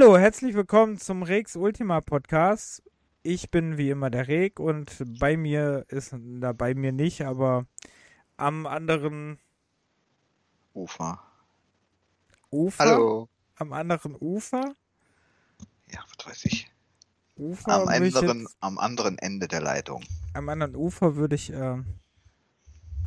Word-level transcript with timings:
Hallo, 0.00 0.16
herzlich 0.16 0.54
willkommen 0.54 0.96
zum 0.96 1.22
Rex 1.22 1.56
Ultima 1.56 2.00
Podcast. 2.00 2.82
Ich 3.22 3.50
bin 3.50 3.76
wie 3.76 3.90
immer 3.90 4.08
der 4.08 4.28
Reg 4.28 4.58
und 4.58 4.96
bei 5.18 5.36
mir 5.36 5.84
ist, 5.88 6.14
na 6.18 6.54
bei 6.54 6.74
mir 6.74 6.90
nicht, 6.90 7.20
aber 7.20 7.66
am 8.38 8.66
anderen 8.66 9.38
Ufer. 10.72 11.22
Ufer. 12.50 12.82
Hallo. 12.82 13.28
Am 13.56 13.74
anderen 13.74 14.16
Ufer. 14.18 14.74
Ja, 15.92 16.02
was 16.16 16.26
weiß 16.26 16.44
ich. 16.46 16.70
Ufer 17.36 17.70
Am 17.70 17.88
anderen, 17.88 18.40
jetzt, 18.40 18.56
am 18.60 18.78
anderen 18.78 19.18
Ende 19.18 19.48
der 19.48 19.60
Leitung. 19.60 20.02
am 20.32 20.48
anderen 20.48 20.76
Ufer 20.76 21.16
würde 21.16 21.34
ich 21.34 21.52
ähm, 21.52 21.84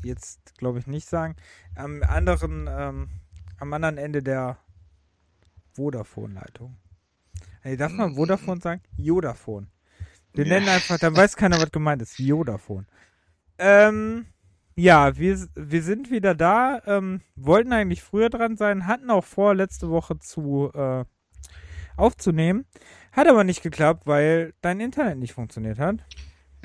jetzt, 0.03 0.55
glaube 0.59 0.77
ich, 0.77 0.85
nicht 0.85 1.09
sagen. 1.09 1.37
Am 1.75 2.03
anderen, 2.03 2.67
ähm, 2.69 3.09
am 3.57 3.73
anderen 3.73 3.97
Ende 3.97 4.21
der 4.21 4.59
Vodafone-Leitung. 5.71 6.77
Hey, 7.63 7.77
darf 7.77 7.93
man 7.93 8.15
Vodafone 8.15 8.59
sagen? 8.59 8.81
Jodafone. 8.97 9.67
Wir 10.33 10.45
Ja. 10.45 10.55
nennen 10.55 10.67
einfach, 10.67 10.97
dann 10.99 11.15
weiß 11.15 11.37
keiner, 11.37 11.57
was 11.61 11.71
gemeint 11.71 12.01
ist. 12.01 12.19
Jodafone. 12.19 12.85
Ähm, 13.57 14.25
ja, 14.75 15.15
wir, 15.15 15.47
wir 15.55 15.81
sind 15.81 16.11
wieder 16.11 16.35
da. 16.35 16.81
Ähm, 16.85 17.21
wollten 17.35 17.71
eigentlich 17.71 18.03
früher 18.03 18.29
dran 18.29 18.57
sein, 18.57 18.85
hatten 18.85 19.09
auch 19.09 19.23
vor, 19.23 19.55
letzte 19.55 19.89
Woche 19.89 20.19
zu 20.19 20.71
äh, 20.73 21.05
aufzunehmen. 21.95 22.65
Hat 23.13 23.27
aber 23.27 23.45
nicht 23.45 23.63
geklappt, 23.63 24.07
weil 24.07 24.53
dein 24.61 24.81
Internet 24.81 25.19
nicht 25.19 25.33
funktioniert 25.33 25.79
hat. 25.79 25.97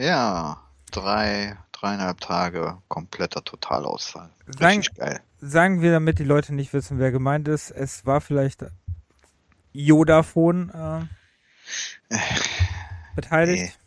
Ja, 0.00 0.60
drei, 0.90 1.56
dreieinhalb 1.70 2.18
Tage 2.20 2.78
kompletter 2.88 3.44
Totalausfall. 3.44 4.30
Sagen, 4.46 4.78
Richtig 4.80 4.96
geil. 4.96 5.20
sagen 5.38 5.80
wir, 5.80 5.92
damit 5.92 6.18
die 6.18 6.24
Leute 6.24 6.55
nicht 6.55 6.72
wissen, 6.72 6.98
wer 6.98 7.12
gemeint 7.12 7.46
ist, 7.46 7.70
es 7.70 8.05
war 8.05 8.20
vielleicht 8.20 8.64
Jodafone 9.86 11.08
äh, 12.10 12.16
beteiligt. 13.14 13.78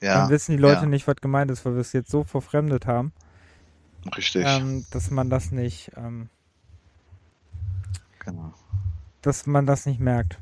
Ja, 0.00 0.20
Dann 0.20 0.30
wissen 0.30 0.52
die 0.52 0.62
Leute 0.62 0.82
ja, 0.82 0.86
nicht, 0.86 1.08
was 1.08 1.16
gemeint 1.16 1.50
ist, 1.50 1.64
weil 1.64 1.74
wir 1.74 1.80
es 1.80 1.92
jetzt 1.92 2.10
so 2.10 2.22
verfremdet 2.24 2.86
haben, 2.86 3.12
richtig. 4.16 4.44
ähm, 4.46 4.86
dass 4.90 5.10
man 5.10 5.28
das 5.30 5.50
nicht, 5.50 5.90
ähm, 5.96 6.28
Genau. 8.20 8.52
dass 9.22 9.46
man 9.46 9.66
das 9.66 9.86
nicht 9.86 9.98
merkt. 9.98 10.38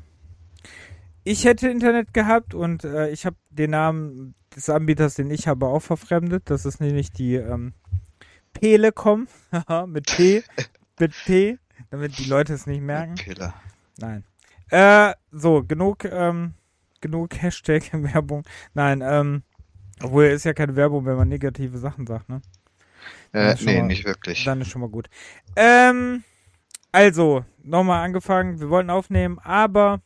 Ich 1.23 1.45
hätte 1.45 1.69
Internet 1.69 2.13
gehabt 2.13 2.53
und 2.53 2.83
äh, 2.83 3.09
ich 3.09 3.25
habe 3.25 3.35
den 3.49 3.71
Namen 3.71 4.35
des 4.55 4.69
Anbieters, 4.69 5.15
den 5.15 5.31
ich 5.31 5.47
habe, 5.47 5.65
auch 5.67 5.81
verfremdet. 5.81 6.49
Das 6.49 6.65
ist 6.65 6.79
nämlich 6.79 7.11
die 7.11 7.35
ähm, 7.35 7.73
Pelekom 8.53 9.27
Haha, 9.51 9.87
mit 9.87 10.07
P, 10.07 10.43
mit 10.99 11.13
P, 11.25 11.57
damit 11.89 12.17
die 12.19 12.25
Leute 12.25 12.53
es 12.53 12.67
nicht 12.67 12.81
merken. 12.81 13.15
Pille. 13.15 13.53
Nein. 13.97 14.23
Äh, 14.69 15.13
so, 15.31 15.63
genug, 15.63 16.05
ähm, 16.05 16.53
genug 17.01 17.35
Hashtag-Werbung. 17.41 18.43
Nein, 18.73 19.01
ähm, 19.03 19.43
obwohl 20.01 20.25
ist 20.25 20.45
ja 20.45 20.53
keine 20.53 20.75
Werbung, 20.75 21.05
wenn 21.05 21.15
man 21.17 21.27
negative 21.29 21.77
Sachen 21.77 22.05
sagt, 22.07 22.29
ne? 22.29 22.41
Äh, 23.33 23.55
nee, 23.61 23.79
mal- 23.79 23.87
nicht 23.87 24.05
wirklich. 24.05 24.43
Dann 24.43 24.61
ist 24.61 24.69
schon 24.69 24.81
mal 24.81 24.89
gut. 24.89 25.09
Ähm, 25.55 26.23
also, 26.91 27.45
nochmal 27.63 28.03
angefangen. 28.05 28.59
Wir 28.59 28.69
wollten 28.69 28.89
aufnehmen, 28.89 29.39
aber 29.39 30.01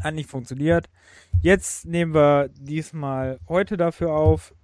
hat 0.00 0.14
nicht 0.14 0.28
funktioniert. 0.28 0.88
Jetzt 1.42 1.86
nehmen 1.86 2.14
wir 2.14 2.48
diesmal 2.54 3.38
heute 3.48 3.76
dafür 3.76 4.12
auf. 4.12 4.54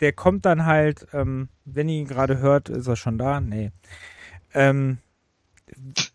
Der 0.00 0.12
kommt 0.12 0.46
dann 0.46 0.64
halt, 0.66 1.06
ähm, 1.12 1.48
wenn 1.64 1.88
ihr 1.88 2.00
ihn 2.00 2.06
gerade 2.06 2.38
hört, 2.38 2.68
ist 2.68 2.86
er 2.86 2.96
schon 2.96 3.18
da? 3.18 3.40
Nee. 3.40 3.70
Ähm, 4.54 4.98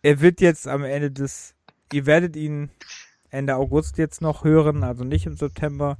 er 0.01 0.21
wird 0.21 0.41
jetzt 0.41 0.67
am 0.67 0.83
Ende 0.83 1.11
des, 1.11 1.54
ihr 1.91 2.06
werdet 2.06 2.35
ihn 2.35 2.69
Ende 3.29 3.56
August 3.56 3.97
jetzt 3.97 4.22
noch 4.22 4.44
hören, 4.44 4.84
also 4.84 5.03
nicht 5.03 5.25
im 5.25 5.35
September. 5.35 5.97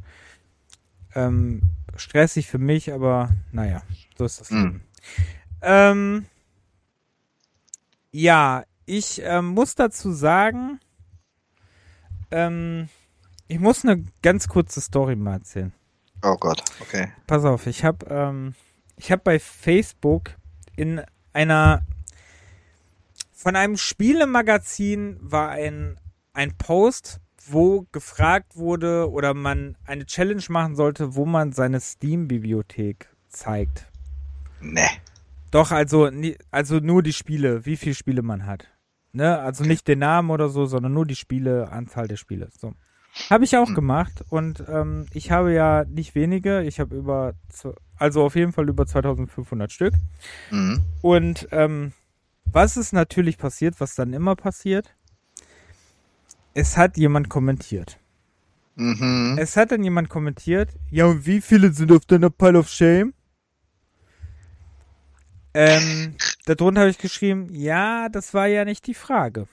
Ähm, 1.14 1.62
stressig 1.96 2.48
für 2.48 2.58
mich, 2.58 2.92
aber 2.92 3.30
naja, 3.52 3.82
so 4.18 4.26
ist 4.26 4.42
das 4.42 4.50
Hm. 4.50 4.64
Leben. 4.64 4.84
Ähm, 5.62 6.26
ja, 8.12 8.64
ich 8.86 9.22
ähm, 9.24 9.48
muss 9.48 9.76
dazu 9.76 10.12
sagen, 10.12 10.80
ähm, 12.32 12.90
ich 13.48 13.60
muss 13.60 13.84
eine 13.84 14.04
ganz 14.22 14.48
kurze 14.48 14.82
Story 14.82 15.16
mal 15.16 15.34
erzählen. 15.34 15.74
Oh 16.22 16.36
Gott, 16.38 16.64
okay. 16.80 17.12
Pass 17.28 17.44
auf, 17.46 17.68
ich 17.68 17.84
habe 17.84 18.06
ähm, 18.10 18.56
ich 18.98 19.12
habe 19.12 19.22
bei 19.24 19.40
Facebook 19.40 20.32
in 20.76 21.02
einer 21.34 21.86
von 23.46 23.56
einem 23.56 23.78
Spielemagazin 23.78 25.18
war 25.22 25.50
ein 25.50 26.00
ein 26.34 26.58
Post, 26.58 27.22
wo 27.48 27.86
gefragt 27.92 28.58
wurde 28.58 29.08
oder 29.12 29.36
man 29.36 29.78
eine 29.86 30.08
Challenge 30.08 30.42
machen 30.50 30.76
sollte, 30.76 31.14
wo 31.16 31.28
man 31.28 31.52
seine 31.52 31.80
Steam-Bibliothek 31.80 33.08
zeigt. 33.30 33.86
Nee. 34.62 34.82
Doch, 35.52 35.70
also, 35.70 36.10
also 36.50 36.80
nur 36.80 37.04
die 37.04 37.14
Spiele, 37.14 37.68
wie 37.68 37.78
viele 37.78 37.94
Spiele 37.94 38.24
man 38.24 38.48
hat. 38.48 38.68
Ne? 39.14 39.38
Also 39.38 39.64
nicht 39.64 39.88
den 39.88 40.00
Namen 40.00 40.32
oder 40.32 40.50
so, 40.50 40.66
sondern 40.66 40.94
nur 40.94 41.06
die 41.06 41.16
Spiele, 41.16 41.72
Anzahl 41.72 42.08
der 42.08 42.18
Spiele. 42.18 42.50
So. 42.60 42.74
Habe 43.30 43.44
ich 43.44 43.56
auch 43.58 43.68
Hm. 43.68 43.76
gemacht 43.76 44.24
und 44.30 44.64
ähm, 44.68 45.06
ich 45.14 45.30
habe 45.30 45.54
ja 45.54 45.86
nicht 45.86 46.16
wenige, 46.16 46.64
ich 46.64 46.80
habe 46.80 46.96
über, 46.96 47.36
also 47.96 48.24
auf 48.24 48.36
jeden 48.36 48.54
Fall 48.54 48.68
über 48.68 48.88
2500 48.88 49.72
Stück. 49.72 49.94
Mhm. 50.50 50.82
Und 51.04 51.48
ähm, 51.52 51.94
was 52.46 52.78
ist 52.78 52.94
natürlich 52.94 53.38
passiert, 53.38 53.80
was 53.80 53.96
dann 53.96 54.14
immer 54.14 54.36
passiert? 54.36 54.96
Es 56.54 56.78
hat 56.78 56.98
jemand 56.98 57.30
kommentiert. 57.30 58.00
Mhm. 58.76 59.38
Es 59.40 59.56
hat 59.56 59.72
dann 59.72 59.84
jemand 59.84 60.10
kommentiert, 60.10 60.70
ja 60.90 61.06
und 61.06 61.26
wie 61.26 61.42
viele 61.42 61.72
sind 61.72 61.92
auf 61.92 62.06
deiner 62.06 62.30
Pile 62.30 62.60
of 62.60 62.70
Shame? 62.70 63.14
Ähm, 65.54 66.16
darunter 66.46 66.82
habe 66.82 66.92
ich 66.92 66.98
geschrieben, 66.98 67.48
ja, 67.52 68.10
das 68.10 68.34
war 68.34 68.48
ja 68.48 68.66
nicht 68.66 68.86
die 68.88 68.94
Frage. 68.94 69.48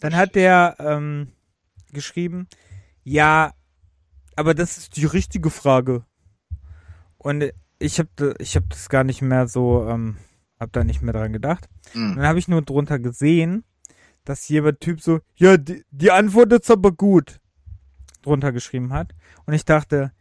Dann 0.00 0.16
hat 0.16 0.34
der 0.34 0.76
ähm, 0.78 1.32
geschrieben, 1.92 2.48
ja, 3.04 3.52
aber 4.34 4.54
das 4.54 4.78
ist 4.78 4.96
die 4.96 5.06
richtige 5.06 5.50
Frage. 5.50 6.04
Und 7.18 7.52
ich 7.78 7.98
habe 7.98 8.34
ich 8.38 8.56
hab 8.56 8.68
das 8.70 8.88
gar 8.88 9.04
nicht 9.04 9.22
mehr 9.22 9.48
so, 9.48 9.86
ähm, 9.88 10.16
hab 10.58 10.72
da 10.72 10.84
nicht 10.84 11.02
mehr 11.02 11.12
dran 11.12 11.32
gedacht. 11.32 11.68
Mhm. 11.94 12.16
Dann 12.16 12.26
habe 12.26 12.38
ich 12.38 12.48
nur 12.48 12.62
drunter 12.62 12.98
gesehen, 12.98 13.64
dass 14.24 14.48
jemand 14.48 14.80
Typ 14.80 15.00
so, 15.00 15.20
ja, 15.36 15.56
die, 15.56 15.84
die 15.90 16.10
Antwort 16.10 16.52
ist 16.52 16.70
aber 16.70 16.92
gut, 16.92 17.40
drunter 18.22 18.52
geschrieben 18.52 18.92
hat. 18.92 19.14
Und 19.44 19.54
ich 19.54 19.64
dachte, 19.64 20.12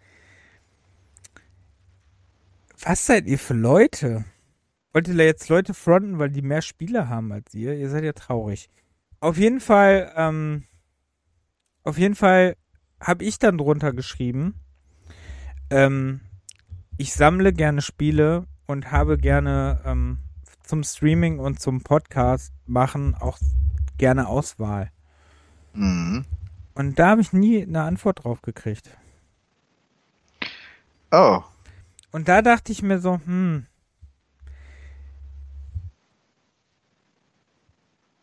was 2.80 3.06
seid 3.06 3.26
ihr 3.26 3.40
für 3.40 3.54
Leute? 3.54 4.26
Wollt 4.94 5.08
ihr 5.08 5.16
jetzt 5.16 5.50
Leute 5.50 5.74
fronten, 5.74 6.20
weil 6.20 6.30
die 6.30 6.42
mehr 6.42 6.62
Spiele 6.62 7.10
haben 7.10 7.32
als 7.32 7.54
ihr? 7.54 7.76
Ihr 7.76 7.90
seid 7.90 8.04
ja 8.04 8.14
traurig. 8.14 8.70
Auf 9.20 9.38
jeden 9.38 9.60
Fall, 9.60 10.14
ähm, 10.16 10.66
auf 11.84 11.98
jeden 11.98 12.16
Fall 12.16 12.56
habe 13.00 13.24
ich 13.24 13.40
dann 13.40 13.58
drunter 13.58 13.92
geschrieben, 13.92 14.56
ähm, 15.70 16.22
ich 16.98 17.14
sammle 17.14 17.52
gerne 17.52 17.82
Spiele 17.82 18.46
und 18.68 18.92
habe 18.92 19.18
gerne 19.18 19.82
ähm, 19.86 20.20
zum 20.68 20.84
Streaming 20.84 21.40
und 21.40 21.60
zum 21.60 21.82
Podcast 21.82 22.54
machen 22.66 23.16
auch 23.16 23.38
gerne 23.98 24.28
Auswahl. 24.28 24.92
Mhm. 25.74 26.26
Und 26.74 27.00
da 27.00 27.10
habe 27.10 27.22
ich 27.22 27.34
nie 27.34 27.64
eine 27.64 27.84
Antwort 27.84 28.24
drauf 28.24 28.42
gekriegt. 28.42 28.90
Oh. 31.12 31.42
Und 32.12 32.28
da 32.28 32.42
dachte 32.42 32.72
ich 32.72 32.82
mir 32.82 33.00
so, 33.00 33.20
hm. 33.26 33.66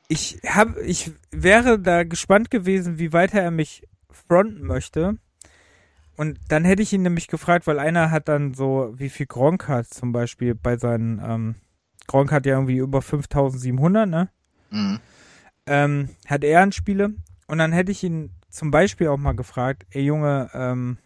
Ich 0.09 0.41
hab, 0.47 0.77
ich 0.79 1.13
wäre 1.31 1.79
da 1.79 2.05
gespannt 2.05 2.51
gewesen, 2.51 2.99
wie 2.99 3.15
weiter 3.15 3.41
er 3.41 3.51
mich 3.51 3.89
fronten 4.11 4.67
möchte. 4.67 5.17
Und 6.17 6.39
dann 6.49 6.65
hätte 6.65 6.83
ich 6.83 6.93
ihn 6.93 7.03
nämlich 7.03 7.29
gefragt, 7.29 7.67
weil 7.67 7.79
einer 7.79 8.11
hat 8.11 8.29
dann 8.29 8.53
so, 8.53 8.93
wie 8.97 9.09
viel 9.09 9.27
Gronk 9.27 9.69
hat 9.69 9.87
zum 9.87 10.13
Beispiel 10.13 10.55
bei 10.55 10.77
seinen, 10.77 11.21
ähm, 11.25 11.55
Gronk 12.07 12.33
hat 12.33 12.47
ja 12.47 12.55
irgendwie 12.55 12.79
über 12.79 13.03
5700, 13.03 14.09
ne? 14.09 14.29
Mhm. 14.71 15.01
ähm, 15.67 16.09
hat 16.27 16.45
er 16.45 16.63
an 16.63 16.73
Spiele. 16.73 17.15
Und 17.47 17.59
dann 17.59 17.73
hätte 17.73 17.93
ich 17.93 18.03
ihn 18.03 18.31
zum 18.49 18.71
Beispiel 18.71 19.09
auch 19.09 19.19
mal 19.19 19.33
gefragt, 19.33 19.87
ey 19.91 20.03
Junge, 20.03 20.51
ähm, 20.55 20.99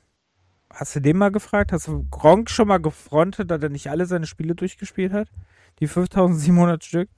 hast 0.71 0.95
du 0.95 1.01
den 1.01 1.17
mal 1.17 1.31
gefragt? 1.31 1.73
Hast 1.73 1.89
du 1.89 2.07
Gronk 2.11 2.51
schon 2.51 2.69
mal 2.69 2.79
gefrontet, 2.79 3.51
dass 3.51 3.63
er 3.63 3.69
nicht 3.69 3.91
alle 3.91 4.07
seine 4.07 4.27
Spiele 4.27 4.55
durchgespielt 4.55 5.13
hat? 5.13 5.29
Die 5.81 5.89
5700 5.89 6.85
Stück? 6.85 7.09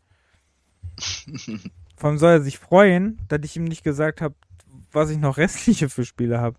Vor 1.97 2.11
allem 2.11 2.19
soll 2.19 2.33
er 2.33 2.43
sich 2.43 2.59
freuen, 2.59 3.19
dass 3.29 3.41
ich 3.43 3.57
ihm 3.57 3.65
nicht 3.65 3.83
gesagt 3.85 4.21
habe, 4.21 4.35
was 4.93 5.11
ich 5.11 5.19
noch 5.19 5.37
restliche 5.37 5.89
für 5.89 6.05
Spiele 6.05 6.41
habe. 6.41 6.59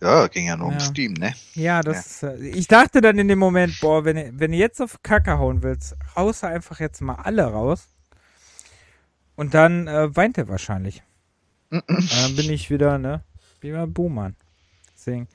Ja, 0.00 0.26
ging 0.28 0.46
ja 0.46 0.56
nur 0.56 0.68
Ja. 0.70 0.74
um 0.74 0.80
Steam, 0.80 1.12
ne? 1.14 1.34
Ja, 1.54 1.82
das 1.82 2.06
Ist, 2.06 2.22
äh, 2.22 2.36
ich 2.48 2.68
dachte 2.68 3.00
dann 3.00 3.18
in 3.18 3.28
dem 3.28 3.38
Moment, 3.38 3.78
boah, 3.80 4.04
wenn, 4.04 4.38
wenn 4.38 4.52
du 4.52 4.56
jetzt 4.56 4.80
auf 4.80 5.02
Kacke 5.02 5.38
hauen 5.38 5.62
willst, 5.62 5.96
haust 6.14 6.42
du 6.42 6.46
einfach 6.46 6.80
jetzt 6.80 7.00
mal 7.00 7.16
alle 7.16 7.44
raus. 7.44 7.88
Und 9.36 9.54
dann 9.54 9.86
äh, 9.86 10.14
weint 10.16 10.38
er 10.38 10.48
wahrscheinlich. 10.48 11.02
Und 11.70 11.84
dann 11.88 12.36
bin 12.36 12.50
ich 12.50 12.70
wieder, 12.70 12.98
ne? 12.98 13.22
Wie 13.60 13.72
beim 13.72 13.92
Buhmann. 13.92 14.36
Deswegen. 14.94 15.28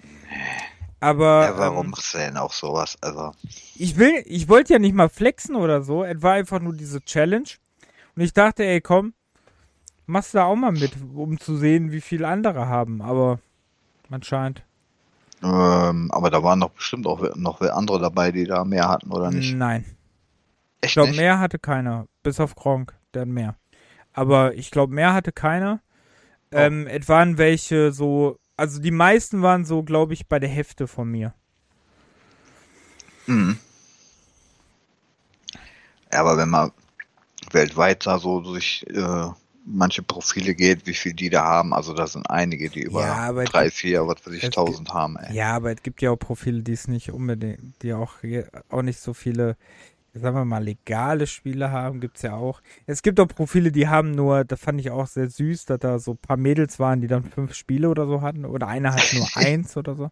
Aber. 0.99 1.43
Ja, 1.45 1.57
warum 1.57 1.85
ähm, 1.85 1.91
machst 1.91 2.13
du 2.13 2.17
denn 2.17 2.37
auch 2.37 2.53
sowas? 2.53 2.97
Also, 3.01 3.33
ich 3.75 3.97
will, 3.97 4.23
ich 4.25 4.47
wollte 4.47 4.73
ja 4.73 4.79
nicht 4.79 4.95
mal 4.95 5.09
flexen 5.09 5.55
oder 5.55 5.83
so. 5.83 6.03
Es 6.03 6.21
war 6.21 6.33
einfach 6.33 6.59
nur 6.59 6.73
diese 6.73 7.01
Challenge. 7.01 7.49
Und 8.15 8.21
ich 8.21 8.33
dachte, 8.33 8.63
ey, 8.63 8.81
komm, 8.81 9.13
machst 10.05 10.33
du 10.33 10.37
da 10.37 10.45
auch 10.45 10.55
mal 10.55 10.71
mit, 10.71 10.93
um 11.13 11.39
zu 11.39 11.57
sehen, 11.57 11.91
wie 11.91 12.01
viele 12.01 12.27
andere 12.27 12.67
haben. 12.67 13.01
Aber 13.01 13.39
anscheinend. 14.13 14.63
ähm, 15.42 16.10
aber 16.12 16.30
da 16.30 16.44
waren 16.44 16.60
doch 16.60 16.69
bestimmt 16.69 17.07
auch 17.07 17.36
noch 17.36 17.62
andere 17.62 18.00
dabei, 18.00 18.31
die 18.31 18.45
da 18.45 18.63
mehr 18.63 18.88
hatten, 18.88 19.12
oder 19.12 19.31
nicht? 19.31 19.56
Nein. 19.56 19.86
Ich 20.81 20.88
Echt 20.88 20.94
glaube, 20.94 21.10
nicht? 21.10 21.19
mehr 21.19 21.39
hatte 21.39 21.60
keiner. 21.60 22.07
Bis 22.24 22.39
auf 22.39 22.56
Gronk, 22.56 22.95
der 23.13 23.24
hat 23.24 23.30
mehr. 23.30 23.56
Aber 24.13 24.54
ich 24.54 24.71
glaube, 24.71 24.94
mehr 24.94 25.13
hatte 25.13 25.31
keiner. 25.31 25.81
Oh. 26.51 26.57
Ähm, 26.57 26.88
es 26.88 27.10
waren 27.10 27.38
welche 27.38 27.92
so, 27.92 28.38
also 28.57 28.80
die 28.80 28.92
meisten 28.92 29.42
waren 29.42 29.65
so, 29.65 29.83
glaube 29.83 30.13
ich, 30.13 30.27
bei 30.27 30.39
der 30.39 30.50
Hälfte 30.50 30.88
von 30.88 31.10
mir. 31.10 31.33
Mhm. 33.25 33.57
Ja, 36.12 36.19
aber 36.19 36.38
wenn 36.38 36.50
man 36.50 36.71
weltweit 37.51 38.06
da 38.06 38.19
so 38.19 38.42
durch 38.42 38.86
äh, 38.89 39.27
manche 39.65 40.04
Profile 40.04 40.56
geht, 40.56 40.86
wie 40.88 40.94
viel 40.94 41.13
die 41.13 41.30
da 41.30 41.44
haben, 41.44 41.74
also 41.74 41.94
da 41.94 42.07
sind 42.07 42.30
einige, 42.30 42.69
die 42.69 42.81
über 42.81 43.01
Ja, 43.01 43.31
drei, 43.31 43.69
vier, 43.71 44.07
was 44.07 44.25
weiß 44.25 44.33
ich, 44.33 44.44
es 44.44 44.50
tausend 44.50 44.94
haben, 44.94 45.18
ey. 45.18 45.33
Ja, 45.36 45.54
aber 45.56 45.71
es 45.71 45.81
gibt 45.83 46.01
ja 46.01 46.12
auch 46.12 46.18
Profile, 46.18 46.62
die 46.63 46.74
es 46.74 46.88
nicht 46.88 47.12
unbedingt, 47.12 47.81
die 47.81 47.94
auch, 47.94 48.15
auch 48.69 48.81
nicht 48.81 49.00
so 49.00 49.13
viele, 49.13 49.56
sagen 50.13 50.36
wir 50.36 50.45
mal, 50.45 50.63
legale 50.63 51.27
Spiele 51.27 51.71
haben, 51.71 52.00
gibt's 52.01 52.21
ja 52.24 52.36
auch. 52.36 52.62
Es 52.86 53.01
gibt 53.01 53.19
auch 53.19 53.27
Profile, 53.27 53.71
die 53.71 53.88
haben 53.88 54.12
nur, 54.12 54.44
das 54.45 54.60
fand 54.60 54.80
ich 54.81 54.92
auch 54.92 55.07
sehr 55.07 55.30
süß, 55.30 55.65
dass 55.65 55.80
da 55.80 56.00
so 56.00 56.12
ein 56.12 56.18
paar 56.18 56.38
Mädels 56.38 56.80
waren, 56.80 57.01
die 57.01 57.07
dann 57.07 57.24
fünf 57.24 57.54
Spiele 57.56 57.89
oder 57.89 58.06
so 58.07 58.21
hatten. 58.21 58.45
Oder 58.45 58.68
eine 58.68 58.94
hat 58.94 59.13
nur 59.13 59.30
eins 59.38 59.77
oder 59.77 59.95
so. 59.95 60.12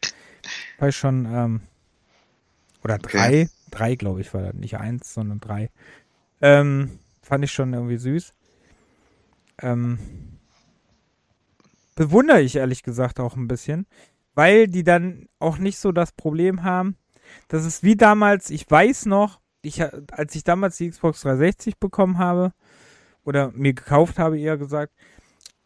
War 0.80 0.89
ich 0.89 0.98
schon, 0.98 1.25
ähm, 1.25 1.62
oder 2.83 2.98
drei, 2.98 3.44
Okay. 3.44 3.50
drei, 3.69 3.95
glaube 3.95 4.21
ich, 4.21 4.33
war 4.33 4.42
das. 4.42 4.53
Nicht 4.53 4.77
eins, 4.77 5.13
sondern 5.13 5.39
drei. 5.39 5.69
Ähm, 6.42 7.00
fand 7.21 7.44
ich 7.45 7.51
schon 7.51 7.74
irgendwie 7.74 7.98
süß. 7.98 8.33
Ähm, 9.61 9.99
bewundere 11.95 12.41
ich 12.41 12.55
ehrlich 12.55 12.83
gesagt 12.83 13.19
auch 13.19 13.35
ein 13.35 13.47
bisschen, 13.47 13.85
weil 14.33 14.67
die 14.67 14.83
dann 14.83 15.27
auch 15.39 15.57
nicht 15.57 15.77
so 15.77 15.91
das 15.91 16.11
Problem 16.11 16.63
haben. 16.63 16.95
Das 17.47 17.65
ist 17.65 17.83
wie 17.83 17.95
damals, 17.95 18.49
ich 18.49 18.69
weiß 18.69 19.05
noch, 19.05 19.39
ich, 19.61 19.81
als 20.11 20.35
ich 20.35 20.43
damals 20.43 20.77
die 20.77 20.89
Xbox 20.89 21.21
360 21.21 21.77
bekommen 21.77 22.17
habe, 22.17 22.53
oder 23.23 23.51
mir 23.51 23.73
gekauft 23.73 24.19
habe, 24.19 24.39
eher 24.39 24.57
gesagt, 24.57 24.93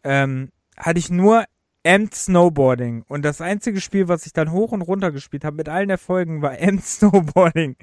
ähm, 0.04 0.50
hatte 0.76 0.98
ich 0.98 1.10
nur 1.10 1.44
Amped 1.86 2.14
Snowboarding. 2.14 3.04
Und 3.08 3.24
das 3.24 3.40
einzige 3.40 3.80
Spiel, 3.80 4.08
was 4.08 4.26
ich 4.26 4.32
dann 4.32 4.52
hoch 4.52 4.72
und 4.72 4.82
runter 4.82 5.12
gespielt 5.12 5.44
habe, 5.44 5.56
mit 5.56 5.68
allen 5.68 5.90
Erfolgen, 5.90 6.42
war 6.42 6.52
Amped 6.60 6.84
Snowboarding. 6.84 7.76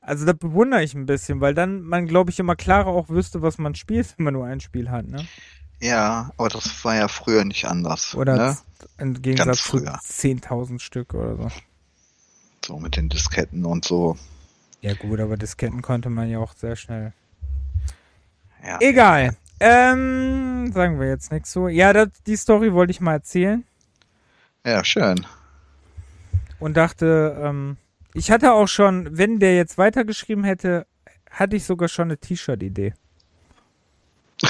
Also 0.00 0.24
da 0.24 0.32
bewundere 0.32 0.82
ich 0.82 0.94
ein 0.94 1.06
bisschen, 1.06 1.40
weil 1.40 1.54
dann 1.54 1.82
man, 1.82 2.06
glaube 2.06 2.30
ich, 2.30 2.38
immer 2.38 2.56
klarer 2.56 2.88
auch 2.88 3.08
wüsste, 3.08 3.42
was 3.42 3.58
man 3.58 3.74
spielt, 3.74 4.14
wenn 4.16 4.24
man 4.24 4.34
nur 4.34 4.46
ein 4.46 4.60
Spiel 4.60 4.90
hat, 4.90 5.06
ne? 5.06 5.26
Ja, 5.80 6.32
aber 6.36 6.48
das 6.48 6.84
war 6.84 6.96
ja 6.96 7.08
früher 7.08 7.44
nicht 7.44 7.64
anders. 7.66 8.14
Oder 8.14 8.36
ne? 8.36 8.58
im 8.98 9.20
Gegensatz 9.22 9.62
zu 9.62 9.78
früher. 9.78 9.94
10.000 10.00 10.80
Stück 10.80 11.14
oder 11.14 11.36
so. 11.36 11.48
So 12.66 12.78
mit 12.78 12.96
den 12.96 13.08
Disketten 13.08 13.64
und 13.64 13.84
so. 13.84 14.16
Ja 14.80 14.94
gut, 14.94 15.20
aber 15.20 15.36
Disketten 15.36 15.82
konnte 15.82 16.10
man 16.10 16.28
ja 16.28 16.38
auch 16.38 16.54
sehr 16.54 16.74
schnell. 16.74 17.12
Ja. 18.64 18.78
Egal. 18.80 19.36
Ähm, 19.60 20.72
sagen 20.72 21.00
wir 21.00 21.08
jetzt 21.08 21.32
nichts 21.32 21.52
so. 21.52 21.68
Ja, 21.68 21.92
das, 21.92 22.08
die 22.26 22.36
Story 22.36 22.72
wollte 22.72 22.92
ich 22.92 23.00
mal 23.00 23.14
erzählen 23.14 23.64
Ja, 24.64 24.84
schön. 24.84 25.26
und 26.60 26.76
dachte, 26.76 27.36
ähm, 27.40 27.76
ich 28.18 28.30
hatte 28.30 28.52
auch 28.52 28.68
schon, 28.68 29.16
wenn 29.16 29.38
der 29.38 29.56
jetzt 29.56 29.78
weitergeschrieben 29.78 30.44
hätte, 30.44 30.86
hatte 31.30 31.56
ich 31.56 31.64
sogar 31.64 31.88
schon 31.88 32.08
eine 32.08 32.18
T-Shirt-Idee. 32.18 32.94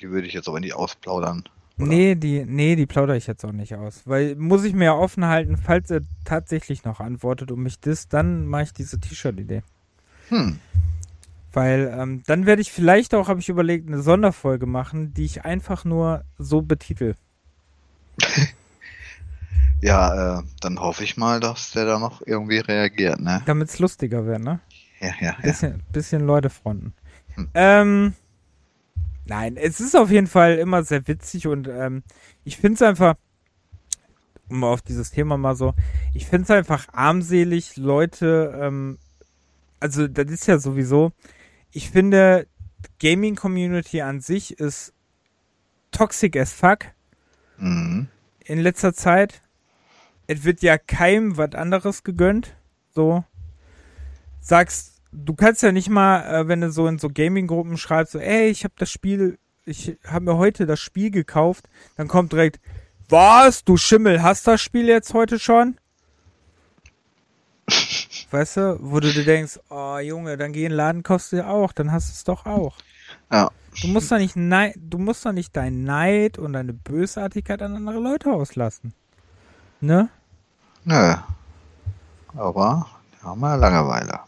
Die 0.00 0.10
würde 0.10 0.26
ich 0.26 0.32
jetzt 0.34 0.48
aber 0.48 0.60
nicht 0.60 0.74
ausplaudern. 0.74 1.44
Oder? 1.78 1.86
Nee, 1.86 2.14
die, 2.14 2.44
nee, 2.44 2.76
die 2.76 2.86
plaudere 2.86 3.16
ich 3.16 3.26
jetzt 3.26 3.44
auch 3.44 3.52
nicht 3.52 3.74
aus. 3.74 4.02
Weil 4.04 4.36
muss 4.36 4.62
ich 4.64 4.74
mir 4.74 4.84
ja 4.84 4.94
offen 4.94 5.24
halten, 5.24 5.56
falls 5.56 5.90
er 5.90 6.02
tatsächlich 6.24 6.84
noch 6.84 7.00
antwortet 7.00 7.50
und 7.50 7.60
mich 7.60 7.80
disst, 7.80 8.12
dann 8.12 8.46
mache 8.46 8.62
ich 8.64 8.72
diese 8.72 9.00
T-Shirt-Idee. 9.00 9.62
Hm. 10.28 10.60
Weil 11.52 11.92
ähm, 11.96 12.22
dann 12.26 12.46
werde 12.46 12.62
ich 12.62 12.70
vielleicht 12.70 13.14
auch, 13.14 13.28
habe 13.28 13.40
ich 13.40 13.48
überlegt, 13.48 13.88
eine 13.88 14.02
Sonderfolge 14.02 14.66
machen, 14.66 15.14
die 15.14 15.24
ich 15.24 15.44
einfach 15.44 15.84
nur 15.84 16.24
so 16.38 16.62
betitel. 16.62 17.14
Ja, 19.84 20.38
äh, 20.38 20.42
dann 20.62 20.80
hoffe 20.80 21.04
ich 21.04 21.18
mal, 21.18 21.40
dass 21.40 21.72
der 21.72 21.84
da 21.84 21.98
noch 21.98 22.22
irgendwie 22.24 22.56
reagiert, 22.58 23.20
ne? 23.20 23.42
Damit 23.44 23.68
es 23.68 23.78
lustiger 23.78 24.24
wird, 24.24 24.40
ne? 24.40 24.60
Ja, 24.98 25.08
ja, 25.08 25.14
ja. 25.20 25.36
Bisschen, 25.42 25.82
bisschen 25.92 26.22
Leute 26.26 26.48
fronten. 26.48 26.94
Hm. 27.34 27.50
Ähm, 27.52 28.14
nein, 29.26 29.58
es 29.58 29.80
ist 29.80 29.94
auf 29.94 30.10
jeden 30.10 30.26
Fall 30.26 30.56
immer 30.56 30.82
sehr 30.84 31.06
witzig 31.06 31.46
und 31.48 31.68
ähm, 31.68 32.02
ich 32.44 32.56
finde 32.56 32.76
es 32.76 32.82
einfach, 32.82 33.16
um 34.48 34.64
auf 34.64 34.80
dieses 34.80 35.10
Thema 35.10 35.36
mal 35.36 35.54
so, 35.54 35.74
ich 36.14 36.24
finde 36.28 36.44
es 36.44 36.50
einfach 36.50 36.86
armselig, 36.94 37.76
Leute, 37.76 38.58
ähm, 38.58 38.96
also 39.80 40.08
das 40.08 40.30
ist 40.30 40.46
ja 40.46 40.58
sowieso, 40.58 41.12
ich 41.72 41.90
finde, 41.90 42.46
Gaming-Community 43.00 44.00
an 44.00 44.22
sich 44.22 44.58
ist 44.58 44.94
toxic 45.90 46.38
as 46.38 46.54
fuck 46.54 46.86
Mhm. 47.58 48.08
in 48.46 48.60
letzter 48.60 48.94
Zeit. 48.94 49.42
Es 50.26 50.44
wird 50.44 50.62
ja 50.62 50.78
keinem 50.78 51.36
was 51.36 51.54
anderes 51.54 52.02
gegönnt. 52.02 52.54
So. 52.94 53.24
Sagst, 54.40 55.02
du 55.12 55.34
kannst 55.34 55.62
ja 55.62 55.72
nicht 55.72 55.88
mal, 55.88 56.22
äh, 56.22 56.48
wenn 56.48 56.60
du 56.60 56.70
so 56.70 56.86
in 56.86 56.98
so 56.98 57.08
Gaming-Gruppen 57.08 57.76
schreibst, 57.76 58.12
so, 58.12 58.18
ey, 58.18 58.48
ich 58.48 58.64
habe 58.64 58.74
das 58.76 58.90
Spiel, 58.90 59.38
ich 59.64 59.96
habe 60.06 60.24
mir 60.24 60.36
heute 60.36 60.66
das 60.66 60.80
Spiel 60.80 61.10
gekauft, 61.10 61.68
dann 61.96 62.08
kommt 62.08 62.32
direkt, 62.32 62.60
was, 63.08 63.64
du 63.64 63.76
Schimmel, 63.76 64.22
hast 64.22 64.46
das 64.46 64.60
Spiel 64.60 64.86
jetzt 64.86 65.14
heute 65.14 65.38
schon? 65.38 65.78
Weißt 68.30 68.56
du, 68.56 68.78
wo 68.80 69.00
du 69.00 69.12
dir 69.12 69.24
denkst, 69.24 69.60
oh 69.70 69.98
Junge, 69.98 70.36
dann 70.36 70.52
geh 70.52 70.64
in 70.64 70.70
den 70.70 70.76
Laden, 70.76 71.02
kostet 71.02 71.40
ja 71.40 71.48
auch, 71.48 71.72
dann 71.72 71.92
hast 71.92 72.08
du 72.08 72.12
es 72.12 72.24
doch 72.24 72.46
auch. 72.46 72.76
Ja. 73.30 73.50
Du 73.80 73.88
musst 73.88 74.10
doch 74.12 74.18
nicht 74.18 74.36
Neid, 74.36 74.74
du 74.76 74.98
musst 74.98 75.26
doch 75.26 75.32
nicht 75.32 75.56
deinen 75.56 75.84
Neid 75.84 76.38
und 76.38 76.52
deine 76.52 76.72
Bösartigkeit 76.72 77.60
an 77.62 77.74
andere 77.74 77.98
Leute 77.98 78.32
auslassen. 78.32 78.94
Ne? 79.84 80.08
Nö. 80.84 81.14
Aber 82.36 82.86
da 83.20 83.28
haben 83.28 83.40
wir 83.40 83.56
Langeweile. 83.58 84.20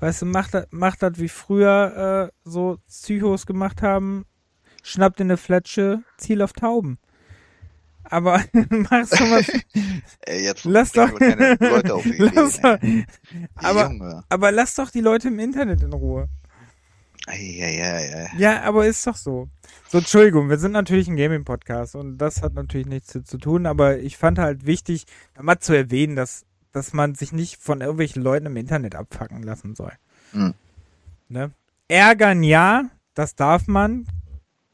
Weißt 0.00 0.22
du, 0.22 0.26
mach 0.26 0.48
das, 0.48 0.66
mach 0.70 0.96
das 0.96 1.18
wie 1.18 1.28
früher 1.28 2.30
äh, 2.30 2.32
so 2.44 2.78
Psychos 2.88 3.46
gemacht 3.46 3.80
haben. 3.80 4.24
Schnapp 4.82 5.16
dir 5.16 5.22
eine 5.22 5.36
Fletsche, 5.36 6.02
ziel 6.18 6.42
auf 6.42 6.52
Tauben. 6.52 6.98
Aber 8.02 8.42
machst 8.70 9.18
du 9.18 9.24
was. 9.30 9.48
Ey, 10.26 10.44
jetzt 10.44 10.64
Lass 10.64 10.90
doch. 10.92 11.14
keine 11.16 11.56
Leute 11.60 11.94
auf 11.94 12.04
lass 12.18 12.60
doch, 12.60 12.82
ey. 12.82 13.06
aber, 13.54 13.84
Junge. 13.84 14.24
aber 14.28 14.50
lass 14.52 14.74
doch 14.74 14.90
die 14.90 15.00
Leute 15.00 15.28
im 15.28 15.38
Internet 15.38 15.80
in 15.82 15.92
Ruhe. 15.92 16.28
Ey, 17.26 17.58
ey, 17.60 17.80
ey. 17.80 18.28
Ja, 18.36 18.62
aber 18.62 18.86
ist 18.86 19.06
doch 19.06 19.16
so. 19.16 19.48
So, 19.88 19.98
Entschuldigung, 19.98 20.50
wir 20.50 20.58
sind 20.58 20.72
natürlich 20.72 21.08
ein 21.08 21.16
Gaming-Podcast 21.16 21.96
und 21.96 22.18
das 22.18 22.42
hat 22.42 22.52
natürlich 22.52 22.86
nichts 22.86 23.12
zu, 23.12 23.38
tun, 23.38 23.66
aber 23.66 23.98
ich 23.98 24.18
fand 24.18 24.38
halt 24.38 24.66
wichtig, 24.66 25.06
mal 25.40 25.58
zu 25.58 25.74
erwähnen, 25.74 26.16
dass, 26.16 26.44
dass 26.72 26.92
man 26.92 27.14
sich 27.14 27.32
nicht 27.32 27.62
von 27.62 27.80
irgendwelchen 27.80 28.22
Leuten 28.22 28.46
im 28.46 28.56
Internet 28.56 28.94
abfacken 28.94 29.42
lassen 29.42 29.74
soll. 29.74 29.92
Hm. 30.32 30.54
Ne? 31.28 31.52
Ärgern 31.88 32.42
ja, 32.42 32.90
das 33.14 33.34
darf 33.34 33.66
man. 33.68 34.06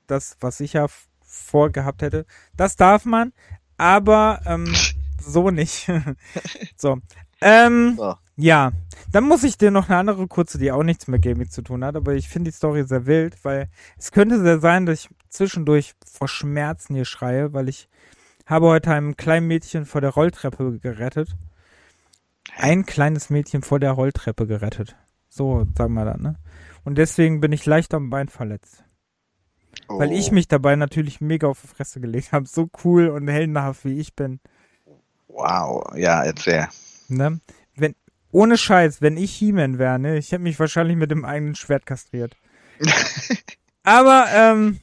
Das, 0.08 0.36
was 0.40 0.58
ich 0.58 0.72
ja 0.72 0.86
vorgehabt 1.22 2.02
hätte, 2.02 2.26
das 2.56 2.74
darf 2.74 3.04
man, 3.04 3.32
aber 3.76 4.40
ähm, 4.44 4.74
so 5.20 5.50
nicht. 5.50 5.88
so. 6.76 6.98
Ähm, 7.40 7.94
So. 7.96 8.16
Ja, 8.40 8.72
dann 9.12 9.24
muss 9.24 9.44
ich 9.44 9.58
dir 9.58 9.70
noch 9.70 9.88
eine 9.88 9.98
andere 9.98 10.26
kurze, 10.26 10.58
die 10.58 10.72
auch 10.72 10.82
nichts 10.82 11.06
mit 11.08 11.22
Gaming 11.22 11.50
zu 11.50 11.62
tun 11.62 11.84
hat, 11.84 11.96
aber 11.96 12.14
ich 12.14 12.28
finde 12.28 12.50
die 12.50 12.56
Story 12.56 12.84
sehr 12.84 13.06
wild, 13.06 13.44
weil 13.44 13.68
es 13.98 14.12
könnte 14.12 14.40
sehr 14.40 14.60
sein, 14.60 14.86
dass 14.86 15.00
ich 15.04 15.10
zwischendurch 15.28 15.94
vor 16.04 16.28
Schmerzen 16.28 16.94
hier 16.94 17.04
schreie, 17.04 17.52
weil 17.52 17.68
ich 17.68 17.88
habe 18.46 18.66
heute 18.66 18.90
einem 18.92 19.16
kleinen 19.16 19.46
Mädchen 19.46 19.86
vor 19.86 20.00
der 20.00 20.10
Rolltreppe 20.10 20.78
gerettet. 20.80 21.36
Ein 22.56 22.84
kleines 22.84 23.30
Mädchen 23.30 23.62
vor 23.62 23.78
der 23.78 23.92
Rolltreppe 23.92 24.46
gerettet. 24.46 24.96
So, 25.28 25.66
sagen 25.76 25.94
wir 25.94 26.04
das, 26.04 26.18
ne? 26.18 26.36
Und 26.84 26.98
deswegen 26.98 27.40
bin 27.40 27.52
ich 27.52 27.66
leicht 27.66 27.94
am 27.94 28.10
Bein 28.10 28.28
verletzt. 28.28 28.84
Weil 29.86 30.08
Oh. 30.08 30.12
ich 30.12 30.32
mich 30.32 30.48
dabei 30.48 30.74
natürlich 30.74 31.20
mega 31.20 31.46
auf 31.46 31.60
die 31.60 31.68
Fresse 31.68 32.00
gelegt 32.00 32.32
habe. 32.32 32.46
So 32.46 32.68
cool 32.84 33.08
und 33.08 33.28
heldenhaft 33.28 33.84
wie 33.84 33.98
ich 34.00 34.16
bin. 34.16 34.40
Wow, 35.28 35.84
ja, 35.94 36.24
erzähl. 36.24 36.66
Ne? 37.08 37.40
Ohne 38.32 38.56
Scheiß, 38.56 39.02
wenn 39.02 39.16
ich 39.16 39.32
He-Man 39.34 39.78
wäre, 39.78 39.98
ne, 39.98 40.18
ich 40.18 40.30
hätte 40.32 40.42
mich 40.42 40.58
wahrscheinlich 40.60 40.96
mit 40.96 41.10
dem 41.10 41.24
eigenen 41.24 41.54
Schwert 41.54 41.86
kastriert. 41.86 42.36
Aber, 43.82 44.26
ähm, 44.34 44.78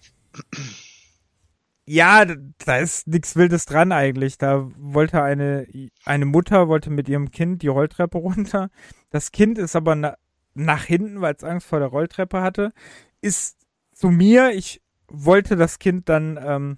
ja, 1.85 2.25
da 2.25 2.77
ist 2.77 3.07
nichts 3.07 3.35
Wildes 3.35 3.65
dran 3.65 3.91
eigentlich. 3.91 4.37
Da 4.37 4.69
wollte 4.77 5.23
eine, 5.23 5.65
eine 6.03 6.25
Mutter 6.25 6.67
wollte 6.67 6.89
mit 6.89 7.07
ihrem 7.07 7.31
Kind 7.31 7.61
die 7.61 7.67
Rolltreppe 7.67 8.17
runter. 8.17 8.69
Das 9.09 9.31
Kind 9.31 9.57
ist 9.57 9.75
aber 9.75 9.95
na, 9.95 10.15
nach 10.53 10.83
hinten, 10.83 11.21
weil 11.21 11.35
es 11.35 11.43
Angst 11.43 11.67
vor 11.67 11.79
der 11.79 11.87
Rolltreppe 11.87 12.41
hatte, 12.41 12.73
ist 13.21 13.57
zu 13.93 14.09
mir. 14.09 14.51
Ich 14.51 14.81
wollte 15.07 15.55
das 15.55 15.79
Kind 15.79 16.09
dann, 16.09 16.37
ähm, 16.43 16.77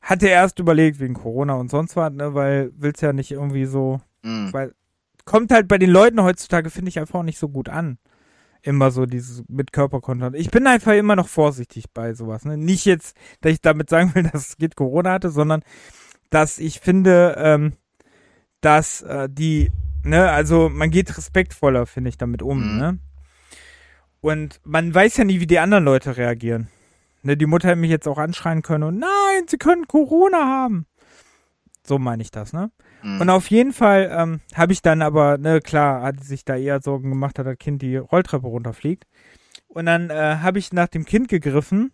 hatte 0.00 0.28
erst 0.28 0.58
überlegt 0.60 1.00
wegen 1.00 1.14
Corona 1.14 1.54
und 1.54 1.70
sonst 1.70 1.96
was, 1.96 2.12
ne, 2.12 2.32
weil 2.34 2.70
will's 2.76 3.00
ja 3.00 3.12
nicht 3.12 3.32
irgendwie 3.32 3.66
so, 3.66 4.00
Mhm. 4.22 4.52
weil 4.52 4.74
kommt 5.24 5.52
halt 5.52 5.68
bei 5.68 5.78
den 5.78 5.90
Leuten 5.90 6.22
heutzutage 6.22 6.70
finde 6.70 6.88
ich 6.90 6.98
einfach 6.98 7.20
auch 7.20 7.24
nicht 7.24 7.38
so 7.38 7.48
gut 7.48 7.68
an. 7.68 7.98
Immer 8.62 8.90
so 8.90 9.06
dieses 9.06 9.42
mit 9.48 9.72
Körperkontakt. 9.72 10.36
Ich 10.36 10.50
bin 10.50 10.66
einfach 10.66 10.92
immer 10.92 11.16
noch 11.16 11.28
vorsichtig 11.28 11.86
bei 11.94 12.12
sowas. 12.12 12.44
Ne? 12.44 12.58
Nicht 12.58 12.84
jetzt, 12.84 13.16
dass 13.40 13.52
ich 13.52 13.60
damit 13.62 13.88
sagen 13.88 14.14
will, 14.14 14.22
dass 14.32 14.32
das 14.32 14.56
Kind 14.58 14.76
Corona 14.76 15.12
hatte, 15.12 15.30
sondern 15.30 15.62
dass 16.28 16.58
ich 16.58 16.80
finde, 16.80 17.34
ähm, 17.38 17.72
dass 18.60 19.00
äh, 19.02 19.28
die, 19.30 19.72
ne, 20.04 20.30
also 20.30 20.68
man 20.68 20.90
geht 20.90 21.16
respektvoller, 21.16 21.86
finde 21.86 22.10
ich, 22.10 22.18
damit 22.18 22.42
um, 22.42 22.72
Mhm. 22.74 22.78
ne? 22.78 22.98
Und 24.20 24.60
man 24.64 24.94
weiß 24.94 25.16
ja 25.16 25.24
nie, 25.24 25.40
wie 25.40 25.46
die 25.46 25.58
anderen 25.58 25.84
Leute 25.84 26.18
reagieren. 26.18 26.68
Ne, 27.22 27.38
die 27.38 27.46
Mutter 27.46 27.68
hätte 27.68 27.80
mich 27.80 27.90
jetzt 27.90 28.06
auch 28.06 28.18
anschreien 28.18 28.60
können 28.60 28.84
und 28.84 28.98
nein, 28.98 29.46
sie 29.46 29.56
können 29.56 29.88
Corona 29.88 30.38
haben. 30.46 30.84
So 31.86 31.98
meine 31.98 32.22
ich 32.22 32.30
das, 32.30 32.52
ne? 32.52 32.70
Mhm. 33.02 33.20
Und 33.20 33.30
auf 33.30 33.50
jeden 33.50 33.72
Fall 33.72 34.10
ähm, 34.12 34.40
habe 34.54 34.72
ich 34.72 34.82
dann 34.82 35.02
aber, 35.02 35.38
ne, 35.38 35.60
klar, 35.60 36.02
hat 36.02 36.22
sich 36.22 36.44
da 36.44 36.56
eher 36.56 36.80
Sorgen 36.80 37.10
gemacht, 37.10 37.38
dass 37.38 37.46
das 37.46 37.58
Kind 37.58 37.82
die 37.82 37.96
Rolltreppe 37.96 38.46
runterfliegt. 38.46 39.06
Und 39.68 39.86
dann 39.86 40.10
äh, 40.10 40.36
habe 40.40 40.58
ich 40.58 40.72
nach 40.72 40.88
dem 40.88 41.04
Kind 41.04 41.28
gegriffen. 41.28 41.92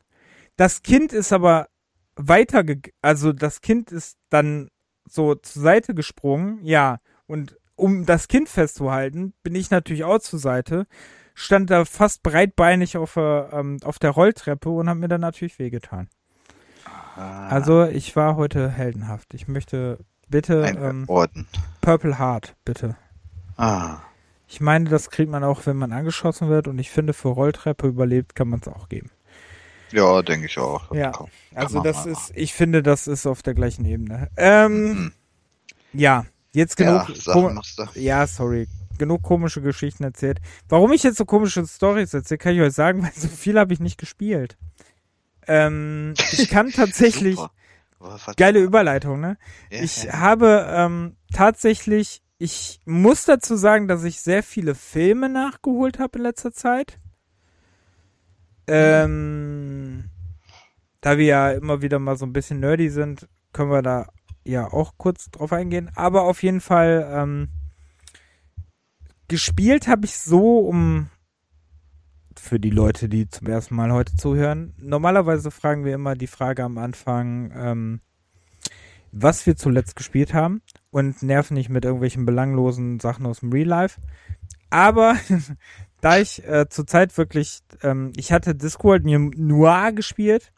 Das 0.57 0.83
Kind 0.83 1.13
ist 1.13 1.33
aber 1.33 1.69
weiter, 2.17 2.65
also 3.03 3.33
das 3.33 3.61
Kind 3.61 3.93
ist 3.93 4.17
dann 4.31 4.71
so 5.09 5.35
zur 5.35 5.63
Seite 5.63 5.95
gesprungen, 5.95 6.59
ja. 6.65 6.99
Und 7.27 7.57
um 7.77 8.07
das 8.07 8.29
Kind 8.29 8.49
festzuhalten, 8.49 9.35
bin 9.43 9.55
ich 9.55 9.71
natürlich 9.71 10.05
auch 10.05 10.19
zur 10.19 10.39
Seite, 10.39 10.87
stand 11.35 11.71
da 11.71 11.85
fast 11.85 12.23
breitbeinig 12.23 12.97
auf, 12.97 13.15
der, 13.15 13.51
ähm, 13.53 13.79
auf 13.85 13.99
der 13.99 14.11
Rolltreppe 14.11 14.71
und 14.71 14.89
habe 14.89 15.01
mir 15.01 15.09
dann 15.09 15.21
natürlich 15.21 15.59
wehgetan. 15.59 16.09
Ah, 17.17 17.49
Also 17.49 17.85
ich 17.85 18.15
war 18.17 18.37
heute 18.37 18.71
heldenhaft. 18.71 19.33
Ich 19.35 19.49
möchte 19.49 19.99
bitte 20.29 20.65
ein 20.65 20.83
ähm, 20.83 21.05
Orden. 21.09 21.47
Purple 21.81 22.19
Heart, 22.19 22.55
bitte. 22.65 22.97
Ah, 23.57 23.99
Ich 24.49 24.61
meine, 24.61 24.89
das 24.91 25.11
kriegt 25.11 25.31
man 25.31 25.43
auch, 25.45 25.67
wenn 25.67 25.77
man 25.77 25.93
angeschossen 25.93 26.49
wird 26.49 26.69
und 26.69 26.79
ich 26.79 26.91
finde, 26.91 27.13
für 27.15 27.29
Rolltreppe 27.29 27.87
überlebt 27.87 28.35
kann 28.35 28.49
man 28.49 28.61
es 28.61 28.69
auch 28.69 28.89
geben. 28.89 29.11
ja, 29.93 30.21
denke 30.23 30.47
ich 30.47 30.59
auch. 30.59 30.93
Ja. 30.95 31.11
Komm, 31.13 31.29
kann 31.55 31.63
Also 31.65 31.81
das 31.81 32.07
ist, 32.07 32.33
ich 32.35 32.53
finde, 32.53 32.83
das 32.83 33.07
ist 33.07 33.27
auf 33.27 33.43
der 33.43 33.55
gleichen 33.55 33.85
Ebene. 33.85 34.29
Ähm, 34.37 34.73
Mhm. 34.93 35.13
ja, 35.93 36.27
jetzt 36.53 36.79
Ja, 36.81 37.05
genug. 37.05 37.25
Du. 37.25 37.99
ja, 38.01 38.27
sorry. 38.27 38.67
Genug 38.99 39.23
komische 39.23 39.61
Geschichten 39.63 40.05
erzählt. 40.05 40.41
Warum 40.69 40.93
ich 40.93 41.03
jetzt 41.03 41.19
so 41.19 41.25
komische 41.27 41.67
Stories 41.67 42.15
erzähle, 42.15 42.39
kann 42.39 42.55
ich 42.55 42.61
euch 42.61 42.73
sagen, 42.75 43.03
weil 43.05 43.13
so 43.15 43.29
viel 43.29 43.59
habe 43.59 43.73
ich 43.73 43.81
nicht 43.81 43.99
gespielt. 43.99 44.57
Ähm, 45.47 46.15
ich 46.33 46.49
kann 46.49 46.71
tatsächlich, 46.75 47.39
geile 48.37 48.61
Überleitung, 48.61 49.21
ne? 49.21 49.39
Ja, 49.71 49.83
Ich 49.83 50.05
ja. 50.05 50.21
habe 50.21 50.67
ähm, 50.69 51.17
tatsächlich, 51.33 52.23
ich 52.39 52.81
muss 52.85 53.25
dazu 53.25 53.57
sagen, 53.57 53.89
dass 53.89 54.05
ich 54.05 54.21
sehr 54.21 54.43
viele 54.43 54.75
Filme 54.75 55.29
nachgeholt 55.29 55.99
habe 55.99 56.19
in 56.19 56.25
letzter 56.25 56.53
Zeit. 56.53 56.99
Ähm, 58.69 60.11
da 61.01 61.19
wir 61.19 61.25
ja 61.27 61.51
immer 61.53 61.83
wieder 61.83 61.99
mal 61.99 62.17
so 62.17 62.27
ein 62.27 62.33
bisschen 62.33 62.61
nerdy 62.61 62.89
sind, 62.89 63.29
können 63.53 63.71
wir 63.71 63.83
da 63.83 64.09
ja 64.45 64.73
auch 64.73 64.95
kurz 64.97 65.31
drauf 65.31 65.53
eingehen. 65.53 65.91
Aber 65.95 66.23
auf 66.23 66.43
jeden 66.43 66.61
Fall 66.61 67.09
ähm, 67.13 67.49
gespielt 69.29 69.89
habe 69.89 70.07
ich 70.07 70.19
so, 70.19 70.59
um 70.59 71.09
für 72.41 72.61
die 72.61 72.71
Leute, 72.71 73.09
die 73.09 73.29
zum 73.29 73.47
ersten 73.47 73.75
Mal 73.75 73.93
heute 73.93 74.17
zuhören. 74.17 74.75
Normalerweise 74.79 75.51
fragen 75.51 75.85
wir 75.85 75.95
immer 75.95 76.15
die 76.15 76.27
Frage 76.27 76.65
am 76.65 76.79
Anfang, 76.79 77.53
ähm, 77.55 78.01
was 79.13 79.47
wir 79.47 79.57
zuletzt 79.57 79.97
gespielt 79.97 80.35
haben 80.35 80.63
und 80.91 81.23
nerven 81.23 81.55
nicht 81.55 81.69
mit 81.69 81.85
irgendwelchen 81.85 82.27
belanglosen 82.27 83.01
Sachen 83.01 83.27
aus 83.27 83.41
dem 83.41 83.53
Real 83.53 83.69
Life. 83.69 84.01
Aber 84.71 85.17
da 86.01 86.19
ich 86.19 86.47
äh, 86.47 86.69
zurzeit 86.69 87.17
wirklich, 87.17 87.61
ähm, 87.83 88.13
ich 88.17 88.33
hatte 88.33 88.55
Discord 88.55 89.05
Noir 89.05 89.93
gespielt, 89.93 90.53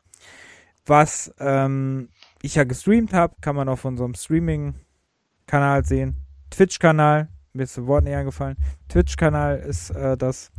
was 0.86 1.32
ähm, 1.38 2.08
ich 2.42 2.54
ja 2.54 2.64
gestreamt 2.64 3.12
habe, 3.12 3.36
kann 3.40 3.56
man 3.56 3.68
auf 3.68 3.84
unserem 3.84 4.14
Streaming-Kanal 4.14 5.84
sehen. 5.84 6.16
Twitch-Kanal, 6.50 7.28
mir 7.52 7.62
ist 7.64 7.76
das 7.76 7.86
Wort 7.86 8.04
nicht 8.04 8.14
eingefallen. 8.14 8.56
Twitch-Kanal 8.88 9.58
ist 9.58 9.90
äh, 9.90 10.16
das. 10.16 10.50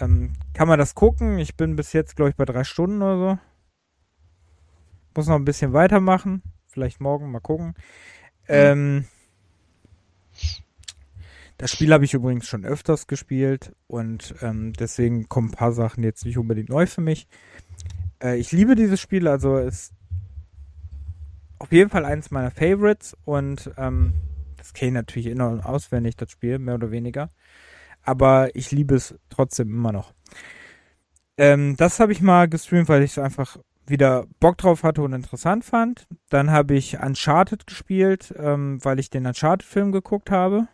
Ähm, 0.00 0.32
kann 0.52 0.68
man 0.68 0.78
das 0.78 0.94
gucken? 0.94 1.38
Ich 1.38 1.56
bin 1.56 1.76
bis 1.76 1.92
jetzt, 1.92 2.16
glaube 2.16 2.30
ich, 2.30 2.36
bei 2.36 2.44
drei 2.44 2.64
Stunden 2.64 3.02
oder 3.02 3.18
so. 3.18 3.38
Muss 5.14 5.28
noch 5.28 5.36
ein 5.36 5.44
bisschen 5.44 5.72
weitermachen. 5.72 6.42
Vielleicht 6.66 7.00
morgen, 7.00 7.30
mal 7.30 7.40
gucken. 7.40 7.74
Ähm, 8.48 9.06
das 11.58 11.70
Spiel 11.70 11.92
habe 11.92 12.04
ich 12.04 12.12
übrigens 12.12 12.46
schon 12.46 12.66
öfters 12.66 13.06
gespielt 13.06 13.74
und 13.86 14.34
ähm, 14.42 14.74
deswegen 14.74 15.28
kommen 15.28 15.48
ein 15.48 15.56
paar 15.56 15.72
Sachen 15.72 16.04
jetzt 16.04 16.26
nicht 16.26 16.36
unbedingt 16.36 16.68
neu 16.68 16.86
für 16.86 17.00
mich. 17.00 17.28
Äh, 18.22 18.36
ich 18.36 18.52
liebe 18.52 18.74
dieses 18.74 19.00
Spiel, 19.00 19.26
also 19.26 19.56
ist 19.56 19.94
auf 21.58 21.72
jeden 21.72 21.88
Fall 21.88 22.04
eines 22.04 22.30
meiner 22.30 22.50
Favorites 22.50 23.16
und 23.24 23.70
ähm, 23.78 24.12
das 24.58 24.74
kenne 24.74 24.90
ich 24.90 24.94
natürlich 24.94 25.26
in- 25.28 25.40
und 25.40 25.60
auswendig, 25.60 26.16
das 26.16 26.30
Spiel, 26.30 26.58
mehr 26.58 26.74
oder 26.74 26.90
weniger. 26.90 27.30
Aber 28.06 28.54
ich 28.54 28.70
liebe 28.70 28.94
es 28.94 29.14
trotzdem 29.28 29.68
immer 29.68 29.92
noch. 29.92 30.14
Ähm, 31.36 31.76
das 31.76 32.00
habe 32.00 32.12
ich 32.12 32.22
mal 32.22 32.48
gestreamt, 32.48 32.88
weil 32.88 33.02
ich 33.02 33.12
es 33.12 33.18
einfach 33.18 33.58
wieder 33.86 34.26
Bock 34.40 34.58
drauf 34.58 34.82
hatte 34.82 35.02
und 35.02 35.12
interessant 35.12 35.64
fand. 35.64 36.06
Dann 36.30 36.50
habe 36.50 36.74
ich 36.74 36.98
Uncharted 36.98 37.66
gespielt, 37.66 38.34
ähm, 38.36 38.82
weil 38.84 38.98
ich 38.98 39.10
den 39.10 39.26
Uncharted-Film 39.26 39.92
geguckt 39.92 40.30
habe. 40.30 40.68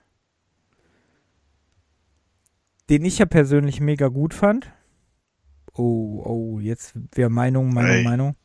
Den 2.89 3.05
ich 3.05 3.19
ja 3.19 3.27
persönlich 3.27 3.81
mega 3.81 4.09
gut 4.09 4.35
fand. 4.35 4.71
Oh, 5.75 6.23
oh, 6.25 6.61
jetzt 6.61 6.93
wäre 7.13 7.31
Meinung, 7.31 7.73
Meinung, 7.73 7.91
Ey. 7.91 8.05
Meinung. 8.05 8.37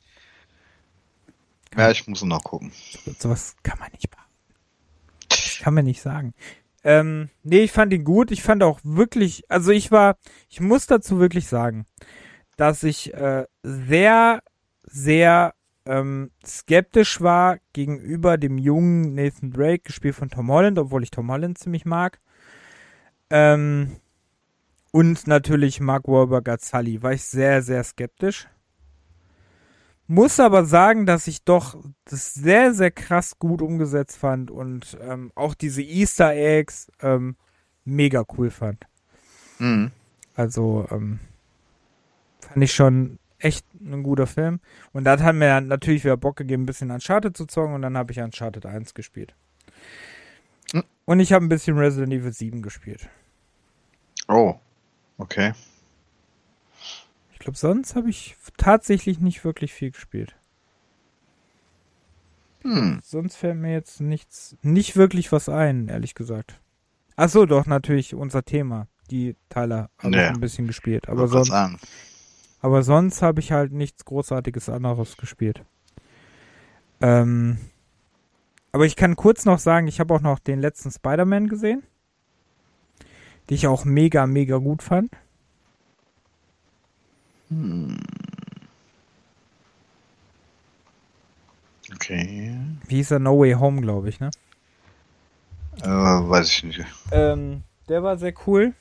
Ja, 1.75 1.91
ich 1.91 2.08
muss 2.08 2.24
noch 2.24 2.44
gucken. 2.44 2.72
Sowas 3.20 3.56
kann 3.63 3.77
man 3.79 3.91
nicht 3.91 4.10
behaupten. 4.10 4.32
Das 5.29 5.60
kann 5.62 5.74
man 5.74 5.86
nicht 5.86 6.01
sagen. 6.01 6.34
Ähm, 6.88 7.29
nee, 7.44 7.63
ich 7.63 7.74
fand 7.74 7.91
ihn 7.91 8.06
gut. 8.06 8.32
Ich 8.32 8.41
fand 8.41 8.63
auch 8.63 8.79
wirklich, 8.82 9.44
also 9.50 9.72
ich 9.72 9.91
war, 9.91 10.15
ich 10.48 10.62
muss 10.62 10.88
dazu 10.88 11.20
wirklich 11.20 11.46
sagen, 11.48 11.86
dass 12.56 12.82
ich 12.84 13.13
äh, 13.13 13.46
sehr, 13.62 14.41
sehr 14.84 15.53
ähm, 15.86 16.32
skeptisch 16.46 17.20
war 17.20 17.58
gegenüber 17.74 18.38
dem 18.38 18.58
jungen 18.58 19.15
Nathan 19.15 19.51
Drake, 19.51 19.84
gespielt 19.84 20.15
von 20.15 20.29
Tom 20.29 20.50
Holland, 20.50 20.79
obwohl 20.79 21.03
ich 21.03 21.12
Tom 21.12 21.29
Holland 21.29 21.58
ziemlich 21.58 21.84
mag. 21.84 22.22
Ähm, 23.29 23.98
und 24.94 25.27
natürlich 25.27 25.82
Mark 25.82 26.08
Wahlberg 26.08 26.48
als 26.48 26.70
Sully, 26.70 27.03
war 27.03 27.12
ich 27.12 27.24
sehr, 27.24 27.62
sehr 27.63 27.84
skeptisch. 27.84 28.48
Muss 30.08 30.40
aber 30.40 30.66
sagen, 30.66 31.06
dass 31.06 31.28
ich 31.28 31.44
doch 31.44 31.78
das 32.06 32.34
sehr, 32.34 32.74
sehr 32.74 32.92
krass 32.92 33.40
gut 33.40 33.62
umgesetzt 33.62 34.18
fand 34.18 34.50
und 34.50 34.98
ähm, 35.02 35.32
auch 35.36 35.54
diese 35.54 35.82
Easter 35.82 36.34
Eggs 36.34 36.90
ähm, 37.02 37.36
mega 37.84 38.24
cool 38.38 38.50
fand. 38.50 38.86
Mhm. 39.60 39.92
Also 40.36 40.88
ähm, 40.92 41.20
fand 42.40 42.64
ich 42.64 42.74
schon 42.74 43.20
echt 43.40 43.66
ein 43.80 44.04
guter 44.04 44.28
Film. 44.28 44.60
Und 44.94 45.04
das 45.04 45.22
hat 45.22 45.36
mir 45.36 45.60
natürlich 45.62 46.04
wieder 46.04 46.18
Bock 46.18 46.38
gegeben, 46.38 46.64
ein 46.64 46.68
bisschen 46.68 46.92
Uncharted 46.92 47.36
zu 47.36 47.46
zocken 47.46 47.74
und 47.76 47.82
dann 47.82 47.98
habe 47.98 48.12
ich 48.12 48.20
Uncharted 48.20 48.66
1 48.66 48.94
gespielt. 48.94 49.36
Hm. 50.72 50.84
Und 51.06 51.20
ich 51.20 51.34
habe 51.34 51.46
ein 51.46 51.50
bisschen 51.50 51.78
Resident 51.78 52.14
Evil 52.14 52.34
7 52.34 52.62
gespielt. 52.62 53.10
Oh, 54.28 54.56
okay. 55.18 55.54
Ich 57.48 57.50
glaube, 57.50 57.75
sonst 57.75 57.96
habe 57.96 58.10
ich 58.10 58.36
tatsächlich 58.58 59.22
nicht 59.22 59.46
wirklich 59.46 59.72
viel 59.72 59.92
gespielt. 59.92 60.36
Hm. 62.63 63.00
Sonst 63.01 63.38
fällt 63.38 63.56
mir 63.56 63.72
jetzt 63.72 64.01
nichts, 64.01 64.58
nicht 64.63 64.98
wirklich 64.98 65.32
was 65.32 65.48
ein, 65.48 65.88
ehrlich 65.88 66.13
gesagt. 66.13 66.60
Ach 67.16 67.30
so, 67.30 67.46
doch, 67.46 67.66
natürlich 67.66 68.13
unser 68.13 68.44
Thema. 68.44 68.88
Die 69.10 69.38
Teile 69.48 69.89
habe 69.98 70.18
Ja. 70.18 70.27
ein 70.27 70.42
bisschen 70.42 70.68
gespielt. 70.68 71.08
Aber 71.08 71.30
sonst, 71.30 71.54
aber 72.60 72.84
sonst 72.84 73.22
habe 73.22 73.39
ich 73.39 73.54
halt 73.54 73.72
nichts 73.72 74.04
Großartiges 74.04 74.68
anderes 74.68 75.16
gespielt. 75.16 75.63
Ähm, 77.00 77.60
aber 78.74 78.86
ich 78.86 78.98
kann 78.98 79.16
kurz 79.16 79.46
noch 79.46 79.60
sagen, 79.60 79.88
ich 79.88 80.01
habe 80.01 80.13
auch 80.13 80.20
noch 80.22 80.39
den 80.39 80.60
letzten 80.60 80.92
Spider-Man 80.92 81.48
gesehen. 81.48 81.84
Die 83.50 83.54
ich 83.54 83.68
auch 83.68 83.86
mega, 83.86 84.27
mega 84.27 84.58
gut 84.58 84.84
fand. 84.84 85.13
Hm. 87.50 87.98
Okay. 91.94 92.58
Wie 92.88 92.96
hieß 92.96 93.12
er? 93.12 93.20
No 93.20 93.39
Way 93.39 93.54
Home, 93.54 93.82
glaube 93.82 94.10
ich, 94.10 94.20
ne? 94.20 94.30
Äh, 95.82 95.88
weiß 95.88 96.50
ich 96.50 96.63
nicht. 96.63 96.86
Ähm, 97.12 97.63
der 97.88 98.04
war 98.04 98.18
sehr 98.18 98.34
cool. 98.46 98.74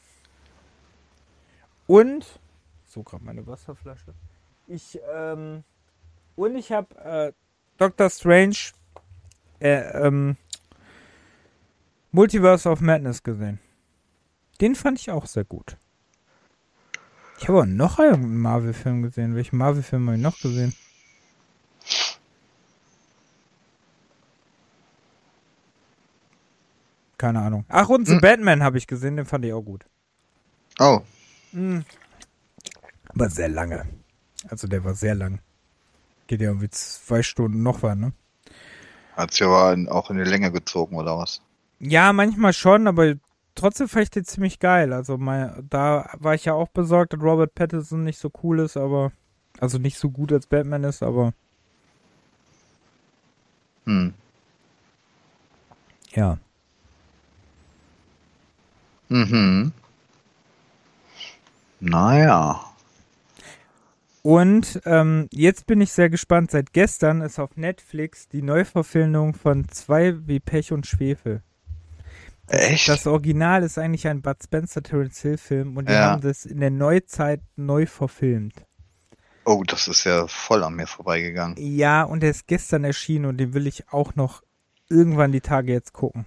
Und, 1.87 2.41
so 2.87 3.03
gerade 3.03 3.25
meine 3.25 3.47
Wasserflasche. 3.47 4.15
Ich, 4.67 4.99
ähm, 5.15 5.63
und 6.35 6.57
ich 6.57 6.73
habe 6.73 6.95
äh, 6.97 7.33
Doctor 7.79 8.11
Strange, 8.11 8.57
äh, 9.61 10.07
ähm, 10.07 10.37
Multiverse 12.11 12.69
of 12.69 12.81
Madness 12.81 13.23
gesehen. 13.23 13.61
Den 14.61 14.75
fand 14.75 14.99
ich 14.99 15.11
auch 15.11 15.27
sehr 15.27 15.45
gut. 15.45 15.77
Ich 17.39 17.49
habe 17.49 17.61
auch 17.61 17.67
noch 17.67 17.99
einen 17.99 18.39
Marvel-Film 18.39 19.03
gesehen. 19.03 19.35
Welchen 19.35 19.59
Marvel-Film 19.59 20.07
habe 20.07 20.17
ich 20.17 20.23
noch 20.23 20.41
gesehen? 20.41 20.73
Keine 27.19 27.41
Ahnung. 27.41 27.65
Ach, 27.69 27.89
und 27.89 28.07
Hm. 28.09 28.21
Batman 28.21 28.63
habe 28.63 28.79
ich 28.79 28.87
gesehen, 28.87 29.17
den 29.17 29.27
fand 29.27 29.45
ich 29.45 29.53
auch 29.53 29.63
gut. 29.63 29.87
Oh, 30.79 31.01
Hm. 31.53 31.85
Aber 33.09 33.31
sehr 33.31 33.49
lange. 33.49 33.87
Also 34.49 34.67
der 34.69 34.85
war 34.85 34.95
sehr 34.95 35.15
lang. 35.15 35.41
Geht 36.27 36.41
ja 36.41 36.49
irgendwie 36.49 36.69
zwei 36.71 37.23
Stunden 37.23 37.63
noch 37.63 37.83
was, 37.83 37.97
ne? 37.97 38.13
hat 39.17 39.33
sich 39.33 39.43
aber 39.45 39.75
auch 39.91 40.11
in 40.11 40.19
die 40.19 40.25
Länge 40.25 40.53
gezogen, 40.53 40.97
oder 40.97 41.17
was? 41.17 41.41
Ja, 41.81 42.13
manchmal 42.13 42.53
schon, 42.53 42.87
aber 42.87 43.15
trotzdem 43.57 43.89
fand 43.89 44.05
ich 44.05 44.11
den 44.11 44.25
ziemlich 44.25 44.61
geil. 44.61 44.93
Also 44.93 45.19
mein, 45.19 45.67
da 45.69 46.11
war 46.19 46.35
ich 46.35 46.45
ja 46.45 46.55
auch 46.55 46.69
besorgt, 46.69 47.13
dass 47.13 47.21
Robert 47.21 47.55
Pattinson 47.55 48.05
nicht 48.05 48.19
so 48.19 48.31
cool 48.43 48.61
ist, 48.61 48.77
aber 48.77 49.13
also 49.59 49.79
nicht 49.79 49.99
so 49.99 50.11
gut 50.11 50.33
als 50.33 50.47
Batman 50.47 50.85
ist, 50.85 51.03
aber 51.03 51.33
Hm. 53.87 54.15
ja. 56.15 56.39
Mhm. 59.09 59.73
Naja. 61.81 62.61
Und 64.23 64.81
ähm, 64.85 65.29
jetzt 65.31 65.67
bin 65.67 65.81
ich 65.81 65.93
sehr 65.93 66.11
gespannt. 66.11 66.51
Seit 66.51 66.73
gestern 66.73 67.21
ist 67.21 67.39
auf 67.39 67.57
Netflix 67.57 68.29
die 68.29 68.43
Neuverfilmung 68.43 69.35
von 69.35 69.69
zwei 69.69 70.27
wie 70.27 70.41
Pech 70.41 70.73
und 70.73 70.87
Schwefel. 70.87 71.43
Echt? 72.49 72.89
Das 72.89 73.07
Original 73.07 73.63
ist 73.65 73.77
eigentlich 73.79 74.07
ein 74.07 74.23
Bud 74.23 74.37
Spencer 74.43 74.83
Terence 74.83 75.21
Hill 75.21 75.37
Film 75.39 75.77
und 75.77 75.89
die 75.89 75.93
Ja. 75.93 76.13
haben 76.13 76.21
das 76.23 76.45
in 76.47 76.61
der 76.61 76.71
Neuzeit 76.71 77.41
neu 77.57 77.87
verfilmt. 77.87 78.65
oh, 79.45 79.63
das 79.65 79.87
ist 79.89 80.05
ja 80.05 80.27
voll 80.27 80.63
an 80.65 80.75
mir 80.75 80.87
vorbeigegangen. 80.87 81.57
Ja, 81.59 82.03
und 82.03 82.21
der 82.21 82.31
ist 82.31 82.47
gestern 82.47 82.85
erschienen 82.85 83.27
und 83.27 83.39
den 83.39 83.55
will 83.55 83.67
ich 83.67 83.89
auch 83.93 84.15
noch 84.17 84.43
irgendwann 84.89 85.33
die 85.33 85.41
Tage 85.41 85.73
jetzt 85.73 85.93
gucken. 85.93 86.27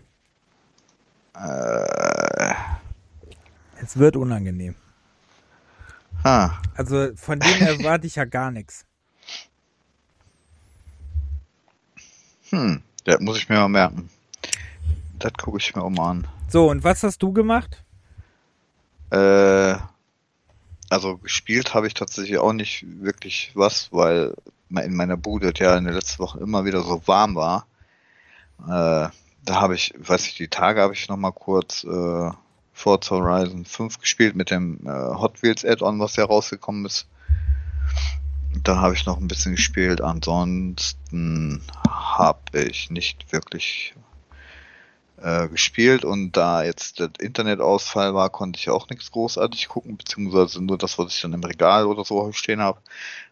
Äh, 1.36 2.54
Es 3.82 3.98
wird 3.98 4.16
unangenehm. 4.18 4.76
ah, 6.24 6.52
Also 6.76 7.10
von 7.16 7.40
dem 7.40 7.62
erwarte 7.62 8.08
ich 8.08 8.16
ja 8.16 8.26
gar 8.26 8.52
nichts. 8.52 8.86
hm, 12.50 12.82
das 13.06 13.20
muss 13.20 13.38
ich 13.38 13.48
mir 13.48 13.56
mal 13.58 13.70
merken. 13.70 14.10
Das 15.20 15.34
gucke 15.34 15.58
ich 15.58 15.76
mir 15.76 15.84
auch 15.84 15.90
mal 15.90 16.12
an. 16.12 16.28
So, 16.48 16.70
und 16.70 16.84
was 16.84 17.04
hast 17.04 17.22
du 17.22 17.34
gemacht? 17.34 17.84
Äh, 19.12 19.76
also 20.90 21.18
gespielt 21.18 21.74
habe 21.74 21.88
ich 21.88 21.94
tatsächlich 21.94 22.38
auch 22.38 22.54
nicht 22.54 22.86
wirklich 23.02 23.52
was, 23.54 23.92
weil 23.92 24.36
in 24.70 24.96
meiner 24.96 25.18
Bude 25.18 25.52
ja 25.56 25.78
in 25.78 25.86
den 25.86 25.94
letzten 25.94 26.20
Wochen 26.24 26.40
immer 26.40 26.66
wieder 26.66 26.82
so 26.82 27.02
warm 27.06 27.36
war. 27.36 27.68
Äh, 28.64 29.10
da 29.46 29.62
habe 29.62 29.76
ich, 29.76 29.94
weiß 29.98 30.26
ich, 30.28 30.36
die 30.36 30.48
Tage 30.48 30.82
habe 30.82 30.94
ich 30.94 31.10
noch 31.10 31.18
mal 31.18 31.32
kurz 31.32 31.84
äh, 31.84 32.32
Forza 32.74 33.16
Horizon 33.16 33.66
5 33.66 34.00
gespielt 34.00 34.36
mit 34.36 34.52
dem 34.52 34.86
äh, 34.86 34.90
Hot 34.90 35.42
Wheels 35.42 35.66
Add-on, 35.66 36.00
was 36.00 36.16
ja 36.16 36.26
rausgekommen 36.26 36.86
ist. 36.86 37.08
Da 38.64 38.78
habe 38.78 38.94
ich 38.94 39.06
noch 39.06 39.18
ein 39.18 39.28
bisschen 39.28 39.56
gespielt. 39.56 40.02
Ansonsten 40.02 41.62
habe 41.88 42.62
ich 42.62 42.90
nicht 42.90 43.32
wirklich 43.32 43.94
äh, 45.22 45.48
gespielt 45.48 46.06
und 46.06 46.34
da 46.34 46.64
jetzt 46.64 47.00
der 47.00 47.10
Internetausfall 47.20 48.14
war, 48.14 48.30
konnte 48.30 48.60
ich 48.60 48.70
auch 48.70 48.90
nichts 48.90 49.12
großartig 49.12 49.68
gucken, 49.68 49.98
beziehungsweise 49.98 50.64
nur 50.64 50.78
das, 50.78 50.98
was 50.98 51.14
ich 51.14 51.22
dann 51.22 51.34
im 51.34 51.44
Regal 51.44 51.86
oder 51.86 52.06
so 52.06 52.32
stehen 52.32 52.62
habe, 52.62 52.80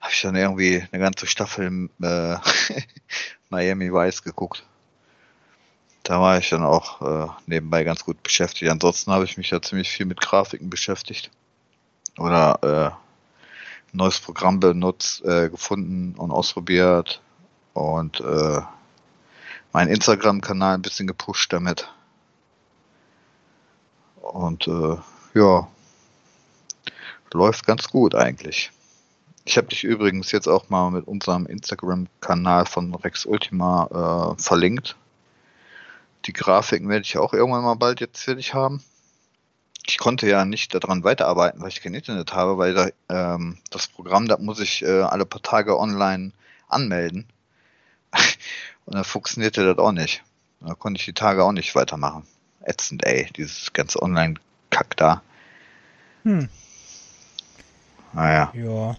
habe 0.02 0.12
ich 0.14 0.22
dann 0.22 0.36
irgendwie 0.36 0.84
eine 0.92 1.02
ganze 1.02 1.28
Staffel 1.28 1.90
äh, 2.02 2.36
Miami 3.50 3.92
Vice 3.92 4.24
geguckt. 4.24 4.64
Da 6.04 6.22
war 6.22 6.38
ich 6.38 6.50
dann 6.50 6.64
auch 6.64 7.02
äh, 7.02 7.28
nebenbei 7.48 7.84
ganz 7.84 8.06
gut 8.06 8.24
beschäftigt. 8.24 8.72
Ansonsten 8.72 9.12
habe 9.12 9.26
ich 9.26 9.38
mich 9.38 9.50
ja 9.50 9.62
ziemlich 9.62 9.90
viel 9.90 10.06
mit 10.06 10.22
Grafiken 10.22 10.70
beschäftigt 10.70 11.32
oder 12.18 12.94
äh, 12.94 13.96
neues 13.96 14.20
Programm 14.20 14.60
benutzt, 14.60 15.24
äh, 15.26 15.50
gefunden 15.50 16.16
und 16.18 16.32
ausprobiert 16.32 17.22
und 17.74 18.20
äh, 18.22 18.62
meinen 19.74 19.90
Instagram-Kanal 19.90 20.76
ein 20.76 20.82
bisschen 20.82 21.08
gepusht 21.08 21.52
damit. 21.54 21.88
Und 24.22 24.68
äh, 24.68 24.98
ja, 25.34 25.68
läuft 27.34 27.66
ganz 27.66 27.90
gut 27.90 28.16
eigentlich. 28.16 28.72
Ich 29.46 29.58
habe 29.58 29.68
dich 29.68 29.84
übrigens 29.84 30.32
jetzt 30.32 30.48
auch 30.48 30.70
mal 30.70 30.92
mit 30.92 31.08
unserem 31.08 31.46
Instagram-Kanal 31.46 32.66
von 32.66 32.94
Rex 32.96 33.26
Ultima 33.26 34.36
äh, 34.38 34.42
verlinkt. 34.42 34.98
Die 36.26 36.34
Grafiken 36.34 36.90
werde 36.90 37.04
ich 37.06 37.18
auch 37.18 37.34
irgendwann 37.34 37.64
mal 37.64 37.76
bald 37.76 38.02
jetzt 38.02 38.22
fertig 38.22 38.54
haben. 38.54 38.84
Ich 39.86 39.98
konnte 40.00 40.28
ja 40.28 40.44
nicht 40.44 40.74
daran 40.74 41.06
weiterarbeiten, 41.06 41.62
weil 41.62 41.70
ich 41.70 41.82
kein 41.82 41.94
Internet 41.94 42.34
habe, 42.34 42.58
weil 42.58 42.74
da, 42.74 42.90
ähm, 43.08 43.58
das 43.70 43.88
Programm, 43.88 44.28
da 44.28 44.38
muss 44.38 44.60
ich 44.60 44.84
äh, 44.84 45.02
alle 45.04 45.26
paar 45.26 45.42
Tage 45.42 45.80
online 45.80 46.34
anmelden. 46.68 47.26
Und 48.86 48.96
dann 48.96 49.04
funktionierte 49.04 49.66
das 49.66 49.78
auch 49.78 49.92
nicht. 49.92 50.24
Da 50.62 50.74
konnte 50.74 51.00
ich 51.00 51.06
die 51.06 51.14
Tage 51.14 51.44
auch 51.44 51.52
nicht 51.52 51.76
weitermachen. 51.76 52.24
Ätzend, 52.62 53.06
ey, 53.06 53.30
dieses 53.36 53.74
ganze 53.74 54.02
Online-Kack 54.02 54.98
da. 54.98 55.22
Hm. 56.24 56.50
Naja, 58.14 58.52
Ja. 58.56 58.96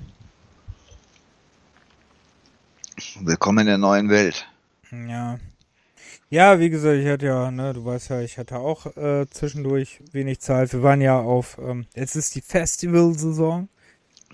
willkommen 3.21 3.61
in 3.61 3.67
der 3.67 3.79
neuen 3.79 4.11
Welt. 4.11 4.47
Ja. 4.91 5.39
Ja, 6.31 6.61
wie 6.61 6.69
gesagt, 6.69 6.99
ich 6.99 7.07
hatte 7.07 7.27
ja, 7.27 7.51
ne, 7.51 7.73
du 7.73 7.85
weißt 7.85 8.11
ja, 8.11 8.21
ich 8.21 8.37
hatte 8.39 8.59
auch 8.59 8.85
äh, 8.97 9.27
zwischendurch 9.31 10.01
wenig 10.13 10.41
Zeit. 10.41 10.73
Wir 10.73 10.83
waren 10.83 11.01
ja 11.01 11.19
auf, 11.19 11.57
ähm, 11.59 11.87
jetzt 11.95 12.17
ist 12.17 12.35
die 12.35 12.43
Festivalsaison. 12.43 13.69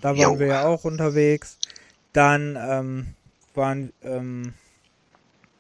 Da 0.01 0.09
waren 0.11 0.19
Jo. 0.19 0.39
wir 0.39 0.47
ja 0.49 0.65
auch 0.65 0.85
unterwegs. 0.85 1.59
Dann 2.13 2.57
ähm, 2.61 3.15
waren, 3.55 3.93
ähm, 4.03 4.55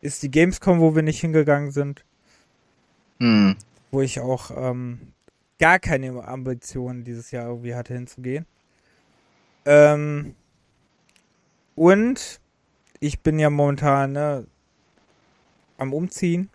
ist 0.04 0.22
die 0.22 0.30
Gamescom, 0.30 0.80
wo 0.80 0.94
wir 0.94 1.02
nicht 1.02 1.20
hingegangen 1.20 1.70
sind, 1.70 2.04
Hm. 3.20 3.56
wo 3.90 4.02
ich 4.02 4.20
auch 4.20 4.50
ähm, 4.54 5.14
gar 5.58 5.78
keine 5.78 6.22
Ambitionen 6.24 7.04
dieses 7.04 7.30
Jahr 7.30 7.48
irgendwie 7.48 7.74
hatte 7.74 7.94
hinzugehen. 7.94 8.44
Ähm, 9.64 10.34
und 11.74 12.38
ich 13.00 13.20
bin 13.20 13.38
ja 13.38 13.48
momentan 13.48 14.12
ne, 14.12 14.46
am 15.78 15.94
Umziehen 15.94 16.50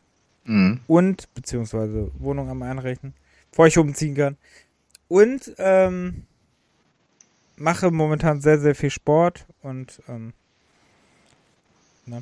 Hm. 0.46 0.82
und 0.86 1.34
beziehungsweise 1.34 2.12
Wohnung 2.20 2.50
am 2.50 2.62
Einrichten, 2.62 3.16
bevor 3.50 3.66
ich 3.66 3.80
umziehen 3.80 4.14
kann. 4.14 4.38
Und 5.08 5.56
ähm, 5.58 6.28
mache 7.56 7.90
momentan 7.90 8.42
sehr, 8.42 8.60
sehr 8.60 8.76
viel 8.76 8.92
Sport 8.92 9.48
und 9.64 10.04
ähm, 10.08 10.34
ne, 12.06 12.22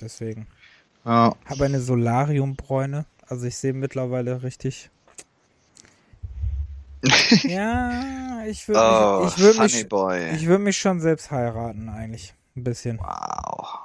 deswegen 0.00 0.46
Ja, 1.04 1.34
habe 1.44 1.64
eine 1.64 1.80
Solariumbräune. 1.80 3.06
Also 3.26 3.46
ich 3.46 3.56
sehe 3.56 3.72
mittlerweile 3.72 4.42
richtig. 4.42 4.90
ja, 7.42 8.44
ich 8.46 8.66
würde 8.66 8.80
oh, 8.80 9.24
mich, 9.24 9.32
ich 9.32 9.38
würde 9.38 9.54
Funny 9.54 9.72
mich, 9.72 9.88
Boy. 9.88 10.30
ich 10.34 10.46
würde 10.46 10.64
mich 10.64 10.78
schon 10.78 11.00
selbst 11.00 11.30
heiraten 11.30 11.88
eigentlich, 11.88 12.34
ein 12.56 12.64
bisschen. 12.64 12.98
wow. 12.98 13.78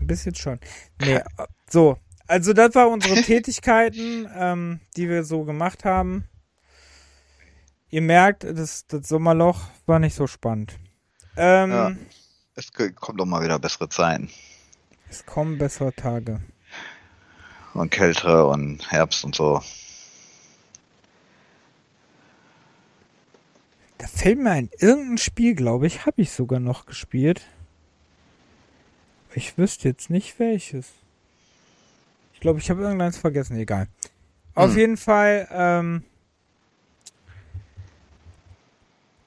Ein 0.00 0.06
bisschen 0.06 0.34
schon. 0.34 0.60
Nee, 1.00 1.20
so. 1.68 1.98
Also 2.26 2.52
das 2.52 2.74
war 2.76 2.88
unsere 2.88 3.20
Tätigkeiten, 3.22 4.28
ähm, 4.36 4.80
die 4.96 5.08
wir 5.08 5.24
so 5.24 5.44
gemacht 5.44 5.84
haben. 5.84 6.24
Ihr 7.90 8.02
merkt, 8.02 8.44
das, 8.44 8.86
das 8.86 9.08
Sommerloch 9.08 9.62
war 9.86 9.98
nicht 9.98 10.14
so 10.14 10.28
spannend. 10.28 10.78
Ähm, 11.36 11.70
Ja. 11.70 11.92
Es 12.54 12.70
kommt 12.72 13.18
doch 13.18 13.24
mal 13.26 13.42
wieder 13.42 13.58
bessere 13.58 13.88
Zeiten. 13.88 14.30
Es 15.10 15.26
kommen 15.26 15.58
bessere 15.58 15.92
Tage. 15.92 16.40
Und 17.74 17.90
kältere 17.90 18.46
und 18.46 18.90
Herbst 18.90 19.24
und 19.24 19.34
so. 19.34 19.60
Da 23.98 24.06
fällt 24.06 24.38
mir 24.38 24.50
ein, 24.52 24.70
irgendein 24.78 25.18
Spiel, 25.18 25.54
glaube 25.54 25.86
ich, 25.86 26.06
habe 26.06 26.22
ich 26.22 26.30
sogar 26.30 26.60
noch 26.60 26.86
gespielt. 26.86 27.42
Ich 29.34 29.58
wüsste 29.58 29.88
jetzt 29.88 30.10
nicht 30.10 30.38
welches. 30.38 30.88
Ich 32.32 32.40
glaube, 32.40 32.58
ich 32.60 32.70
habe 32.70 32.82
irgendeins 32.82 33.18
vergessen, 33.18 33.56
egal. 33.56 33.88
Auf 34.54 34.70
Hm. 34.72 34.78
jeden 34.78 34.96
Fall 34.96 35.46
ähm, 35.52 36.04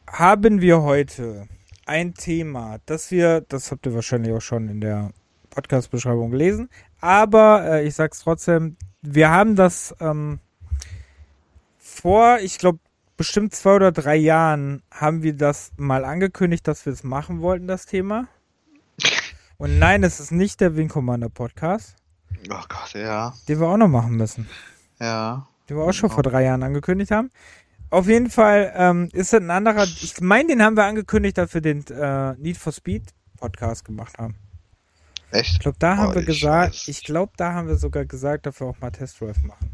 haben 0.07 0.61
wir 0.61 0.81
heute 0.81 1.47
ein 1.85 2.13
Thema, 2.13 2.79
das 2.85 3.11
wir, 3.11 3.41
das 3.41 3.71
habt 3.71 3.85
ihr 3.85 3.93
wahrscheinlich 3.93 4.33
auch 4.33 4.41
schon 4.41 4.69
in 4.69 4.81
der 4.81 5.11
Podcast-Beschreibung 5.53 6.31
gelesen, 6.31 6.69
aber 6.99 7.65
äh, 7.65 7.87
ich 7.87 7.95
sag's 7.95 8.19
trotzdem, 8.19 8.77
wir 9.01 9.29
haben 9.29 9.55
das 9.55 9.95
ähm, 9.99 10.39
vor, 11.77 12.39
ich 12.39 12.57
glaube, 12.57 12.79
bestimmt 13.17 13.53
zwei 13.53 13.75
oder 13.75 13.91
drei 13.91 14.15
Jahren 14.15 14.81
haben 14.91 15.23
wir 15.23 15.33
das 15.33 15.71
mal 15.77 16.05
angekündigt, 16.05 16.67
dass 16.67 16.85
wir 16.85 16.93
es 16.93 17.03
machen 17.03 17.41
wollten, 17.41 17.67
das 17.67 17.85
Thema. 17.85 18.27
Und 19.57 19.77
nein, 19.79 20.03
es 20.03 20.19
ist 20.19 20.31
nicht 20.31 20.59
der 20.61 20.75
Wing 20.75 20.89
Commander 20.89 21.29
Podcast, 21.29 21.95
Oh 22.49 22.63
Gott, 22.67 22.93
ja. 22.93 23.33
den 23.47 23.59
wir 23.59 23.67
auch 23.67 23.77
noch 23.77 23.87
machen 23.87 24.15
müssen. 24.15 24.49
Ja. 24.99 25.47
Den 25.69 25.77
wir 25.77 25.83
auch 25.83 25.93
schon 25.93 26.09
vor 26.09 26.23
drei 26.23 26.43
Jahren 26.43 26.63
angekündigt 26.63 27.11
haben. 27.11 27.31
Auf 27.89 28.07
jeden 28.07 28.29
Fall 28.29 28.73
ähm, 28.75 29.09
ist 29.13 29.33
das 29.33 29.41
ein 29.41 29.51
anderer. 29.51 29.83
Ich 29.83 30.19
meine, 30.19 30.49
den 30.49 30.63
haben 30.63 30.75
wir 30.75 30.83
angekündigt, 30.83 31.37
dass 31.37 31.53
wir 31.53 31.61
den 31.61 31.85
äh, 31.87 32.33
Need 32.33 32.57
for 32.57 32.73
Speed 32.73 33.13
Podcast 33.37 33.85
gemacht 33.85 34.17
haben. 34.17 34.35
Ich 35.39 35.39
Echt? 35.39 35.59
glaube, 35.59 35.77
da 35.79 35.97
haben 35.97 36.11
Oh, 36.11 36.15
wir 36.15 36.21
ich 36.21 36.25
gesagt, 36.25 36.49
weiß. 36.49 36.87
ich 36.87 37.03
glaube, 37.03 37.33
da 37.37 37.53
haben 37.53 37.67
wir 37.67 37.77
sogar 37.77 38.05
gesagt, 38.05 38.45
dass 38.45 38.59
wir 38.59 38.67
auch 38.67 38.79
mal 38.79 38.91
Test 38.91 39.19
Drive 39.21 39.41
machen. 39.43 39.71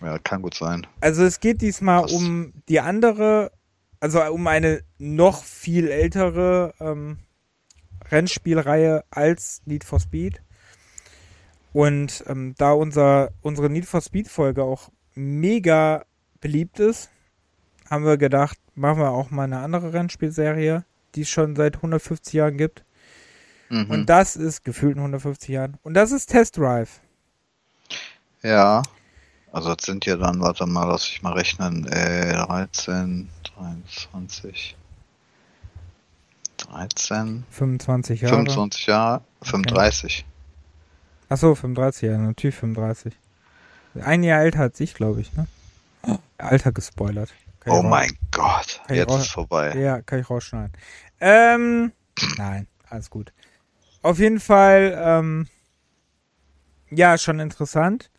Ja, 0.00 0.18
kann 0.18 0.42
gut 0.42 0.54
sein. 0.54 0.86
Also 1.00 1.24
es 1.24 1.40
geht 1.40 1.60
diesmal 1.62 2.02
Krass. 2.02 2.12
um 2.12 2.52
die 2.68 2.80
andere, 2.80 3.52
also 4.00 4.22
um 4.24 4.46
eine 4.46 4.82
noch 4.98 5.44
viel 5.44 5.88
ältere 5.88 6.74
ähm, 6.80 7.18
Rennspielreihe 8.10 9.04
als 9.10 9.62
Need 9.66 9.84
for 9.84 10.00
Speed. 10.00 10.42
Und 11.72 12.24
ähm, 12.28 12.54
da 12.58 12.72
unser, 12.72 13.32
unsere 13.42 13.70
Need 13.70 13.86
for 13.86 14.00
Speed 14.00 14.28
Folge 14.28 14.62
auch 14.62 14.90
mega 15.14 16.04
beliebt 16.40 16.78
ist, 16.80 17.10
haben 17.90 18.04
wir 18.04 18.16
gedacht, 18.16 18.58
machen 18.74 18.98
wir 19.00 19.10
auch 19.10 19.30
mal 19.30 19.44
eine 19.44 19.58
andere 19.58 19.92
Rennspielserie, 19.92 20.84
die 21.14 21.22
es 21.22 21.30
schon 21.30 21.56
seit 21.56 21.76
150 21.76 22.34
Jahren 22.34 22.56
gibt. 22.58 22.84
Mhm. 23.68 23.90
Und 23.90 24.06
das 24.06 24.36
ist 24.36 24.64
gefühlt 24.64 24.92
in 24.96 25.00
150 25.00 25.48
Jahren. 25.48 25.78
Und 25.82 25.94
das 25.94 26.12
ist 26.12 26.26
Test 26.26 26.56
Drive. 26.58 27.00
ja. 28.42 28.82
Also 29.52 29.72
das 29.72 29.86
sind 29.86 30.04
ja 30.04 30.16
dann, 30.16 30.40
warte 30.40 30.66
mal, 30.66 30.84
lass 30.88 31.06
ich 31.06 31.22
mal 31.22 31.32
rechnen, 31.34 31.86
äh, 31.86 32.32
13, 32.32 33.28
23, 33.54 34.76
13, 36.56 37.44
25 37.50 38.20
Jahre. 38.22 38.34
25 38.34 38.86
Jahre, 38.86 39.20
35. 39.42 40.26
Achso, 41.28 41.54
35 41.54 42.02
Jahre, 42.02 42.18
natürlich 42.18 42.56
35. 42.56 43.14
Ein 44.02 44.24
Jahr 44.24 44.40
älter 44.42 44.60
als 44.62 44.80
ich, 44.80 44.94
glaube 44.94 45.20
ich, 45.20 45.32
ne? 45.34 45.46
Alter 46.38 46.72
gespoilert. 46.72 47.32
Kann 47.60 47.72
Oh 47.74 47.82
mein 47.84 48.10
Gott, 48.32 48.80
Kann 48.88 48.96
jetzt 48.96 49.14
ist 49.14 49.28
vorbei. 49.30 49.72
Ja, 49.78 50.02
kann 50.02 50.18
ich 50.18 50.28
rausschneiden. 50.28 50.72
Ähm, 51.20 51.92
nein, 52.38 52.66
alles 52.90 53.08
gut. 53.08 53.32
Auf 54.04 54.18
jeden 54.18 54.38
Fall, 54.38 54.94
ähm, 55.02 55.46
ja, 56.90 57.16
schon 57.16 57.40
interessant. 57.40 58.10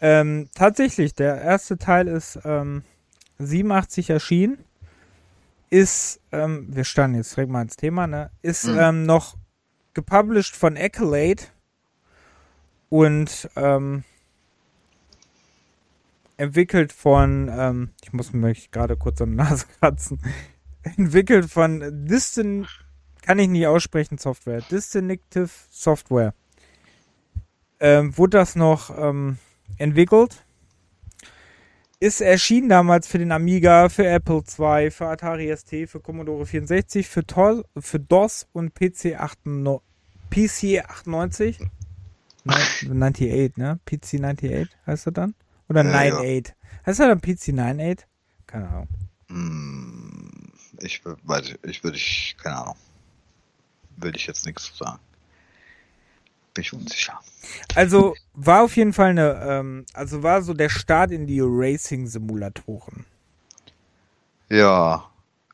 Ähm, 0.00 0.48
tatsächlich, 0.54 1.14
der 1.14 1.42
erste 1.42 1.78
Teil 1.78 2.06
ist 2.06 2.38
ähm, 2.44 2.84
87 3.40 4.08
erschienen. 4.08 4.64
Ist, 5.68 6.20
ähm, 6.30 6.68
wir 6.70 6.84
standen 6.84 7.16
jetzt 7.16 7.36
direkt 7.36 7.50
mal 7.50 7.62
ins 7.62 7.74
Thema, 7.76 8.06
ne? 8.06 8.30
Ist 8.42 8.68
Mhm. 8.68 8.78
ähm, 8.78 9.02
noch 9.04 9.36
gepublished 9.94 10.54
von 10.54 10.76
Accolade 10.76 11.42
und 12.88 13.50
ähm, 13.56 14.04
entwickelt 16.36 16.92
von, 16.92 17.50
ähm, 17.52 17.90
ich 18.04 18.12
muss 18.12 18.32
mich 18.32 18.70
gerade 18.70 18.96
kurz 18.96 19.20
an 19.20 19.30
die 19.30 19.36
Nase 19.38 19.66
kratzen, 19.80 20.20
entwickelt 20.84 21.50
von 21.50 22.06
Distin, 22.06 22.68
kann 23.22 23.38
ich 23.38 23.48
nicht 23.48 23.66
aussprechen, 23.66 24.18
Software, 24.18 24.60
Distinctive 24.62 25.50
Software. 25.70 26.34
Ähm, 27.80 28.16
wurde 28.16 28.38
das 28.38 28.56
noch 28.56 28.96
ähm, 28.96 29.38
entwickelt? 29.78 30.44
Ist 31.98 32.20
erschienen 32.22 32.70
damals 32.70 33.06
für 33.06 33.18
den 33.18 33.30
Amiga, 33.30 33.88
für 33.90 34.06
Apple 34.06 34.42
II, 34.58 34.90
für 34.90 35.08
Atari 35.08 35.54
ST, 35.54 35.88
für 35.88 36.00
Commodore 36.00 36.46
64, 36.46 37.06
für, 37.06 37.26
Tor, 37.26 37.64
für 37.78 38.00
DOS 38.00 38.48
und 38.52 38.74
PC 38.74 39.16
98, 39.18 39.82
PC 40.30 40.82
98. 40.84 41.58
Nein, 42.44 42.56
98, 42.56 43.56
ne? 43.56 43.80
PC 43.84 44.14
98 44.14 44.68
heißt 44.86 45.06
er 45.08 45.12
dann? 45.12 45.34
Oder 45.68 45.84
Ja, 45.84 46.04
ja. 46.04 46.14
98? 46.14 46.54
Heißt 46.86 47.00
er 47.00 47.08
dann 47.08 47.20
PC 47.20 47.50
98? 47.50 48.06
Keine 48.46 48.68
Ahnung. 48.68 48.88
Hm, 49.28 50.52
ich 50.80 51.02
ich 51.62 51.84
würde 51.84 51.96
ich, 51.96 52.36
keine 52.42 52.56
Ahnung. 52.56 52.76
Will 54.00 54.16
ich 54.16 54.26
jetzt 54.26 54.46
nichts 54.46 54.64
zu 54.64 54.84
sagen. 54.84 54.98
Bin 56.54 56.62
ich 56.62 56.72
unsicher. 56.72 57.20
Also 57.74 58.14
war 58.34 58.64
auf 58.64 58.76
jeden 58.76 58.92
Fall 58.92 59.10
eine, 59.10 59.40
ähm, 59.42 59.86
also 59.92 60.22
war 60.22 60.42
so 60.42 60.54
der 60.54 60.68
Start 60.68 61.12
in 61.12 61.26
die 61.26 61.40
Racing-Simulatoren. 61.40 63.06
Ja, 64.48 65.10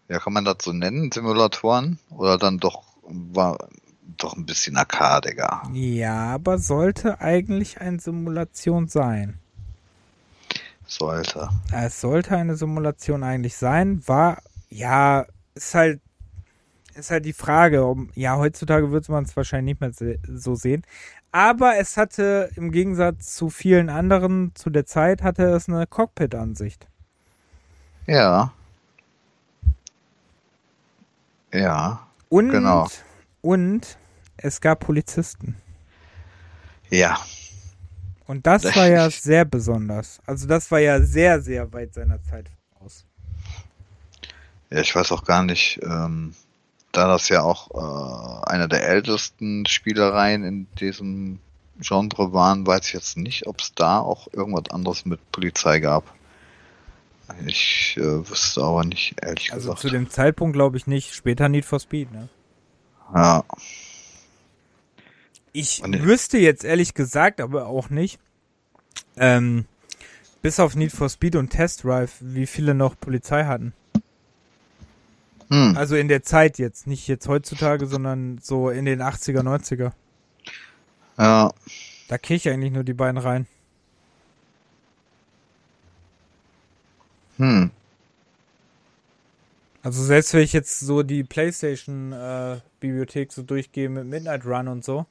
ja, 0.08 0.18
kann 0.20 0.32
man 0.32 0.44
das 0.44 0.56
so 0.62 0.72
nennen, 0.72 1.10
Simulatoren? 1.12 1.98
Oder 2.10 2.38
dann 2.38 2.58
doch, 2.58 2.84
war 3.02 3.58
doch 4.16 4.36
ein 4.36 4.46
bisschen 4.46 4.76
arkadiger. 4.76 5.62
Ja, 5.72 6.34
aber 6.34 6.58
sollte 6.58 7.20
eigentlich 7.20 7.80
eine 7.80 7.98
Simulation 7.98 8.88
sein. 8.88 9.38
Sollte. 10.86 11.50
Es 11.72 12.00
sollte 12.00 12.36
eine 12.36 12.56
Simulation 12.56 13.24
eigentlich 13.24 13.56
sein, 13.56 14.06
war, 14.06 14.40
ja, 14.70 15.26
ist 15.54 15.74
halt, 15.74 16.00
ist 16.96 17.10
halt 17.10 17.24
die 17.24 17.32
Frage, 17.32 17.84
um, 17.84 18.10
ja, 18.14 18.36
heutzutage 18.36 18.90
wird 18.90 19.08
man 19.08 19.24
es 19.24 19.36
wahrscheinlich 19.36 19.78
nicht 19.80 19.98
mehr 20.00 20.16
so 20.36 20.54
sehen, 20.54 20.82
aber 21.32 21.76
es 21.76 21.96
hatte 21.96 22.50
im 22.56 22.70
Gegensatz 22.72 23.34
zu 23.34 23.50
vielen 23.50 23.90
anderen 23.90 24.52
zu 24.54 24.70
der 24.70 24.86
Zeit, 24.86 25.22
hatte 25.22 25.44
es 25.44 25.68
eine 25.68 25.86
Cockpit-Ansicht. 25.86 26.88
Ja. 28.06 28.52
Ja. 31.52 32.06
Und, 32.28 32.50
Genau. 32.50 32.88
und 33.42 33.98
es 34.36 34.60
gab 34.60 34.80
Polizisten. 34.80 35.56
Ja. 36.90 37.18
Und 38.26 38.46
das 38.46 38.64
war 38.76 38.88
ja 38.88 39.08
sehr 39.10 39.44
besonders. 39.44 40.20
Also 40.26 40.46
das 40.46 40.70
war 40.70 40.80
ja 40.80 41.00
sehr, 41.00 41.40
sehr 41.40 41.72
weit 41.72 41.94
seiner 41.94 42.22
Zeit 42.22 42.50
voraus. 42.72 43.04
Ja, 44.70 44.80
ich 44.80 44.94
weiß 44.94 45.12
auch 45.12 45.24
gar 45.24 45.42
nicht, 45.44 45.80
ähm, 45.82 46.34
da 46.96 47.08
das 47.08 47.28
ja 47.28 47.42
auch 47.42 47.70
äh, 47.72 48.46
eine 48.50 48.68
der 48.68 48.88
ältesten 48.88 49.66
Spielereien 49.66 50.44
in 50.44 50.66
diesem 50.80 51.38
Genre 51.78 52.32
waren, 52.32 52.66
weiß 52.66 52.86
ich 52.88 52.92
jetzt 52.94 53.16
nicht, 53.18 53.46
ob 53.46 53.60
es 53.60 53.74
da 53.74 53.98
auch 54.00 54.28
irgendwas 54.32 54.70
anderes 54.70 55.04
mit 55.04 55.20
Polizei 55.32 55.78
gab. 55.80 56.04
Ich 57.46 57.96
äh, 57.98 58.28
wüsste 58.30 58.62
aber 58.62 58.84
nicht, 58.84 59.16
ehrlich 59.22 59.52
Also 59.52 59.70
gesagt. 59.70 59.80
zu 59.80 59.90
dem 59.90 60.08
Zeitpunkt 60.08 60.54
glaube 60.54 60.76
ich 60.76 60.86
nicht. 60.86 61.14
Später 61.14 61.48
Need 61.48 61.64
for 61.64 61.80
Speed, 61.80 62.12
ne? 62.12 62.28
ja, 63.14 63.44
Ich 65.52 65.82
Und- 65.82 66.02
wüsste 66.02 66.38
jetzt 66.38 66.64
ehrlich 66.64 66.94
gesagt, 66.94 67.40
aber 67.40 67.66
auch 67.66 67.90
nicht, 67.90 68.18
ähm, 69.16 69.64
bis 70.42 70.60
auf 70.60 70.76
Need 70.76 70.92
for 70.92 71.08
Speed 71.08 71.36
und 71.36 71.50
Test 71.50 71.84
Drive, 71.84 72.14
wie 72.20 72.46
viele 72.46 72.74
noch 72.74 72.98
Polizei 72.98 73.44
hatten. 73.44 73.72
Hm, 75.48 75.76
Also 75.76 75.96
in 75.96 76.08
der 76.08 76.22
Zeit 76.24 76.58
jetzt, 76.58 76.86
nicht 76.86 77.06
jetzt 77.08 77.28
heutzutage, 77.28 77.86
sondern 77.86 78.38
so 78.38 78.68
in 78.70 78.84
den 78.84 79.00
80er, 79.02 79.42
90er. 79.42 79.92
ja, 81.18 81.52
Da 82.08 82.18
kriege 82.18 82.34
ich 82.36 82.48
eigentlich 82.48 82.72
nur 82.72 82.82
die 82.82 82.94
beiden 82.94 83.18
rein. 83.18 83.46
hm, 87.38 87.66
Also 89.82 90.02
selbst 90.04 90.34
wenn 90.34 90.42
ich 90.42 90.52
jetzt 90.52 90.80
so 90.80 91.02
die 91.02 91.22
Playstation-Bibliothek 91.24 93.32
so 93.32 93.42
durchgehe 93.42 93.88
mit 93.88 94.06
Midnight 94.06 94.44
Run 94.44 94.68
und 94.68 94.84
so, 94.84 95.06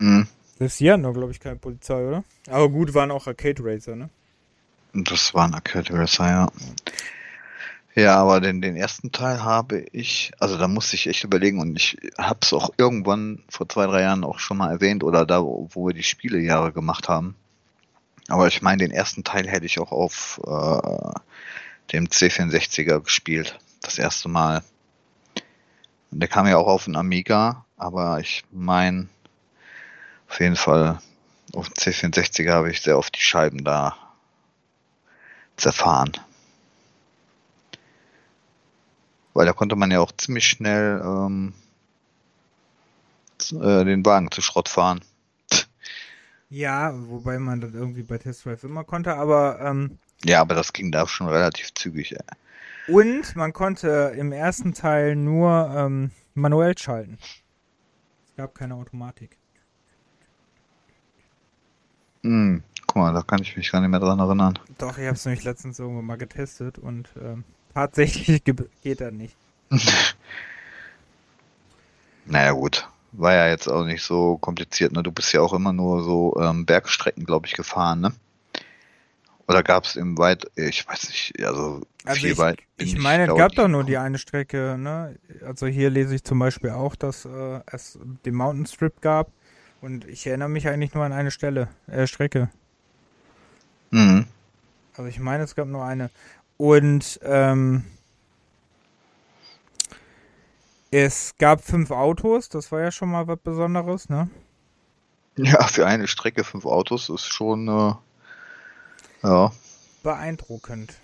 hm. 0.00 0.26
selbst 0.58 0.80
die 0.80 0.90
hatten 0.90 1.02
doch, 1.04 1.14
glaube 1.14 1.32
ich, 1.32 1.40
keine 1.40 1.56
Polizei, 1.56 2.06
oder? 2.06 2.24
Aber 2.48 2.68
gut, 2.68 2.92
waren 2.94 3.10
auch 3.10 3.26
Arcade 3.26 3.62
Racer, 3.64 3.96
ne? 3.96 4.10
Das 4.92 5.32
war 5.32 5.46
ein 5.46 5.54
Arcade 5.54 5.94
Racer, 5.94 6.28
ja. 6.28 6.50
Ja, 7.98 8.14
aber 8.16 8.40
den, 8.40 8.62
den 8.62 8.76
ersten 8.76 9.10
Teil 9.10 9.42
habe 9.42 9.80
ich, 9.90 10.30
also 10.38 10.56
da 10.56 10.68
musste 10.68 10.94
ich 10.94 11.08
echt 11.08 11.24
überlegen 11.24 11.60
und 11.60 11.74
ich 11.74 11.96
habe 12.16 12.38
es 12.42 12.52
auch 12.52 12.70
irgendwann 12.76 13.42
vor 13.48 13.68
zwei, 13.68 13.86
drei 13.86 14.02
Jahren 14.02 14.22
auch 14.22 14.38
schon 14.38 14.58
mal 14.58 14.70
erwähnt 14.70 15.02
oder 15.02 15.26
da, 15.26 15.42
wo 15.42 15.86
wir 15.88 15.94
die 15.94 16.04
Spielejahre 16.04 16.72
gemacht 16.72 17.08
haben. 17.08 17.34
Aber 18.28 18.46
ich 18.46 18.62
meine, 18.62 18.84
den 18.84 18.92
ersten 18.92 19.24
Teil 19.24 19.48
hätte 19.48 19.66
ich 19.66 19.80
auch 19.80 19.90
auf 19.90 20.40
äh, 20.46 21.20
dem 21.92 22.06
C64er 22.06 23.00
gespielt, 23.00 23.58
das 23.82 23.98
erste 23.98 24.28
Mal. 24.28 24.62
Und 26.12 26.20
der 26.20 26.28
kam 26.28 26.46
ja 26.46 26.56
auch 26.56 26.68
auf 26.68 26.84
den 26.84 26.94
Amiga 26.94 27.64
aber 27.78 28.18
ich 28.18 28.44
meine, 28.50 29.08
auf 30.28 30.40
jeden 30.40 30.56
Fall 30.56 31.00
auf 31.54 31.68
dem 31.68 31.74
C64er 31.74 32.52
habe 32.52 32.70
ich 32.70 32.82
sehr 32.82 32.98
oft 32.98 33.16
die 33.16 33.22
Scheiben 33.22 33.64
da 33.64 33.96
zerfahren. 35.56 36.12
Weil 39.38 39.46
da 39.46 39.52
konnte 39.52 39.76
man 39.76 39.92
ja 39.92 40.00
auch 40.00 40.10
ziemlich 40.10 40.48
schnell 40.48 41.00
ähm, 41.00 41.52
äh, 43.52 43.84
den 43.84 44.04
Wagen 44.04 44.32
zu 44.32 44.42
Schrott 44.42 44.68
fahren. 44.68 45.00
Ja, 46.50 46.92
wobei 47.08 47.38
man 47.38 47.60
das 47.60 47.72
irgendwie 47.72 48.02
bei 48.02 48.18
Test 48.18 48.44
Drive 48.44 48.64
immer 48.64 48.82
konnte, 48.82 49.14
aber 49.14 49.60
ähm, 49.60 49.98
Ja, 50.24 50.40
aber 50.40 50.56
das 50.56 50.72
ging 50.72 50.90
da 50.90 51.06
schon 51.06 51.28
relativ 51.28 51.72
zügig. 51.74 52.16
Ey. 52.16 52.92
und 52.92 53.36
man 53.36 53.52
konnte 53.52 54.12
im 54.18 54.32
ersten 54.32 54.74
Teil 54.74 55.14
nur 55.14 55.72
ähm, 55.72 56.10
manuell 56.34 56.76
schalten. 56.76 57.16
Es 58.26 58.34
gab 58.36 58.56
keine 58.56 58.74
Automatik. 58.74 59.38
Hm, 62.24 62.64
guck 62.88 62.96
mal, 62.96 63.14
da 63.14 63.22
kann 63.22 63.40
ich 63.40 63.56
mich 63.56 63.70
gar 63.70 63.80
nicht 63.82 63.90
mehr 63.90 64.00
dran 64.00 64.18
erinnern. 64.18 64.58
Doch, 64.78 64.98
ich 64.98 65.04
habe 65.04 65.14
es 65.14 65.24
nämlich 65.24 65.44
letztens 65.44 65.78
irgendwo 65.78 66.02
mal 66.02 66.18
getestet 66.18 66.78
und 66.78 67.10
ähm, 67.22 67.44
tatsächlich 67.86 68.44
ge- 68.44 68.68
geht 68.82 69.00
das 69.00 69.12
nicht. 69.12 69.36
Naja 72.26 72.52
gut, 72.52 72.88
war 73.12 73.34
ja 73.34 73.48
jetzt 73.48 73.66
auch 73.68 73.84
nicht 73.84 74.02
so 74.04 74.36
kompliziert. 74.38 74.92
Ne? 74.92 75.02
Du 75.02 75.10
bist 75.12 75.32
ja 75.32 75.40
auch 75.40 75.52
immer 75.52 75.72
nur 75.72 76.02
so 76.04 76.36
ähm, 76.40 76.64
Bergstrecken, 76.66 77.24
glaube 77.24 77.46
ich, 77.46 77.54
gefahren, 77.54 78.00
ne? 78.00 78.12
Oder 79.48 79.62
gab 79.62 79.84
es 79.84 79.96
im 79.96 80.16
weit, 80.18 80.46
ich 80.56 80.86
weiß 80.86 81.08
nicht, 81.08 81.42
also, 81.44 81.82
Also 82.04 82.26
viel 82.26 82.32
ich, 82.32 82.38
weit. 82.38 82.58
bin 82.76 82.86
ich 82.86 82.96
meine, 82.96 83.24
es 83.24 83.34
gab 83.34 83.54
doch 83.54 83.68
nur 83.68 83.84
die 83.84 83.92
gekommen. 83.92 84.06
eine 84.06 84.18
Strecke, 84.18 84.76
ne? 84.78 85.18
Also 85.44 85.66
hier 85.66 85.90
lese 85.90 86.14
ich 86.14 86.24
zum 86.24 86.38
Beispiel 86.38 86.70
auch, 86.70 86.96
dass 86.96 87.24
äh, 87.24 87.60
es 87.66 87.98
den 88.24 88.34
Mountain 88.34 88.66
Strip 88.66 89.00
gab 89.00 89.30
und 89.80 90.06
ich 90.06 90.26
erinnere 90.26 90.48
mich 90.48 90.68
eigentlich 90.68 90.94
nur 90.94 91.04
an 91.04 91.12
eine 91.12 91.30
Stelle, 91.30 91.68
äh, 91.86 92.06
Strecke. 92.06 92.50
Mhm. 93.92 94.26
Also 94.96 95.08
ich 95.08 95.20
meine, 95.20 95.44
es 95.44 95.54
gab 95.54 95.68
nur 95.68 95.84
eine. 95.84 96.10
Und 96.58 97.18
ähm, 97.22 97.84
es 100.90 101.34
gab 101.38 101.62
fünf 101.64 101.90
Autos, 101.90 102.48
das 102.50 102.70
war 102.72 102.80
ja 102.82 102.90
schon 102.90 103.10
mal 103.10 103.26
was 103.26 103.38
Besonderes, 103.40 104.08
ne? 104.10 104.28
Ja, 105.36 105.66
für 105.68 105.86
eine 105.86 106.06
Strecke 106.08 106.44
fünf 106.44 106.66
Autos 106.66 107.08
ist 107.08 107.24
schon, 107.26 107.68
äh, 107.68 107.94
ja, 109.22 109.52
Beeindruckend. 110.02 111.00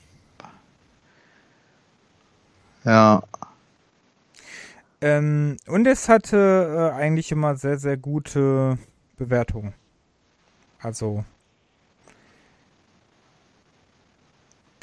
ja, 2.85 3.23
Ähm, 5.01 5.57
und 5.67 5.87
es 5.87 6.09
hatte 6.09 6.93
äh, 6.95 6.99
eigentlich 6.99 7.31
immer 7.33 7.57
sehr, 7.57 7.79
sehr 7.79 7.97
gute 7.97 8.79
Bewertungen. 9.17 9.75
Also. 10.81 11.25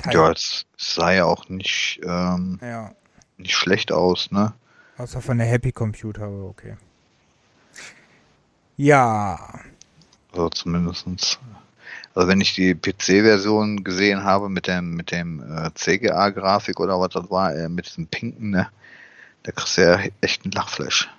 Teil- 0.02 0.14
ja, 0.14 0.32
es 0.32 0.66
sah 0.78 1.12
ja 1.12 1.26
auch 1.26 1.50
nicht, 1.50 2.00
ähm, 2.04 2.60
ja. 2.62 2.92
nicht 3.38 3.56
schlecht 3.56 3.92
aus, 3.92 4.32
ne? 4.32 4.54
Außer 4.98 5.22
von 5.22 5.38
der 5.38 5.48
Happy 5.48 5.72
Computer, 5.72 6.24
aber 6.24 6.46
okay. 6.46 6.76
Ja. 8.78 9.60
Also 10.32 10.50
zumindestens. 10.50 11.40
Also 12.14 12.28
wenn 12.28 12.42
ich 12.42 12.54
die 12.56 12.76
PC-Version 12.76 13.84
gesehen 13.84 14.24
habe 14.24 14.50
mit 14.50 14.68
dem 14.68 14.96
mit 14.96 15.12
dem 15.12 15.42
äh, 15.42 15.72
CGA-Grafik 15.74 16.80
oder 16.80 17.00
was 17.00 17.10
das 17.10 17.30
war, 17.30 17.56
äh, 17.56 17.70
mit 17.70 17.88
diesem 17.88 18.08
pinken, 18.08 18.52
ne, 18.52 18.68
da 19.44 19.52
kriegst 19.52 19.78
du 19.78 19.82
ja 19.82 20.00
echt 20.20 20.44
einen 20.44 20.52
Lachflash. 20.52 21.10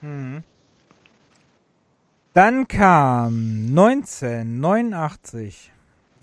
Mhm. 0.00 0.42
Dann 2.32 2.68
kam 2.68 3.66
1989 3.70 5.72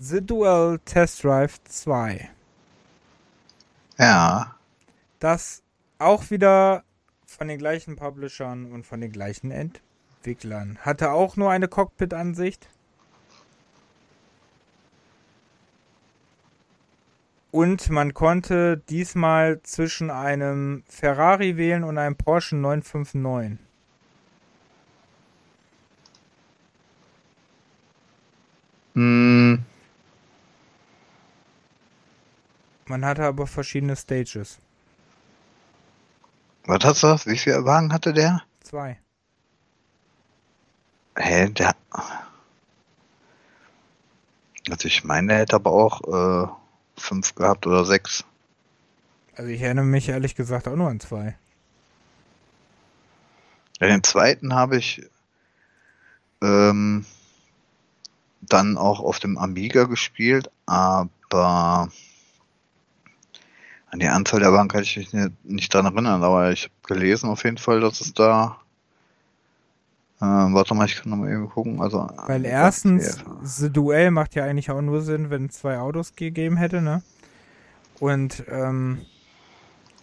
The 0.00 0.20
Dual 0.24 0.78
Test 0.84 1.24
Drive 1.24 1.60
2. 1.64 2.30
Ja, 3.98 4.54
Das 5.18 5.64
auch 5.98 6.30
wieder 6.30 6.84
von 7.26 7.48
den 7.48 7.58
gleichen 7.58 7.96
Publishern 7.96 8.70
und 8.70 8.86
von 8.86 9.00
den 9.00 9.10
gleichen 9.10 9.50
Entwicklern. 9.50 10.78
Hatte 10.82 11.10
auch 11.10 11.36
nur 11.36 11.50
eine 11.50 11.66
Cockpit-Ansicht. 11.66 12.68
Und 17.50 17.90
man 17.90 18.14
konnte 18.14 18.80
diesmal 18.88 19.60
zwischen 19.64 20.10
einem 20.12 20.84
Ferrari 20.88 21.56
wählen 21.56 21.82
und 21.82 21.98
einem 21.98 22.14
Porsche 22.14 22.54
959. 22.54 23.58
hm, 28.94 29.64
Man 32.88 33.04
hatte 33.04 33.24
aber 33.24 33.46
verschiedene 33.46 33.96
Stages. 33.96 34.58
was 36.64 36.84
hast 36.84 37.02
du? 37.02 37.30
Wie 37.30 37.36
viele 37.36 37.64
Wagen 37.64 37.92
hatte 37.92 38.14
der? 38.14 38.42
Zwei. 38.60 38.98
Hä, 41.16 41.48
der. 41.50 41.74
Also 44.70 44.88
ich 44.88 45.04
meine, 45.04 45.28
der 45.28 45.38
hätte 45.38 45.56
aber 45.56 45.70
auch 45.70 46.02
äh, 46.46 46.48
fünf 46.96 47.34
gehabt 47.34 47.66
oder 47.66 47.84
sechs. 47.84 48.24
Also 49.34 49.50
ich 49.50 49.60
erinnere 49.60 49.84
mich 49.84 50.08
ehrlich 50.08 50.34
gesagt 50.34 50.66
auch 50.66 50.76
nur 50.76 50.88
an 50.88 51.00
zwei. 51.00 51.36
Ja, 53.80 53.86
den 53.86 54.02
zweiten 54.02 54.54
habe 54.54 54.78
ich 54.78 55.02
ähm, 56.42 57.06
dann 58.40 58.76
auch 58.78 59.00
auf 59.00 59.20
dem 59.20 59.38
Amiga 59.38 59.84
gespielt, 59.84 60.50
aber 60.66 61.90
an 63.90 64.00
die 64.00 64.08
Anzahl 64.08 64.40
der 64.40 64.52
Wagen 64.52 64.68
kann 64.68 64.82
ich 64.82 64.96
mich 64.96 65.12
nicht, 65.12 65.44
nicht 65.44 65.72
dran 65.72 65.86
erinnern, 65.86 66.22
aber 66.22 66.52
ich 66.52 66.64
habe 66.64 66.94
gelesen 66.94 67.30
auf 67.30 67.44
jeden 67.44 67.58
Fall, 67.58 67.80
dass 67.80 68.00
es 68.00 68.12
da. 68.12 68.58
Äh, 70.20 70.24
warte 70.24 70.74
mal, 70.74 70.86
ich 70.86 70.96
kann 70.96 71.10
noch 71.10 71.16
mal 71.16 71.30
eben 71.30 71.48
gucken. 71.48 71.80
Also, 71.80 72.08
Weil 72.26 72.44
erstens. 72.44 73.24
The 73.42 73.70
Duell 73.70 74.10
macht 74.10 74.34
ja 74.34 74.44
eigentlich 74.44 74.70
auch 74.70 74.80
nur 74.80 75.00
Sinn, 75.00 75.30
wenn 75.30 75.46
es 75.46 75.58
zwei 75.58 75.78
Autos 75.78 76.14
gegeben 76.16 76.56
hätte, 76.56 76.82
ne? 76.82 77.02
Und 78.00 78.44
ähm, 78.48 79.00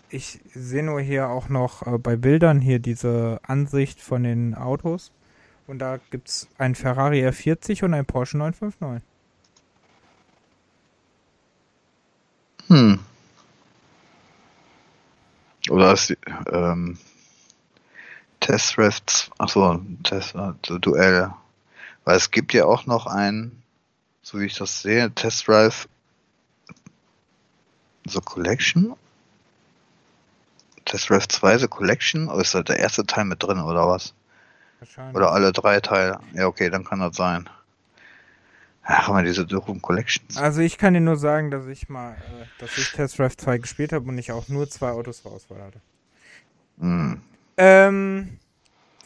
ich 0.09 0.39
sehe 0.53 0.83
nur 0.83 1.01
hier 1.01 1.29
auch 1.29 1.49
noch 1.49 1.85
äh, 1.85 1.97
bei 1.97 2.15
Bildern 2.15 2.61
hier 2.61 2.79
diese 2.79 3.39
Ansicht 3.43 4.01
von 4.01 4.23
den 4.23 4.55
Autos. 4.55 5.11
Und 5.67 5.79
da 5.79 5.99
gibt 6.11 6.29
es 6.29 6.47
einen 6.57 6.75
Ferrari 6.75 7.25
R40 7.27 7.83
und 7.83 7.93
einen 7.93 8.05
Porsche 8.05 8.37
959. 8.37 9.03
Hm. 12.67 12.99
Oder 15.69 15.93
ist 15.93 16.09
die, 16.09 16.17
ähm, 16.51 16.97
Test 18.39 18.77
Drive, 18.77 19.31
achso, 19.37 19.79
Test, 20.03 20.35
also 20.35 20.77
Duell. 20.77 21.33
Weil 22.03 22.17
es 22.17 22.29
gibt 22.29 22.53
ja 22.53 22.65
auch 22.65 22.85
noch 22.85 23.07
ein, 23.07 23.63
so 24.21 24.39
wie 24.39 24.45
ich 24.45 24.55
das 24.55 24.81
sehe, 24.81 25.11
Test 25.11 25.47
Drive, 25.47 25.87
so 28.05 28.21
Collection. 28.21 28.95
Test 30.85 31.09
Drive 31.09 31.27
2, 31.27 31.57
so 31.57 31.67
Collection, 31.67 32.29
oder 32.29 32.41
ist 32.41 32.53
da 32.53 32.61
der 32.61 32.77
erste 32.77 33.05
Teil 33.05 33.25
mit 33.25 33.41
drin, 33.41 33.59
oder 33.59 33.87
was? 33.87 34.13
Wahrscheinlich. 34.79 35.15
Oder 35.15 35.31
alle 35.31 35.51
drei 35.51 35.79
Teile? 35.79 36.19
Ja, 36.33 36.45
okay, 36.45 36.69
dann 36.69 36.83
kann 36.83 36.99
das 36.99 37.15
sein. 37.15 37.49
Ach, 38.87 39.09
immer 39.09 39.23
diese 39.23 39.45
doofen 39.45 39.81
Collections. 39.81 40.37
Also 40.37 40.61
ich 40.61 40.77
kann 40.77 40.93
dir 40.93 41.01
nur 41.01 41.17
sagen, 41.17 41.49
dass 41.49 41.65
ich 41.65 41.89
mal, 41.89 42.13
äh, 42.13 42.45
dass 42.59 42.77
ich 42.77 42.91
Test 42.91 43.17
Drive 43.17 43.35
2 43.35 43.57
gespielt 43.57 43.91
habe 43.91 44.07
und 44.07 44.17
ich 44.19 44.31
auch 44.31 44.47
nur 44.47 44.69
zwei 44.69 44.91
Autos 44.91 45.23
zur 45.23 45.31
Auswahl 45.31 45.63
hatte. 45.63 45.81
Hm. 46.79 47.19
Ähm, 47.57 48.37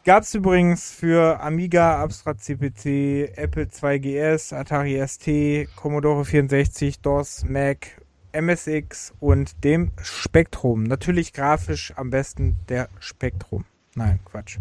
gab's 0.03 0.33
übrigens 0.33 0.91
für 0.91 1.39
Amiga, 1.39 2.03
Abstrat 2.03 2.41
CPC, 2.41 3.37
Apple 3.37 3.67
2GS, 3.67 4.53
Atari 4.53 5.01
ST, 5.07 5.73
Commodore 5.77 6.25
64, 6.25 6.99
DOS, 6.99 7.45
Mac, 7.45 8.01
MSX 8.33 9.13
und 9.21 9.63
dem 9.63 9.93
Spektrum. 10.01 10.83
Natürlich 10.83 11.31
grafisch 11.31 11.93
am 11.95 12.09
besten 12.09 12.57
der 12.67 12.89
Spektrum. 12.99 13.63
Nein, 13.95 14.19
Quatsch. 14.25 14.59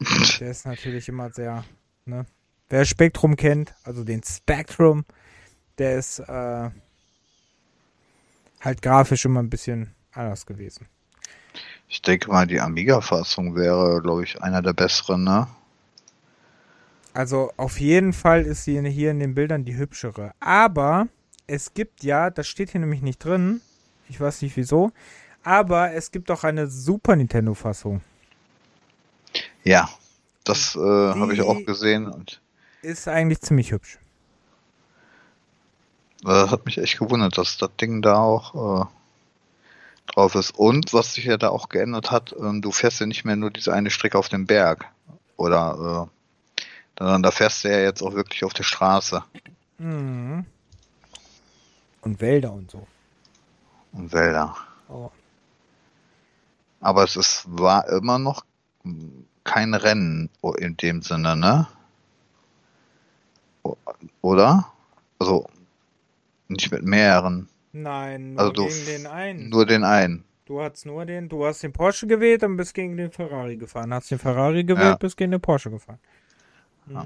Der 0.40 0.50
ist 0.50 0.66
natürlich 0.66 1.08
immer 1.08 1.30
sehr, 1.30 1.64
ne? 2.06 2.26
Wer 2.70 2.84
Spektrum 2.84 3.36
kennt, 3.36 3.74
also 3.82 4.04
den 4.04 4.22
Spectrum, 4.22 5.04
der 5.78 5.98
ist 5.98 6.18
äh, 6.18 6.70
halt 8.60 8.82
grafisch 8.82 9.24
immer 9.24 9.42
ein 9.42 9.50
bisschen 9.50 9.94
anders 10.12 10.44
gewesen. 10.44 10.86
Ich 11.88 12.02
denke 12.02 12.28
mal, 12.28 12.46
die 12.46 12.60
Amiga-Fassung 12.60 13.54
wäre, 13.54 14.02
glaube 14.02 14.24
ich, 14.24 14.42
einer 14.42 14.60
der 14.60 14.74
besseren, 14.74 15.24
ne? 15.24 15.48
Also 17.14 17.50
auf 17.56 17.80
jeden 17.80 18.12
Fall 18.12 18.42
ist 18.42 18.64
sie 18.64 18.80
hier 18.90 19.10
in 19.10 19.18
den 19.18 19.34
Bildern 19.34 19.64
die 19.64 19.76
hübschere. 19.76 20.32
Aber 20.38 21.08
es 21.46 21.72
gibt 21.72 22.04
ja, 22.04 22.28
das 22.28 22.46
steht 22.46 22.70
hier 22.70 22.80
nämlich 22.80 23.00
nicht 23.00 23.24
drin, 23.24 23.62
ich 24.08 24.20
weiß 24.20 24.42
nicht 24.42 24.56
wieso, 24.56 24.92
aber 25.42 25.92
es 25.94 26.10
gibt 26.10 26.30
auch 26.30 26.44
eine 26.44 26.66
Super 26.66 27.16
Nintendo-Fassung. 27.16 28.02
Ja, 29.64 29.88
das 30.44 30.76
äh, 30.76 30.78
habe 30.78 31.32
ich 31.32 31.40
auch 31.40 31.64
gesehen 31.64 32.06
und 32.06 32.40
ist 32.88 33.06
eigentlich 33.06 33.40
ziemlich 33.40 33.72
hübsch. 33.72 33.98
Das 36.22 36.50
hat 36.50 36.66
mich 36.66 36.78
echt 36.78 36.98
gewundert, 36.98 37.38
dass 37.38 37.58
das 37.58 37.70
Ding 37.80 38.02
da 38.02 38.16
auch 38.16 38.54
äh, 38.82 38.86
drauf 40.06 40.34
ist. 40.34 40.50
Und 40.50 40.92
was 40.92 41.14
sich 41.14 41.26
ja 41.26 41.36
da 41.36 41.50
auch 41.50 41.68
geändert 41.68 42.10
hat, 42.10 42.34
ähm, 42.38 42.60
du 42.60 42.72
fährst 42.72 43.00
ja 43.00 43.06
nicht 43.06 43.24
mehr 43.24 43.36
nur 43.36 43.50
diese 43.50 43.72
eine 43.72 43.90
Strecke 43.90 44.18
auf 44.18 44.28
dem 44.28 44.46
Berg. 44.46 44.86
Oder 45.36 46.08
äh, 46.58 46.62
sondern 46.98 47.22
da 47.22 47.30
fährst 47.30 47.62
du 47.62 47.70
ja 47.70 47.78
jetzt 47.78 48.02
auch 48.02 48.14
wirklich 48.14 48.42
auf 48.44 48.54
der 48.54 48.64
Straße. 48.64 49.22
Mhm. 49.78 50.44
Und 52.00 52.20
Wälder 52.20 52.52
und 52.52 52.70
so. 52.70 52.86
Und 53.92 54.12
Wälder. 54.12 54.56
Oh. 54.88 55.10
Aber 56.80 57.04
es 57.04 57.16
ist, 57.16 57.44
war 57.46 57.88
immer 57.88 58.18
noch 58.18 58.44
kein 59.44 59.74
Rennen 59.74 60.30
in 60.58 60.76
dem 60.76 61.02
Sinne, 61.02 61.36
ne? 61.36 61.68
Oder? 64.22 64.72
Also 65.18 65.46
nicht 66.48 66.70
mit 66.70 66.82
mehreren. 66.84 67.48
Nein, 67.72 68.34
nur 68.34 68.40
Also 68.40 68.52
du 68.52 68.66
gegen 68.66 68.86
den 68.86 69.06
einen. 69.06 69.48
Nur 69.50 69.66
den 69.66 69.84
einen. 69.84 70.24
Du 70.46 70.62
hast 70.62 70.86
nur 70.86 71.04
den, 71.04 71.28
du 71.28 71.44
hast 71.44 71.62
den 71.62 71.72
Porsche 71.74 72.06
gewählt 72.06 72.42
und 72.42 72.56
bist 72.56 72.72
gegen 72.72 72.96
den 72.96 73.10
Ferrari 73.12 73.56
gefahren. 73.58 73.92
Hast 73.92 74.10
den 74.10 74.18
Ferrari 74.18 74.64
gewählt, 74.64 74.88
Ja. 74.92 74.96
bist 74.96 75.16
gegen 75.16 75.32
den 75.32 75.40
Porsche 75.42 75.70
gefahren. 75.70 75.98
Mhm. 76.86 76.94
Ja. 76.94 77.04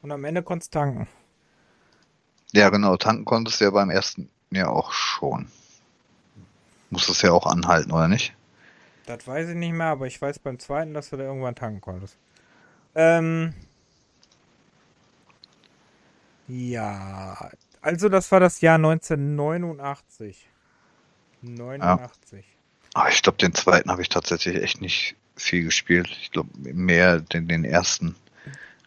Und 0.00 0.12
am 0.12 0.24
Ende 0.24 0.42
konntest 0.42 0.74
du 0.74 0.78
tanken. 0.78 1.06
Ja, 2.52 2.70
genau. 2.70 2.96
Tanken 2.96 3.26
konntest 3.26 3.60
du 3.60 3.64
ja 3.66 3.70
beim 3.70 3.90
ersten 3.90 4.30
ja 4.50 4.68
auch 4.68 4.92
schon. 4.92 5.48
Musstest 6.90 7.22
ja 7.22 7.32
auch 7.32 7.46
anhalten, 7.46 7.92
oder 7.92 8.08
nicht? 8.08 8.34
Das 9.04 9.26
weiß 9.26 9.50
ich 9.50 9.54
nicht 9.56 9.72
mehr, 9.72 9.88
aber 9.88 10.06
ich 10.06 10.20
weiß 10.20 10.38
beim 10.38 10.58
zweiten, 10.58 10.94
dass 10.94 11.10
du 11.10 11.16
da 11.18 11.24
irgendwann 11.24 11.54
tanken 11.54 11.80
konntest. 11.82 12.16
Ähm. 12.94 13.52
Ja, 16.48 17.50
also 17.80 18.08
das 18.08 18.32
war 18.32 18.40
das 18.40 18.60
Jahr 18.60 18.76
1989. 18.76 20.48
89. 21.42 22.44
Aber 22.94 23.08
ich 23.10 23.22
glaube, 23.22 23.38
den 23.38 23.54
zweiten 23.54 23.90
habe 23.90 24.02
ich 24.02 24.08
tatsächlich 24.08 24.62
echt 24.62 24.80
nicht 24.80 25.14
viel 25.36 25.64
gespielt. 25.64 26.08
Ich 26.20 26.32
glaube, 26.32 26.50
mehr 26.58 27.20
den, 27.20 27.46
den 27.46 27.64
ersten. 27.64 28.16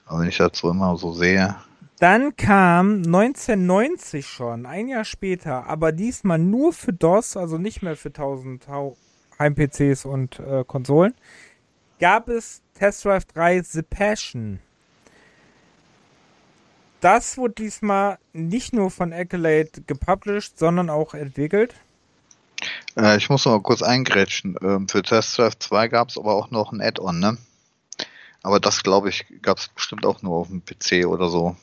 Aber 0.05 0.19
wenn 0.21 0.27
ich 0.27 0.37
das 0.37 0.57
so 0.57 0.69
immer 0.69 0.97
so 0.97 1.13
sehe. 1.13 1.55
Dann 1.99 2.35
kam 2.35 3.03
1990 3.03 4.25
schon, 4.27 4.65
ein 4.65 4.87
Jahr 4.87 5.05
später, 5.05 5.67
aber 5.67 5.91
diesmal 5.91 6.39
nur 6.39 6.73
für 6.73 6.91
DOS, 6.93 7.37
also 7.37 7.57
nicht 7.59 7.83
mehr 7.83 7.95
für 7.95 8.09
1000 8.09 8.67
Hau- 8.67 8.97
Heim-PCs 9.37 10.05
und 10.05 10.39
äh, 10.39 10.63
Konsolen, 10.65 11.13
gab 11.99 12.27
es 12.27 12.63
Test 12.73 13.05
Drive 13.05 13.25
3 13.25 13.61
The 13.61 13.83
Passion. 13.83 14.59
Das 17.01 17.35
wurde 17.37 17.55
diesmal 17.55 18.19
nicht 18.31 18.73
nur 18.73 18.91
von 18.91 19.11
Accolade 19.11 19.71
gepublished, 19.87 20.57
sondern 20.57 20.91
auch 20.91 21.15
entwickelt. 21.15 21.73
Äh, 22.95 23.17
ich 23.17 23.29
muss 23.29 23.45
noch 23.45 23.53
mal 23.53 23.61
kurz 23.61 23.81
eingrätschen. 23.81 24.55
Ähm, 24.61 24.87
für 24.87 25.01
Test 25.01 25.35
Drive 25.37 25.57
2 25.57 25.87
gab 25.87 26.09
es 26.09 26.17
aber 26.17 26.35
auch 26.35 26.51
noch 26.51 26.71
ein 26.71 26.79
Add-on, 26.79 27.19
ne? 27.19 27.37
Aber 28.43 28.59
das, 28.59 28.83
glaube 28.83 29.09
ich, 29.09 29.25
gab 29.41 29.57
es 29.57 29.69
bestimmt 29.69 30.05
auch 30.05 30.21
nur 30.21 30.37
auf 30.37 30.47
dem 30.47 30.63
PC 30.63 31.07
oder 31.07 31.29
so. 31.29 31.55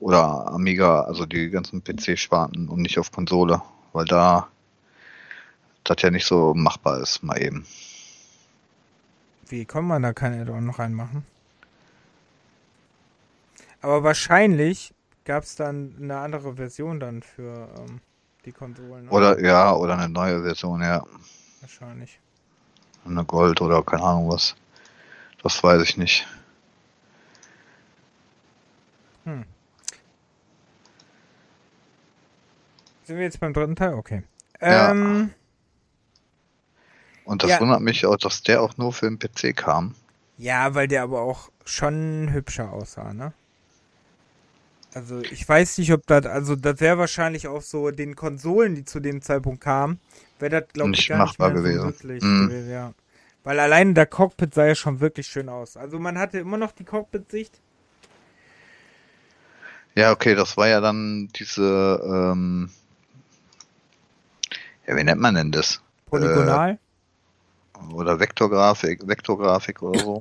Oder 0.00 0.48
Amiga, 0.48 1.02
also 1.02 1.26
die 1.26 1.50
ganzen 1.50 1.84
PC-Sparten 1.84 2.68
und 2.68 2.80
nicht 2.80 2.98
auf 2.98 3.12
Konsole. 3.12 3.60
Weil 3.92 4.06
da 4.06 4.48
das 5.84 6.00
ja 6.00 6.10
nicht 6.10 6.26
so 6.26 6.54
machbar 6.54 7.00
ist, 7.00 7.22
mal 7.22 7.40
eben. 7.40 7.66
Wie 9.48 9.66
kann 9.66 9.84
man 9.84 10.02
da 10.02 10.14
kein 10.14 10.40
Add-on 10.40 10.64
noch 10.64 10.78
reinmachen? 10.78 11.24
Aber 13.86 14.02
wahrscheinlich 14.02 14.92
gab 15.24 15.44
es 15.44 15.54
dann 15.54 15.94
eine 16.00 16.16
andere 16.18 16.56
Version 16.56 16.98
dann 16.98 17.22
für 17.22 17.68
ähm, 17.78 18.00
die 18.44 18.50
Konsolen. 18.50 19.04
ne? 19.04 19.10
Oder 19.12 19.38
ja, 19.40 19.72
oder 19.76 19.96
eine 19.96 20.08
neue 20.08 20.42
Version, 20.42 20.82
ja. 20.82 21.04
Wahrscheinlich. 21.60 22.18
Eine 23.04 23.24
Gold 23.24 23.60
oder 23.60 23.84
keine 23.84 24.02
Ahnung 24.02 24.28
was. 24.28 24.56
Das 25.44 25.62
weiß 25.62 25.82
ich 25.82 25.96
nicht. 25.96 26.26
Sind 33.04 33.16
wir 33.16 33.22
jetzt 33.22 33.38
beim 33.38 33.52
dritten 33.52 33.76
Teil? 33.76 33.94
Okay. 33.94 34.24
Ja. 34.60 34.90
Ähm, 34.90 35.30
Und 37.24 37.42
das 37.44 37.50
Ja. 37.50 37.60
wundert 37.60 37.82
mich 37.82 38.04
auch, 38.04 38.16
dass 38.16 38.42
der 38.42 38.62
auch 38.62 38.76
nur 38.78 38.92
für 38.92 39.08
den 39.08 39.18
PC 39.20 39.56
kam. 39.56 39.94
ja, 40.38 40.74
weil 40.74 40.88
der 40.88 41.02
aber 41.04 41.20
auch 41.22 41.50
schon 41.64 42.32
hübscher 42.32 42.72
aussah, 42.72 43.12
ne? 43.14 43.32
Also 44.96 45.20
ich 45.20 45.46
weiß 45.46 45.76
nicht, 45.76 45.92
ob 45.92 46.06
das, 46.06 46.24
also 46.24 46.56
das 46.56 46.80
wäre 46.80 46.96
wahrscheinlich 46.96 47.48
auch 47.48 47.60
so 47.60 47.90
den 47.90 48.16
Konsolen, 48.16 48.74
die 48.74 48.86
zu 48.86 48.98
dem 48.98 49.20
Zeitpunkt 49.20 49.60
kamen, 49.62 50.00
wäre 50.38 50.62
das 50.62 50.72
glaube 50.72 50.92
ich 50.94 51.06
gar 51.06 51.18
machbar 51.18 51.50
nicht 51.50 51.62
mehr 51.62 51.72
gewesen. 51.74 51.80
so 51.80 51.86
möglich 52.06 52.22
Mhm. 52.22 52.48
gewesen, 52.48 52.70
ja. 52.70 52.94
Weil 53.44 53.60
allein 53.60 53.94
der 53.94 54.06
Cockpit 54.06 54.54
sah 54.54 54.64
ja 54.64 54.74
schon 54.74 55.00
wirklich 55.00 55.26
schön 55.26 55.50
aus. 55.50 55.76
Also 55.76 55.98
man 55.98 56.16
hatte 56.16 56.38
immer 56.38 56.56
noch 56.56 56.72
die 56.72 56.84
Cockpit-Sicht. 56.84 57.60
Ja, 59.94 60.12
okay, 60.12 60.34
das 60.34 60.56
war 60.56 60.66
ja 60.66 60.80
dann 60.80 61.28
diese, 61.36 62.00
ähm, 62.02 62.70
ja, 64.86 64.96
wie 64.96 65.04
nennt 65.04 65.20
man 65.20 65.34
denn 65.34 65.52
das? 65.52 65.82
Polygonal. 66.06 66.78
Oder 67.92 68.18
Vektorgrafik, 68.18 69.06
Vektorgrafik 69.06 69.82
oder 69.82 70.00
so. 70.00 70.20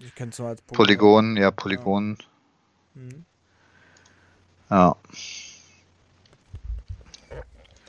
ich 0.00 0.14
kenne 0.14 0.32
es 0.32 0.38
nur 0.38 0.48
als 0.48 0.60
Polygon, 0.60 1.38
ja, 1.38 1.50
Polygon. 1.50 2.18
Mhm. 2.94 3.24
Ja. 4.72 4.96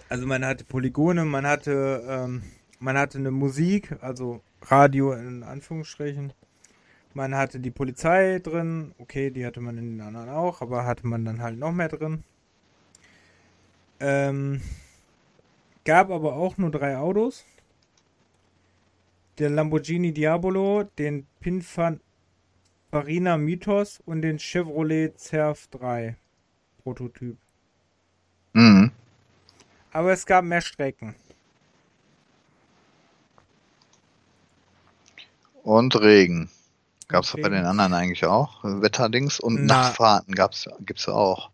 Also 0.10 0.28
man 0.28 0.46
hatte 0.46 0.66
Polygone, 0.66 1.24
man 1.24 1.48
hatte, 1.48 2.04
ähm, 2.06 2.44
man 2.80 2.98
hatte 2.98 3.20
eine 3.20 3.32
Musik, 3.32 3.96
also 4.02 4.42
Radio 4.64 5.14
in 5.14 5.44
Anführungsstrichen. 5.44 6.34
Man 7.14 7.36
hatte 7.36 7.62
die 7.62 7.72
Polizei 7.72 8.40
drin, 8.40 8.94
okay, 8.98 9.32
die 9.32 9.46
hatte 9.46 9.62
man 9.62 9.78
in 9.78 9.92
den 9.92 10.02
anderen 10.02 10.28
auch, 10.28 10.62
aber 10.62 10.86
hatte 10.86 11.08
man 11.08 11.24
dann 11.24 11.42
halt 11.42 11.58
noch 11.58 11.72
mehr 11.72 11.88
drin. 11.88 12.26
Ähm, 14.02 14.60
gab 15.86 16.12
aber 16.12 16.34
auch 16.34 16.58
nur 16.58 16.70
drei 16.70 16.98
Autos. 16.98 17.46
Der 19.38 19.50
Lamborghini 19.50 20.12
Diabolo, 20.12 20.84
den 21.00 21.28
Pininfarina 21.40 23.38
Mythos 23.38 24.02
und 24.06 24.22
den 24.22 24.38
Chevrolet 24.38 25.18
Cerf 25.18 25.68
3 25.68 26.18
Prototyp. 26.84 27.38
Mhm. 28.54 28.92
Aber 29.92 30.12
es 30.14 30.26
gab 30.26 30.44
mehr 30.46 30.62
Strecken. 30.62 31.16
Und 35.64 35.96
Regen. 35.96 36.50
Gab's 37.08 37.34
Und 37.34 37.42
bei 37.42 37.50
den 37.50 37.66
anderen 37.66 37.94
eigentlich 37.94 38.26
auch? 38.26 38.64
Wetterdings 38.64 39.40
und 39.40 39.66
Na. 39.66 39.84
Nachtfahrten 39.84 40.36
gab's, 40.36 40.68
gibt's 40.82 41.06
ja 41.06 41.14
auch. 41.14 41.52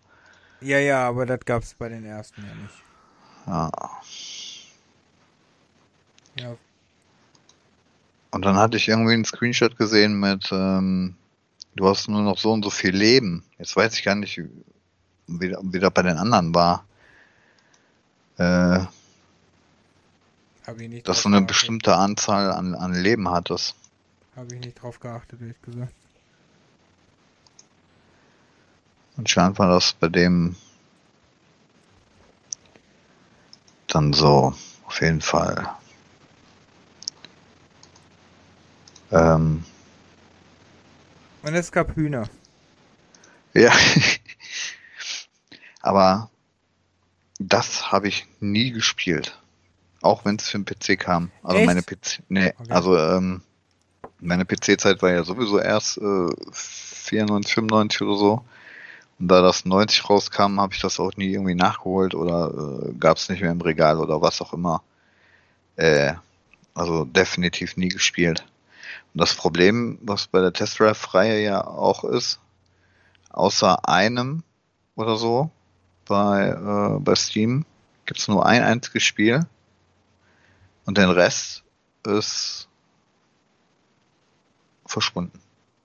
Ja, 0.61 0.79
ja, 0.79 1.07
aber 1.07 1.25
das 1.25 1.41
gab 1.45 1.63
es 1.63 1.73
bei 1.73 1.89
den 1.89 2.05
ersten 2.05 2.45
ja 2.45 2.55
nicht. 2.55 2.83
Ja. 3.47 3.71
Ja, 6.35 6.57
Und 8.31 8.45
dann 8.45 8.55
hatte 8.57 8.77
ich 8.77 8.87
irgendwie 8.87 9.13
einen 9.13 9.25
Screenshot 9.25 9.77
gesehen 9.77 10.19
mit, 10.19 10.49
ähm, 10.51 11.15
du 11.75 11.87
hast 11.87 12.07
nur 12.07 12.21
noch 12.21 12.37
so 12.37 12.51
und 12.51 12.63
so 12.63 12.69
viel 12.69 12.95
Leben. 12.95 13.43
Jetzt 13.57 13.75
weiß 13.75 13.93
ich 13.95 14.03
gar 14.03 14.15
nicht, 14.15 14.41
wie, 15.29 15.55
wie 15.61 15.79
das 15.79 15.93
bei 15.93 16.01
den 16.01 16.17
anderen 16.17 16.53
war. 16.55 16.85
Äh, 18.37 18.85
dass 21.03 21.23
du 21.23 21.29
eine 21.29 21.45
geachtet. 21.45 21.47
bestimmte 21.47 21.95
Anzahl 21.95 22.51
an, 22.51 22.75
an 22.75 22.93
Leben 22.93 23.29
hattest. 23.29 23.75
Habe 24.35 24.55
ich 24.55 24.61
nicht 24.61 24.81
drauf 24.81 24.99
geachtet, 24.99 25.41
ehrlich 25.41 25.61
gesagt. 25.61 25.93
Anscheinend 29.17 29.59
war 29.59 29.69
das 29.69 29.93
bei 29.93 30.07
dem 30.07 30.55
dann 33.87 34.13
so, 34.13 34.53
auf 34.85 35.01
jeden 35.01 35.21
Fall. 35.21 35.67
Ähm, 39.11 39.63
Und 41.41 41.53
es 41.55 41.71
gab 41.71 41.95
Hühner. 41.95 42.29
ja. 43.53 43.71
Aber 45.89 46.29
das 47.39 47.91
habe 47.91 48.09
ich 48.09 48.27
nie 48.39 48.69
gespielt. 48.69 49.39
Auch 50.03 50.23
wenn 50.23 50.35
es 50.35 50.47
für 50.47 50.59
den 50.59 50.65
PC 50.65 50.99
kam. 50.99 51.31
Also 51.41 51.57
Echt? 51.57 51.65
meine 51.65 51.81
PC, 51.81 52.19
nee, 52.29 52.53
Okay. 52.59 52.71
also 52.71 52.95
ähm, 52.95 53.41
meine 54.19 54.45
PC-Zeit 54.45 55.01
war 55.01 55.09
ja 55.09 55.23
sowieso 55.23 55.57
erst 55.57 55.97
äh, 55.97 56.27
94, 56.51 57.55
95 57.55 58.01
oder 58.03 58.15
so. 58.15 58.45
Und 59.17 59.29
da 59.29 59.41
das 59.41 59.65
90 59.65 60.07
rauskam, 60.07 60.61
habe 60.61 60.75
ich 60.75 60.79
das 60.79 60.99
auch 60.99 61.17
nie 61.17 61.31
irgendwie 61.33 61.55
nachgeholt 61.55 62.13
oder 62.13 62.83
äh, 62.85 62.93
gab 62.99 63.17
es 63.17 63.27
nicht 63.27 63.41
mehr 63.41 63.51
im 63.51 63.61
Regal 63.61 63.97
oder 63.97 64.21
was 64.21 64.41
auch 64.41 64.53
immer. 64.53 64.83
Äh, 65.75 66.13
also 66.75 67.03
definitiv 67.03 67.77
nie 67.77 67.89
gespielt. 67.89 68.45
Und 69.15 69.21
Das 69.21 69.33
Problem, 69.33 69.97
was 70.03 70.27
bei 70.27 70.39
der 70.39 70.53
Test 70.53 70.79
Drive-Reihe 70.79 71.41
ja 71.41 71.65
auch 71.65 72.03
ist, 72.03 72.39
außer 73.31 73.89
einem 73.89 74.43
oder 74.95 75.15
so 75.15 75.49
bei, 76.09 76.49
äh, 76.49 76.99
bei 76.99 77.15
Steam 77.15 77.65
gibt 78.05 78.19
es 78.19 78.27
nur 78.27 78.45
ein 78.45 78.61
einziges 78.63 79.03
Spiel 79.03 79.45
und 80.85 80.97
den 80.97 81.09
Rest 81.09 81.63
ist 82.05 82.67
verschwunden. 84.85 85.39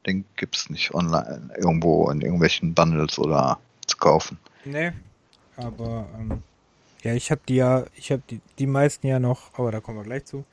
Den 0.06 0.24
gibt 0.36 0.56
es 0.56 0.70
nicht 0.70 0.92
online 0.94 1.50
irgendwo 1.56 2.10
in 2.10 2.20
irgendwelchen 2.20 2.74
Bundles 2.74 3.18
oder 3.18 3.58
zu 3.86 3.96
kaufen. 3.96 4.38
Nee, 4.64 4.92
aber 5.56 6.08
ähm, 6.18 6.42
ja, 7.02 7.14
ich 7.14 7.30
habe 7.30 7.42
die 7.46 7.56
ja, 7.56 7.84
ich 7.94 8.10
habe 8.10 8.22
die, 8.28 8.40
die 8.58 8.66
meisten 8.66 9.06
ja 9.06 9.18
noch, 9.18 9.52
aber 9.58 9.70
da 9.70 9.80
kommen 9.80 9.98
wir 9.98 10.04
gleich 10.04 10.24
zu, 10.24 10.44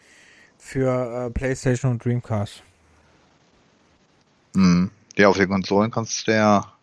für 0.57 1.27
äh, 1.27 1.29
PlayStation 1.31 1.91
und 1.91 2.03
Dreamcast. 2.03 2.61
Mhm. 4.53 4.91
Ja, 5.17 5.29
auf 5.29 5.37
den 5.37 5.49
Konsolen 5.49 5.91
kannst 5.91 6.27
du 6.27 6.33
ja 6.33 6.73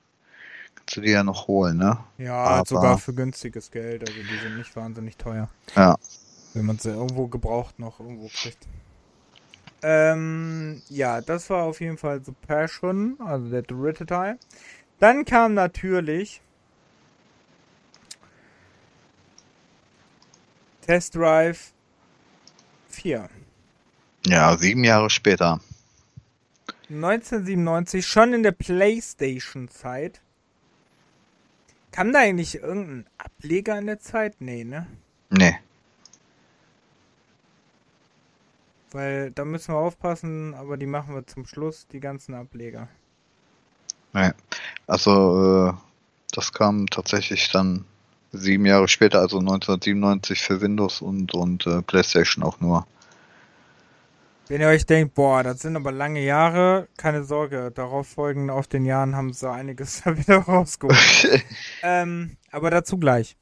kannst 0.89 0.97
du 0.97 1.01
die 1.03 1.11
ja 1.11 1.23
noch 1.23 1.49
holen, 1.49 1.77
ne? 1.77 1.99
Ja, 2.17 2.35
aber, 2.35 2.65
sogar 2.67 2.99
für 2.99 3.13
günstiges 3.13 3.71
Geld, 3.71 4.09
also 4.09 4.15
die 4.15 4.39
sind 4.39 4.57
nicht 4.57 4.75
wahnsinnig 4.75 5.19
teuer. 5.19 5.51
Ja. 5.77 5.99
Wenn 6.55 6.65
man 6.65 6.79
sie 6.79 6.89
irgendwo 6.89 7.27
gebraucht 7.27 7.79
noch 7.79 8.01
irgendwo 8.01 8.29
kriegt. 8.29 8.67
Ähm, 9.83 10.81
ja, 10.89 11.21
das 11.21 11.51
war 11.51 11.65
auf 11.65 11.83
jeden 11.83 11.99
Fall 11.99 12.25
The 12.25 12.33
Passion, 12.47 13.19
also 13.21 13.51
der 13.51 13.61
dritte 13.61 14.07
Teil. 14.07 14.39
Dann 14.99 15.27
kam 15.27 15.53
natürlich 15.53 16.41
Test 20.81 21.17
Drive 21.17 21.73
4. 22.89 23.29
Ja, 24.25 24.57
sieben 24.57 24.85
Jahre 24.85 25.11
später. 25.11 25.61
1997, 26.89 28.07
schon 28.07 28.33
in 28.33 28.43
der 28.43 28.53
Playstation-Zeit. 28.53 30.23
Kam 31.93 32.13
da 32.13 32.21
eigentlich 32.21 32.57
irgendein 32.57 33.07
Ableger 33.19 33.79
in 33.79 33.87
der 33.87 33.99
Zeit? 33.99 34.41
Nee, 34.41 34.65
ne? 34.65 34.87
Nee. 35.31 35.59
Weil 38.91 39.31
da 39.33 39.45
müssen 39.45 39.75
wir 39.75 39.79
aufpassen, 39.79 40.55
aber 40.55 40.77
die 40.77 40.87
machen 40.87 41.15
wir 41.15 41.27
zum 41.27 41.47
Schluss, 41.47 41.87
die 41.89 42.01
ganzen 42.01 42.35
Ableger. 42.35 42.89
Nee. 44.13 44.31
Also, 44.87 45.69
äh, 45.69 45.73
das 46.33 46.53
kam 46.53 46.87
tatsächlich 46.87 47.51
dann 47.51 47.85
sieben 48.33 48.67
Jahre 48.67 48.89
später, 48.89 49.21
also 49.21 49.39
1997 49.39 50.41
für 50.41 50.61
Windows 50.61 51.01
und, 51.01 51.35
und 51.35 51.67
äh, 51.67 51.83
PlayStation 51.83 52.45
auch 52.45 52.61
nur. 52.61 52.87
Wenn 54.49 54.63
ihr 54.63 54.69
euch 54.69 54.87
denkt, 54.87 55.15
boah, 55.15 55.43
das 55.43 55.61
sind 55.61 55.77
aber 55.77 55.93
lange 55.93 56.25
Jahre, 56.25 56.89
keine 56.97 57.23
Sorge, 57.23 57.71
darauf 57.71 58.09
folgend 58.09 58.51
auf 58.51 58.67
den 58.67 58.87
Jahren 58.87 59.15
haben 59.15 59.35
sie 59.35 59.51
einiges 59.51 60.01
da 60.03 60.17
wieder 60.17 60.39
rausgeholt. 60.39 61.45
ähm, 61.83 62.39
aber 62.51 62.71
dazu 62.71 62.97
gleich. 62.97 63.37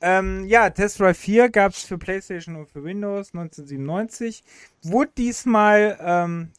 Ähm, 0.00 0.46
ja, 0.46 0.70
Test 0.70 1.00
Drive 1.00 1.18
4 1.18 1.50
gab 1.50 1.72
es 1.72 1.82
für 1.82 1.98
PlayStation 1.98 2.56
und 2.56 2.70
für 2.70 2.82
Windows 2.82 3.34
1997. 3.34 4.42
Wurde 4.84 5.10
diesmal 5.18 5.98
ähm, 6.00 6.52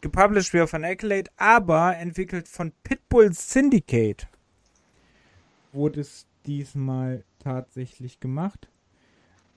gepublished 0.00 0.54
wieder 0.54 0.66
von 0.66 0.84
Accolade, 0.84 1.30
aber 1.36 1.98
entwickelt 1.98 2.48
von 2.48 2.72
Pitbull 2.82 3.34
Syndicate. 3.34 4.26
Wurde 5.72 6.00
es 6.00 6.26
diesmal 6.46 7.24
tatsächlich 7.40 8.20
gemacht. 8.20 8.68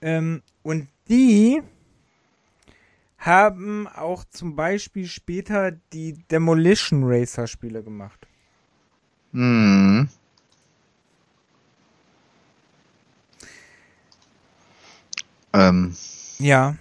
Ähm, 0.02 0.42
und 0.62 0.88
die 1.08 1.62
haben 3.18 3.86
auch 3.88 4.24
zum 4.30 4.54
Beispiel 4.56 5.06
später 5.06 5.72
die 5.92 6.14
Demolition 6.30 7.02
Racer 7.04 7.46
Spiele 7.46 7.82
gemacht. 7.82 8.26
Mhm. 9.32 10.08
Ähm, 15.52 15.96
Ja, 16.38 16.76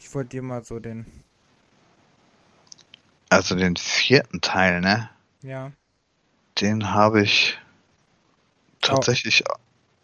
ich 0.00 0.14
wollte 0.14 0.30
dir 0.30 0.42
mal 0.42 0.64
so 0.64 0.78
den. 0.78 1.06
also 3.30 3.56
den 3.56 3.76
vierten 3.76 4.40
Teil, 4.40 4.80
ne? 4.80 5.08
Ja. 5.42 5.72
Den 6.60 6.92
habe 6.92 7.22
ich 7.22 7.58
tatsächlich 8.82 9.42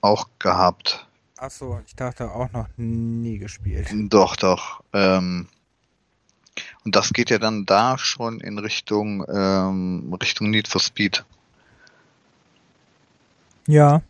auch 0.00 0.28
gehabt. 0.38 1.06
Achso, 1.36 1.80
ich 1.86 1.94
dachte 1.94 2.30
auch 2.32 2.50
noch 2.52 2.68
nie 2.76 3.38
gespielt. 3.38 3.88
Doch, 3.92 4.34
doch. 4.34 4.82
Ähm, 4.92 5.46
und 6.88 6.96
das 6.96 7.12
geht 7.12 7.28
ja 7.28 7.38
dann 7.38 7.66
da 7.66 7.98
schon 7.98 8.40
in 8.40 8.58
Richtung 8.58 9.22
ähm, 9.28 10.16
Richtung 10.22 10.48
Need 10.48 10.68
for 10.68 10.80
Speed. 10.80 11.22
Ja. 13.66 14.00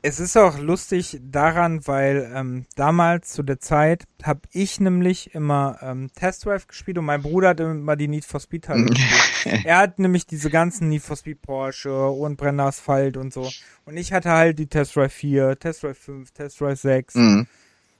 Es 0.00 0.20
ist 0.20 0.38
auch 0.38 0.58
lustig 0.58 1.20
daran, 1.20 1.86
weil 1.86 2.32
ähm, 2.34 2.64
damals 2.76 3.28
zu 3.28 3.42
der 3.42 3.60
Zeit 3.60 4.04
habe 4.22 4.40
ich 4.52 4.80
nämlich 4.80 5.34
immer 5.34 5.76
ähm, 5.82 6.10
Test 6.14 6.46
Drive 6.46 6.66
gespielt 6.66 6.96
und 6.96 7.04
mein 7.04 7.20
Bruder 7.20 7.50
hat 7.50 7.60
immer 7.60 7.96
die 7.96 8.08
Need 8.08 8.24
for 8.24 8.40
Speed 8.40 8.64
Teile 8.64 8.86
gespielt. 8.86 9.64
er 9.66 9.76
hat 9.76 9.98
nämlich 9.98 10.26
diese 10.26 10.48
ganzen 10.48 10.88
Need 10.88 11.02
for 11.02 11.16
Speed 11.16 11.42
Porsche 11.42 12.06
und 12.08 12.38
Brenner 12.38 12.68
Asphalt 12.68 13.18
und 13.18 13.34
so. 13.34 13.50
Und 13.84 13.98
ich 13.98 14.14
hatte 14.14 14.30
halt 14.30 14.58
die 14.58 14.66
Test 14.66 14.96
Drive 14.96 15.12
4, 15.12 15.58
Test 15.58 15.82
Drive 15.82 15.98
5, 15.98 16.30
Test 16.30 16.58
Drive 16.58 16.80
6. 16.80 17.14
Mhm. 17.16 17.46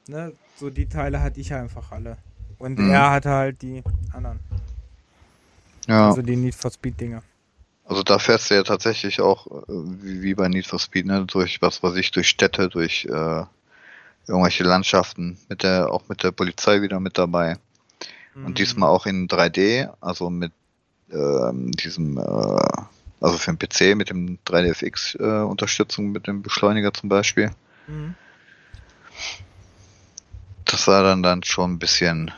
Ne? 0.09 0.33
So 0.57 0.71
die 0.71 0.89
Teile 0.89 1.21
hatte 1.21 1.41
ich 1.43 1.53
einfach 1.53 1.93
alle. 1.93 2.17
Und 2.59 2.79
Mhm. 2.79 2.91
er 2.91 3.11
hatte 3.11 3.31
halt 3.31 3.63
die 3.63 3.83
anderen. 4.13 4.41
Ja. 5.87 6.09
Also 6.09 6.23
die 6.23 6.37
Need 6.37 6.55
for 6.55 6.71
Speed 6.71 7.01
Dinger. 7.01 7.23
Also 7.85 8.03
da 8.03 8.19
fährst 8.19 8.51
du 8.51 8.55
ja 8.55 8.63
tatsächlich 8.65 9.21
auch 9.21 9.47
äh, 9.47 9.63
wie, 9.69 10.35
bei 10.35 10.49
Need 10.49 10.67
for 10.67 10.79
Speed, 10.81 11.07
ne, 11.07 11.25
durch 11.27 11.63
was 11.63 11.83
weiß 11.83 11.95
ich, 11.97 12.11
durch 12.11 12.29
Städte, 12.29 12.69
durch 12.69 13.05
äh, 13.05 13.45
irgendwelche 14.27 14.65
Landschaften, 14.65 15.39
mit 15.49 15.63
der, 15.63 15.93
auch 15.93 16.03
mit 16.09 16.25
der 16.25 16.33
Polizei 16.33 16.83
wieder 16.83 16.99
mit 16.99 17.17
dabei. 17.17 17.59
Mhm. 18.35 18.47
Und 18.47 18.59
diesmal 18.59 18.91
auch 18.91 19.07
in 19.07 19.29
3D, 19.29 19.89
also 20.01 20.31
mit 20.31 20.53
ähm, 21.13 21.71
diesem, 21.73 22.19
äh, 22.19 22.23
also 23.21 23.39
für 23.39 23.55
den 23.55 23.59
PC 23.59 23.97
mit 23.97 24.11
dem 24.11 24.39
3DFX 24.45 25.21
äh, 25.21 25.45
Unterstützung 25.45 26.11
mit 26.11 26.27
dem 26.27 26.43
Beschleuniger 26.43 26.93
zum 26.93 27.09
Beispiel. 27.09 27.53
Mhm. 27.87 28.15
Das 30.65 30.85
sah 30.85 31.03
dann 31.05 31.23
dann 31.23 31.45
schon 31.45 31.75
ein 31.75 31.79
bisschen 31.79 32.33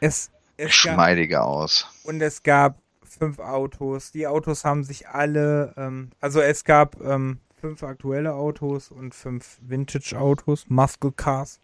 Es, 0.00 0.30
es 0.56 0.66
gab, 0.66 0.66
geschmeidiger 0.66 1.44
aus. 1.44 1.86
und 2.04 2.20
es 2.20 2.42
gab 2.42 2.78
fünf 3.02 3.38
Autos. 3.38 4.10
Die 4.12 4.26
Autos 4.26 4.64
haben 4.64 4.84
sich 4.84 5.08
alle, 5.08 5.72
ähm, 5.76 6.10
also 6.20 6.40
es 6.40 6.64
gab 6.64 7.00
ähm, 7.00 7.40
fünf 7.60 7.82
aktuelle 7.82 8.34
Autos 8.34 8.90
und 8.90 9.14
fünf 9.14 9.58
Vintage-Autos, 9.62 10.66
Muscle 10.68 11.12
Cars. 11.12 11.60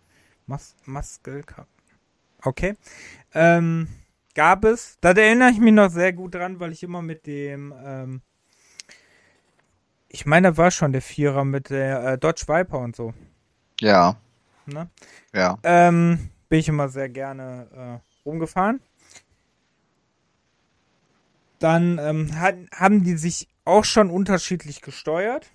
Mus 0.47 0.74
Muscle 0.87 1.43
Car. 1.43 1.66
Okay. 2.43 2.74
Ähm, 3.35 3.89
gab 4.35 4.64
es. 4.64 4.97
Da 5.01 5.11
erinnere 5.11 5.51
ich 5.51 5.59
mich 5.61 5.72
noch 5.72 5.91
sehr 5.91 6.12
gut 6.12 6.35
dran, 6.35 6.59
weil 6.59 6.72
ich 6.72 6.83
immer 6.83 7.03
mit 7.03 7.26
dem, 7.26 7.74
ähm, 7.85 8.22
ich 10.09 10.26
meine, 10.26 10.51
da 10.53 10.57
war 10.57 10.70
schon 10.70 10.93
der 10.93 11.03
Vierer 11.03 11.45
mit 11.45 11.70
der 11.70 12.05
äh, 12.05 12.18
Dodge 12.18 12.45
Viper 12.49 12.78
und 12.78 12.97
so. 12.97 13.14
Ja, 13.81 14.16
Ne? 14.66 14.89
ja. 15.35 15.59
Ähm, 15.62 16.31
bin 16.49 16.59
ich 16.61 16.68
immer 16.68 16.89
sehr 16.89 17.09
gerne 17.09 18.01
äh, 18.03 18.09
rumgefahren. 18.24 18.80
Dann 21.58 21.98
ähm, 21.98 22.38
hat, 22.38 22.56
haben 22.72 23.04
die 23.04 23.16
sich 23.16 23.48
auch 23.64 23.84
schon 23.84 24.10
unterschiedlich 24.10 24.80
gesteuert. 24.80 25.50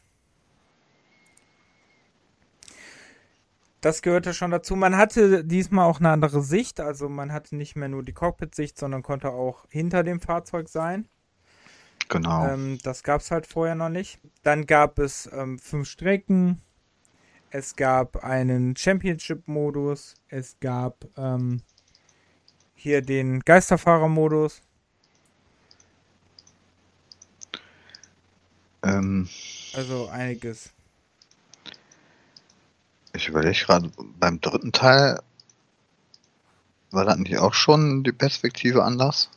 Das 3.82 4.02
gehörte 4.02 4.34
schon 4.34 4.52
dazu. 4.52 4.76
Man 4.76 4.98
hatte 4.98 5.44
diesmal 5.44 5.86
auch 5.86 6.00
eine 6.00 6.10
andere 6.10 6.42
Sicht. 6.42 6.80
Also 6.80 7.08
man 7.08 7.32
hatte 7.32 7.56
nicht 7.56 7.76
mehr 7.76 7.88
nur 7.88 8.04
die 8.04 8.14
Cockpit-Sicht, 8.14 8.80
sondern 8.80 9.04
konnte 9.04 9.30
auch 9.30 9.66
hinter 9.70 10.04
dem 10.04 10.22
Fahrzeug 10.22 10.70
sein. 10.70 11.08
Genau. 12.10 12.48
Ähm, 12.48 12.80
das 12.84 13.04
gab 13.04 13.22
es 13.22 13.32
halt 13.32 13.48
vorher 13.48 13.76
noch 13.76 13.90
nicht. 13.90 14.20
Dann 14.44 14.66
gab 14.66 15.00
es 15.00 15.30
ähm, 15.32 15.60
fünf 15.60 15.88
Strecken. 15.88 16.62
Es 17.52 17.76
gab 17.76 18.24
einen 18.24 18.76
Championship-Modus. 18.76 20.16
Es 20.30 20.60
gab 20.60 21.06
ähm, 21.18 21.62
hier 22.76 23.02
den 23.02 23.40
Geisterfahrer-Modus. 23.42 24.62
Ähm, 28.84 29.28
Also 29.74 30.08
einiges. 30.10 30.72
ich 33.14 33.28
überlege 33.28 33.58
gerade, 33.66 33.92
beim 34.20 34.40
dritten 34.42 34.72
Teil 34.72 35.20
war 36.92 37.06
das 37.06 37.18
nicht 37.18 37.38
auch 37.38 37.54
schon 37.54 38.04
die 38.04 38.12
Perspektive 38.12 38.84
anders? 38.84 39.30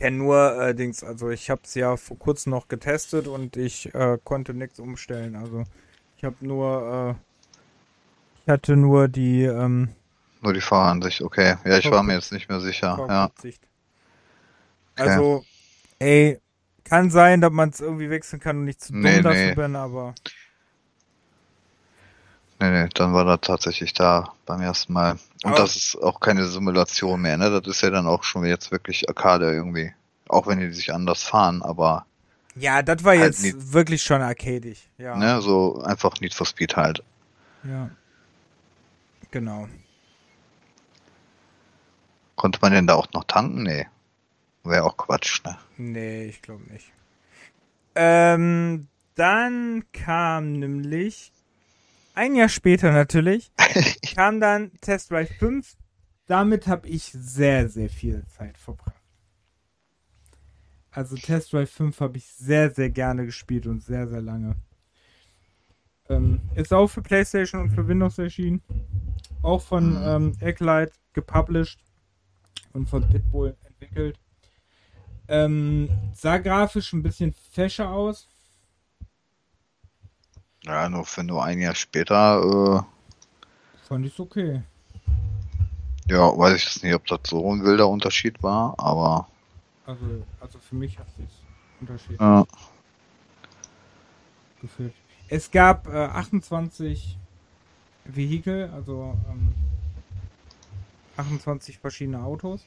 kenne 0.00 0.16
nur 0.16 0.60
äh, 0.60 0.74
Dings, 0.74 1.04
also 1.04 1.28
ich 1.30 1.50
habe 1.50 1.60
es 1.64 1.74
ja 1.74 1.96
vor 1.96 2.18
kurzem 2.18 2.50
noch 2.50 2.68
getestet 2.68 3.28
und 3.28 3.56
ich 3.56 3.94
äh, 3.94 4.18
konnte 4.24 4.54
nichts 4.54 4.80
umstellen. 4.80 5.36
Also 5.36 5.64
ich 6.16 6.24
habe 6.24 6.36
nur, 6.40 7.16
äh, 7.18 7.22
ich 8.42 8.48
hatte 8.48 8.76
nur 8.76 9.08
die, 9.08 9.42
ähm, 9.42 9.90
Nur 10.42 10.52
die 10.54 10.60
Fahransicht, 10.60 11.20
okay. 11.22 11.56
Ja, 11.64 11.78
ich 11.78 11.90
war 11.90 12.02
mir 12.02 12.14
jetzt 12.14 12.32
nicht 12.32 12.48
mehr 12.48 12.60
sicher. 12.60 12.96
Ja. 13.08 13.24
Okay. 13.26 13.54
Also, 14.96 15.44
ey, 15.98 16.40
kann 16.84 17.10
sein, 17.10 17.40
dass 17.40 17.52
man 17.52 17.70
es 17.70 17.80
irgendwie 17.80 18.10
wechseln 18.10 18.40
kann 18.40 18.58
und 18.58 18.64
nicht 18.64 18.80
zu 18.80 18.92
dumm 18.92 19.02
Nee, 19.02 19.20
dafür 19.22 19.46
nee. 19.46 19.54
bin, 19.54 19.76
aber 19.76 20.14
Nee, 22.62 22.70
nee, 22.70 22.88
dann 22.94 23.14
war 23.14 23.26
er 23.26 23.40
tatsächlich 23.40 23.94
da 23.94 24.34
beim 24.44 24.60
ersten 24.60 24.92
Mal. 24.92 25.12
Und 25.44 25.52
Aber- 25.52 25.56
das 25.56 25.76
ist 25.76 25.96
auch 26.02 26.20
keine 26.20 26.44
Simulation 26.46 27.20
mehr, 27.22 27.38
ne? 27.38 27.50
Das 27.50 27.66
ist 27.74 27.80
ja 27.80 27.88
dann 27.90 28.06
auch 28.06 28.22
schon 28.22 28.44
jetzt 28.44 28.70
wirklich 28.70 29.08
Arcade 29.08 29.50
irgendwie. 29.50 29.94
Auch 30.28 30.46
wenn 30.46 30.60
die 30.60 30.70
sich 30.70 30.92
anders 30.92 31.22
fahren, 31.22 31.62
aber 31.62 32.04
ja, 32.56 32.82
das 32.82 33.02
war 33.04 33.12
Halt 33.12 33.22
jetzt 33.22 33.42
nicht- 33.42 33.72
wirklich 33.72 34.02
schon 34.02 34.20
arcadig. 34.20 34.88
Ja. 34.98 35.16
ne, 35.16 35.40
so 35.40 35.80
einfach 35.82 36.20
Need 36.20 36.34
for 36.34 36.46
Speed 36.46 36.76
halt. 36.76 37.02
Ja. 37.64 37.88
Genau. 39.30 39.68
Konnte 42.40 42.58
man 42.62 42.72
denn 42.72 42.86
da 42.86 42.94
auch 42.94 43.12
noch 43.12 43.24
tanken? 43.24 43.64
Nee. 43.64 43.86
Wäre 44.64 44.84
auch 44.84 44.96
Quatsch, 44.96 45.44
ne? 45.44 45.58
Nee, 45.76 46.24
ich 46.24 46.40
glaube 46.40 46.64
nicht. 46.72 46.90
Ähm, 47.94 48.88
dann 49.14 49.84
kam 49.92 50.54
nämlich 50.54 51.32
ein 52.14 52.34
Jahr 52.34 52.48
später 52.48 52.92
natürlich 52.92 53.52
kam 54.14 54.40
dann 54.40 54.70
Test 54.80 55.10
Drive 55.10 55.36
5. 55.38 55.76
Damit 56.24 56.66
habe 56.66 56.88
ich 56.88 57.12
sehr, 57.12 57.68
sehr 57.68 57.90
viel 57.90 58.24
Zeit 58.28 58.56
verbracht. 58.56 59.02
Also 60.92 61.16
Test 61.16 61.52
Drive 61.52 61.70
5 61.70 62.00
habe 62.00 62.16
ich 62.16 62.24
sehr, 62.24 62.70
sehr 62.70 62.88
gerne 62.88 63.26
gespielt 63.26 63.66
und 63.66 63.82
sehr, 63.82 64.08
sehr 64.08 64.22
lange. 64.22 64.56
Ähm, 66.08 66.40
ist 66.54 66.72
auch 66.72 66.86
für 66.86 67.02
PlayStation 67.02 67.60
und 67.60 67.70
für 67.72 67.86
Windows 67.86 68.16
erschienen. 68.16 68.62
Auch 69.42 69.60
von 69.60 70.00
ähm, 70.02 70.32
Egglight 70.40 70.94
gepublished 71.12 71.80
und 72.72 72.88
von 72.88 73.08
Pitbull 73.08 73.56
entwickelt. 73.64 74.18
Ähm, 75.28 75.88
sah 76.14 76.38
grafisch 76.38 76.92
ein 76.92 77.02
bisschen 77.02 77.32
fescher 77.32 77.90
aus. 77.90 78.26
Ja, 80.64 80.88
nur 80.88 81.04
für 81.04 81.22
nur 81.24 81.44
ein 81.44 81.58
Jahr 81.58 81.74
später, 81.74 82.84
Fand 83.88 84.06
ich 84.06 84.18
okay. 84.20 84.62
äh, 86.08 86.12
ja, 86.12 86.36
weiß 86.36 86.56
ich 86.56 86.64
jetzt 86.64 86.82
nicht, 86.82 86.94
ob 86.94 87.06
das 87.06 87.20
so 87.26 87.52
ein 87.52 87.62
wilder 87.64 87.88
Unterschied 87.88 88.42
war, 88.42 88.74
aber 88.78 89.28
Also, 89.86 90.24
also 90.40 90.58
für 90.58 90.74
mich 90.74 90.98
hat 90.98 91.06
es 91.18 91.24
Unterschied 91.80 92.20
ja, 92.20 92.44
gefühlt. 94.60 94.94
Es 95.28 95.50
gab 95.50 95.86
äh, 95.86 96.06
28 96.06 97.16
Vehikel, 98.04 98.70
also 98.74 99.16
ähm, 99.30 99.54
28 101.20 101.78
verschiedene 101.78 102.22
Autos. 102.22 102.66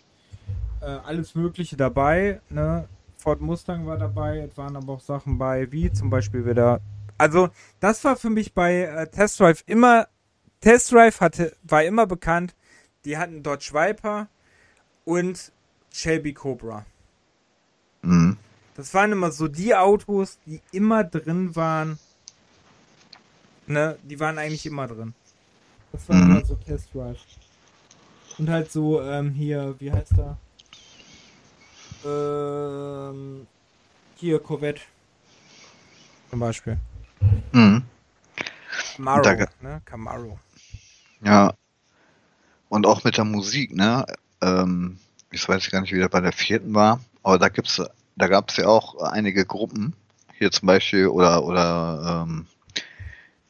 Äh, 0.81 0.85
alles 0.85 1.35
Mögliche 1.35 1.77
dabei. 1.77 2.41
Ne? 2.49 2.87
Ford 3.17 3.41
Mustang 3.41 3.85
war 3.85 3.97
dabei, 3.97 4.39
es 4.39 4.57
waren 4.57 4.75
aber 4.75 4.93
auch 4.93 4.99
Sachen 4.99 5.37
bei, 5.37 5.71
wie 5.71 5.91
zum 5.91 6.09
Beispiel 6.09 6.45
wieder. 6.45 6.81
Also, 7.17 7.49
das 7.79 8.03
war 8.03 8.15
für 8.15 8.29
mich 8.29 8.53
bei 8.53 8.81
äh, 8.83 9.07
Test 9.09 9.39
Drive 9.39 9.63
immer. 9.67 10.07
Test 10.61 10.91
Drive 10.91 11.21
hatte, 11.21 11.55
war 11.63 11.83
immer 11.83 12.05
bekannt. 12.07 12.55
Die 13.05 13.17
hatten 13.17 13.43
Dodge 13.43 13.71
Viper 13.73 14.27
und 15.05 15.51
Shelby 15.91 16.33
Cobra. 16.33 16.85
mhm. 18.01 18.37
Das 18.75 18.91
waren 18.95 19.11
immer 19.11 19.31
so 19.31 19.47
die 19.47 19.75
Autos, 19.75 20.39
die 20.47 20.59
immer 20.71 21.03
drin 21.03 21.55
waren. 21.55 21.99
Ne, 23.67 23.97
die 24.03 24.19
waren 24.19 24.37
eigentlich 24.39 24.65
immer 24.65 24.87
drin. 24.87 25.13
Das 25.91 26.09
war 26.09 26.15
Mhm. 26.15 26.31
immer 26.37 26.45
so 26.45 26.55
Test 26.55 26.93
Drive. 26.93 27.19
Und 28.37 28.49
halt 28.49 28.71
so, 28.71 29.01
ähm, 29.01 29.31
hier, 29.31 29.75
wie 29.79 29.91
heißt 29.91 30.13
er? 30.17 30.37
Ähm, 32.05 33.47
hier, 34.15 34.39
Corvette. 34.39 34.81
Zum 36.29 36.39
Beispiel. 36.39 36.77
Mhm. 37.51 37.83
Camaro, 38.95 39.45
ne? 39.61 39.81
Camaro. 39.85 40.39
Ja. 41.23 41.53
Und 42.69 42.87
auch 42.87 43.03
mit 43.03 43.17
der 43.17 43.23
Musik, 43.23 43.75
ne? 43.75 44.05
Ähm, 44.41 44.97
ich 45.31 45.47
weiß 45.47 45.69
gar 45.69 45.81
nicht, 45.81 45.93
wie 45.93 45.99
das 45.99 46.09
bei 46.09 46.21
der 46.21 46.31
vierten 46.31 46.73
war, 46.73 46.99
aber 47.21 47.37
da 47.37 47.49
gibt's, 47.49 47.81
da 48.15 48.27
gab 48.27 48.49
es 48.49 48.57
ja 48.57 48.67
auch 48.67 48.99
einige 49.01 49.45
Gruppen, 49.45 49.93
hier 50.37 50.51
zum 50.51 50.67
Beispiel, 50.67 51.07
oder, 51.07 51.43
oder 51.43 52.25
ähm, 52.27 52.47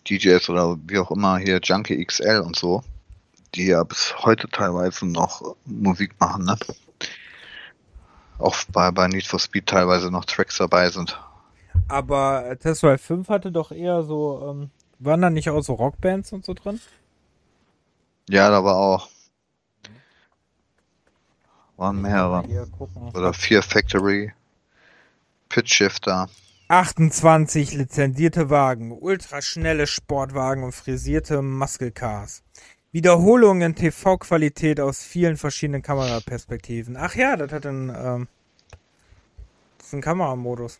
DJs 0.10 0.50
oder 0.50 0.78
wie 0.88 1.00
auch 1.00 1.12
immer, 1.12 1.38
hier 1.38 1.60
Junkie 1.62 2.04
XL 2.04 2.40
und 2.40 2.56
so, 2.56 2.84
die 3.56 3.68
ja 3.68 3.84
bis 3.84 4.16
heute 4.20 4.47
teilweise 4.49 5.06
noch 5.06 5.56
Musik 5.66 6.20
machen, 6.20 6.45
ne? 6.45 6.58
Auch 8.39 8.56
bei, 8.72 8.91
bei 8.91 9.08
Need 9.08 9.28
for 9.28 9.39
Speed 9.39 9.68
teilweise 9.68 10.10
noch 10.12 10.26
Tracks 10.26 10.58
dabei 10.58 10.89
sind. 10.89 11.20
Aber 11.88 12.58
Test 12.60 12.84
Drive 12.84 13.01
5 13.01 13.30
hatte 13.30 13.51
doch 13.51 13.72
eher 13.72 14.04
so, 14.04 14.49
ähm, 14.49 14.70
waren 14.99 15.22
da 15.22 15.30
nicht 15.30 15.49
auch 15.49 15.62
so 15.62 15.74
Rockbands 15.74 16.34
und 16.34 16.45
so 16.45 16.54
drin? 16.54 16.80
Ja, 18.30 18.49
da 18.49 18.64
war 18.64 18.76
auch. 18.76 19.10
Waren 21.78 22.01
mehrere. 22.01 22.43
Oder 23.14 23.34
Fear 23.34 23.62
Factory, 23.62 24.32
Pitch 25.49 25.74
Shifter. 25.74 26.30
28 26.70 27.74
lizenzierte 27.74 28.49
Wagen, 28.49 28.91
ultraschnelle 28.91 29.86
Sportwagen 29.86 30.64
und 30.64 30.72
frisierte 30.72 31.41
Muscle 31.41 31.91
Cars. 31.91 32.43
Wiederholungen 32.94 33.72
in 33.72 33.76
TV-Qualität 33.76 34.80
aus 34.80 35.04
vielen 35.04 35.36
verschiedenen 35.36 35.82
Kameraperspektiven. 35.82 36.96
Ach 36.96 37.16
ja, 37.16 37.36
das 37.36 37.52
hat 37.52 37.66
einen, 37.66 37.89
ähm, 37.89 38.28
das 39.80 39.88
ist 39.88 39.94
ein 39.94 40.02
Kameramodus. 40.02 40.80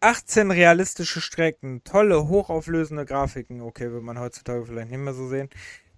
18 0.00 0.50
realistische 0.50 1.20
Strecken, 1.20 1.82
tolle, 1.84 2.28
hochauflösende 2.28 3.04
Grafiken. 3.04 3.60
Okay, 3.60 3.92
wird 3.92 4.02
man 4.02 4.18
heutzutage 4.18 4.64
vielleicht 4.64 4.90
nicht 4.90 5.00
mehr 5.00 5.12
so 5.12 5.28
sehen. 5.28 5.50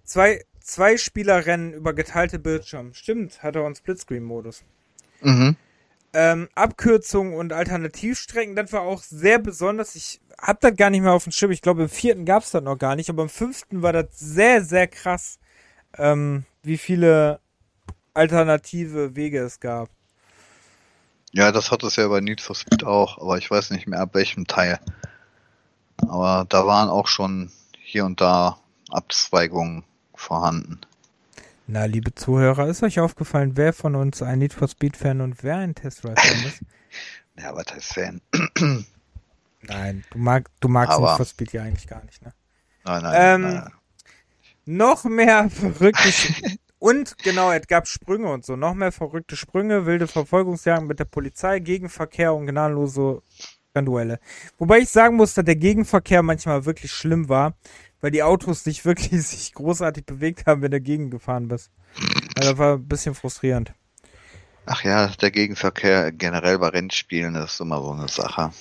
Zwei, 0.03 0.43
zwei 0.59 0.97
Spielerrennen 0.97 1.73
über 1.73 1.93
geteilte 1.93 2.37
Bildschirme. 2.37 2.93
Stimmt, 2.93 3.41
hat 3.41 3.55
er 3.55 3.65
einen 3.65 3.75
Splitscreen-Modus. 3.75 4.63
Mhm. 5.21 5.55
Ähm, 6.13 6.49
Abkürzungen 6.55 7.33
und 7.33 7.53
Alternativstrecken, 7.53 8.55
das 8.55 8.73
war 8.73 8.81
auch 8.81 9.01
sehr 9.01 9.39
besonders. 9.39 9.95
Ich 9.95 10.19
hab 10.37 10.59
das 10.59 10.75
gar 10.75 10.89
nicht 10.89 11.01
mehr 11.01 11.13
auf 11.13 11.23
dem 11.23 11.31
Schirm. 11.31 11.51
Ich 11.51 11.61
glaube, 11.61 11.83
im 11.83 11.89
vierten 11.89 12.25
gab's 12.25 12.51
das 12.51 12.63
noch 12.63 12.77
gar 12.77 12.95
nicht, 12.95 13.09
aber 13.09 13.23
im 13.23 13.29
fünften 13.29 13.81
war 13.81 13.93
das 13.93 14.07
sehr, 14.11 14.63
sehr 14.63 14.87
krass, 14.87 15.39
ähm, 15.97 16.43
wie 16.63 16.77
viele 16.77 17.39
alternative 18.13 19.15
Wege 19.15 19.39
es 19.39 19.59
gab. 19.59 19.89
Ja, 21.31 21.53
das 21.53 21.71
hat 21.71 21.83
es 21.83 21.95
ja 21.95 22.07
bei 22.09 22.19
Need 22.19 22.41
for 22.41 22.55
Speed 22.55 22.83
auch, 22.83 23.17
aber 23.17 23.37
ich 23.37 23.49
weiß 23.49 23.71
nicht 23.71 23.87
mehr 23.87 24.01
ab 24.01 24.13
welchem 24.13 24.47
Teil. 24.47 24.79
Aber 26.07 26.45
da 26.49 26.65
waren 26.65 26.89
auch 26.89 27.07
schon 27.07 27.51
hier 27.79 28.03
und 28.03 28.19
da 28.19 28.57
Abzweigungen 28.89 29.85
vorhanden. 30.13 30.81
Na, 31.73 31.85
liebe 31.85 32.13
Zuhörer, 32.13 32.67
ist 32.67 32.83
euch 32.83 32.99
aufgefallen, 32.99 33.55
wer 33.55 33.71
von 33.71 33.95
uns 33.95 34.21
ein 34.21 34.39
Need 34.39 34.51
for 34.53 34.67
Speed 34.67 34.97
Fan 34.97 35.21
und 35.21 35.41
wer 35.41 35.55
ein 35.55 35.73
Test 35.73 36.03
Drive 36.03 36.19
Fan 36.19 36.43
ist? 36.45 36.59
Ja, 37.41 37.55
was 37.55 37.65
heißt 37.73 37.93
Fan? 37.93 38.21
Nein, 39.61 40.03
du, 40.11 40.17
mag, 40.17 40.49
du 40.59 40.67
magst 40.67 40.97
Aber- 40.97 41.07
Need 41.11 41.15
for 41.17 41.25
Speed 41.25 41.53
ja 41.53 41.63
eigentlich 41.63 41.87
gar 41.87 42.03
nicht, 42.03 42.21
ne? 42.21 42.33
Nein, 42.83 43.01
nein, 43.03 43.15
Ähm, 43.17 43.41
nein. 43.53 43.71
noch 44.65 45.05
mehr 45.05 45.49
verrückte 45.49 46.09
und 46.77 47.17
genau, 47.19 47.53
es 47.53 47.65
gab 47.67 47.87
Sprünge 47.87 48.29
und 48.29 48.43
so, 48.43 48.57
noch 48.57 48.73
mehr 48.73 48.91
verrückte 48.91 49.37
Sprünge, 49.37 49.85
wilde 49.85 50.07
Verfolgungsjagden 50.07 50.87
mit 50.87 50.99
der 50.99 51.05
Polizei, 51.05 51.59
Gegenverkehr 51.59 52.33
und 52.33 52.47
gnadenlose 52.47 53.21
Duelle. 53.73 54.19
Wobei 54.57 54.79
ich 54.79 54.89
sagen 54.89 55.15
muss, 55.15 55.33
dass 55.33 55.45
der 55.45 55.55
Gegenverkehr 55.55 56.21
manchmal 56.23 56.65
wirklich 56.65 56.91
schlimm 56.91 57.29
war, 57.29 57.53
weil 58.01 58.11
die 58.11 58.23
Autos 58.23 58.65
nicht 58.65 58.85
wirklich 58.85 59.25
sich 59.25 59.53
großartig 59.53 60.05
bewegt 60.05 60.45
haben, 60.45 60.61
wenn 60.61 60.71
du 60.71 60.79
dagegen 60.79 61.09
gefahren 61.09 61.47
bist. 61.47 61.71
Also 62.35 62.51
das 62.51 62.57
war 62.57 62.73
ein 62.75 62.87
bisschen 62.87 63.15
frustrierend. 63.15 63.73
Ach 64.65 64.83
ja, 64.83 65.07
der 65.07 65.31
Gegenverkehr 65.31 66.11
generell 66.11 66.59
bei 66.59 66.69
Rennspielen 66.69 67.35
ist 67.35 67.59
immer 67.59 67.81
so 67.81 67.91
eine 67.91 68.07
Sache. 68.07 68.51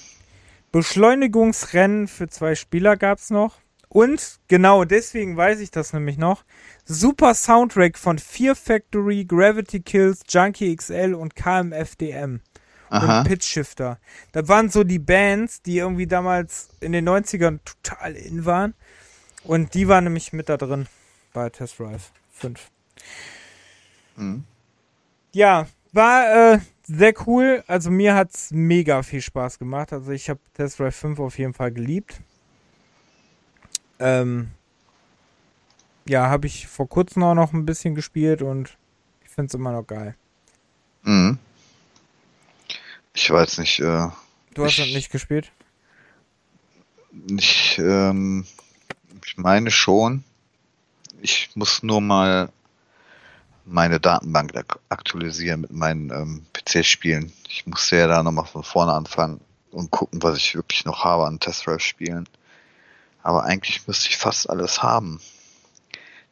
Beschleunigungsrennen 0.73 2.09
für 2.09 2.29
zwei 2.29 2.55
Spieler 2.55 2.97
gab's 2.97 3.31
noch. 3.31 3.59
Und 3.89 4.39
genau 4.47 4.85
deswegen 4.85 5.37
weiß 5.37 5.59
ich 5.59 5.73
das 5.73 5.93
nämlich 5.93 6.17
noch. 6.17 6.45
Super 6.85 7.35
Soundtrack 7.35 7.99
von 7.99 8.19
Fear 8.19 8.55
Factory, 8.55 9.25
Gravity 9.25 9.81
Kills, 9.81 10.21
Junkie 10.29 10.75
XL 10.77 11.15
und 11.15 11.35
KMFDM. 11.35 12.41
Aha. 12.89 13.19
Und 13.19 13.29
Pitch 13.29 13.45
Shifter. 13.45 13.99
Das 14.31 14.49
waren 14.49 14.69
so 14.71 14.85
die 14.85 14.99
Bands, 15.01 15.63
die 15.63 15.79
irgendwie 15.79 16.07
damals 16.07 16.71
in 16.81 16.93
den 16.93 17.09
90ern 17.09 17.59
total 17.65 18.15
in 18.15 18.45
waren. 18.45 18.75
Und 19.45 19.75
die 19.75 19.89
waren 19.89 20.05
nämlich 20.05 20.33
mit 20.33 20.49
da 20.49 20.57
drin 20.57 20.87
bei 21.33 21.49
Test 21.51 21.79
Drive 21.79 22.13
5. 22.33 22.71
Mhm. 24.17 24.45
Ja, 25.33 25.67
war 25.93 26.55
äh, 26.55 26.61
sehr 26.83 27.15
cool. 27.27 27.65
Also 27.67 27.91
mir 27.91 28.15
hat's 28.15 28.51
mega 28.51 29.03
viel 29.03 29.23
Spaß 29.23 29.59
gemacht. 29.59 29.93
Also 29.93 30.11
ich 30.13 30.29
habe 30.29 30.41
Test 30.55 30.79
Drive 30.79 30.97
5 30.97 31.19
auf 31.21 31.39
jeden 31.39 31.55
Fall 31.55 31.73
geliebt. 31.73 32.21
Ähm, 33.99 34.51
ja, 36.07 36.29
habe 36.29 36.47
ich 36.47 36.67
vor 36.67 36.89
kurzem 36.89 37.23
auch 37.23 37.35
noch 37.35 37.53
ein 37.53 37.67
bisschen 37.67 37.95
gespielt 37.95 38.43
und 38.43 38.77
ich 39.25 39.31
finde 39.31 39.49
es 39.49 39.55
immer 39.55 39.73
noch 39.73 39.87
geil. 39.87 40.17
Mhm. 41.03 41.39
Ich 43.15 43.31
weiß 43.31 43.59
nicht. 43.59 43.81
Äh, 43.81 44.09
du 44.55 44.65
hast 44.65 44.79
ich, 44.79 44.85
das 44.85 44.95
nicht 44.95 45.11
gespielt? 45.11 45.53
Ich, 47.39 47.79
ähm, 47.79 48.47
ich 49.31 49.37
meine 49.37 49.71
schon. 49.71 50.25
Ich 51.23 51.51
muss 51.55 51.85
nur 51.85 52.01
mal 52.01 52.51
meine 53.65 54.01
Datenbank 54.01 54.53
aktualisieren 54.89 55.61
mit 55.61 55.71
meinen 55.71 56.11
ähm, 56.11 56.47
PC-Spielen. 56.53 57.33
Ich 57.49 57.65
muss 57.65 57.91
ja 57.93 58.09
da 58.09 58.25
nochmal 58.25 58.47
von 58.47 58.65
vorne 58.65 58.93
anfangen 58.93 59.41
und 59.71 59.93
gucken, 59.93 60.21
was 60.23 60.37
ich 60.37 60.57
wirklich 60.57 60.85
noch 60.85 61.05
habe 61.05 61.27
an 61.27 61.39
Test 61.39 61.67
Drive 61.67 61.81
Spielen. 61.81 62.29
Aber 63.23 63.45
eigentlich 63.45 63.87
müsste 63.87 64.09
ich 64.09 64.17
fast 64.17 64.51
alles 64.51 64.83
haben. 64.83 65.21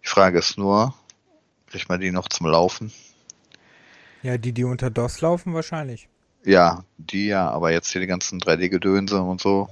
Die 0.03 0.09
Frage 0.09 0.40
ist 0.40 0.59
nur, 0.59 0.92
kriegt 1.68 1.88
man 1.88 2.01
die 2.01 2.11
noch 2.11 2.28
zum 2.28 2.46
Laufen? 2.46 2.92
Ja, 4.24 4.38
die, 4.38 4.53
die 4.53 4.64
unter 4.64 4.90
DOS 4.90 5.20
laufen, 5.20 5.55
wahrscheinlich. 5.55 6.09
Ja, 6.44 6.82
die 6.96 7.26
ja, 7.26 7.49
aber 7.49 7.70
jetzt 7.70 7.92
hier 7.92 8.01
die 8.01 8.09
ganzen 8.09 8.40
3D-Gedönse 8.40 9.20
und 9.20 9.40
so. 9.40 9.68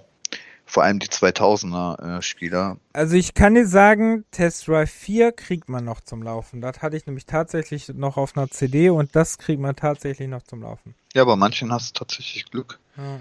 Vor 0.68 0.82
allem 0.82 0.98
die 0.98 1.06
2000er 1.06 2.18
äh, 2.18 2.22
Spieler. 2.22 2.76
Also 2.92 3.14
ich 3.14 3.34
kann 3.34 3.54
dir 3.54 3.68
sagen, 3.68 4.24
Test 4.32 4.66
Drive 4.66 4.90
4 4.90 5.30
kriegt 5.30 5.68
man 5.68 5.84
noch 5.84 6.00
zum 6.00 6.22
Laufen. 6.22 6.60
Das 6.60 6.82
hatte 6.82 6.96
ich 6.96 7.06
nämlich 7.06 7.24
tatsächlich 7.24 7.88
noch 7.88 8.16
auf 8.16 8.36
einer 8.36 8.50
CD 8.50 8.90
und 8.90 9.14
das 9.14 9.38
kriegt 9.38 9.60
man 9.60 9.76
tatsächlich 9.76 10.28
noch 10.28 10.42
zum 10.42 10.62
Laufen. 10.62 10.96
Ja, 11.14 11.24
bei 11.24 11.36
manchen 11.36 11.72
hast 11.72 11.90
du 11.90 12.00
tatsächlich 12.00 12.50
Glück. 12.50 12.80
Ja. 12.96 13.20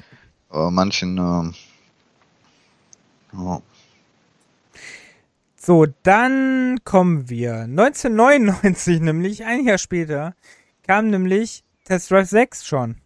Aber 0.49 0.71
manchen, 0.71 1.17
ähm, 1.17 1.53
ja. 3.33 3.61
So, 5.55 5.85
dann 6.03 6.79
kommen 6.83 7.29
wir. 7.29 7.61
1999 7.61 8.99
nämlich, 9.01 9.45
ein 9.45 9.65
Jahr 9.65 9.77
später, 9.77 10.33
kam 10.85 11.09
nämlich 11.09 11.63
Test 11.85 12.09
Drive 12.09 12.29
6 12.29 12.65
schon. 12.65 13.01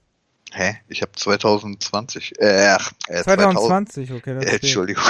Hä? 0.52 0.78
Ich 0.88 1.02
habe 1.02 1.12
2020. 1.14 2.34
Äh, 2.40 2.76
äh 2.76 3.24
2020, 3.24 4.08
2000, 4.08 4.12
okay. 4.12 4.36
Das 4.36 4.46
äh, 4.46 4.56
Entschuldigung. 4.56 5.04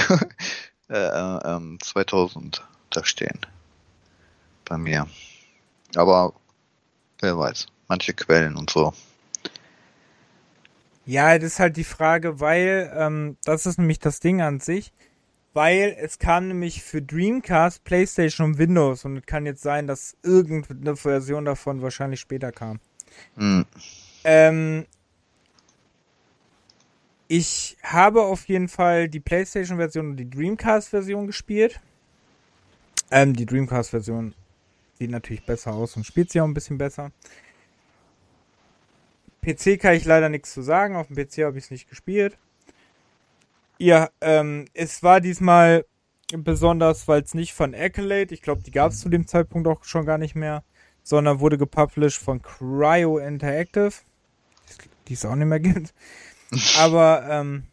äh, 0.89 0.97
äh, 0.97 1.77
2000 1.79 2.57
ähm, 2.57 2.65
da 2.89 3.05
stehen. 3.05 3.39
Bei 4.65 4.77
mir. 4.77 5.07
Aber 5.95 6.33
wer 7.19 7.37
weiß. 7.37 7.67
Manche 7.87 8.13
Quellen 8.13 8.55
und 8.55 8.69
so. 8.69 8.93
Ja, 11.05 11.37
das 11.39 11.53
ist 11.53 11.59
halt 11.59 11.77
die 11.77 11.83
Frage, 11.83 12.39
weil 12.39 12.91
ähm, 12.95 13.37
das 13.43 13.65
ist 13.65 13.79
nämlich 13.79 13.99
das 13.99 14.19
Ding 14.19 14.41
an 14.41 14.59
sich. 14.59 14.93
Weil 15.53 15.97
es 15.99 16.19
kam 16.19 16.47
nämlich 16.47 16.83
für 16.83 17.01
Dreamcast, 17.01 17.83
PlayStation 17.83 18.51
und 18.51 18.57
Windows 18.59 19.03
und 19.05 19.17
es 19.17 19.25
kann 19.25 19.47
jetzt 19.47 19.63
sein, 19.63 19.87
dass 19.87 20.15
irgendeine 20.21 20.95
Version 20.95 21.45
davon 21.45 21.81
wahrscheinlich 21.81 22.19
später 22.19 22.51
kam. 22.51 22.79
Hm. 23.35 23.65
Ähm, 24.23 24.85
ich 27.29 27.77
habe 27.83 28.23
auf 28.23 28.47
jeden 28.49 28.67
Fall 28.67 29.07
die 29.07 29.19
PlayStation-Version 29.19 30.09
und 30.09 30.17
die 30.17 30.29
Dreamcast-Version 30.29 31.27
gespielt. 31.27 31.79
Ähm, 33.11 33.35
die 33.35 33.45
Dreamcast-Version 33.45 34.33
sieht 34.97 35.11
natürlich 35.11 35.45
besser 35.45 35.73
aus 35.73 35.95
und 35.95 36.05
spielt 36.05 36.31
sie 36.31 36.41
auch 36.41 36.45
ein 36.45 36.55
bisschen 36.55 36.79
besser. 36.79 37.11
PC 39.43 39.79
kann 39.79 39.93
ich 39.93 40.05
leider 40.05 40.27
nichts 40.27 40.51
zu 40.53 40.63
sagen. 40.63 40.95
Auf 40.95 41.07
dem 41.07 41.15
PC 41.15 41.45
habe 41.45 41.59
ich 41.59 41.65
es 41.65 41.71
nicht 41.71 41.87
gespielt. 41.87 42.35
Ja, 43.77 44.09
ähm, 44.21 44.65
es 44.73 45.03
war 45.03 45.21
diesmal 45.21 45.85
besonders, 46.31 47.07
weil 47.07 47.21
es 47.21 47.35
nicht 47.35 47.53
von 47.53 47.75
Accolade, 47.75 48.33
ich 48.33 48.41
glaube, 48.41 48.63
die 48.63 48.71
gab 48.71 48.91
es 48.91 49.01
zu 49.01 49.09
dem 49.09 49.27
Zeitpunkt 49.27 49.67
auch 49.67 49.83
schon 49.83 50.05
gar 50.05 50.17
nicht 50.17 50.35
mehr, 50.35 50.63
sondern 51.03 51.39
wurde 51.39 51.59
gepublished 51.59 52.21
von 52.21 52.41
Cryo 52.41 53.19
Interactive, 53.19 53.93
die 55.07 55.13
es 55.13 55.25
auch 55.25 55.35
nicht 55.35 55.47
mehr 55.47 55.59
gibt. 55.59 55.93
Aber 56.77 57.27
ähm, 57.29 57.63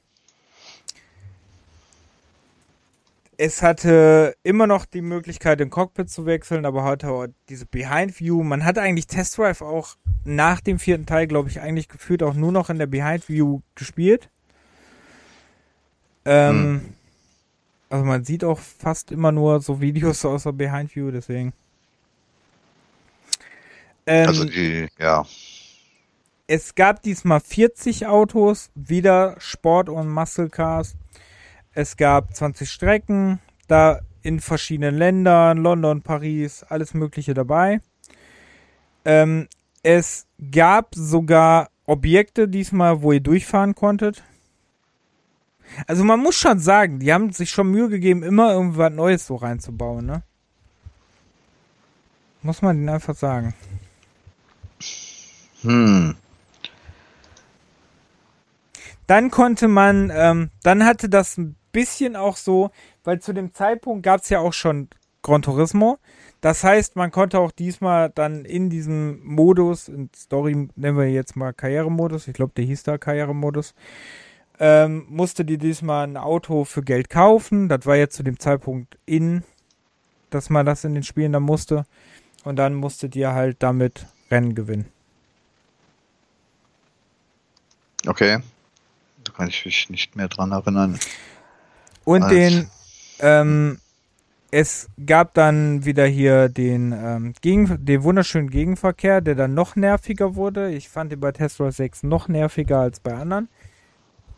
es 3.39 3.63
hatte 3.63 4.35
immer 4.43 4.67
noch 4.67 4.85
die 4.85 5.03
Möglichkeit, 5.03 5.61
den 5.61 5.71
Cockpit 5.71 6.11
zu 6.11 6.27
wechseln, 6.27 6.65
aber 6.65 6.85
hatte 6.85 7.33
diese 7.49 7.67
Behind 7.67 8.19
View. 8.19 8.43
Man 8.43 8.65
hat 8.65 8.79
eigentlich 8.79 9.07
Test 9.07 9.39
Drive 9.39 9.63
auch 9.63 9.97
nach 10.25 10.61
dem 10.61 10.79
vierten 10.79 11.07
Teil, 11.07 11.27
glaube 11.27 11.49
ich, 11.49 11.61
eigentlich 11.61 11.89
gefühlt 11.89 12.23
auch 12.23 12.35
nur 12.35 12.53
noch 12.53 12.71
in 12.71 12.79
der 12.79 12.87
Behind 12.87 13.29
View 13.29 13.61
gespielt. 13.75 14.29
Ähm, 16.25 16.57
hm. 16.57 16.95
Also 17.89 18.05
man 18.05 18.25
sieht 18.25 18.43
auch 18.43 18.59
fast 18.59 19.13
immer 19.13 19.33
nur 19.33 19.61
so 19.61 19.81
Videos 19.81 20.25
aus 20.25 20.45
der 20.45 20.53
Behind 20.53 20.95
View, 20.95 21.11
deswegen. 21.11 21.53
Ähm, 24.07 24.29
also 24.29 24.45
die, 24.45 24.89
ja. 24.99 25.27
Es 26.49 26.77
gab 26.77 27.03
diesmal 27.03 27.41
40 27.41 28.07
Autos, 28.07 28.71
wieder 28.77 29.35
Sport- 29.39 29.89
und 29.89 30.09
Muscle 30.09 30.49
Cars. 30.49 30.95
Es 31.73 31.97
gab 31.97 32.37
20 32.37 32.71
Strecken, 32.71 33.41
da 33.67 34.01
in 34.23 34.39
verschiedenen 34.39 34.95
Ländern, 34.95 35.59
London, 35.59 36.03
Paris, 36.03 36.63
alles 36.63 36.95
Mögliche 36.95 37.35
dabei. 37.35 37.81
Ähm, 39.05 39.49
es 39.83 40.27
gab 40.53 40.95
sogar 40.95 41.69
Objekte 41.85 42.49
diesmal, 42.49 43.03
wo 43.03 43.11
ihr 43.11 43.21
durchfahren 43.21 43.75
konntet. 43.75 44.23
Also 45.89 46.05
man 46.05 46.21
muss 46.21 46.37
schon 46.37 46.61
sagen, 46.61 47.01
die 47.01 47.13
haben 47.13 47.33
sich 47.33 47.51
schon 47.51 47.73
Mühe 47.73 47.89
gegeben, 47.89 48.23
immer 48.23 48.53
irgendwas 48.53 48.93
Neues 48.93 49.27
so 49.27 49.35
reinzubauen, 49.35 50.07
ne? 50.07 50.23
Muss 52.43 52.63
man 52.63 52.77
ihnen 52.77 52.89
einfach 52.89 53.17
sagen. 53.17 53.55
Hm. 55.63 56.17
Dann 59.07 59.31
konnte 59.31 59.69
man, 59.69 60.11
ähm, 60.15 60.51
dann 60.63 60.85
hatte 60.85 61.09
das 61.09 61.39
ein 61.39 61.57
bisschen 61.73 62.17
auch 62.17 62.37
so, 62.37 62.71
weil 63.05 63.21
zu 63.21 63.33
dem 63.33 63.55
Zeitpunkt 63.55 64.03
gab 64.03 64.23
es 64.23 64.29
ja 64.31 64.41
auch 64.41 64.53
schon 64.53 64.89
Gran 65.23 65.43
Turismo. 65.43 65.99
Das 66.41 66.63
heißt, 66.63 66.97
man 66.97 67.11
konnte 67.11 67.39
auch 67.39 67.51
diesmal 67.51 68.11
dann 68.11 68.45
in 68.45 68.71
diesem 68.71 69.21
Modus, 69.25 69.89
in 69.89 70.11
Story 70.15 70.69
nennen 70.77 70.97
wir 70.97 71.11
jetzt 71.11 71.37
mal 71.37 71.53
Karrieremodus, 71.53 72.29
ich 72.29 72.35
glaube, 72.35 72.53
der 72.57 72.65
hieß 72.65 72.85
da 72.85 72.99
Karrieremodus, 72.99 73.75
ähm, 74.59 75.07
musste 75.09 75.45
dir 75.45 75.59
diesmal 75.59 76.07
ein 76.07 76.17
Auto 76.17 76.65
für 76.65 76.83
Geld 76.83 77.11
kaufen. 77.11 77.69
Das 77.69 77.85
war 77.87 77.97
jetzt 77.97 78.17
zu 78.17 78.23
dem 78.23 78.39
Zeitpunkt 78.39 78.99
in, 79.05 79.43
dass 80.31 80.51
man 80.51 80.65
das 80.65 80.85
in 80.85 80.95
den 80.95 81.03
Spielen 81.03 81.33
dann 81.33 81.43
musste. 81.43 81.85
Und 82.45 82.57
dann 82.57 82.75
musste 82.75 83.09
dir 83.09 83.33
halt 83.33 83.57
damit 83.61 84.07
Rennen 84.31 84.55
gewinnen. 84.55 84.87
Okay. 88.07 88.39
Da 89.27 89.33
kann 89.33 89.49
ich 89.49 89.65
mich 89.65 89.91
nicht 89.91 90.15
mehr 90.17 90.29
dran 90.29 90.53
erinnern. 90.53 90.99
Und 92.05 92.23
Als 92.23 92.33
den, 92.33 92.71
ähm, 93.21 93.79
es 94.51 94.89
gab 95.05 95.35
dann 95.35 95.85
wieder 95.85 96.07
hier 96.07 96.49
den, 96.49 96.93
ähm, 96.93 97.35
Gegen 97.41 97.85
den 97.85 98.05
wunderschönen 98.05 98.49
Gegenverkehr, 98.49 99.21
der 99.21 99.35
dann 99.35 99.53
noch 99.55 99.75
nerviger 99.77 100.37
wurde. 100.37 100.73
Ich 100.73 100.89
fand 100.89 101.13
den 101.13 101.21
bei 101.21 101.33
Tesla 101.33 101.71
6 101.73 102.05
noch 102.05 102.29
nerviger 102.29 102.79
als 102.79 103.01
bei 103.01 103.15
anderen. 103.15 103.49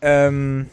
Ähm, 0.00 0.70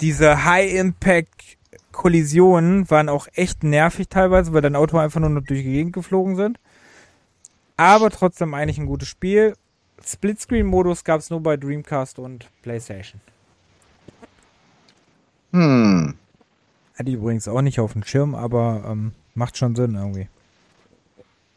diese 0.00 0.44
High-Impact-Kollisionen 0.44 2.88
waren 2.90 3.08
auch 3.08 3.28
echt 3.34 3.64
nervig 3.64 4.08
teilweise, 4.08 4.52
weil 4.52 4.62
dein 4.62 4.76
Auto 4.76 4.98
einfach 4.98 5.18
nur 5.20 5.30
noch 5.30 5.42
durch 5.42 5.62
die 5.62 5.72
Gegend 5.72 5.92
geflogen 5.92 6.36
sind. 6.36 6.60
Aber 7.76 8.10
trotzdem 8.10 8.54
eigentlich 8.54 8.78
ein 8.78 8.86
gutes 8.86 9.08
Spiel. 9.08 9.54
Splitscreen-Modus 10.06 11.04
gab 11.04 11.20
es 11.20 11.30
nur 11.30 11.40
bei 11.40 11.56
Dreamcast 11.56 12.18
und 12.18 12.46
PlayStation. 12.62 13.20
Hm. 15.52 16.14
Hatte 16.98 17.08
ich 17.08 17.16
übrigens 17.16 17.48
auch 17.48 17.62
nicht 17.62 17.80
auf 17.80 17.92
dem 17.92 18.04
Schirm, 18.04 18.34
aber 18.34 18.84
ähm, 18.86 19.12
macht 19.34 19.56
schon 19.56 19.74
Sinn 19.76 19.94
irgendwie. 19.94 20.28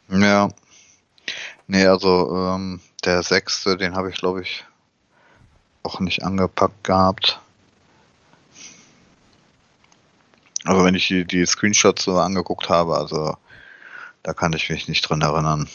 Ja. 0.10 0.50
Nee, 1.68 1.86
also 1.86 2.36
ähm, 2.36 2.82
der 3.06 3.24
sechste, 3.24 3.78
den 3.78 3.96
habe 3.96 4.10
ich 4.10 4.18
glaube 4.18 4.42
ich 4.42 4.66
auch 5.84 6.00
nicht 6.00 6.24
angepackt 6.24 6.84
gehabt. 6.84 7.40
Also 10.66 10.84
wenn 10.84 10.96
ich 10.96 11.08
die, 11.08 11.26
die 11.26 11.46
Screenshots 11.46 12.04
so 12.04 12.18
angeguckt 12.18 12.70
habe, 12.70 12.98
also 12.98 13.38
da 14.24 14.34
kann 14.34 14.54
ich 14.54 14.70
mich 14.70 14.88
nicht 14.88 15.02
dran 15.02 15.22
erinnern. 15.22 15.70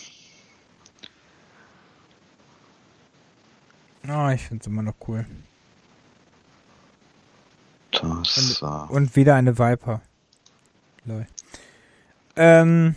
Ah, 4.07 4.29
oh, 4.29 4.31
ich 4.31 4.43
finde 4.43 4.63
es 4.63 4.67
immer 4.67 4.83
noch 4.83 4.95
cool. 5.09 5.25
Das, 7.91 8.61
und, 8.61 8.91
und, 8.91 9.17
wieder 9.17 9.35
eine 9.35 9.59
Viper. 9.59 10.01
Lol. 11.05 11.27
Ähm. 12.37 12.97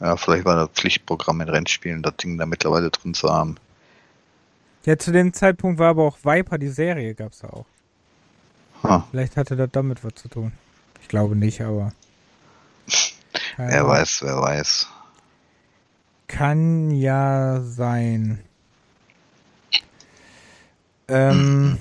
Ja, 0.00 0.16
vielleicht 0.16 0.44
war 0.44 0.54
das 0.54 0.70
Pflichtprogramm 0.70 1.40
in 1.40 1.48
Rennspielen, 1.48 2.02
das 2.02 2.16
Ding 2.16 2.38
da 2.38 2.46
mittlerweile 2.46 2.90
drin 2.90 3.14
zu 3.14 3.28
haben. 3.28 3.56
Ja, 4.84 4.96
zu 4.96 5.10
dem 5.10 5.32
Zeitpunkt 5.32 5.78
war 5.78 5.90
aber 5.90 6.04
auch 6.04 6.18
Viper, 6.24 6.56
die 6.56 6.68
Serie 6.68 7.14
gab 7.14 7.32
es 7.32 7.40
da 7.40 7.48
auch. 7.48 7.66
Huh. 8.82 9.02
Vielleicht 9.10 9.36
hatte 9.36 9.56
das 9.56 9.70
damit 9.72 10.04
was 10.04 10.14
zu 10.14 10.28
tun. 10.28 10.52
Ich 11.02 11.08
glaube 11.08 11.34
nicht, 11.34 11.60
aber. 11.60 11.92
Wer 13.56 13.86
weiß, 13.86 14.22
wer 14.22 14.40
weiß. 14.40 14.86
Kann 16.28 16.92
ja 16.92 17.60
sein. 17.60 18.38
Ähm, 21.08 21.78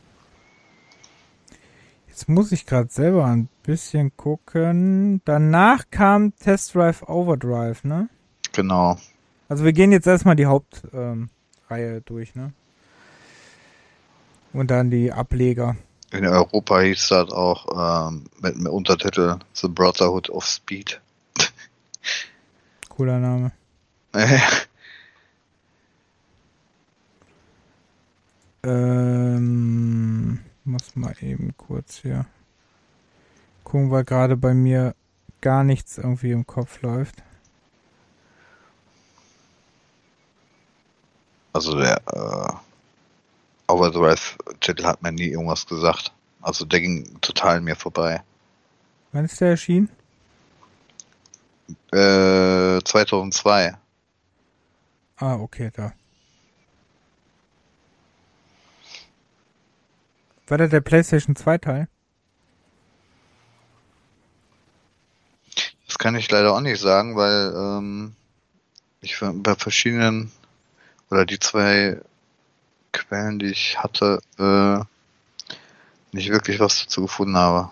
jetzt 2.08 2.28
muss 2.28 2.52
ich 2.52 2.66
gerade 2.66 2.90
selber 2.90 3.26
ein 3.26 3.48
bisschen 3.62 4.16
gucken. 4.16 5.20
Danach 5.24 5.84
kam 5.90 6.34
Test 6.36 6.74
Drive 6.74 7.02
Overdrive, 7.02 7.84
ne? 7.84 8.08
Genau. 8.52 8.98
Also 9.48 9.64
wir 9.64 9.72
gehen 9.72 9.92
jetzt 9.92 10.06
erstmal 10.06 10.36
die 10.36 10.46
Hauptreihe 10.46 11.96
ähm, 11.96 12.02
durch, 12.06 12.34
ne? 12.34 12.52
Und 14.52 14.70
dann 14.70 14.90
die 14.90 15.12
Ableger. 15.12 15.76
In 16.10 16.26
Europa 16.26 16.80
hieß 16.80 17.08
das 17.08 17.30
auch 17.30 18.10
ähm, 18.10 18.24
mit 18.42 18.54
dem 18.54 18.66
Untertitel 18.66 19.36
The 19.54 19.68
Brotherhood 19.68 20.28
of 20.28 20.44
Speed. 20.44 21.00
Cooler 22.90 23.18
Name. 23.18 23.52
Ähm, 28.64 30.40
muss 30.64 30.94
mal 30.94 31.14
eben 31.20 31.56
kurz 31.56 31.96
hier 31.96 32.26
gucken, 33.64 33.90
weil 33.90 34.04
gerade 34.04 34.36
bei 34.36 34.54
mir 34.54 34.94
gar 35.40 35.64
nichts 35.64 35.98
irgendwie 35.98 36.30
im 36.30 36.46
Kopf 36.46 36.82
läuft. 36.82 37.22
also 41.52 41.78
der 41.78 42.00
äh, 42.06 43.72
Overdrive-Titel 43.72 44.84
hat 44.84 45.02
mir 45.02 45.12
nie 45.12 45.28
irgendwas 45.28 45.66
gesagt. 45.66 46.12
Also 46.40 46.64
der 46.64 46.80
ging 46.80 47.20
total 47.20 47.58
an 47.58 47.64
mir 47.64 47.76
vorbei. 47.76 48.22
Wann 49.12 49.24
ist 49.24 49.40
der 49.40 49.50
erschienen? 49.50 49.88
Äh, 51.92 52.80
2002. 52.82 53.76
Ah, 55.16 55.34
okay, 55.36 55.70
da. 55.72 55.92
War 60.46 60.58
das 60.58 60.70
der 60.70 60.80
PlayStation 60.80 61.36
2 61.36 61.58
Teil? 61.58 61.88
Das 65.86 65.98
kann 65.98 66.16
ich 66.16 66.30
leider 66.30 66.52
auch 66.54 66.60
nicht 66.60 66.80
sagen, 66.80 67.16
weil 67.16 67.52
ähm, 67.54 68.14
ich 69.02 69.18
bei 69.20 69.54
verschiedenen 69.54 70.32
oder 71.10 71.26
die 71.26 71.38
zwei 71.38 72.00
Quellen, 72.92 73.38
die 73.38 73.50
ich 73.50 73.78
hatte, 73.78 74.20
äh, 74.38 74.80
nicht 76.12 76.30
wirklich 76.30 76.60
was 76.60 76.84
dazu 76.84 77.02
gefunden 77.02 77.36
habe. 77.36 77.70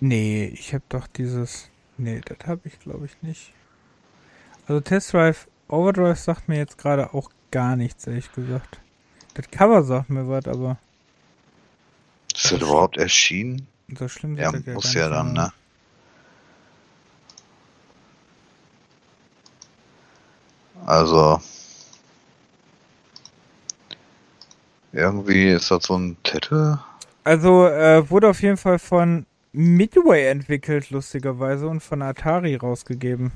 Nee, 0.00 0.46
ich 0.46 0.72
habe 0.72 0.84
doch 0.88 1.06
dieses. 1.06 1.68
Nee, 1.98 2.20
das 2.24 2.46
habe 2.46 2.60
ich 2.64 2.78
glaube 2.80 3.06
ich 3.06 3.22
nicht. 3.22 3.52
Also 4.66 4.80
Test 4.80 5.12
Drive 5.12 5.46
Overdrive 5.68 6.18
sagt 6.18 6.48
mir 6.48 6.56
jetzt 6.56 6.78
gerade 6.78 7.14
auch 7.14 7.30
gar 7.50 7.76
nichts, 7.76 8.06
ehrlich 8.06 8.32
gesagt. 8.32 8.80
Das 9.34 9.50
Cover 9.50 9.82
sagt 9.82 10.10
mir 10.10 10.28
was, 10.28 10.46
aber 10.46 10.78
Ist 12.42 12.52
das 12.52 12.60
überhaupt 12.62 12.96
erschienen? 12.96 13.66
so 13.98 14.08
schlimm 14.08 14.36
Ja, 14.36 14.50
sieht 14.50 14.66
das 14.66 14.74
muss 14.74 14.94
ja 14.94 15.08
dann, 15.08 15.32
ne? 15.34 15.52
Also 20.86 21.40
irgendwie 24.92 25.50
ist 25.50 25.70
das 25.70 25.84
so 25.84 25.96
ein 25.96 26.16
Titel. 26.22 26.78
Also 27.24 27.66
äh, 27.66 28.08
wurde 28.08 28.28
auf 28.30 28.40
jeden 28.42 28.56
Fall 28.56 28.78
von 28.78 29.26
Midway 29.52 30.26
entwickelt, 30.28 30.90
lustigerweise, 30.90 31.68
und 31.68 31.80
von 31.80 32.00
Atari 32.00 32.56
rausgegeben. 32.56 33.32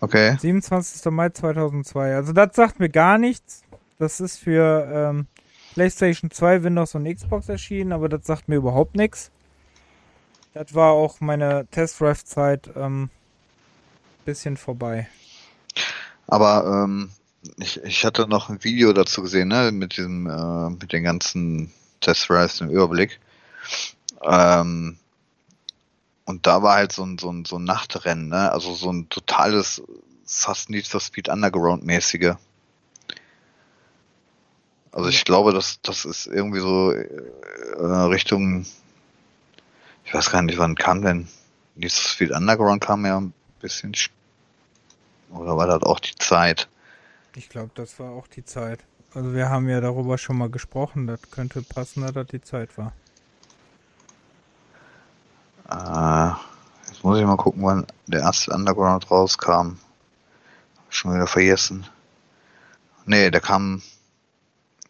Okay. 0.00 0.36
27. 0.40 1.12
Mai 1.12 1.28
2002. 1.28 2.16
Also 2.16 2.32
das 2.32 2.56
sagt 2.56 2.80
mir 2.80 2.88
gar 2.88 3.18
nichts. 3.18 3.62
Das 3.98 4.18
ist 4.18 4.38
für 4.38 4.88
ähm, 4.92 5.26
PlayStation 5.74 6.30
2, 6.30 6.64
Windows 6.64 6.94
und 6.94 7.04
Xbox 7.04 7.48
erschienen, 7.48 7.92
aber 7.92 8.08
das 8.08 8.26
sagt 8.26 8.48
mir 8.48 8.56
überhaupt 8.56 8.96
nichts. 8.96 9.30
Das 10.54 10.74
war 10.74 10.92
auch 10.92 11.20
meine 11.20 11.66
Test 11.70 12.00
Drive 12.00 12.24
Zeit 12.24 12.70
ähm, 12.76 13.08
bisschen 14.24 14.56
vorbei. 14.56 15.08
Aber 16.26 16.84
ähm, 16.84 17.10
ich, 17.58 17.82
ich 17.82 18.04
hatte 18.04 18.28
noch 18.28 18.48
ein 18.48 18.62
Video 18.62 18.92
dazu 18.92 19.22
gesehen, 19.22 19.48
ne, 19.48 19.72
mit 19.72 19.96
diesem, 19.96 20.26
äh, 20.26 20.70
mit 20.70 20.92
den 20.92 21.04
ganzen 21.04 21.72
Test 22.00 22.28
Drives 22.28 22.60
im 22.60 22.70
Überblick. 22.70 23.20
Ähm, 24.22 24.98
und 26.24 26.46
da 26.46 26.62
war 26.62 26.76
halt 26.76 26.92
so 26.92 27.04
ein, 27.04 27.18
so 27.18 27.30
ein, 27.30 27.44
so 27.44 27.56
ein 27.56 27.64
Nachtrennen, 27.64 28.28
ne? 28.28 28.52
Also 28.52 28.74
so 28.74 28.90
ein 28.92 29.08
totales, 29.08 29.82
fast 30.24 30.70
Need 30.70 30.86
for 30.86 31.00
Speed 31.00 31.28
Underground-mäßige. 31.28 32.34
Also 34.92 35.08
ich 35.08 35.24
glaube, 35.24 35.52
das, 35.52 35.80
das 35.82 36.04
ist 36.04 36.26
irgendwie 36.26 36.60
so 36.60 36.92
äh, 36.92 37.84
Richtung, 38.10 38.66
ich 40.04 40.12
weiß 40.12 40.30
gar 40.30 40.42
nicht, 40.42 40.58
wann 40.58 40.74
kam 40.74 41.02
denn 41.02 41.28
Speed 41.88 42.30
Underground 42.30 42.82
kam 42.82 43.06
ja 43.06 43.18
ein 43.18 43.32
bisschen, 43.60 43.94
oder 45.30 45.56
war 45.56 45.66
das 45.66 45.82
auch 45.82 45.98
die 45.98 46.14
Zeit? 46.16 46.68
Ich 47.34 47.48
glaube, 47.48 47.70
das 47.74 47.98
war 47.98 48.10
auch 48.10 48.26
die 48.26 48.44
Zeit. 48.44 48.80
Also 49.14 49.34
wir 49.34 49.48
haben 49.48 49.68
ja 49.68 49.80
darüber 49.80 50.18
schon 50.18 50.36
mal 50.36 50.50
gesprochen. 50.50 51.06
Das 51.06 51.20
könnte 51.30 51.62
passen, 51.62 52.02
dass 52.02 52.12
das 52.12 52.26
die 52.26 52.40
Zeit 52.42 52.70
war. 52.76 52.92
Äh, 55.70 56.34
jetzt 56.88 57.02
muss 57.02 57.18
ich 57.18 57.24
mal 57.24 57.36
gucken, 57.36 57.62
wann 57.62 57.86
der 58.06 58.20
erste 58.20 58.52
Underground 58.52 59.10
rauskam. 59.10 59.76
Schon 60.90 61.14
wieder 61.14 61.26
vergessen. 61.26 61.86
Nee, 63.06 63.30
der 63.30 63.40
kam 63.40 63.82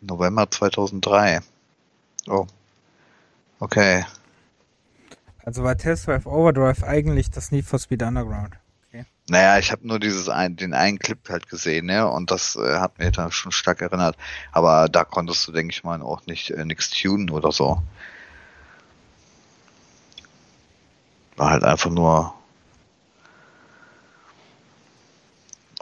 November 0.02 0.50
2003. 0.50 1.40
Oh. 2.28 2.46
Okay. 3.60 4.04
Also 5.44 5.64
war 5.64 5.76
Test 5.76 6.06
Drive 6.06 6.26
Overdrive 6.26 6.84
eigentlich 6.84 7.30
das 7.30 7.50
Need 7.50 7.64
for 7.64 7.78
Speed 7.78 8.02
Underground. 8.02 8.56
Naja, 9.28 9.58
ich 9.58 9.70
habe 9.70 9.86
nur 9.86 10.00
dieses 10.00 10.28
ein, 10.28 10.56
den 10.56 10.74
einen 10.74 10.98
Clip 10.98 11.18
halt 11.28 11.48
gesehen, 11.48 11.86
ne? 11.86 12.08
Und 12.08 12.30
das 12.30 12.56
äh, 12.56 12.78
hat 12.78 12.98
mir 12.98 13.10
da 13.12 13.30
schon 13.30 13.52
stark 13.52 13.80
erinnert. 13.80 14.16
Aber 14.50 14.88
da 14.88 15.04
konntest 15.04 15.46
du, 15.46 15.52
denke 15.52 15.72
ich 15.72 15.84
mal, 15.84 16.02
auch 16.02 16.26
nicht 16.26 16.50
äh, 16.50 16.64
nix 16.64 16.90
tunen 16.90 17.30
oder 17.30 17.52
so. 17.52 17.82
War 21.36 21.50
halt 21.50 21.64
einfach 21.64 21.90
nur 21.90 22.34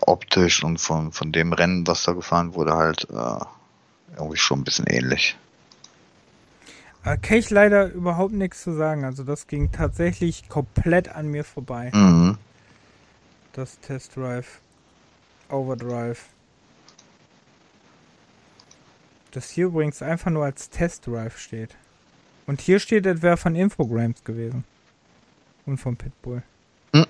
optisch 0.03 0.63
und 0.63 0.79
von, 0.79 1.13
von 1.13 1.33
dem 1.33 1.53
Rennen, 1.53 1.87
was 1.87 2.03
da 2.05 2.13
gefahren 2.13 2.55
wurde, 2.55 2.75
halt 2.75 3.09
äh, 3.11 3.45
irgendwie 4.17 4.39
schon 4.39 4.61
ein 4.61 4.65
bisschen 4.65 4.87
ähnlich. 4.87 5.37
Da 7.05 7.17
kann 7.17 7.39
ich 7.39 7.51
leider 7.51 7.91
überhaupt 7.91 8.33
nichts 8.33 8.63
zu 8.63 8.73
sagen. 8.73 9.05
Also 9.05 9.25
das 9.25 9.47
ging 9.47 9.73
tatsächlich 9.73 10.49
komplett 10.49 11.09
an 11.09 11.29
mir 11.29 11.45
vorbei. 11.45 11.91
Mhm. 11.95 12.37
Das 13.53 13.81
Test 13.81 14.17
Drive 14.17 14.61
Overdrive. 15.49 16.21
Das 19.33 19.51
hier 19.51 19.67
übrigens 19.67 20.03
einfach 20.03 20.31
nur 20.31 20.45
als 20.45 20.71
Test 20.71 21.07
Drive 21.07 21.39
steht. 21.39 21.77
Und 22.47 22.61
hier 22.61 22.81
steht, 22.81 23.07
es 23.07 23.23
wäre 23.23 23.37
von 23.37 23.55
Infogrames 23.55 24.25
gewesen. 24.25 24.65
Und 25.67 25.79
von 25.79 25.97
Pitbull. 25.97 26.43
Hm. 26.93 27.07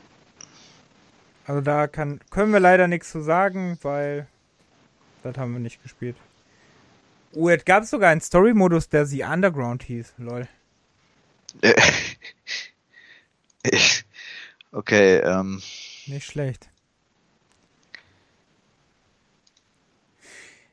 Also 1.46 1.62
da 1.62 1.86
kann, 1.86 2.20
können 2.30 2.52
wir 2.52 2.60
leider 2.60 2.88
nichts 2.88 3.10
zu 3.10 3.22
sagen, 3.22 3.78
weil 3.82 4.26
das 5.22 5.36
haben 5.36 5.52
wir 5.52 5.60
nicht 5.60 5.82
gespielt. 5.82 6.16
Oh, 7.32 7.48
es 7.48 7.64
gab 7.64 7.84
sogar 7.84 8.10
einen 8.10 8.20
Story-Modus, 8.20 8.88
der 8.88 9.06
The 9.06 9.24
Underground 9.24 9.82
hieß. 9.84 10.14
Lol. 10.18 10.48
Okay, 14.72 15.16
ähm, 15.16 15.60
Nicht 16.06 16.26
schlecht. 16.26 16.68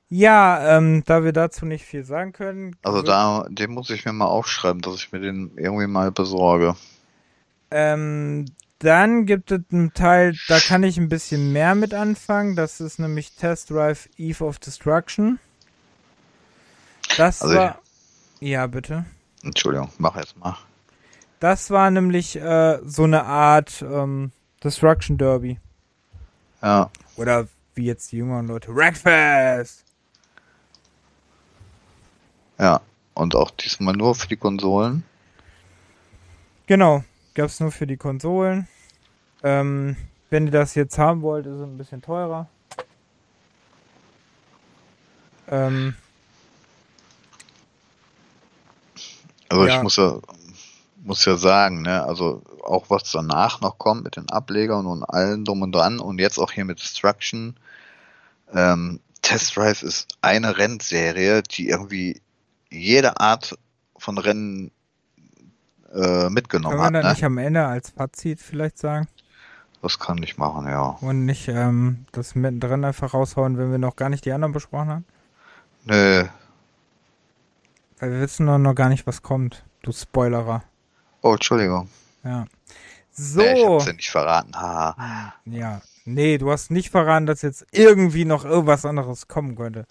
Ja, 0.10 0.78
ähm, 0.78 1.04
da 1.06 1.24
wir 1.24 1.34
dazu 1.34 1.66
nicht 1.66 1.84
viel 1.84 2.06
sagen 2.06 2.32
können. 2.32 2.76
also 2.84 3.02
da, 3.02 3.46
den 3.50 3.72
muss 3.72 3.90
ich 3.90 4.06
mir 4.06 4.14
mal 4.14 4.26
aufschreiben, 4.28 4.82
dass 4.82 4.96
ich 4.96 5.12
mir 5.12 5.20
den 5.20 5.52
irgendwie 5.58 5.88
mal 5.88 6.12
besorge. 6.12 6.76
Ähm, 7.72 8.46
dann 8.80 9.26
gibt 9.26 9.52
es 9.52 9.62
einen 9.72 9.94
Teil, 9.94 10.36
da 10.48 10.60
kann 10.60 10.84
ich 10.84 10.98
ein 10.98 11.10
bisschen 11.10 11.52
mehr 11.52 11.76
mit 11.76 11.94
anfangen. 11.94 12.56
Das 12.56 12.80
ist 12.80 13.00
nämlich 13.00 13.36
Test 13.36 13.72
Drive 13.72 14.08
Eve 14.18 14.46
of 14.46 14.60
Destruction. 14.60 15.40
Das 17.18 17.42
Also 17.42 17.56
war. 17.56 17.80
Ja, 18.40 18.68
bitte. 18.68 19.06
Entschuldigung, 19.44 19.90
mach 19.98 20.16
jetzt 20.16 20.38
mal. 20.38 20.56
Das 21.40 21.70
war 21.70 21.92
nämlich 21.92 22.36
äh, 22.36 22.80
so 22.84 23.04
eine 23.04 23.26
Art 23.26 23.82
ähm, 23.82 24.32
Destruction 24.64 25.18
Derby. 25.18 25.60
Ja, 26.62 26.90
Oder 27.16 27.48
wie 27.76 27.86
jetzt 27.86 28.12
die 28.12 28.18
jüngeren 28.18 28.48
Leute. 28.48 28.74
Wreckfest! 28.76 29.84
ja. 32.58 32.82
Und 33.14 33.36
auch 33.36 33.50
diesmal 33.50 33.96
nur 33.96 34.14
für 34.14 34.28
die 34.28 34.38
Konsolen. 34.38 35.04
Genau, 36.68 37.04
gab 37.34 37.48
es 37.48 37.60
nur 37.60 37.72
für 37.72 37.88
die 37.88 37.98
Konsolen. 37.98 38.68
Ähm, 39.42 39.96
wenn 40.30 40.46
ihr 40.46 40.52
das 40.52 40.76
jetzt 40.76 41.00
haben 41.00 41.24
wollt, 41.24 41.48
ist 41.48 41.54
es 41.54 41.62
ein 41.64 41.80
bisschen 41.80 42.04
teurer. 42.04 42.48
Ähm, 45.48 45.96
Also 49.50 49.66
Ja. 49.66 49.76
ich 49.78 49.82
muss 49.84 49.96
ja, 49.96 50.20
muss 51.04 51.26
ja 51.26 51.38
sagen, 51.38 51.82
ne, 51.84 52.04
also 52.04 52.42
auch 52.64 52.90
was 52.90 53.12
danach 53.12 53.62
noch 53.62 53.78
kommt 53.78 54.04
mit 54.04 54.16
den 54.18 54.30
Ablegern 54.30 54.86
und 54.86 55.04
allem 55.04 55.46
drum 55.46 55.62
und 55.62 55.72
dran 55.74 56.00
und 56.00 56.20
jetzt 56.20 56.38
auch 56.38 56.52
hier 56.52 56.66
mit 56.66 56.80
Destruction. 56.80 57.56
Ähm, 58.54 59.00
Test 59.22 59.56
Drive 59.56 59.84
ist 59.84 60.08
eine 60.22 60.58
Rennserie, 60.58 61.44
die 61.44 61.70
irgendwie 61.70 62.22
jede 62.70 63.20
Art 63.20 63.58
von 63.98 64.18
Rennen 64.18 64.72
äh, 65.94 66.30
mitgenommen 66.30 66.78
können 66.78 66.82
wir 66.82 66.86
hat. 66.88 66.94
dann 66.96 67.04
Ne? 67.06 67.10
nicht 67.12 67.24
am 67.24 67.38
Ende 67.38 67.66
als 67.66 67.90
Fazit 67.90 68.40
vielleicht 68.40 68.78
sagen? 68.78 69.08
Das 69.82 70.00
kann 70.00 70.22
ich 70.24 70.38
machen, 70.38 70.68
ja. 70.68 70.98
Und 71.02 71.26
nicht 71.26 71.48
ähm, 71.48 72.06
das 72.12 72.36
mittendrin 72.36 72.84
einfach 72.84 73.14
raushauen, 73.14 73.58
wenn 73.58 73.72
wir 73.72 73.78
noch 73.78 73.96
gar 73.96 74.10
nicht 74.10 74.26
die 74.26 74.32
anderen 74.32 74.52
besprochen 74.52 74.90
haben? 74.90 75.06
Nö. 75.86 76.26
Weil 78.00 78.12
wir 78.12 78.22
wissen 78.22 78.46
noch, 78.46 78.58
noch 78.58 78.76
gar 78.76 78.90
nicht, 78.90 79.08
was 79.08 79.22
kommt. 79.22 79.66
Du 79.82 79.92
Spoilerer. 79.92 80.64
Oh, 81.22 81.34
Entschuldigung. 81.34 81.90
Ja. 82.24 82.46
So. 83.12 83.42
Nee, 83.42 83.54
ich 83.54 83.66
hab's 83.66 83.86
ja 83.88 83.94
nicht 83.94 84.10
verraten. 84.12 84.56
Haha. 84.56 85.34
Ja. 85.46 85.82
Nee, 86.06 86.38
du 86.38 86.52
hast 86.52 86.70
nicht 86.70 86.92
verraten, 86.92 87.26
dass 87.26 87.42
jetzt 87.42 87.66
irgendwie 87.72 88.26
noch 88.26 88.46
irgendwas 88.46 88.86
anderes 88.86 89.28
kommen 89.28 89.56
könnte. 89.56 89.86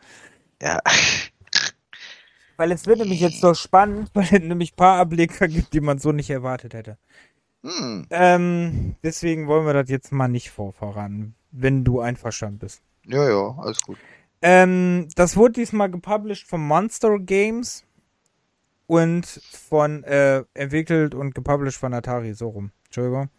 Ja. 0.62 0.80
Weil 2.56 2.72
es 2.72 2.86
wird 2.86 3.00
nämlich 3.00 3.20
jetzt 3.20 3.40
so 3.40 3.52
spannend, 3.52 4.10
weil 4.14 4.24
es 4.24 4.30
nämlich 4.40 4.72
ein 4.72 4.76
paar 4.76 4.98
Ableger 4.98 5.46
gibt, 5.46 5.74
die 5.74 5.80
man 5.80 5.98
so 5.98 6.12
nicht 6.12 6.30
erwartet 6.30 6.72
hätte. 6.72 6.96
Hm. 7.62 8.06
Ähm, 8.08 8.96
deswegen 9.02 9.46
wollen 9.46 9.66
wir 9.66 9.74
das 9.74 9.90
jetzt 9.90 10.10
mal 10.10 10.28
nicht 10.28 10.50
vorverraten, 10.50 11.34
wenn 11.50 11.84
du 11.84 12.00
einverstanden 12.00 12.60
bist. 12.60 12.80
Ja, 13.04 13.28
ja, 13.28 13.54
alles 13.58 13.82
gut. 13.82 13.98
Ähm, 14.40 15.08
das 15.16 15.36
wurde 15.36 15.52
diesmal 15.52 15.90
gepublished 15.90 16.46
von 16.48 16.66
Monster 16.66 17.18
Games 17.18 17.85
und 18.86 19.26
von, 19.26 20.04
äh, 20.04 20.44
entwickelt 20.54 21.14
und 21.14 21.34
gepublished 21.34 21.78
von 21.78 21.94
Atari, 21.94 22.34
so 22.34 22.48
rum. 22.48 22.72
Entschuldigung. 22.86 23.30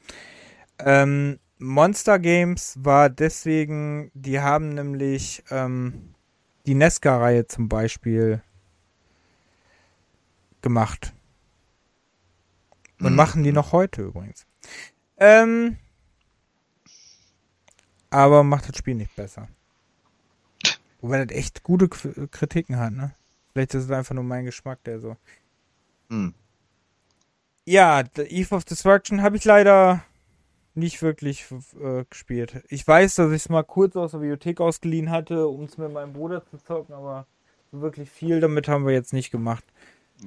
Ähm, 0.79 1.39
Monster 1.59 2.19
Games 2.19 2.77
war 2.79 3.09
deswegen, 3.09 4.11
die 4.13 4.39
haben 4.39 4.69
nämlich 4.69 5.43
ähm, 5.49 6.13
die 6.65 6.75
Nesca-Reihe 6.75 7.47
zum 7.47 7.69
Beispiel 7.69 8.41
gemacht. 10.61 11.13
Und 12.99 13.11
Mhm. 13.11 13.15
machen 13.15 13.43
die 13.43 13.51
noch 13.51 13.71
heute 13.71 14.01
übrigens. 14.03 14.45
Ähm, 15.17 15.77
aber 18.09 18.43
macht 18.43 18.69
das 18.69 18.77
Spiel 18.77 18.95
nicht 18.95 19.15
besser. 19.15 19.47
Wobei 21.01 21.23
das 21.25 21.35
echt 21.37 21.63
gute 21.63 21.87
Kritiken 21.89 22.77
hat, 22.77 22.93
ne? 22.93 23.13
Vielleicht 23.57 23.73
ist 23.73 23.85
es 23.85 23.91
einfach 23.91 24.13
nur 24.13 24.23
mein 24.23 24.45
Geschmack, 24.45 24.83
der 24.83 24.99
so. 24.99 25.17
Hm. 26.11 26.31
Ja, 27.65 28.03
The 28.15 28.21
Eve 28.21 28.53
of 28.53 28.65
Destruction 28.65 29.23
habe 29.23 29.35
ich 29.35 29.45
leider 29.45 30.03
nicht 30.75 31.01
wirklich 31.01 31.47
äh, 31.83 32.05
gespielt. 32.07 32.63
Ich 32.69 32.87
weiß, 32.87 33.15
dass 33.15 33.31
ich 33.31 33.37
es 33.37 33.49
mal 33.49 33.63
kurz 33.63 33.95
aus 33.95 34.11
der 34.11 34.19
Bibliothek 34.19 34.61
ausgeliehen 34.61 35.09
hatte, 35.09 35.47
um 35.47 35.63
es 35.63 35.79
mit 35.79 35.91
meinem 35.91 36.13
Bruder 36.13 36.45
zu 36.45 36.57
zocken, 36.57 36.93
aber 36.93 37.25
wirklich 37.71 38.11
viel 38.11 38.41
damit 38.41 38.67
haben 38.67 38.85
wir 38.85 38.93
jetzt 38.93 39.11
nicht 39.11 39.31
gemacht. 39.31 39.63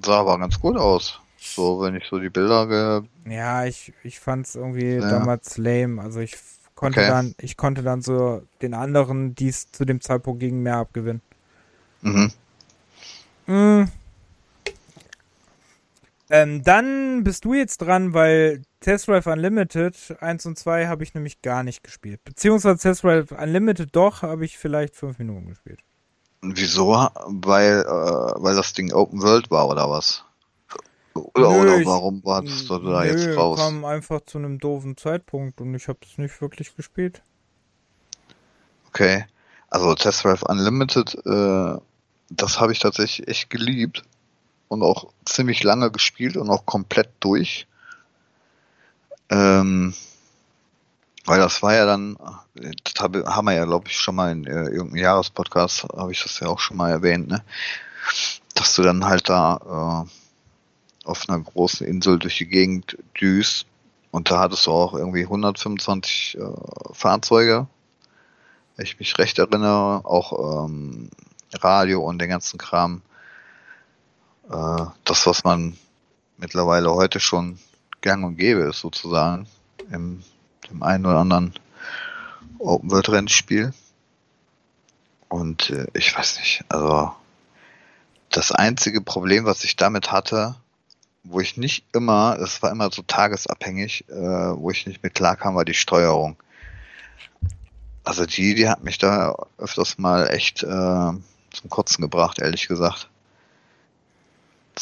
Sah 0.05 0.19
aber 0.19 0.37
ganz 0.41 0.59
gut 0.59 0.77
aus. 0.77 1.21
So, 1.39 1.81
wenn 1.83 1.95
ich 1.95 2.07
so 2.07 2.19
die 2.19 2.31
Bilder 2.31 2.67
ge 2.67 3.33
Ja, 3.33 3.65
ich, 3.65 3.93
ich 4.03 4.19
fand 4.19 4.47
es 4.47 4.57
irgendwie 4.57 4.95
Ja. 4.95 5.03
damals 5.03 5.57
lame. 5.57 6.03
Also 6.03 6.19
ich 6.19 6.37
konnte 6.75 6.99
Okay. 6.99 7.09
dann, 7.09 7.35
ich 7.41 7.57
konnte 7.57 7.85
dann 7.85 8.03
so 8.03 8.43
den 8.61 8.75
anderen, 8.75 9.37
die 9.37 9.51
es 9.51 9.71
zu 9.71 9.85
dem 9.85 10.01
Zeitpunkt 10.01 10.41
gegen 10.41 10.65
mehr 10.65 10.79
abgewinnen. 10.79 11.23
Mhm. 12.03 12.33
Mm. 13.51 13.89
Ähm, 16.33 16.63
dann 16.63 17.25
bist 17.25 17.45
du 17.45 17.55
jetzt 17.55 17.79
dran, 17.79 18.15
weil 18.15 18.63
Test 18.79 19.09
Drive 19.09 19.27
Unlimited 19.27 19.97
1 20.21 20.47
und 20.47 20.57
2 20.57 20.87
habe 20.87 21.03
ich 21.03 21.15
nämlich 21.15 21.43
gar 21.43 21.65
nicht 21.65 21.83
gespielt. 21.83 22.23
Beziehungsweise 22.23 22.79
Test 22.79 23.03
Drive 23.03 23.33
Unlimited 23.33 23.95
doch, 23.97 24.23
habe 24.23 24.45
ich 24.45 24.57
vielleicht 24.57 24.95
5 24.95 25.19
Minuten 25.19 25.49
gespielt. 25.49 25.81
Wieso? 26.43 26.87
Weil, 27.27 27.81
äh, 27.81 27.85
weil 28.43 28.55
das 28.55 28.73
Ding 28.73 28.93
Open 28.93 29.21
World 29.23 29.51
war 29.51 29.69
oder 29.69 29.91
was? 29.91 30.25
Oder, 31.15 31.51
Nö, 31.51 31.61
oder 31.63 31.79
ich- 31.79 31.87
warum 31.87 32.25
warst 32.25 32.71
du 32.71 32.79
da 32.79 33.03
Nö, 33.03 33.09
jetzt 33.11 33.37
raus? 33.37 33.59
kam 33.59 33.85
einfach 33.85 34.21
zu 34.21 34.39
einem 34.39 34.61
doofen 34.61 34.97
Zeitpunkt 34.97 35.61
und 35.61 35.75
ich 35.75 35.89
habe 35.89 35.99
es 36.09 36.17
nicht 36.17 36.41
wirklich 36.41 36.77
gespielt. 36.77 37.23
Okay. 38.89 39.25
Also 39.69 39.95
Test 39.97 40.23
Drive 40.25 40.43
Unlimited, 40.45 41.15
äh, 41.27 41.77
das 42.31 42.61
habe 42.61 42.73
ich 42.73 42.79
tatsächlich 42.79 43.29
echt 43.29 43.51
geliebt 43.51 44.05
und 44.69 44.83
auch 44.83 45.13
ziemlich 45.25 45.63
lange 45.63 45.91
gespielt 45.91 46.37
und 46.37 46.49
auch 46.49 46.65
komplett 46.65 47.11
durch. 47.21 47.67
Ähm, 49.29 49.95
weil 51.27 51.39
das 51.39 51.63
war 51.63 51.75
ja 51.75 51.87
dann, 51.87 52.17
das 52.55 52.95
habe, 53.01 53.25
haben 53.27 53.45
wir 53.47 53.55
ja, 53.55 53.65
glaube 53.65 53.89
ich, 53.89 53.99
schon 53.99 54.15
mal 54.15 54.33
in 54.33 54.47
äh, 54.47 54.65
irgendeinem 54.65 54.97
Jahrespodcast, 54.97 55.85
habe 55.97 56.13
ich 56.13 56.23
das 56.23 56.41
ja 56.41 56.49
auch 56.49 56.61
schon 56.61 56.77
mal 56.77 56.91
erwähnt, 56.91 57.29
ne? 57.29 57.43
Dass 58.55 58.75
du 58.75 58.83
dann 58.83 59.05
halt 59.05 59.29
da 59.29 60.07
äh, 60.07 61.07
auf 61.07 61.29
einer 61.29 61.41
großen 61.41 61.87
Insel 61.87 62.19
durch 62.19 62.39
die 62.39 62.47
Gegend 62.47 62.97
düst 63.21 63.67
und 64.11 64.31
da 64.31 64.41
hattest 64.41 64.67
du 64.67 64.73
auch 64.73 64.95
irgendwie 64.95 65.23
125 65.23 66.39
äh, 66.39 66.93
Fahrzeuge, 66.93 67.67
wenn 68.77 68.87
ich 68.87 68.99
mich 68.99 69.19
recht 69.19 69.39
erinnere, 69.39 70.05
auch 70.05 70.67
ähm, 70.67 71.11
Radio 71.55 72.03
und 72.03 72.19
den 72.19 72.29
ganzen 72.29 72.59
Kram. 72.59 73.03
Äh, 74.51 74.85
das, 75.05 75.27
was 75.27 75.45
man 75.45 75.77
mittlerweile 76.39 76.93
heute 76.93 77.21
schon 77.21 77.59
gang 78.01 78.25
und 78.25 78.37
gäbe 78.37 78.61
ist, 78.61 78.81
sozusagen, 78.81 79.47
im 79.91 80.23
dem 80.71 80.83
einen 80.83 81.07
oder 81.07 81.19
anderen 81.19 81.55
Open 82.59 82.91
World 82.91 83.11
Rennspiel. 83.11 83.73
Und 85.29 85.71
äh, 85.71 85.87
ich 85.95 86.17
weiß 86.17 86.39
nicht, 86.39 86.65
also 86.69 87.13
das 88.31 88.53
einzige 88.53 89.01
Problem, 89.01 89.45
was 89.45 89.65
ich 89.65 89.77
damit 89.77 90.13
hatte, 90.13 90.57
wo 91.23 91.41
ich 91.41 91.57
nicht 91.57 91.85
immer, 91.93 92.39
es 92.41 92.63
war 92.63 92.71
immer 92.71 92.91
so 92.91 93.03
tagesabhängig, 93.03 94.09
äh, 94.09 94.15
wo 94.15 94.71
ich 94.71 94.87
nicht 94.87 95.03
mit 95.03 95.15
klarkam, 95.15 95.55
war 95.55 95.65
die 95.65 95.75
Steuerung. 95.75 96.37
Also 98.03 98.25
die, 98.25 98.55
die 98.55 98.69
hat 98.69 98.83
mich 98.83 98.99
da 98.99 99.37
öfters 99.59 99.99
mal 99.99 100.29
echt 100.29 100.63
äh, 100.63 101.13
zum 101.53 101.71
Kotzen 101.71 102.03
gebracht, 102.03 102.39
ehrlich 102.39 102.69
gesagt. 102.69 103.09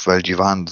Weil 0.04 0.22
die 0.22 0.38
waren 0.38 0.70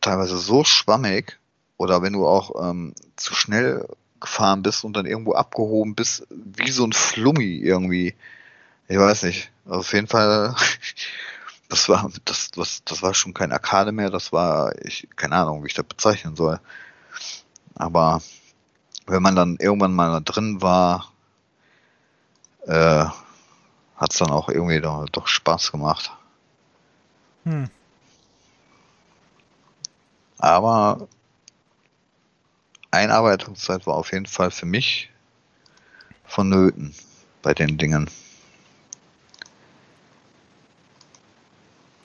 teilweise 0.00 0.36
so 0.38 0.64
schwammig 0.64 1.38
oder 1.76 2.02
wenn 2.02 2.12
du 2.12 2.26
auch 2.26 2.70
ähm, 2.70 2.94
zu 3.16 3.34
schnell 3.34 3.86
gefahren 4.20 4.62
bist 4.62 4.84
und 4.84 4.96
dann 4.96 5.06
irgendwo 5.06 5.34
abgehoben 5.34 5.94
bist, 5.94 6.26
wie 6.30 6.70
so 6.70 6.84
ein 6.84 6.92
Flummi 6.92 7.56
irgendwie. 7.56 8.14
Ich 8.88 8.98
weiß 8.98 9.24
nicht. 9.24 9.50
Auf 9.66 9.92
jeden 9.92 10.06
Fall, 10.06 10.54
das 11.68 11.88
war, 11.88 12.10
das, 12.24 12.50
das, 12.50 12.84
das 12.84 13.02
war 13.02 13.14
schon 13.14 13.34
kein 13.34 13.52
Arcade 13.52 13.92
mehr, 13.92 14.10
das 14.10 14.32
war, 14.32 14.74
ich, 14.84 15.08
keine 15.16 15.36
Ahnung, 15.36 15.62
wie 15.62 15.68
ich 15.68 15.74
das 15.74 15.86
bezeichnen 15.86 16.36
soll. 16.36 16.60
Aber 17.74 18.22
wenn 19.06 19.22
man 19.22 19.36
dann 19.36 19.56
irgendwann 19.58 19.94
mal 19.94 20.10
da 20.10 20.20
drin 20.20 20.62
war, 20.62 21.12
äh, 22.66 23.06
hat 23.96 24.12
es 24.12 24.18
dann 24.18 24.30
auch 24.30 24.48
irgendwie 24.48 24.80
doch, 24.80 25.08
doch 25.10 25.26
Spaß 25.26 25.72
gemacht. 25.72 26.12
Hm. 27.44 27.70
Aber 30.38 31.08
Einarbeitungszeit 32.90 33.86
war 33.86 33.94
auf 33.94 34.12
jeden 34.12 34.26
Fall 34.26 34.50
für 34.50 34.66
mich 34.66 35.10
vonnöten 36.24 36.94
bei 37.42 37.54
den 37.54 37.78
Dingen. 37.78 38.10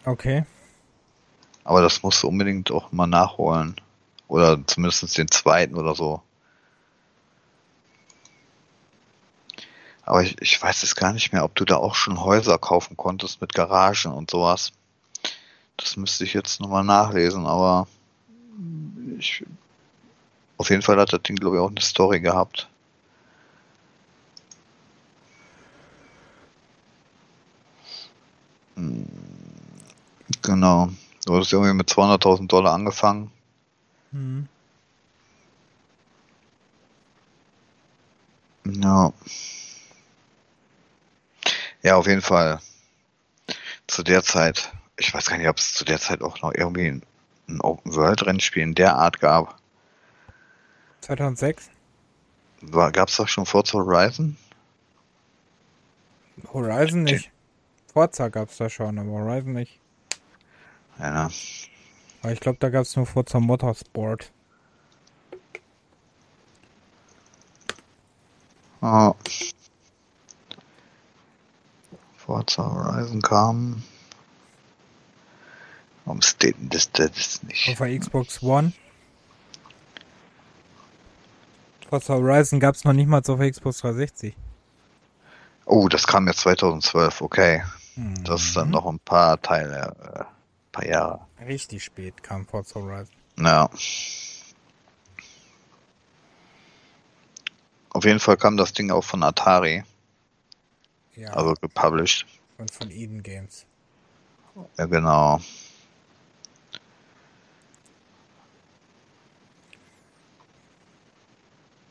Okay. 0.05 0.45
Aber 1.63 1.81
das 1.81 2.01
musst 2.01 2.23
du 2.23 2.27
unbedingt 2.27 2.71
auch 2.71 2.91
mal 2.91 3.07
nachholen. 3.07 3.75
Oder 4.27 4.59
zumindest 4.65 5.17
den 5.17 5.29
zweiten 5.29 5.75
oder 5.75 5.95
so. 5.95 6.21
Aber 10.09 10.23
ich, 10.23 10.41
ich 10.41 10.59
weiß 10.59 10.81
es 10.81 10.95
gar 10.95 11.13
nicht 11.13 11.33
mehr, 11.33 11.43
ob 11.43 11.53
du 11.53 11.65
da 11.65 11.75
auch 11.77 11.93
schon 11.93 12.19
Häuser 12.19 12.57
kaufen 12.57 12.97
konntest 12.97 13.41
mit 13.41 13.53
Garagen 13.53 14.11
und 14.11 14.31
sowas. 14.31 14.71
Das 15.77 15.97
müsste 15.97 16.23
ich 16.23 16.33
jetzt 16.33 16.59
nochmal 16.59 16.83
nachlesen, 16.83 17.45
aber 17.45 17.87
ich, 19.19 19.45
auf 20.57 20.71
jeden 20.71 20.81
Fall 20.81 20.97
hat 20.99 21.13
das 21.13 21.21
Ding, 21.21 21.35
glaube 21.35 21.57
ich, 21.57 21.61
auch 21.61 21.69
eine 21.69 21.81
Story 21.81 22.21
gehabt. 22.21 22.67
Hm, 28.77 29.05
genau. 30.41 30.89
Du 31.27 31.37
hast 31.37 31.53
irgendwie 31.53 31.73
mit 31.73 31.87
200.000 31.87 32.47
Dollar 32.47 32.73
angefangen. 32.73 33.31
Mhm. 34.11 34.47
Ja. 38.65 38.71
No. 38.71 39.13
Ja, 41.81 41.95
auf 41.95 42.07
jeden 42.07 42.21
Fall. 42.21 42.59
Zu 43.87 44.03
der 44.03 44.23
Zeit, 44.23 44.71
ich 44.97 45.13
weiß 45.13 45.27
gar 45.27 45.37
nicht, 45.37 45.47
ob 45.47 45.57
es 45.57 45.73
zu 45.73 45.85
der 45.85 45.99
Zeit 45.99 46.21
auch 46.21 46.41
noch 46.41 46.53
irgendwie 46.53 46.87
ein, 46.87 47.03
ein 47.47 47.61
Open-World-Rennspiel 47.61 48.63
in 48.63 48.75
der 48.75 48.95
Art 48.95 49.19
gab. 49.19 49.57
2006? 51.01 51.69
Gab 52.71 53.07
es 53.07 53.15
doch 53.15 53.27
schon 53.27 53.45
Forza 53.45 53.77
Horizon? 53.77 54.37
Horizon 56.53 57.03
nicht. 57.03 57.31
Forza 57.93 58.27
gab 58.27 58.49
es 58.49 58.57
da 58.57 58.69
schon, 58.69 58.99
aber 58.99 59.11
Horizon 59.11 59.53
nicht. 59.53 59.79
Ja. 60.99 61.29
Aber 62.21 62.33
ich 62.33 62.39
glaube, 62.39 62.57
da 62.59 62.69
gab 62.69 62.81
es 62.81 62.95
nur 62.95 63.05
Forza 63.05 63.39
Motorsport. 63.39 64.31
Oh. 68.81 69.13
Forza 72.29 72.61
Horizon 72.61 73.23
kam. 73.23 73.81
Warum 76.05 76.21
steht 76.21 76.59
denn 76.59 76.69
das, 76.69 76.91
das 76.91 77.41
nicht? 77.41 77.69
Auf 77.69 77.79
der 77.79 77.97
Xbox 77.97 78.43
One. 78.43 78.71
Forza 81.89 82.13
Horizon 82.13 82.59
gab 82.59 82.75
es 82.75 82.83
noch 82.83 82.93
nicht 82.93 83.07
mal 83.07 83.17
auf 83.17 83.39
der 83.39 83.49
Xbox 83.49 83.79
360. 83.79 84.35
Oh, 85.65 85.87
das 85.87 86.05
kam 86.05 86.27
ja 86.27 86.33
2012, 86.33 87.21
okay. 87.21 87.63
Mhm. 87.95 88.23
Das 88.23 88.43
ist 88.43 88.55
dann 88.55 88.69
noch 88.69 88.85
ein 88.85 88.99
paar 88.99 89.41
Teile, 89.41 89.95
äh, 89.99 90.23
paar 90.71 90.85
Jahre. 90.85 91.21
Richtig 91.47 91.83
spät 91.83 92.21
kam 92.21 92.45
Forza 92.45 92.79
Horizon. 92.79 93.15
Ja. 93.39 93.67
Auf 97.89 98.05
jeden 98.05 98.19
Fall 98.19 98.37
kam 98.37 98.55
das 98.55 98.73
Ding 98.73 98.91
auch 98.91 99.03
von 99.03 99.23
Atari, 99.23 99.83
Ja, 101.19 101.31
also 101.31 101.53
gepublished. 101.55 102.25
und 102.57 102.71
von 102.71 102.89
Eden 102.89 103.21
Games. 103.21 103.65
Ja, 104.77 104.85
genau. 104.85 105.41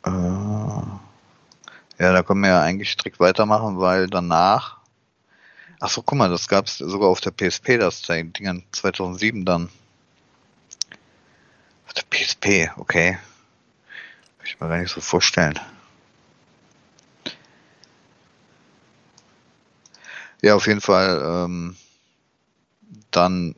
Äh, 0.03 0.11
ja, 0.11 2.13
da 2.13 2.23
können 2.23 2.41
wir 2.41 2.49
ja 2.49 2.63
eigentlich 2.63 2.91
strikt 2.91 3.21
weitermachen, 3.21 3.79
weil 3.79 4.07
danach. 4.07 4.79
Ach 5.79 5.91
so, 5.91 6.01
guck 6.01 6.17
mal, 6.17 6.31
das 6.31 6.49
gab 6.49 6.65
es 6.65 6.79
sogar 6.79 7.11
auf 7.11 7.21
der 7.21 7.31
PSP, 7.31 7.77
das 7.77 8.01
Ding 8.01 8.65
2007 8.73 9.45
dann. 9.45 9.69
Auf 11.87 11.93
der 11.93 12.05
PSP, 12.09 12.71
okay. 12.79 13.19
Kann 14.39 14.47
ich 14.47 14.59
mir 14.59 14.69
gar 14.69 14.79
nicht 14.79 14.91
so 14.91 15.03
vorstellen. 15.03 15.61
Ja, 20.43 20.55
auf 20.55 20.67
jeden 20.67 20.81
Fall. 20.81 21.21
Ähm, 21.25 21.77
dann 23.11 23.55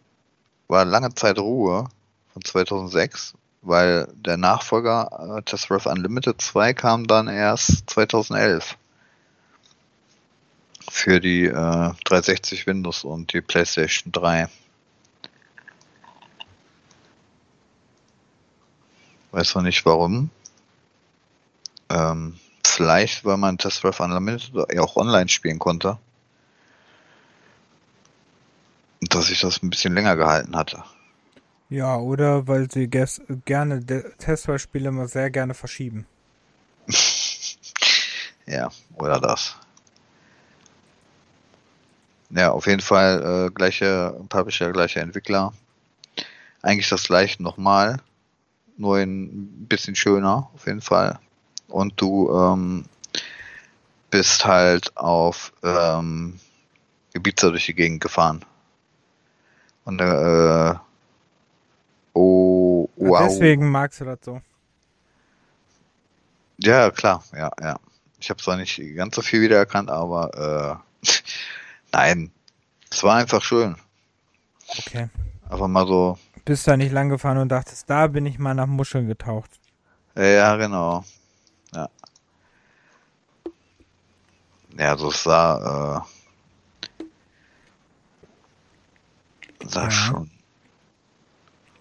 war 0.69 0.85
lange 0.85 1.15
Zeit 1.15 1.39
Ruhe 1.39 1.89
von 2.33 2.45
2006, 2.45 3.35
weil 3.63 4.09
der 4.15 4.37
Nachfolger 4.37 5.37
äh, 5.39 5.43
Test 5.43 5.69
Drive 5.69 5.87
Unlimited 5.87 6.41
2 6.41 6.73
kam 6.73 7.07
dann 7.07 7.29
erst 7.29 7.91
2011 7.91 8.77
für 10.91 11.21
die 11.21 11.45
äh, 11.45 11.53
360 11.53 12.67
Windows 12.67 13.05
und 13.05 13.33
die 13.33 13.41
PlayStation 13.41 14.13
3. 14.13 14.49
Weiß 19.33 19.55
noch 19.55 19.63
nicht 19.63 19.85
warum. 19.85 20.31
Ähm, 21.91 22.39
vielleicht, 22.65 23.25
weil 23.25 23.37
man 23.37 23.59
Test 23.59 23.85
Drive 23.85 24.01
Unlimited 24.01 24.79
auch 24.79 24.97
online 24.97 25.29
spielen 25.29 25.59
konnte. 25.59 25.99
Dass 29.01 29.27
sich 29.27 29.41
das 29.41 29.63
ein 29.63 29.71
bisschen 29.71 29.95
länger 29.95 30.17
gehalten 30.17 30.57
hatte. 30.57 30.85
Ja, 31.71 31.97
oder 31.97 32.47
weil 32.49 32.71
sie 32.71 32.89
gerne 32.89 33.85
Testspiele 34.19 34.89
immer 34.89 35.09
sehr 35.09 35.31
gerne 35.31 35.55
verschieben. 35.55 36.07
Ja, 38.47 38.69
oder 38.97 39.21
das. 39.21 39.55
Ja, 42.31 42.51
auf 42.51 42.67
jeden 42.67 42.81
Fall 42.81 43.47
äh, 43.47 43.51
gleiche 43.53 44.21
Publisher, 44.29 44.73
gleicher 44.73 45.03
Entwickler. 45.03 45.53
Eigentlich 46.61 46.89
das 46.89 47.05
gleiche 47.05 47.41
nochmal, 47.43 47.99
nur 48.77 48.97
ein 48.99 49.67
bisschen 49.69 49.95
schöner, 49.95 50.51
auf 50.53 50.67
jeden 50.67 50.81
Fall. 50.81 51.21
Und 51.69 52.01
du 52.01 52.29
ähm, 52.33 52.85
bist 54.11 54.45
halt 54.45 54.97
auf 54.97 55.53
ähm, 55.63 56.41
Ibiza 57.15 57.51
durch 57.51 57.67
die 57.67 57.75
Gegend 57.75 58.01
gefahren. 58.01 58.45
Und 59.85 60.01
äh, 60.01 60.75
oh, 62.13 62.89
Ja, 62.97 63.09
wow. 63.09 63.29
Deswegen 63.29 63.71
magst 63.71 64.01
du 64.01 64.05
das 64.05 64.19
so. 64.23 64.41
Ja, 66.59 66.91
klar, 66.91 67.25
ja, 67.33 67.51
ja. 67.61 67.79
Ich 68.19 68.29
habe 68.29 68.43
zwar 68.43 68.57
nicht 68.57 68.81
ganz 68.97 69.17
so 69.17 69.23
viel 69.23 69.41
wiedererkannt, 69.41 69.91
aber 69.91 70.83
äh, 71.03 71.09
nein, 71.93 72.31
es 72.91 73.03
war 73.03 73.17
einfach 73.17 73.43
schön. 73.43 73.77
Okay. 74.79 75.09
Einfach 75.49 75.69
mal 75.69 75.87
so, 75.87 76.19
Bist 76.45 76.67
da 76.69 76.77
nicht 76.77 76.93
lang 76.93 77.09
gefahren 77.09 77.39
und 77.39 77.49
dachtest, 77.49 77.89
da 77.89 78.07
bin 78.07 78.27
ich 78.27 78.39
mal 78.39 78.55
nach 78.55 78.67
Muscheln 78.67 79.07
getaucht. 79.09 79.51
ja, 80.17 80.57
genau. 80.57 81.05
Ja. 81.75 81.89
Ja, 84.79 84.97
so 84.97 85.09
es 85.09 85.23
sah, 85.23 86.05
äh, 86.07 86.20
sah 89.71 89.85
Ja. 89.85 89.91
schon. 89.91 90.31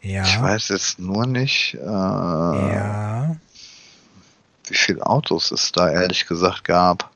Ja. 0.02 0.24
Ich 0.24 0.42
weiß 0.42 0.70
jetzt 0.70 1.00
nur 1.00 1.26
nicht, 1.26 1.74
äh, 1.74 1.86
Ja. 1.86 3.36
wie 4.68 4.76
viele 4.76 5.06
Autos 5.06 5.52
es 5.52 5.72
da 5.72 5.90
ehrlich 5.90 6.26
gesagt 6.28 6.64
gab. 6.64 7.12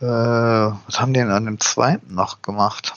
Äh, 0.00 0.04
was 0.04 1.00
haben 1.00 1.12
die 1.12 1.18
denn 1.20 1.32
an 1.32 1.46
dem 1.46 1.58
zweiten 1.58 2.14
noch 2.14 2.42
gemacht? 2.42 2.94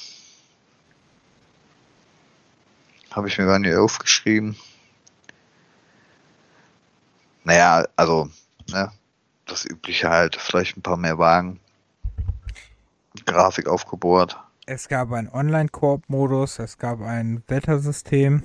Habe 3.12 3.28
ich 3.28 3.38
mir 3.40 3.46
gar 3.48 3.58
nicht 3.60 3.76
aufgeschrieben. 3.76 4.56
Naja, 7.44 7.86
also, 7.96 8.30
ne, 8.70 8.92
das 9.48 9.66
übliche 9.66 10.10
halt, 10.10 10.36
vielleicht 10.36 10.78
ein 10.78 10.84
paar 10.84 10.98
mehr 10.98 11.18
Wagen. 11.18 11.60
Grafik 13.26 13.68
aufgebohrt. 13.68 14.38
Es 14.74 14.88
gab 14.88 15.12
einen 15.12 15.28
Online-Koop-Modus, 15.28 16.60
es 16.60 16.78
gab 16.78 17.02
ein 17.02 17.44
Wettersystem, 17.50 18.42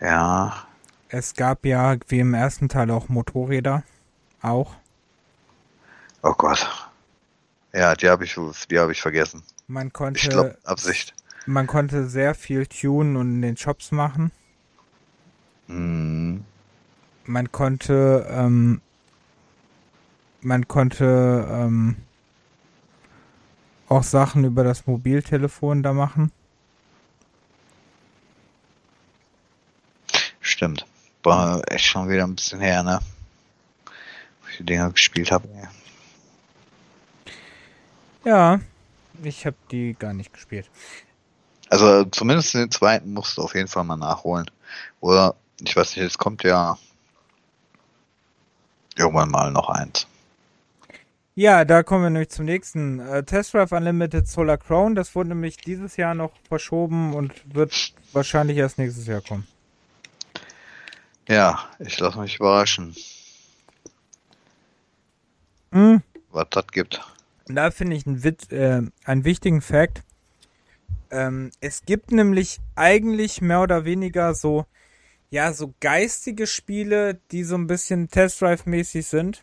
Ja, 0.00 0.68
es 1.08 1.34
gab 1.34 1.66
ja, 1.66 1.96
wie 2.06 2.20
im 2.20 2.32
ersten 2.32 2.68
Teil, 2.68 2.92
auch 2.92 3.08
Motorräder. 3.08 3.82
Auch. 4.40 4.76
oh 6.22 6.32
Gott. 6.34 6.70
Ja, 7.72 7.96
die 7.96 8.08
habe 8.08 8.22
ich, 8.22 8.38
die 8.70 8.78
habe 8.78 8.92
ich 8.92 9.02
vergessen. 9.02 9.42
Man 9.66 9.92
konnte, 9.92 10.20
Ich 10.20 10.28
glaube, 10.30 10.56
Absicht. 10.62 11.12
man 11.44 11.66
konnte 11.66 12.06
sehr 12.06 12.36
viel 12.36 12.64
tunen 12.64 13.16
und 13.16 13.34
in 13.34 13.42
den 13.42 13.56
Shops 13.56 13.90
machen. 13.90 14.30
Hm. 15.66 16.44
Man 17.24 17.50
konnte, 17.50 18.28
ähm, 18.30 18.80
man 20.40 20.68
konnte, 20.68 21.48
ähm, 21.50 21.96
auch 23.94 24.02
Sachen 24.02 24.44
über 24.44 24.64
das 24.64 24.86
Mobiltelefon 24.86 25.82
da 25.82 25.92
machen. 25.92 26.32
Stimmt. 30.40 30.86
War 31.22 31.62
echt 31.70 31.86
schon 31.86 32.08
wieder 32.08 32.24
ein 32.24 32.34
bisschen 32.34 32.60
her, 32.60 32.82
ne? 32.82 33.00
Wo 33.86 34.48
ich 34.50 34.58
die 34.58 34.64
Dinger 34.64 34.90
gespielt 34.90 35.30
habe. 35.32 35.48
Ja, 38.24 38.60
ich 39.22 39.46
habe 39.46 39.56
die 39.70 39.94
gar 39.98 40.12
nicht 40.12 40.32
gespielt. 40.32 40.70
Also 41.70 42.04
zumindest 42.04 42.54
den 42.54 42.70
zweiten 42.70 43.12
musst 43.12 43.36
du 43.36 43.42
auf 43.42 43.54
jeden 43.54 43.68
Fall 43.68 43.84
mal 43.84 43.96
nachholen. 43.96 44.50
Oder, 45.00 45.34
ich 45.60 45.74
weiß 45.76 45.96
nicht, 45.96 46.04
es 46.04 46.18
kommt 46.18 46.42
ja 46.42 46.78
irgendwann 48.96 49.30
mal 49.30 49.50
noch 49.50 49.68
eins. 49.68 50.06
Ja, 51.36 51.64
da 51.64 51.82
kommen 51.82 52.04
wir 52.04 52.10
nämlich 52.10 52.30
zum 52.30 52.44
nächsten. 52.44 53.00
Äh, 53.00 53.24
Test 53.24 53.54
Drive 53.54 53.72
Unlimited 53.72 54.28
Solar 54.28 54.56
Crown, 54.58 54.94
das 54.94 55.14
wurde 55.14 55.30
nämlich 55.30 55.56
dieses 55.56 55.96
Jahr 55.96 56.14
noch 56.14 56.32
verschoben 56.48 57.12
und 57.14 57.32
wird 57.54 57.92
wahrscheinlich 58.12 58.56
erst 58.58 58.78
nächstes 58.78 59.06
Jahr 59.06 59.20
kommen. 59.20 59.46
Ja, 61.28 61.68
ich 61.78 61.98
lasse 61.98 62.18
mich 62.20 62.36
überraschen, 62.36 62.94
Hm, 65.72 66.02
was 66.30 66.46
das 66.50 66.66
gibt. 66.68 67.00
da 67.46 67.70
finde 67.70 67.96
ich 67.96 68.06
einen, 68.06 68.22
Witz, 68.24 68.50
äh, 68.52 68.82
einen 69.04 69.24
wichtigen 69.24 69.60
Fact. 69.60 70.02
Ähm, 71.10 71.50
es 71.60 71.82
gibt 71.84 72.12
nämlich 72.12 72.60
eigentlich 72.76 73.40
mehr 73.40 73.60
oder 73.62 73.84
weniger 73.84 74.34
so, 74.34 74.66
ja, 75.30 75.52
so 75.52 75.74
geistige 75.80 76.46
Spiele, 76.46 77.20
die 77.32 77.44
so 77.44 77.56
ein 77.56 77.66
bisschen 77.66 78.08
Test 78.10 78.40
Drive-mäßig 78.42 79.06
sind 79.06 79.42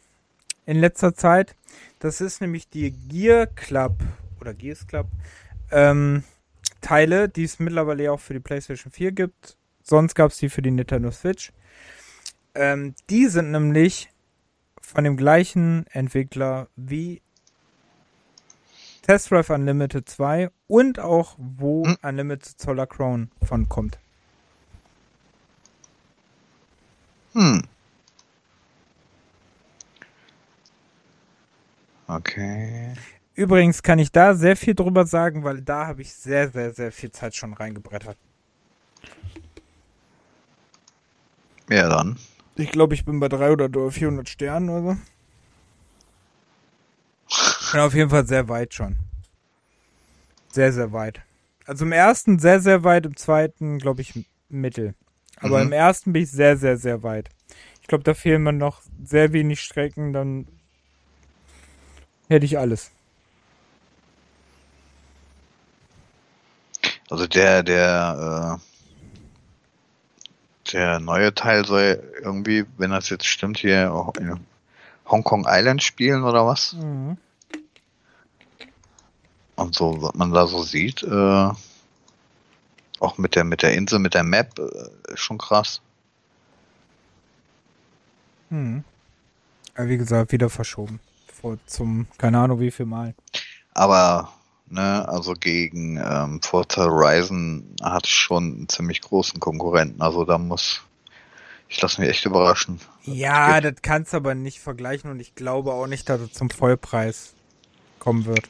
in 0.65 0.77
letzter 0.77 1.13
Zeit. 1.13 1.55
Das 1.99 2.21
ist 2.21 2.41
nämlich 2.41 2.69
die 2.69 2.91
Gear 2.91 3.47
Club 3.47 3.95
oder 4.39 4.53
Gears 4.53 4.87
Club 4.87 5.07
ähm, 5.71 6.23
Teile, 6.81 7.29
die 7.29 7.43
es 7.43 7.59
mittlerweile 7.59 8.11
auch 8.11 8.19
für 8.19 8.33
die 8.33 8.39
PlayStation 8.39 8.91
4 8.91 9.11
gibt. 9.11 9.57
Sonst 9.83 10.15
gab 10.15 10.31
es 10.31 10.37
die 10.37 10.49
für 10.49 10.61
die 10.61 10.71
Nintendo 10.71 11.11
Switch. 11.11 11.51
Ähm, 12.53 12.95
die 13.09 13.27
sind 13.27 13.51
nämlich 13.51 14.09
von 14.81 15.03
dem 15.03 15.15
gleichen 15.15 15.85
Entwickler 15.91 16.67
wie 16.75 17.21
Test 19.01 19.31
Drive 19.31 19.49
Unlimited 19.49 20.07
2 20.07 20.49
und 20.67 20.99
auch 20.99 21.35
wo 21.37 21.85
hm. 21.85 21.97
Unlimited 22.01 22.59
Solar 22.59 22.87
Crown 22.87 23.31
von 23.41 23.67
kommt. 23.69 23.97
Hm. 27.33 27.63
Okay. 32.11 32.93
Übrigens 33.35 33.81
kann 33.83 33.97
ich 33.97 34.11
da 34.11 34.35
sehr 34.35 34.57
viel 34.57 34.75
drüber 34.75 35.05
sagen, 35.05 35.45
weil 35.45 35.61
da 35.61 35.87
habe 35.87 36.01
ich 36.01 36.13
sehr, 36.13 36.49
sehr, 36.49 36.73
sehr 36.73 36.91
viel 36.91 37.11
Zeit 37.11 37.35
schon 37.35 37.53
reingebrettert. 37.53 38.17
Ja, 41.69 41.87
dann. 41.87 42.17
Ich 42.55 42.69
glaube, 42.71 42.95
ich 42.95 43.05
bin 43.05 43.21
bei 43.21 43.29
300 43.29 43.75
oder 43.75 43.89
400 43.89 44.27
Sternen 44.27 44.69
oder 44.69 44.95
so. 44.95 44.97
Bin 47.71 47.79
auf 47.79 47.93
jeden 47.93 48.09
Fall 48.09 48.27
sehr 48.27 48.49
weit 48.49 48.73
schon. 48.73 48.97
Sehr, 50.49 50.73
sehr 50.73 50.91
weit. 50.91 51.21
Also 51.65 51.85
im 51.85 51.93
ersten 51.93 52.39
sehr, 52.39 52.59
sehr 52.59 52.83
weit, 52.83 53.05
im 53.05 53.15
zweiten 53.15 53.79
glaube 53.79 54.01
ich 54.01 54.27
mittel. 54.49 54.95
Aber 55.37 55.59
mhm. 55.59 55.67
im 55.67 55.71
ersten 55.71 56.11
bin 56.11 56.23
ich 56.23 56.31
sehr, 56.31 56.57
sehr, 56.57 56.75
sehr 56.75 57.03
weit. 57.03 57.29
Ich 57.79 57.87
glaube, 57.87 58.03
da 58.03 58.13
fehlen 58.13 58.43
mir 58.43 58.51
noch 58.51 58.81
sehr 59.01 59.31
wenig 59.31 59.61
Strecken, 59.61 60.11
dann 60.11 60.47
hätte 62.31 62.45
ich 62.45 62.57
alles. 62.57 62.91
Also 67.09 67.27
der, 67.27 67.61
der, 67.61 68.57
äh, 68.57 70.71
der 70.71 70.99
neue 71.01 71.35
Teil 71.35 71.65
soll 71.65 72.01
irgendwie, 72.23 72.65
wenn 72.77 72.91
das 72.91 73.09
jetzt 73.09 73.25
stimmt, 73.25 73.57
hier 73.57 74.13
in 74.17 74.39
Hongkong 75.05 75.45
Island 75.47 75.83
spielen 75.83 76.23
oder 76.23 76.45
was? 76.45 76.73
Mhm. 76.73 77.17
Und 79.55 79.75
so, 79.75 80.01
was 80.01 80.15
man 80.15 80.31
da 80.31 80.47
so 80.47 80.63
sieht, 80.63 81.03
äh, 81.03 81.49
auch 82.99 83.17
mit 83.17 83.35
der, 83.35 83.43
mit 83.43 83.61
der 83.61 83.73
Insel, 83.73 83.99
mit 83.99 84.13
der 84.13 84.23
Map, 84.23 84.57
äh, 84.57 85.13
ist 85.13 85.19
schon 85.19 85.37
krass. 85.37 85.81
Hm. 88.49 88.85
Aber 89.75 89.89
wie 89.89 89.97
gesagt, 89.97 90.31
wieder 90.31 90.49
verschoben. 90.49 90.99
Vor 91.41 91.57
zum, 91.65 92.07
keine 92.17 92.39
Ahnung 92.39 92.59
wie 92.59 92.71
viel 92.71 92.85
Mal. 92.85 93.15
Aber, 93.73 94.31
ne, 94.67 95.07
also 95.09 95.33
gegen 95.33 95.97
ähm, 95.97 96.41
Forza 96.41 96.85
Horizon 96.85 97.75
hat 97.81 98.07
schon 98.07 98.55
einen 98.55 98.69
ziemlich 98.69 99.01
großen 99.01 99.39
Konkurrenten. 99.39 100.01
Also 100.01 100.23
da 100.23 100.37
muss, 100.37 100.81
ich 101.67 101.81
lasse 101.81 101.99
mich 101.99 102.09
echt 102.09 102.25
überraschen. 102.25 102.79
Ja, 103.03 103.59
das 103.59 103.75
kannst 103.81 104.13
du 104.13 104.17
aber 104.17 104.35
nicht 104.35 104.59
vergleichen 104.59 105.09
und 105.09 105.19
ich 105.19 105.33
glaube 105.33 105.73
auch 105.73 105.87
nicht, 105.87 106.07
dass 106.09 106.21
es 106.21 106.33
zum 106.33 106.49
Vollpreis 106.49 107.33
kommen 107.97 108.25
wird. 108.25 108.47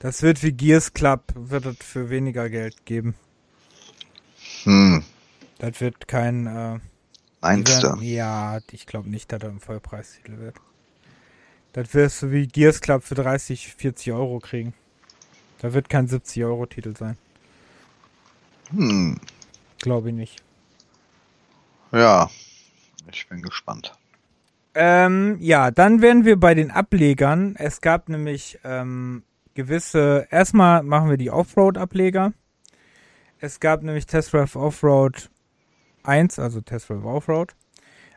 Das 0.00 0.20
wird 0.20 0.42
wie 0.42 0.52
Gears 0.52 0.92
Club, 0.92 1.22
wird 1.34 1.64
es 1.64 1.76
für 1.80 2.10
weniger 2.10 2.50
Geld 2.50 2.84
geben. 2.84 3.14
Hm. 4.64 5.02
Das 5.58 5.80
wird 5.80 6.08
kein. 6.08 6.46
Äh, 6.46 6.80
Meinst 7.40 7.82
du? 7.82 7.96
Ja, 8.00 8.58
ich 8.70 8.86
glaube 8.86 9.08
nicht, 9.08 9.32
dass 9.32 9.42
er 9.42 9.48
im 9.48 9.60
Vollpreistitel 9.60 10.38
wird. 10.38 10.56
Das 11.74 11.92
wirst 11.92 12.22
du 12.22 12.30
wie 12.30 12.46
Gears 12.46 12.80
Club 12.80 13.02
für 13.02 13.16
30, 13.16 13.74
40 13.74 14.12
Euro 14.12 14.38
kriegen. 14.38 14.74
Da 15.58 15.74
wird 15.74 15.88
kein 15.88 16.06
70 16.06 16.44
Euro 16.44 16.66
Titel 16.66 16.96
sein. 16.96 17.18
Hm. 18.70 19.18
Glaube 19.78 20.10
ich 20.10 20.14
nicht. 20.14 20.42
Ja, 21.90 22.30
ich 23.12 23.28
bin 23.28 23.42
gespannt. 23.42 23.92
Ähm, 24.76 25.36
ja, 25.40 25.72
dann 25.72 26.00
wären 26.00 26.24
wir 26.24 26.38
bei 26.38 26.54
den 26.54 26.70
Ablegern. 26.70 27.56
Es 27.56 27.80
gab 27.80 28.08
nämlich 28.08 28.60
ähm, 28.62 29.24
gewisse. 29.54 30.28
Erstmal 30.30 30.84
machen 30.84 31.10
wir 31.10 31.16
die 31.16 31.30
Offroad-Ableger. 31.30 32.32
Es 33.40 33.58
gab 33.58 33.82
nämlich 33.82 34.06
Test 34.06 34.32
Drive 34.32 34.54
Offroad 34.54 35.28
1, 36.04 36.38
also 36.38 36.60
Test 36.60 36.88
Drive 36.88 37.04
Offroad. 37.04 37.54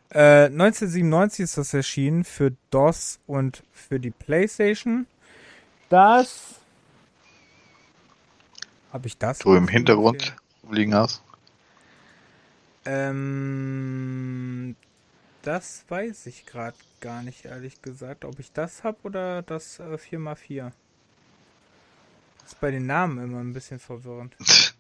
Äh, 0.10 0.46
1997 0.46 1.44
ist 1.44 1.58
das 1.58 1.74
erschienen 1.74 2.24
für 2.24 2.54
DOS 2.72 3.20
und 3.28 3.64
für 3.72 4.00
die 4.00 4.12
PlayStation. 4.12 5.06
Das. 5.90 6.56
Habe 8.94 9.08
ich 9.08 9.18
das? 9.18 9.40
Du 9.40 9.54
im 9.56 9.68
Hintergrund 9.68 10.36
liegen 10.72 10.96
hast. 10.96 11.22
Ähm, 12.86 14.76
das 15.42 15.84
weiß 15.90 16.26
ich 16.28 16.46
gerade 16.46 16.78
gar 17.02 17.22
nicht, 17.22 17.46
ehrlich 17.46 17.82
gesagt, 17.82 18.24
ob 18.24 18.40
ich 18.40 18.54
das 18.54 18.86
habe 18.86 18.98
oder 19.04 19.42
das 19.42 19.80
äh, 19.80 19.98
4x4. 19.98 20.72
Das 22.40 22.54
ist 22.54 22.62
bei 22.62 22.72
den 22.72 22.86
Namen 22.86 23.22
immer 23.22 23.40
ein 23.40 23.52
bisschen 23.54 23.80
verwirrend. 23.80 24.38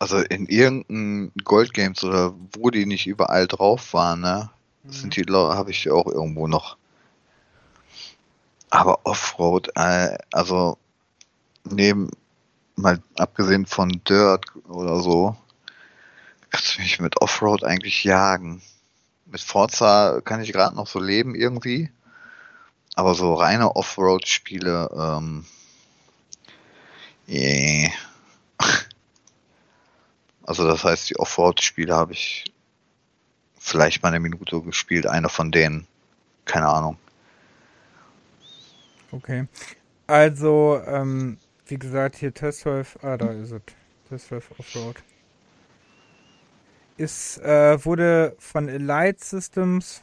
also 0.00 0.18
in 0.18 0.46
irgendeinem 0.46 1.30
Gold 1.44 1.74
Games 1.74 2.02
oder 2.02 2.34
wo 2.54 2.70
die 2.70 2.86
nicht 2.86 3.06
überall 3.06 3.46
drauf 3.46 3.92
waren, 3.92 4.22
ne? 4.22 4.50
Mhm. 4.82 4.92
Sind 4.92 5.16
die 5.16 5.24
habe 5.30 5.70
ich 5.70 5.90
auch 5.90 6.06
irgendwo 6.06 6.48
noch. 6.48 6.78
Aber 8.70 9.00
Offroad, 9.04 9.68
äh, 9.76 10.16
also 10.32 10.78
neben 11.64 12.10
mal 12.76 13.02
abgesehen 13.18 13.66
von 13.66 14.00
Dirt 14.08 14.46
oder 14.68 15.00
so, 15.00 15.36
kannst 16.48 16.76
du 16.76 16.80
mich 16.80 16.98
mit 16.98 17.20
Offroad 17.20 17.62
eigentlich 17.62 18.02
jagen. 18.02 18.62
Mit 19.26 19.42
Forza 19.42 20.22
kann 20.24 20.42
ich 20.42 20.52
gerade 20.52 20.76
noch 20.76 20.86
so 20.86 20.98
leben 20.98 21.34
irgendwie. 21.34 21.90
Aber 22.94 23.14
so 23.14 23.34
reine 23.34 23.76
Offroad-Spiele, 23.76 24.90
ähm, 24.96 25.44
yeah. 27.28 27.90
Also 30.50 30.66
das 30.66 30.82
heißt, 30.82 31.08
die 31.08 31.16
Offroad-Spiele 31.16 31.94
habe 31.94 32.12
ich 32.12 32.52
vielleicht 33.56 34.02
mal 34.02 34.08
eine 34.08 34.18
Minute 34.18 34.60
gespielt, 34.62 35.06
einer 35.06 35.28
von 35.28 35.52
denen. 35.52 35.86
Keine 36.44 36.66
Ahnung. 36.66 36.98
Okay. 39.12 39.46
Also, 40.08 40.82
ähm, 40.88 41.38
wie 41.68 41.78
gesagt, 41.78 42.16
hier 42.16 42.34
Test 42.34 42.62
12, 42.62 42.98
ah, 43.02 43.16
da 43.16 43.30
ist 43.30 43.52
es. 43.52 43.62
Test 44.08 44.26
12 44.26 44.50
Offroad. 44.58 44.96
Ist, 46.96 47.38
äh, 47.38 47.84
wurde 47.84 48.34
von 48.40 48.68
Elite 48.68 49.24
Systems 49.24 50.02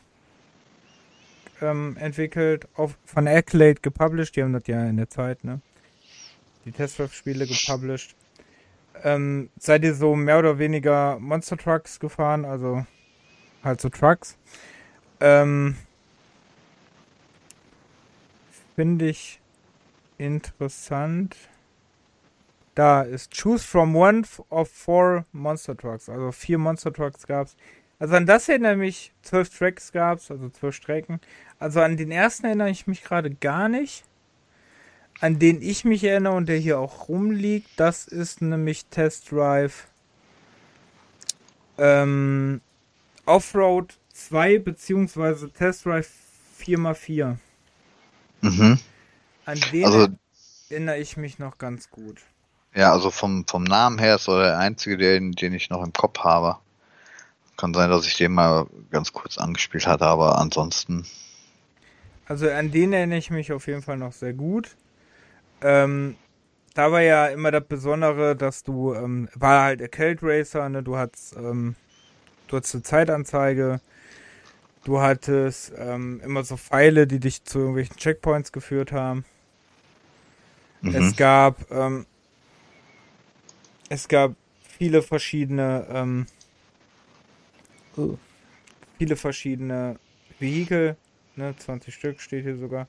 ähm, 1.60 1.98
entwickelt, 2.00 2.70
auf, 2.76 2.98
von 3.04 3.28
Accolade 3.28 3.82
gepublished, 3.82 4.38
die 4.38 4.44
haben 4.44 4.54
das 4.54 4.64
ja 4.68 4.88
in 4.88 4.96
der 4.96 5.10
Zeit, 5.10 5.44
ne? 5.44 5.60
Die 6.64 6.72
Test 6.72 6.96
12 6.96 7.14
Spiele 7.14 7.46
gepublished. 7.46 8.16
Ähm, 9.04 9.50
seid 9.60 9.84
ihr 9.84 9.94
so 9.94 10.16
mehr 10.16 10.40
oder 10.40 10.60
weniger 10.60 11.20
Monster 11.20 11.58
Trucks 11.58 12.00
gefahren? 12.00 12.46
Also 12.46 12.86
halt 13.64 13.82
so 13.82 13.90
Trucks. 13.90 14.38
Ähm, 15.20 15.76
Finde 18.76 19.10
ich 19.10 19.40
interessant. 20.18 21.36
Da 22.76 23.02
ist 23.02 23.34
Choose 23.34 23.66
from 23.66 23.96
one 23.96 24.24
of 24.50 24.70
four 24.70 25.26
Monster 25.32 25.76
Trucks. 25.76 26.10
Also 26.10 26.32
vier 26.32 26.60
Monster 26.60 26.94
Trucks 26.94 27.26
gab's. 27.26 27.56
Also 28.00 28.16
an 28.16 28.28
das 28.28 28.48
erinnere 28.48 28.74
ich 28.74 28.78
mich, 28.78 29.14
zwölf 29.24 29.50
Tracks 29.50 29.92
gab's, 29.92 30.30
also 30.30 30.50
zwölf 30.50 30.76
Strecken. 30.76 31.20
Also 31.58 31.82
an 31.82 31.98
den 31.98 32.12
ersten 32.12 32.46
erinnere 32.46 32.70
ich 32.70 32.86
mich 32.86 33.04
gerade 33.04 33.32
gar 33.32 33.68
nicht 33.68 34.04
an 35.20 35.40
den 35.40 35.62
ich 35.62 35.84
mich 35.84 36.04
erinnere 36.04 36.34
und 36.34 36.48
der 36.48 36.58
hier 36.58 36.80
auch 36.80 37.10
rumliegt, 37.10 37.70
das 37.76 38.08
ist 38.08 38.42
nämlich 38.42 38.86
Test 38.86 39.32
Drive 39.32 39.88
ähm, 41.78 42.62
Offroad 43.26 43.98
2 44.14 44.60
beziehungsweise 44.60 45.50
Test 45.52 45.86
Drive 45.86 46.10
4x4. 46.60 47.38
Mhm. 48.42 48.80
An 49.46 49.60
den 49.72 49.86
also, 49.86 50.08
erinnere 50.70 50.98
ich 50.98 51.18
mich 51.18 51.40
noch 51.40 51.58
ganz 51.58 51.90
gut. 51.90 52.22
Ja, 52.76 52.92
also 52.92 53.10
vom, 53.10 53.46
vom 53.48 53.64
Namen 53.64 53.98
her 53.98 54.16
ist 54.16 54.26
so 54.26 54.38
der 54.38 54.60
einzige, 54.60 54.98
den, 54.98 55.32
den 55.32 55.54
ich 55.54 55.70
noch 55.70 55.84
im 55.84 55.94
Kopf 55.94 56.20
habe. 56.20 56.58
Kann 57.56 57.74
sein, 57.74 57.90
dass 57.90 58.06
ich 58.06 58.18
den 58.18 58.34
mal 58.34 58.68
ganz 58.92 59.14
kurz 59.14 59.40
angespielt 59.40 59.88
hatte, 59.88 60.06
aber 60.06 60.38
ansonsten. 60.38 61.08
Also 62.28 62.50
an 62.52 62.72
den 62.72 62.94
erinnere 62.94 63.18
ich 63.18 63.32
mich 63.32 63.52
auf 63.52 63.66
jeden 63.68 63.82
Fall 63.82 63.98
noch 63.98 64.14
sehr 64.14 64.34
gut. 64.34 64.76
Ähm, 65.62 66.16
da 66.74 66.92
war 66.92 67.02
ja 67.02 67.28
immer 67.28 67.52
das 67.52 67.66
Besondere, 67.66 68.36
dass 68.36 68.64
du, 68.64 68.94
ähm, 68.94 69.30
war 69.34 69.64
halt 69.64 69.92
Celt 69.92 70.20
Racer, 70.22 70.70
ne? 70.70 70.84
Du 70.84 70.98
hattest 70.98 71.36
ähm, 71.36 71.76
du 72.48 72.58
hattest 72.58 72.76
eine 72.76 72.84
Zeitanzeige, 72.84 73.82
du 74.84 75.00
hattest 75.00 75.74
ähm, 75.78 76.22
immer 76.24 76.44
so 76.44 76.58
Pfeile, 76.58 77.08
die 77.08 77.20
dich 77.20 77.44
zu 77.44 77.60
irgendwelchen 77.60 77.98
Checkpoints 77.98 78.52
geführt 78.52 78.92
haben. 78.92 79.26
Mhm. 80.82 80.96
Es 80.96 81.16
gab, 81.16 81.70
ähm, 81.72 82.06
es 83.90 84.08
gab 84.08 84.36
viele 84.78 85.02
verschiedene, 85.02 85.88
ähm, 85.90 86.26
oh, 87.98 88.18
viele 88.98 89.16
verschiedene 89.16 90.00
Vehikel, 90.40 90.96
ne, 91.36 91.56
20 91.58 91.94
Stück 91.94 92.22
steht 92.22 92.44
hier 92.44 92.58
sogar. 92.58 92.88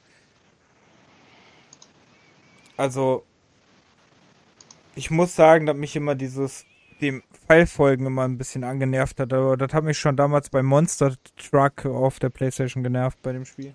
Also, 2.78 3.24
ich 4.94 5.10
muss 5.10 5.34
sagen, 5.34 5.66
dass 5.66 5.76
mich 5.76 5.94
immer 5.96 6.14
dieses 6.14 6.64
dem 7.00 7.22
Pfeilfolgen 7.46 8.06
immer 8.06 8.24
ein 8.24 8.38
bisschen 8.38 8.64
angenervt 8.64 9.20
hat, 9.20 9.32
aber 9.32 9.56
das 9.56 9.72
hat 9.72 9.84
mich 9.84 9.98
schon 9.98 10.16
damals 10.16 10.48
bei 10.50 10.62
Monster 10.62 11.14
Truck 11.36 11.86
auf 11.86 12.18
der 12.18 12.30
Playstation 12.30 12.82
genervt 12.82 13.20
bei 13.22 13.32
dem 13.32 13.44
Spiel. 13.44 13.74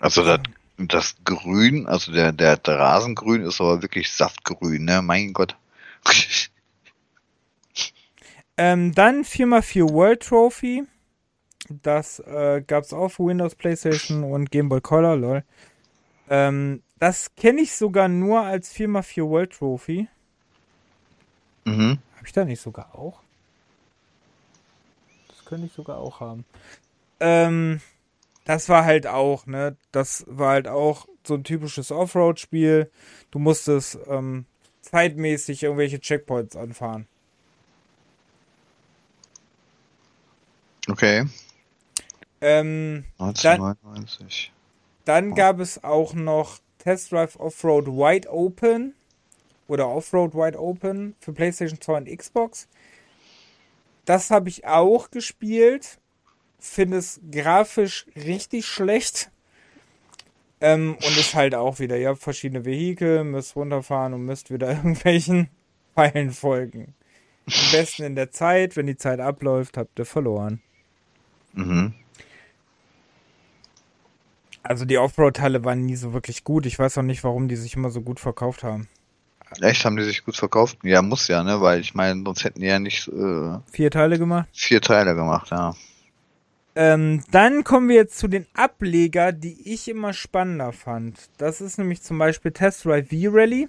Also 0.00 0.24
das, 0.24 0.40
das 0.76 1.14
Grün, 1.24 1.86
also 1.86 2.12
der, 2.12 2.32
der, 2.32 2.56
der 2.56 2.78
Rasengrün 2.78 3.42
ist 3.42 3.60
aber 3.60 3.82
wirklich 3.82 4.10
Saftgrün, 4.10 4.84
ne? 4.84 5.02
Mein 5.02 5.32
Gott. 5.32 5.56
Ähm, 8.60 8.92
dann 8.92 9.22
4x4 9.22 9.88
World 9.92 10.20
Trophy. 10.20 10.82
Das 11.68 12.20
äh, 12.20 12.62
gab 12.66 12.84
es 12.84 12.92
auch 12.92 13.08
für 13.08 13.26
Windows, 13.26 13.54
PlayStation 13.54 14.24
und 14.24 14.50
Game 14.50 14.68
Boy 14.68 14.80
Color, 14.80 15.16
lol. 15.16 15.44
Ähm, 16.30 16.82
das 16.98 17.34
kenne 17.36 17.60
ich 17.60 17.74
sogar 17.74 18.08
nur 18.08 18.42
als 18.42 18.74
4x4 18.74 19.28
World 19.28 19.52
Trophy. 19.52 20.08
mhm. 21.64 21.98
Habe 22.16 22.26
ich 22.26 22.32
da 22.32 22.44
nicht 22.44 22.60
sogar 22.60 22.94
auch? 22.94 23.20
Das 25.28 25.44
könnte 25.44 25.66
ich 25.66 25.72
sogar 25.72 25.98
auch 25.98 26.20
haben. 26.20 26.44
Ähm, 27.20 27.80
das 28.44 28.68
war 28.68 28.84
halt 28.84 29.06
auch, 29.06 29.46
ne? 29.46 29.76
Das 29.92 30.24
war 30.26 30.52
halt 30.52 30.68
auch 30.68 31.06
so 31.26 31.34
ein 31.34 31.44
typisches 31.44 31.92
Offroad-Spiel. 31.92 32.90
Du 33.30 33.38
musstest 33.38 33.98
ähm, 34.08 34.46
zeitmäßig 34.80 35.62
irgendwelche 35.62 36.00
Checkpoints 36.00 36.56
anfahren. 36.56 37.06
Okay. 40.88 41.26
Ähm, 42.40 43.04
1999. 43.18 44.52
Dann 45.04 45.34
gab 45.34 45.58
es 45.60 45.82
auch 45.82 46.14
noch 46.14 46.58
Test 46.78 47.12
Drive 47.12 47.36
Offroad 47.36 47.86
Wide 47.86 48.30
Open 48.30 48.94
oder 49.66 49.88
Offroad 49.88 50.34
Wide 50.34 50.58
Open 50.58 51.14
für 51.20 51.32
PlayStation 51.32 51.80
2 51.80 51.96
und 51.96 52.18
Xbox. 52.18 52.68
Das 54.04 54.30
habe 54.30 54.48
ich 54.48 54.66
auch 54.66 55.10
gespielt. 55.10 55.98
Finde 56.58 56.96
es 56.96 57.20
grafisch 57.30 58.06
richtig 58.16 58.66
schlecht. 58.66 59.30
Ähm, 60.60 60.96
und 60.96 61.16
ist 61.16 61.34
halt 61.34 61.54
auch 61.54 61.78
wieder, 61.78 61.96
ihr 61.96 62.08
habt 62.08 62.20
verschiedene 62.20 62.64
Vehikel, 62.64 63.22
müsst 63.22 63.54
runterfahren 63.54 64.12
und 64.14 64.24
müsst 64.24 64.50
wieder 64.50 64.68
irgendwelchen 64.76 65.48
Pfeilen 65.94 66.32
folgen. 66.32 66.94
Am 67.46 67.72
besten 67.72 68.02
in 68.02 68.14
der 68.14 68.30
Zeit, 68.30 68.76
wenn 68.76 68.86
die 68.86 68.96
Zeit 68.96 69.20
abläuft, 69.20 69.76
habt 69.76 69.98
ihr 69.98 70.04
verloren. 70.04 70.60
Mhm. 71.52 71.94
Also 74.62 74.84
die 74.84 74.98
Offroad-Teile 74.98 75.64
waren 75.64 75.86
nie 75.86 75.96
so 75.96 76.12
wirklich 76.12 76.44
gut. 76.44 76.66
Ich 76.66 76.78
weiß 76.78 76.98
auch 76.98 77.02
nicht, 77.02 77.24
warum 77.24 77.48
die 77.48 77.56
sich 77.56 77.74
immer 77.76 77.90
so 77.90 78.00
gut 78.02 78.20
verkauft 78.20 78.62
haben. 78.64 78.88
Echt, 79.62 79.84
haben 79.86 79.96
die 79.96 80.04
sich 80.04 80.24
gut 80.24 80.36
verkauft? 80.36 80.78
Ja, 80.82 81.00
muss 81.00 81.26
ja, 81.28 81.42
ne? 81.42 81.60
Weil 81.62 81.80
ich 81.80 81.94
meine, 81.94 82.22
sonst 82.22 82.44
hätten 82.44 82.60
die 82.60 82.66
ja 82.66 82.78
nicht 82.78 83.08
äh, 83.08 83.58
Vier 83.72 83.90
Teile 83.90 84.18
gemacht. 84.18 84.48
vier 84.52 84.82
Teile 84.82 85.14
gemacht, 85.14 85.50
ja. 85.50 85.74
Ähm, 86.74 87.24
dann 87.30 87.64
kommen 87.64 87.88
wir 87.88 87.96
jetzt 87.96 88.18
zu 88.18 88.28
den 88.28 88.46
Ableger, 88.54 89.32
die 89.32 89.72
ich 89.72 89.88
immer 89.88 90.12
spannender 90.12 90.72
fand. 90.72 91.30
Das 91.38 91.60
ist 91.62 91.78
nämlich 91.78 92.02
zum 92.02 92.18
Beispiel 92.18 92.52
Test 92.52 92.84
Drive 92.84 93.08
V-Rally. 93.08 93.68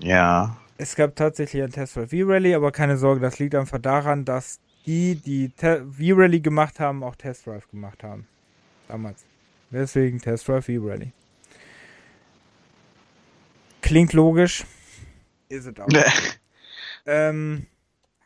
Ja. 0.00 0.56
Es 0.76 0.96
gab 0.96 1.16
tatsächlich 1.16 1.62
ein 1.62 1.70
Test 1.70 1.96
Drive 1.96 2.10
V-Rally, 2.10 2.54
aber 2.54 2.72
keine 2.72 2.96
Sorge, 2.98 3.20
das 3.20 3.38
liegt 3.38 3.54
einfach 3.54 3.78
daran, 3.78 4.24
dass 4.24 4.58
die, 4.86 5.14
die 5.14 5.50
Te- 5.50 5.86
V-Rally 5.86 6.40
gemacht 6.40 6.80
haben, 6.80 7.02
auch 7.02 7.14
Test 7.16 7.46
Drive 7.46 7.68
gemacht 7.70 8.02
haben. 8.02 8.26
Damals. 8.88 9.24
Deswegen 9.70 10.20
Test 10.20 10.48
Drive 10.48 10.66
V-Rally. 10.66 11.12
Klingt 13.82 14.12
logisch. 14.12 14.64
Ist 15.48 15.66
es 15.66 15.78
auch. 15.78 15.88
ähm, 17.06 17.66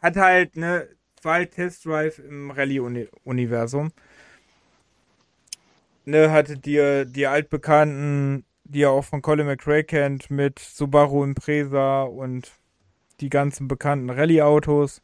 hat 0.01 0.17
halt, 0.17 0.57
ne, 0.57 0.89
halt 1.25 1.53
Test 1.53 1.85
Drive 1.85 2.19
im 2.19 2.51
Rallye-Universum. 2.51 3.93
Ne, 6.05 6.31
hatte 6.33 6.59
die, 6.59 7.05
die 7.07 7.27
altbekannten, 7.27 8.45
die 8.65 8.81
ihr 8.81 8.91
auch 8.91 9.05
von 9.05 9.23
Colin 9.23 9.47
McRae 9.47 9.85
kennt, 9.85 10.31
mit 10.31 10.59
Subaru 10.59 11.23
Impreza 11.23 12.03
und 12.03 12.51
die 13.21 13.29
ganzen 13.29 13.69
bekannten 13.69 14.11
Rallye-Autos 14.11 15.01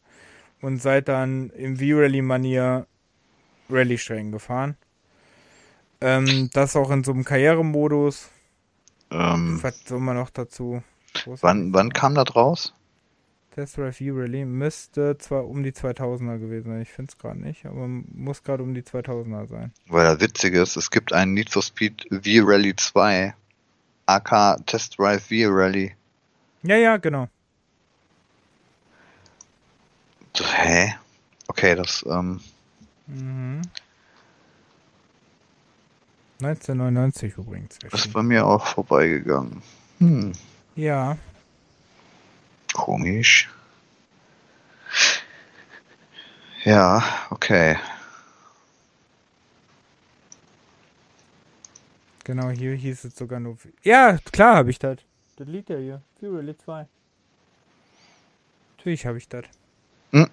und 0.60 0.82
seid 0.82 1.08
dann 1.08 1.50
im 1.50 1.76
V-Rally-Manier 1.76 2.86
Rallye-Strecken 3.70 4.32
gefahren. 4.32 4.76
Ähm, 6.00 6.50
das 6.52 6.76
auch 6.76 6.90
in 6.90 7.02
so 7.04 7.12
einem 7.12 7.24
Karrieremodus. 7.24 8.28
ähm, 9.10 9.58
Was 9.62 9.84
soll 9.84 10.00
man 10.00 10.16
noch 10.16 10.30
dazu? 10.30 10.82
Wann, 11.40 11.72
wann 11.74 11.92
kam 11.92 12.14
das 12.14 12.34
raus? 12.36 12.72
Test 13.54 13.76
Drive 13.76 13.96
V-Rally 13.98 14.44
müsste 14.44 15.18
zwar 15.18 15.44
um 15.46 15.64
die 15.64 15.72
2000er 15.72 16.38
gewesen 16.38 16.70
sein. 16.70 16.82
Ich 16.82 16.90
finde 16.90 17.10
es 17.10 17.18
gerade 17.18 17.40
nicht, 17.40 17.66
aber 17.66 17.88
muss 17.88 18.44
gerade 18.44 18.62
um 18.62 18.72
die 18.74 18.82
2000er 18.82 19.48
sein. 19.48 19.72
Weil 19.88 20.04
das 20.04 20.20
Witzige 20.20 20.60
ist, 20.62 20.76
es 20.76 20.90
gibt 20.90 21.12
einen 21.12 21.34
Need 21.34 21.50
for 21.50 21.62
Speed 21.62 22.06
V-Rally 22.10 22.76
2. 22.76 23.34
AK 24.06 24.64
Test 24.66 24.98
Drive 24.98 25.24
V-Rally. 25.26 25.94
Ja, 26.62 26.76
ja, 26.76 26.96
genau. 26.98 27.28
Hä? 30.40 30.94
Okay, 31.48 31.74
das, 31.74 32.04
ähm, 32.08 32.40
Mhm. 33.06 33.62
1999 36.40 37.36
übrigens. 37.36 37.76
ist 37.78 37.84
erschienen. 37.92 38.12
bei 38.14 38.22
mir 38.22 38.46
auch 38.46 38.66
vorbeigegangen. 38.66 39.62
Hm, 39.98 40.32
Ja. 40.76 41.16
komisch. 42.74 43.48
Ja, 46.64 47.02
okay. 47.30 47.76
Genau, 52.24 52.50
hier 52.50 52.74
hieß 52.74 53.04
es 53.04 53.16
sogar 53.16 53.40
nur. 53.40 53.56
Ja, 53.82 54.18
klar 54.32 54.56
habe 54.56 54.70
ich 54.70 54.78
das. 54.78 54.98
Das 55.36 55.48
liegt 55.48 55.70
ja 55.70 55.78
hier. 55.78 56.02
Fury 56.20 56.56
2. 56.56 56.86
Natürlich 58.76 59.06
habe 59.06 59.18
ich 59.18 59.28
das. 59.28 59.44
Hm. 60.12 60.28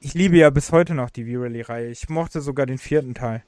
Ich 0.00 0.14
liebe 0.14 0.36
ja 0.36 0.50
bis 0.50 0.72
heute 0.72 0.94
noch 0.94 1.10
die 1.10 1.24
V-Rally-Reihe. 1.24 1.88
Ich 1.90 2.08
mochte 2.08 2.40
sogar 2.40 2.66
den 2.66 2.78
vierten 2.78 3.14
Teil. 3.14 3.42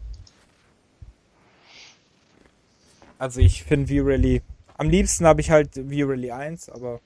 Also 3.18 3.40
ich 3.40 3.64
finde 3.64 3.94
V-Rally. 3.94 4.42
Am 4.76 4.90
liebsten 4.90 5.26
habe 5.26 5.40
ich 5.40 5.50
halt 5.50 5.74
V-Rally 5.74 6.32
1, 6.32 6.68
aber 6.68 7.00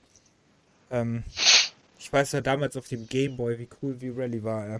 ähm, 0.91 1.23
ich 1.99 2.11
weiß 2.11 2.31
ja 2.31 2.41
damals 2.41 2.75
auf 2.77 2.87
dem 2.87 3.07
Game 3.07 3.37
Boy, 3.37 3.59
wie 3.59 3.69
cool 3.81 3.97
V-Rally 3.99 4.43
war. 4.43 4.67
Ja. 4.67 4.79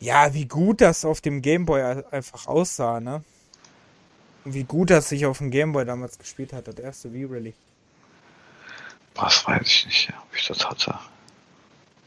Ja, 0.00 0.32
wie 0.32 0.46
gut 0.46 0.80
das 0.80 1.04
auf 1.04 1.20
dem 1.20 1.42
Gameboy 1.42 1.82
einfach 2.10 2.46
aussah, 2.46 3.00
ne? 3.00 3.24
Und 4.44 4.54
wie 4.54 4.64
gut 4.64 4.90
das 4.90 5.08
sich 5.08 5.26
auf 5.26 5.38
dem 5.38 5.50
Gameboy 5.50 5.84
damals 5.84 6.18
gespielt 6.18 6.52
hat, 6.52 6.68
das 6.68 6.76
erste 6.76 7.10
V-Rally. 7.10 7.54
Was 9.16 9.46
weiß 9.46 9.66
ich 9.66 9.86
nicht, 9.86 10.12
ob 10.22 10.36
ich 10.36 10.46
das 10.46 10.64
hatte. 10.64 10.98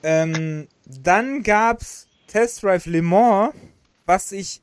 Ähm, 0.04 0.68
dann 0.86 1.44
gab's 1.44 2.08
Test 2.28 2.64
Drive 2.64 2.86
Le 2.86 3.02
Mans, 3.02 3.54
was 4.06 4.32
ich 4.32 4.62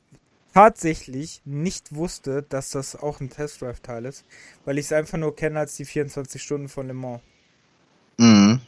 tatsächlich 0.59 1.41
nicht 1.45 1.95
wusste, 1.95 2.43
dass 2.43 2.71
das 2.71 2.97
auch 2.97 3.21
ein 3.21 3.31
Test 3.31 3.63
Drive 3.63 3.79
Teil 3.79 4.05
ist, 4.07 4.25
weil 4.65 4.77
ich 4.79 4.87
es 4.87 4.93
einfach 4.93 5.17
nur 5.17 5.37
kenne 5.37 5.61
als 5.61 5.77
die 5.77 5.85
24 5.85 6.43
Stunden 6.43 6.69
von 6.69 6.89
Le 6.89 6.95
Mans. 6.95 7.21
Mhm. 8.17 8.61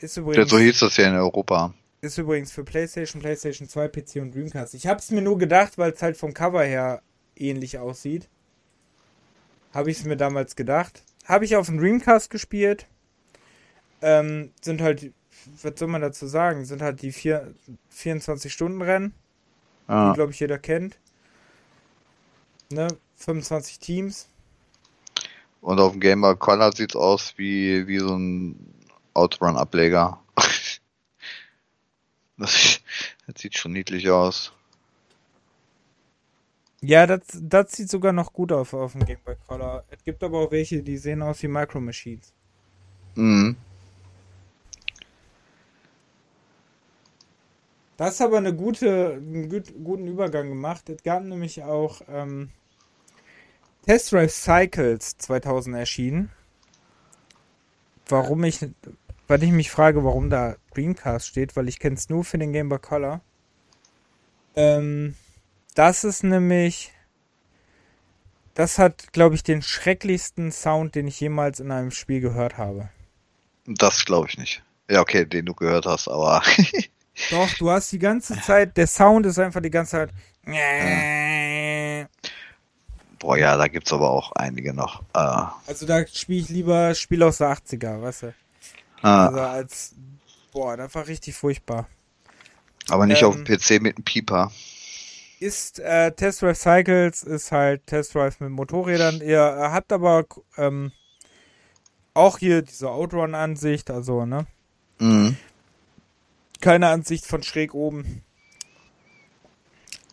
Ist 0.00 0.18
Ja, 0.18 0.22
übrigens, 0.22 0.50
so 0.50 0.58
hieß 0.58 0.80
das 0.80 0.98
ja 0.98 1.08
in 1.08 1.14
Europa. 1.14 1.72
ist 2.02 2.18
übrigens 2.18 2.52
für 2.52 2.64
PlayStation, 2.64 3.22
PlayStation 3.22 3.66
2, 3.66 3.88
PC 3.88 4.16
und 4.16 4.34
Dreamcast. 4.34 4.74
Ich 4.74 4.86
hab's 4.86 5.10
mir 5.10 5.22
nur 5.22 5.38
gedacht, 5.38 5.78
weil 5.78 5.92
es 5.92 6.02
halt 6.02 6.18
vom 6.18 6.34
Cover 6.34 6.62
her 6.62 7.00
ähnlich 7.34 7.78
aussieht. 7.78 8.28
Habe 9.72 9.90
ich 9.90 10.00
es 10.00 10.04
mir 10.04 10.18
damals 10.18 10.54
gedacht. 10.54 11.02
Habe 11.24 11.46
ich 11.46 11.56
auf 11.56 11.66
dem 11.66 11.78
Dreamcast 11.78 12.28
gespielt. 12.28 12.86
Ähm, 14.02 14.52
sind 14.60 14.82
halt, 14.82 15.12
was 15.62 15.78
soll 15.78 15.88
man 15.88 16.02
dazu 16.02 16.26
sagen? 16.26 16.66
Sind 16.66 16.82
halt 16.82 17.00
die 17.00 17.10
vier, 17.12 17.54
24-Stunden-Rennen, 17.96 19.14
die, 19.88 19.92
Ja. 19.92 20.12
glaube 20.12 20.32
ich, 20.32 20.40
jeder 20.40 20.58
kennt. 20.58 20.98
Ne? 22.70 22.88
25 23.16 23.78
Teams. 23.78 24.28
Und 25.60 25.80
auf 25.80 25.92
dem 25.92 26.00
Game 26.00 26.20
Boy 26.20 26.36
Color 26.36 26.72
sieht's 26.72 26.96
aus 26.96 27.34
wie, 27.36 27.86
wie 27.86 27.98
so 27.98 28.16
ein 28.16 28.74
Outrun-Ableger. 29.14 30.20
das, 32.36 32.80
das 33.26 33.34
sieht 33.40 33.56
schon 33.56 33.72
niedlich 33.72 34.10
aus. 34.10 34.52
Ja, 36.82 37.06
das, 37.06 37.20
das 37.32 37.72
sieht 37.72 37.88
sogar 37.88 38.12
noch 38.12 38.32
gut 38.32 38.52
aus 38.52 38.74
auf 38.74 38.92
dem 38.92 39.06
Game 39.06 39.20
Boy 39.24 39.36
Color. 39.46 39.84
Es 39.90 40.04
gibt 40.04 40.22
aber 40.22 40.40
auch 40.40 40.50
welche, 40.50 40.82
die 40.82 40.98
sehen 40.98 41.22
aus 41.22 41.42
wie 41.42 41.48
Micro 41.48 41.80
Machines. 41.80 42.34
Mhm. 43.14 43.56
Das 47.96 48.14
ist 48.14 48.20
aber 48.20 48.38
eine 48.38 48.54
gute, 48.54 49.14
einen 49.14 49.48
gut, 49.48 49.72
guten 49.82 50.06
Übergang 50.06 50.48
gemacht. 50.48 50.88
Es 50.88 51.02
gab 51.02 51.22
nämlich 51.22 51.62
auch 51.62 52.00
ähm, 52.08 52.50
Test 53.86 54.12
Drive 54.12 54.32
Cycles 54.32 55.16
2000 55.18 55.76
erschienen. 55.76 56.30
Warum 58.08 58.44
ich, 58.44 58.66
weil 59.28 59.42
ich 59.42 59.50
mich 59.50 59.70
frage, 59.70 60.04
warum 60.04 60.28
da 60.28 60.56
Dreamcast 60.74 61.28
steht, 61.28 61.56
weil 61.56 61.68
ich 61.68 61.78
kenne 61.78 61.96
es 61.96 62.08
nur 62.08 62.24
für 62.24 62.38
den 62.38 62.52
Game 62.52 62.68
Boy 62.68 62.78
Color. 62.78 63.20
Ähm, 64.56 65.14
das 65.74 66.04
ist 66.04 66.24
nämlich, 66.24 66.92
das 68.54 68.78
hat, 68.78 69.12
glaube 69.12 69.34
ich, 69.34 69.42
den 69.42 69.62
schrecklichsten 69.62 70.52
Sound, 70.52 70.94
den 70.94 71.06
ich 71.06 71.20
jemals 71.20 71.60
in 71.60 71.70
einem 71.70 71.90
Spiel 71.90 72.20
gehört 72.20 72.58
habe. 72.58 72.90
Das 73.66 74.04
glaube 74.04 74.28
ich 74.28 74.38
nicht. 74.38 74.62
Ja, 74.90 75.00
okay, 75.00 75.24
den 75.24 75.46
du 75.46 75.54
gehört 75.54 75.86
hast, 75.86 76.08
aber. 76.08 76.42
Doch, 77.30 77.48
du 77.58 77.70
hast 77.70 77.92
die 77.92 77.98
ganze 77.98 78.40
Zeit, 78.40 78.76
der 78.76 78.86
Sound 78.86 79.26
ist 79.26 79.38
einfach 79.38 79.60
die 79.62 79.70
ganze 79.70 79.92
Zeit. 79.92 80.10
Boah, 83.18 83.36
ja, 83.38 83.56
da 83.56 83.68
gibt's 83.68 83.92
aber 83.92 84.10
auch 84.10 84.32
einige 84.32 84.74
noch. 84.74 85.02
Äh, 85.14 85.46
Also 85.66 85.86
da 85.86 86.06
spiele 86.06 86.40
ich 86.40 86.48
lieber 86.50 86.94
Spiel 86.94 87.22
aus 87.22 87.38
der 87.38 87.48
80er, 87.48 88.02
weißt 88.02 88.22
du? 88.24 88.34
ah, 89.02 89.26
Also 89.26 89.40
als, 89.40 89.94
boah, 90.52 90.76
das 90.76 90.94
war 90.94 91.06
richtig 91.06 91.34
furchtbar. 91.34 91.88
aber 92.90 93.06
nicht 93.06 93.24
auf 93.24 93.36
ähm, 93.36 93.44
dem 93.44 93.56
PC 93.58 93.80
mit 93.82 93.96
einem 93.96 94.04
Pieper. 94.04 94.50
Ist 95.40 95.78
äh, 95.78 96.12
Test 96.12 96.42
Drive 96.42 96.58
Cycles, 96.58 97.22
ist 97.22 97.50
halt 97.52 97.86
Test 97.86 98.14
Drive 98.14 98.40
mit 98.40 98.50
Motorrädern. 98.50 99.20
Ihr 99.20 99.38
äh, 99.40 99.68
habt 99.70 99.92
aber 99.92 100.24
ähm, 100.56 100.92
auch 102.12 102.38
hier 102.38 102.62
diese 102.62 102.90
Outrun-Ansicht, 102.90 103.90
also, 103.90 104.26
ne? 104.26 104.46
Mhm. 104.98 105.36
Keine 106.64 106.88
Ansicht 106.88 107.26
von 107.26 107.42
schräg 107.42 107.74
oben. 107.74 108.24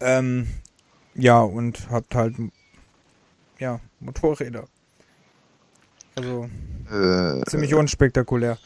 Ähm, 0.02 0.48
ja, 1.16 1.40
und 1.40 1.90
habt 1.90 2.14
halt, 2.14 2.36
ja, 3.58 3.80
Motorräder. 4.02 4.68
Also, 6.18 6.50
Äh, 6.92 7.42
ziemlich 7.46 7.74
unspektakulär. 7.74 8.58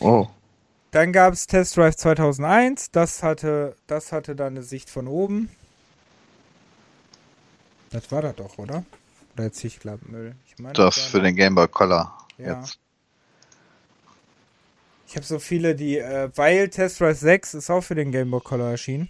oh. 0.00 0.26
Dann 0.90 1.12
gab 1.12 1.34
es 1.34 1.46
Test 1.46 1.76
Drive 1.76 1.94
2001. 1.94 2.90
Das 2.90 3.22
hatte, 3.22 3.76
das 3.86 4.10
hatte 4.10 4.34
dann 4.34 4.54
eine 4.54 4.64
Sicht 4.64 4.90
von 4.90 5.06
oben. 5.06 5.50
Das 7.90 8.10
war 8.10 8.22
das 8.22 8.34
doch, 8.34 8.58
oder? 8.58 8.84
Oder 9.34 9.44
jetzt 9.44 9.62
ich 9.62 9.78
glaube 9.78 10.04
Müll. 10.10 10.34
Ich 10.46 10.58
meine, 10.58 10.72
Das 10.72 10.96
war 10.96 11.04
für 11.10 11.20
den 11.20 11.36
Game 11.36 11.54
Boy 11.54 11.68
Color. 11.68 12.12
Ja. 12.38 12.58
Jetzt. 12.58 12.80
Ich 15.08 15.14
habe 15.14 15.24
so 15.24 15.38
viele, 15.38 15.74
die, 15.74 15.98
äh, 15.98 16.30
weil 16.34 16.68
Test 16.68 17.00
Drive 17.00 17.18
6 17.18 17.54
ist 17.54 17.70
auch 17.70 17.82
für 17.82 17.94
den 17.94 18.10
Game 18.10 18.30
Boy 18.30 18.40
Color 18.40 18.70
erschienen. 18.70 19.08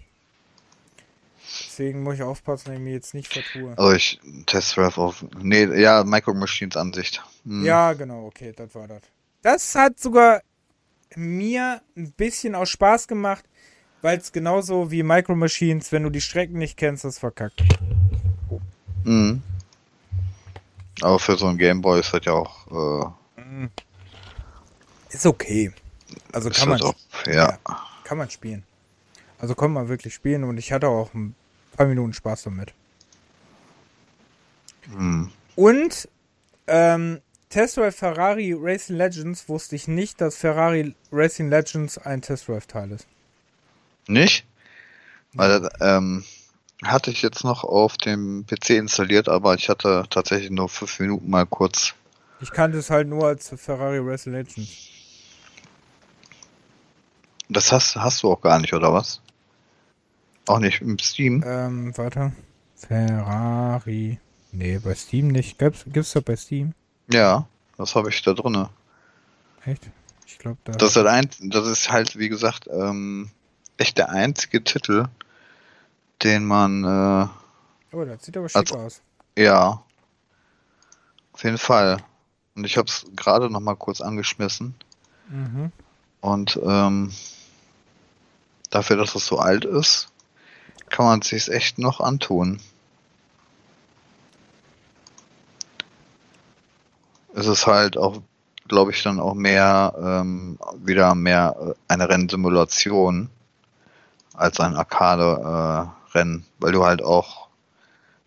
Deswegen 1.67 2.03
muss 2.03 2.17
ich 2.17 2.23
aufpassen, 2.23 2.67
dass 2.67 2.75
ich 2.75 2.81
mir 2.81 2.93
jetzt 2.93 3.15
nicht 3.15 3.33
vertue. 3.33 3.77
Also 3.79 3.93
ich 3.93 4.21
Test 4.47 4.77
Drive 4.77 4.99
auf. 4.99 5.25
Nee, 5.41 5.65
ja, 5.81 6.05
Micro 6.05 6.35
Machines 6.35 6.77
Ansicht. 6.77 7.23
Hm. 7.45 7.65
Ja, 7.65 7.95
genau, 7.95 8.27
okay, 8.27 8.53
das 8.55 8.75
war 8.75 8.89
das. 8.89 9.01
Das 9.43 9.75
hat 9.75 9.99
sogar 9.99 10.43
mir 11.15 11.81
ein 11.97 12.13
bisschen 12.13 12.55
aus 12.55 12.69
Spaß 12.71 13.09
gemacht, 13.09 13.45
weil 14.03 14.19
es 14.19 14.33
genauso 14.33 14.91
wie 14.91 15.03
Micro 15.03 15.35
Machines, 15.35 15.93
wenn 15.93 16.03
du 16.03 16.11
die 16.11 16.21
Strecken 16.21 16.59
nicht 16.59 16.77
kennst, 16.77 17.05
das 17.05 17.19
verkackt. 17.19 17.63
Mhm. 19.05 19.43
Aber 21.01 21.19
für 21.19 21.37
so 21.37 21.47
ein 21.47 21.59
Game 21.59 21.81
Boy 21.81 22.01
ist 22.01 22.13
das 22.13 22.25
ja 22.25 22.33
auch. 22.33 23.15
Äh, 23.37 23.69
Ist 25.11 25.27
okay. 25.27 25.73
Also 26.33 26.51
kann 26.51 26.69
man, 26.69 26.79
das 26.79 26.89
auch 26.89 26.97
ja. 27.27 27.59
kann 28.05 28.19
man 28.19 28.31
spielen. 28.31 28.63
Also 29.39 29.55
kann 29.55 29.73
man 29.73 29.89
wirklich 29.89 30.15
spielen 30.15 30.45
und 30.45 30.59
ich 30.59 30.73
hatte 30.73 30.89
auch 30.89 31.13
ein 31.15 31.35
paar 31.77 31.87
Minuten 31.87 32.13
Spaß 32.13 32.45
damit. 32.45 32.73
Hm. 34.93 35.31
Und 35.57 36.09
ähm, 36.67 37.21
Test 37.49 37.77
Drive 37.77 37.97
Ferrari 37.97 38.55
Racing 38.57 38.97
Legends 38.97 39.49
wusste 39.49 39.77
ich 39.77 39.89
nicht, 39.89 40.21
dass 40.21 40.37
Ferrari 40.37 40.95
Racing 41.13 41.49
Legends 41.49 41.99
ein 41.99 42.23
Test 42.23 42.49
Drive 42.49 42.67
Teil 42.67 42.93
ist. 42.93 43.07
Nicht? 44.09 44.47
Weil 45.33 45.61
das, 45.61 45.71
ähm, 45.81 46.25
hatte 46.85 47.11
ich 47.11 47.23
jetzt 47.23 47.45
noch 47.45 47.65
auf 47.65 47.97
dem 47.97 48.45
PC 48.47 48.71
installiert, 48.71 49.29
aber 49.29 49.55
ich 49.55 49.69
hatte 49.69 50.05
tatsächlich 50.11 50.51
nur 50.51 50.69
fünf 50.69 50.99
Minuten 51.01 51.31
mal 51.31 51.47
kurz. 51.47 51.95
Ich 52.41 52.51
kannte 52.51 52.79
es 52.79 52.91
halt 52.91 53.09
nur 53.09 53.27
als 53.27 53.53
Ferrari 53.57 53.99
Racing 53.99 54.35
Legends. 54.35 54.89
Das 57.49 57.73
hast, 57.73 57.97
hast 57.97 58.23
du 58.23 58.33
auch 58.33 58.41
gar 58.41 58.59
nicht, 58.59 58.73
oder 58.75 58.93
was? 58.93 59.21
Auch 60.47 60.59
nicht 60.59 60.81
im 60.81 60.99
Steam? 60.99 61.43
Ähm, 61.47 61.97
warte. 61.97 62.33
Ferrari. 62.77 64.19
Nee, 64.53 64.79
bei 64.79 64.95
Steam 64.95 65.29
nicht. 65.29 65.59
Gibt's, 65.59 65.85
gibt's 65.87 66.13
das 66.13 66.23
bei 66.23 66.37
Steam? 66.37 66.73
Ja, 67.11 67.47
das 67.77 67.95
habe 67.95 68.09
ich 68.11 68.23
da 68.23 68.33
drinne. 68.33 68.71
Echt? 69.65 69.91
Ich 70.27 70.39
glaube, 70.39 70.59
da. 70.65 70.73
Das 70.73 70.91
ist, 70.91 70.97
halt 70.97 71.07
ein, 71.09 71.51
das 71.51 71.67
ist 71.67 71.91
halt, 71.91 72.19
wie 72.19 72.29
gesagt, 72.29 72.69
ähm, 72.69 73.31
echt 73.77 73.99
der 73.99 74.11
einzige 74.11 74.63
Titel, 74.63 75.07
den 76.23 76.45
man, 76.45 76.85
äh, 76.85 77.95
oh, 77.95 78.05
das 78.05 78.25
sieht 78.25 78.37
aber 78.37 78.49
schick 78.49 78.57
Also- 78.57 78.77
aus. 78.77 79.01
ja, 79.37 79.83
auf 81.33 81.45
jeden 81.45 81.59
Fall. 81.59 81.99
Und 82.55 82.65
ich 82.65 82.77
habe 82.79 82.89
es 82.89 83.07
gerade 83.15 83.51
noch 83.51 83.61
mal 83.61 83.77
kurz 83.77 84.01
angeschmissen. 84.01 84.75
Mhm. 85.29 85.71
Und 86.21 86.59
ähm, 86.65 87.13
dafür, 88.77 88.97
dass 88.97 89.15
es 89.15 89.27
so 89.27 89.39
alt 89.39 89.65
ist, 89.65 90.09
kann 90.91 91.07
man 91.07 91.21
es 91.21 91.29
sich 91.29 91.51
echt 91.51 91.79
noch 91.79 92.01
antun. 92.01 92.61
Es 97.35 97.47
ist 97.47 97.67
halt 97.67 97.97
auch, 97.97 98.23
glaube 98.69 98.93
ich, 98.93 99.03
dann 99.03 99.21
auch 99.21 99.35
mehr, 99.35 99.95
ähm, 99.99 100.59
wieder 100.79 101.15
mehr 101.15 101.57
äh, 101.59 101.75
eine 101.89 102.09
Rennsimulation 102.09 103.31
als 104.35 104.61
ein 104.61 104.77
Arcade-Rennen, 104.77 106.47
weil 106.59 106.73
du 106.73 106.85
halt 106.85 107.03
auch 107.03 107.49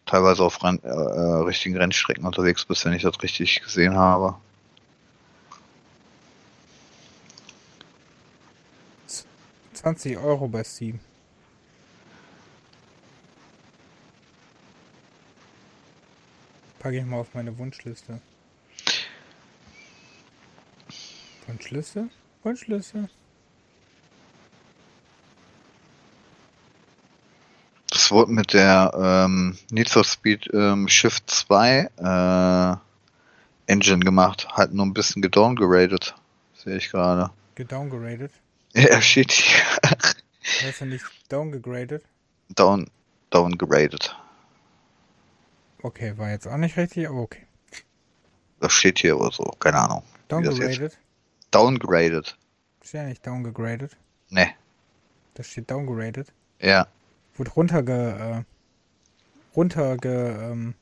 teilweise 0.06 0.44
auf 0.44 0.64
Renn, 0.64 0.80
äh, 0.84 0.88
äh, 0.88 1.44
richtigen 1.44 1.78
Rennstrecken 1.78 2.26
unterwegs 2.26 2.66
bist, 2.66 2.86
wenn 2.86 2.94
ich 2.94 3.04
das 3.04 3.22
richtig 3.22 3.62
gesehen 3.62 3.96
habe. 3.96 4.36
20 9.80 10.18
Euro 10.18 10.50
bei 10.50 10.62
Steam. 10.62 11.00
Packe 16.80 16.98
ich 16.98 17.06
mal 17.06 17.22
auf 17.22 17.34
meine 17.34 17.58
Wunschliste. 17.58 18.20
Wunschliste? 21.48 22.10
Wunschliste? 22.44 23.10
Das 27.90 28.12
wurde 28.12 28.34
mit 28.34 28.52
der 28.52 28.92
ähm, 29.02 29.58
Need 29.72 29.90
for 29.90 30.04
Speed 30.04 30.50
ähm, 30.54 30.90
Shift 30.90 31.30
2 31.30 31.90
äh, 33.68 33.72
Engine 33.72 34.00
gemacht, 34.00 34.46
halt 34.58 34.74
nur 34.74 34.86
ein 34.86 34.94
bisschen 34.94 35.22
gedowngraded, 35.22 36.16
sehe 36.54 36.76
ich 36.76 36.90
gerade. 36.90 37.32
Gedowngraded? 37.56 38.32
Ja, 38.74 39.02
steht 39.02 39.32
hier. 39.32 39.64
Heißt 40.64 40.80
ja 40.82 40.86
nicht 40.86 41.06
downgegradet? 41.30 42.04
Down, 42.50 42.90
downgraded. 43.30 44.16
Okay, 45.82 46.18
war 46.18 46.30
jetzt 46.30 46.48
auch 46.48 46.58
nicht 46.58 46.78
richtig, 46.78 47.08
aber 47.08 47.20
okay. 47.22 47.46
Das 48.60 48.74
steht 48.74 49.00
hier 49.00 49.18
oder 49.18 49.32
so, 49.32 49.44
keine 49.60 49.80
Ahnung. 49.80 50.04
Das 50.28 50.44
Downgraded? 50.44 50.98
Downgraded. 51.52 52.38
Ist 52.84 52.94
ja 52.94 53.04
nicht 53.04 53.26
downgegradet. 53.26 53.96
Ne, 54.30 54.52
Da 55.34 55.44
steht 55.44 55.70
downgraded. 55.72 56.32
ja. 56.60 56.88
Wurde 57.36 57.52
runterge, 57.52 57.94
äh, 58.44 59.56
runterge, 59.56 60.38
ähm, 60.52 60.74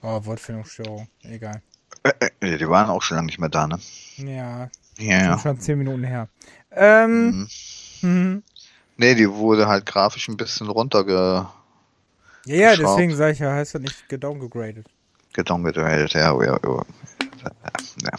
oh, 0.00 0.24
Wortfindungsstörung. 0.24 1.06
Egal. 1.22 1.60
Äh, 2.04 2.30
äh, 2.40 2.56
die 2.56 2.68
waren 2.68 2.88
auch 2.88 3.02
schon 3.02 3.16
lange 3.16 3.26
nicht 3.26 3.38
mehr 3.38 3.50
da, 3.50 3.66
ne? 3.66 3.78
Ja, 4.16 4.70
Ja, 4.98 5.18
ja. 5.22 5.38
schon 5.38 5.60
zehn 5.60 5.78
Minuten 5.78 6.04
her. 6.04 6.28
Ähm, 6.70 7.26
Mhm. 7.30 7.48
mhm. 8.02 8.42
Nee, 8.96 9.14
die 9.14 9.28
wurde 9.28 9.66
halt 9.66 9.86
grafisch 9.86 10.28
ein 10.28 10.36
bisschen 10.36 10.68
runterge 10.68 11.46
Ja, 12.46 12.54
ja, 12.56 12.76
deswegen 12.76 13.14
sage 13.16 13.32
ich 13.32 13.38
ja, 13.40 13.52
heißt 13.52 13.74
ja 13.74 13.80
nicht 13.80 14.08
gedowngegradet. 14.08 14.86
Gedowngegradet, 15.32 16.12
ja, 16.14 16.32
ja, 16.32 16.42
ja. 16.44 16.58
ja. 16.62 18.12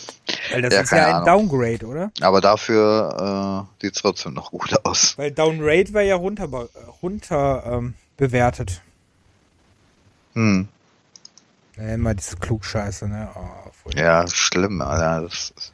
Weil 0.51 0.61
das 0.63 0.73
Ja, 0.73 0.81
ist 0.81 0.91
ja 0.91 1.05
ein 1.07 1.13
Ahnung. 1.15 1.47
Downgrade, 1.49 1.85
oder? 1.85 2.11
Aber 2.21 2.41
dafür 2.41 3.67
äh, 3.79 3.81
sieht's 3.85 4.01
trotzdem 4.01 4.33
noch 4.33 4.51
gut 4.51 4.75
aus. 4.85 5.17
Weil 5.17 5.31
Downgrade 5.31 5.93
wäre 5.93 6.05
ja 6.07 6.15
runter, 6.15 6.49
runter 7.01 7.63
ähm, 7.65 7.93
bewertet. 8.17 8.81
Hm. 10.33 10.67
Ja, 11.77 11.93
immer 11.93 12.13
diese 12.13 12.35
Klugscheiße, 12.37 13.07
ne? 13.07 13.29
Oh. 13.35 13.89
Ja, 13.95 14.27
schlimm, 14.27 14.81
Alter. 14.81 15.21
Das 15.21 15.33
ist, 15.55 15.73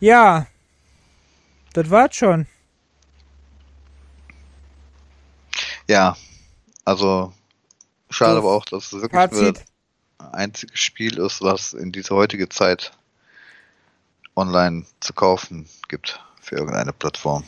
ja, 0.00 0.46
das 1.72 1.90
war's 1.90 2.16
schon. 2.16 2.46
ja, 5.90 6.16
also 6.84 7.32
schade 8.10 8.34
So, 8.34 8.38
aber 8.38 8.52
auch, 8.52 8.64
dass 8.64 8.92
es 8.92 9.02
wirklich 9.02 9.30
nur 9.32 9.52
das 9.52 9.64
einzige 10.32 10.76
Spiel 10.76 11.18
ist, 11.18 11.42
was 11.42 11.72
in 11.72 11.90
dieser 11.92 12.14
heutige 12.14 12.48
Zeit 12.48 12.92
online 14.36 14.86
zu 15.00 15.12
kaufen 15.12 15.68
gibt 15.88 16.20
für 16.40 16.56
irgendeine 16.56 16.92
Plattform. 16.92 17.44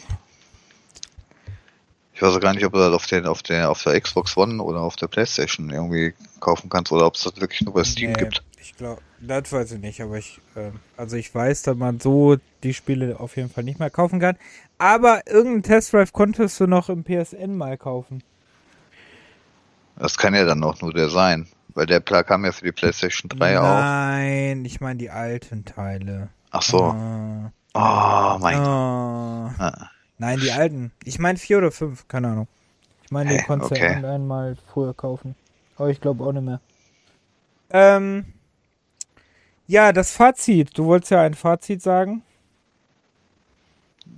Ich 2.14 2.20
weiß 2.20 2.34
auch 2.34 2.40
gar 2.40 2.52
nicht, 2.52 2.64
ob 2.64 2.72
du 2.72 2.78
das 2.78 2.92
auf, 2.92 3.06
den, 3.06 3.26
auf, 3.26 3.42
der, 3.42 3.70
auf 3.70 3.82
der 3.84 4.00
Xbox 4.00 4.36
One 4.36 4.62
oder 4.62 4.80
auf 4.80 4.96
der 4.96 5.08
Playstation 5.08 5.70
irgendwie 5.70 6.14
kaufen 6.40 6.68
kannst 6.68 6.92
oder 6.92 7.06
ob 7.06 7.14
es 7.14 7.22
das 7.22 7.40
wirklich 7.40 7.62
nur 7.62 7.74
bei 7.74 7.84
Steam 7.84 8.12
Nee, 8.12 8.18
gibt. 8.18 8.42
Ich 8.62 8.76
glaube, 8.76 9.02
das 9.20 9.50
weiß 9.50 9.72
ich 9.72 9.80
nicht, 9.80 10.00
aber 10.00 10.18
ich, 10.18 10.40
ähm, 10.54 10.78
also 10.96 11.16
ich 11.16 11.34
weiß, 11.34 11.62
dass 11.62 11.76
man 11.76 11.98
so 11.98 12.36
die 12.62 12.74
Spiele 12.74 13.18
auf 13.18 13.36
jeden 13.36 13.50
Fall 13.50 13.64
nicht 13.64 13.80
mehr 13.80 13.90
kaufen 13.90 14.20
kann. 14.20 14.36
Aber 14.78 15.26
irgendeinen 15.26 15.64
Test 15.64 15.92
Drive 15.92 16.12
konntest 16.12 16.60
du 16.60 16.68
noch 16.68 16.88
im 16.88 17.02
PSN 17.02 17.56
mal 17.56 17.76
kaufen. 17.76 18.22
Das 19.96 20.16
kann 20.16 20.32
ja 20.34 20.44
dann 20.44 20.62
auch 20.62 20.80
nur 20.80 20.92
der 20.92 21.08
sein, 21.08 21.48
weil 21.74 21.86
der 21.86 21.98
Plan 21.98 22.24
kam 22.24 22.44
ja 22.44 22.52
für 22.52 22.64
die 22.64 22.70
Playstation 22.70 23.28
3 23.30 23.58
auch. 23.58 23.64
Nein, 23.64 24.64
ich 24.64 24.80
meine 24.80 24.98
die 24.98 25.10
alten 25.10 25.64
Teile. 25.64 26.28
Ach 26.52 26.62
so. 26.62 26.84
Ah. 26.84 27.50
Oh 27.74 28.38
mein 28.38 28.58
Gott. 28.58 28.68
Ah. 28.68 29.54
Ah. 29.58 29.90
Nein, 30.18 30.38
die 30.38 30.52
alten. 30.52 30.92
Ich 31.04 31.18
meine 31.18 31.36
vier 31.36 31.58
oder 31.58 31.72
fünf, 31.72 32.06
keine 32.06 32.28
Ahnung. 32.28 32.48
Ich 33.02 33.10
meine, 33.10 33.30
die 33.30 33.38
Hä, 33.38 33.44
konntest 33.44 33.72
du 33.72 33.74
okay. 33.74 33.88
irgendwann 33.88 34.26
mal 34.28 34.56
früher 34.72 34.94
kaufen. 34.94 35.34
Aber 35.76 35.88
ich 35.90 36.00
glaube 36.00 36.22
auch 36.22 36.32
nicht 36.32 36.44
mehr. 36.44 36.60
Ähm. 37.70 38.24
Ja, 39.72 39.90
das 39.94 40.12
Fazit. 40.12 40.76
Du 40.76 40.84
wolltest 40.84 41.12
ja 41.12 41.22
ein 41.22 41.32
Fazit 41.32 41.80
sagen. 41.80 42.22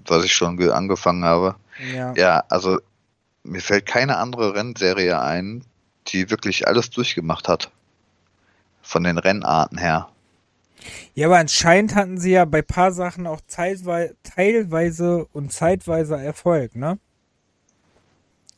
Was 0.07 0.25
ich 0.25 0.35
schon 0.35 0.57
ge- 0.57 0.71
angefangen 0.71 1.25
habe. 1.25 1.55
Ja. 1.95 2.13
Ja, 2.17 2.43
also 2.49 2.81
mir 3.45 3.61
fällt 3.61 3.87
keine 3.87 4.17
andere 4.17 4.57
Rennserie 4.57 5.21
ein, 5.21 5.65
die 6.09 6.29
wirklich 6.29 6.67
alles 6.67 6.91
durchgemacht 6.91 7.47
hat. 7.47 7.71
Von 8.83 9.05
den 9.05 9.17
Rennarten 9.17 9.79
her. 9.79 10.09
Ja, 11.15 11.27
aber 11.29 11.39
anscheinend 11.39 11.95
hatten 11.95 12.19
sie 12.19 12.33
ja 12.33 12.45
bei 12.45 12.61
paar 12.63 12.93
Sachen 12.93 13.27
auch 13.27 13.41
teilweise 13.49 15.27
und 15.33 15.53
zeitweise 15.53 16.17
Erfolg, 16.17 16.75
ne? 16.77 16.99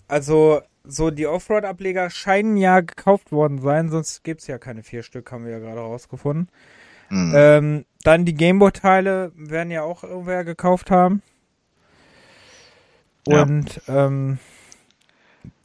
Also, 0.08 0.62
so 0.84 1.10
die 1.10 1.26
Offroad-Ableger 1.26 2.10
scheinen 2.10 2.56
ja 2.56 2.80
gekauft 2.80 3.32
worden 3.32 3.60
sein, 3.60 3.90
sonst 3.90 4.22
gibt's 4.24 4.46
ja 4.46 4.58
keine 4.58 4.82
vier 4.82 5.02
Stück, 5.02 5.30
haben 5.32 5.44
wir 5.44 5.52
ja 5.52 5.58
gerade 5.58 5.80
rausgefunden. 5.80 6.48
Hm. 7.08 7.32
Ähm, 7.34 7.84
dann 8.02 8.24
die 8.24 8.34
Gameboy-Teile 8.34 9.32
werden 9.36 9.70
ja 9.70 9.82
auch 9.82 10.04
irgendwer 10.04 10.44
gekauft 10.44 10.90
haben. 10.90 11.22
Ja. 13.26 13.42
Und 13.42 13.80
ähm, 13.88 14.38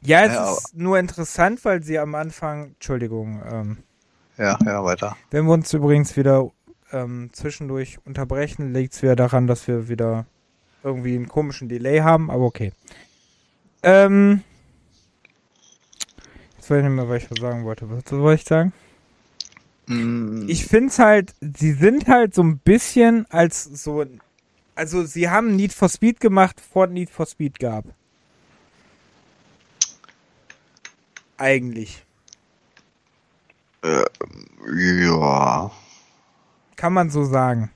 ja, 0.01 0.25
es 0.25 0.33
Ja, 0.33 0.51
ist 0.51 0.75
nur 0.75 0.97
interessant, 0.99 1.63
weil 1.65 1.83
sie 1.83 1.99
am 1.99 2.15
Anfang, 2.15 2.73
Entschuldigung, 2.73 3.41
ähm, 3.51 3.77
Ja, 4.37 4.57
ja, 4.65 4.83
weiter. 4.83 5.15
wenn 5.29 5.45
wir 5.45 5.53
uns 5.53 5.71
übrigens 5.73 6.17
wieder 6.17 6.49
ähm, 6.91 7.29
zwischendurch 7.33 7.99
unterbrechen, 8.05 8.73
liegt 8.73 8.93
es 8.93 9.01
wieder 9.03 9.15
daran, 9.15 9.47
dass 9.47 9.67
wir 9.67 9.87
wieder 9.89 10.25
irgendwie 10.83 11.15
einen 11.15 11.27
komischen 11.27 11.69
Delay 11.69 11.99
haben, 11.99 12.31
aber 12.31 12.45
okay. 12.45 12.71
Ähm, 13.83 14.43
jetzt 16.57 16.69
weiß 16.69 16.77
ich 16.79 16.83
nicht 16.83 16.93
mehr, 16.95 17.07
was 17.09 17.23
ich 17.23 17.31
was 17.31 17.39
sagen 17.39 17.63
wollte. 17.65 17.89
Was 17.89 18.03
soll 18.09 18.33
ich 18.33 18.43
sagen? 18.43 18.73
Hm, 19.91 20.45
Ich 20.47 20.65
finde 20.65 20.87
es 20.89 20.99
halt, 20.99 21.33
sie 21.41 21.73
sind 21.73 22.07
halt 22.07 22.33
so 22.33 22.43
ein 22.43 22.59
bisschen 22.59 23.25
als 23.29 23.63
so, 23.63 24.05
also 24.75 25.05
sie 25.05 25.29
haben 25.29 25.55
Need 25.55 25.73
for 25.73 25.89
Speed 25.89 26.19
gemacht, 26.19 26.61
vor 26.61 26.87
Need 26.87 27.09
for 27.09 27.25
Speed 27.25 27.59
gab. 27.59 27.85
Eigentlich. 31.37 32.05
ja. 33.83 35.71
Kann 36.75 36.93
man 36.93 37.09
so 37.09 37.25
sagen. 37.25 37.71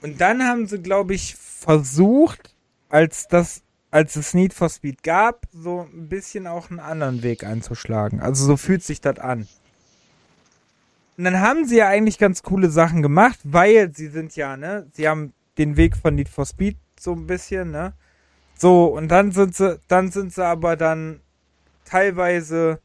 Und 0.00 0.20
dann 0.20 0.42
haben 0.42 0.66
sie, 0.66 0.78
glaube 0.78 1.14
ich, 1.14 1.34
versucht, 1.36 2.54
als 2.88 3.28
das, 3.28 3.62
als 3.90 4.16
es 4.16 4.32
Need 4.34 4.54
for 4.54 4.68
Speed 4.70 5.02
gab, 5.02 5.46
so 5.52 5.88
ein 5.92 6.08
bisschen 6.08 6.46
auch 6.46 6.70
einen 6.70 6.80
anderen 6.80 7.22
Weg 7.22 7.44
einzuschlagen. 7.44 8.20
Also 8.20 8.44
so 8.46 8.56
fühlt 8.56 8.82
sich 8.82 9.00
das 9.00 9.18
an. 9.18 9.46
Und 11.18 11.24
dann 11.24 11.40
haben 11.40 11.64
sie 11.66 11.78
ja 11.78 11.88
eigentlich 11.88 12.16
ganz 12.16 12.44
coole 12.44 12.70
Sachen 12.70 13.02
gemacht, 13.02 13.40
weil 13.42 13.92
sie 13.92 14.06
sind 14.06 14.36
ja, 14.36 14.56
ne, 14.56 14.86
sie 14.92 15.08
haben 15.08 15.34
den 15.58 15.76
Weg 15.76 15.96
von 15.96 16.14
Need 16.14 16.28
for 16.28 16.46
Speed 16.46 16.76
so 16.98 17.12
ein 17.12 17.26
bisschen, 17.26 17.72
ne? 17.72 17.92
So, 18.56 18.84
und 18.86 19.08
dann 19.08 19.32
sind 19.32 19.56
sie, 19.56 19.80
dann 19.88 20.12
sind 20.12 20.32
sie 20.32 20.44
aber 20.44 20.76
dann 20.76 21.20
teilweise 21.84 22.80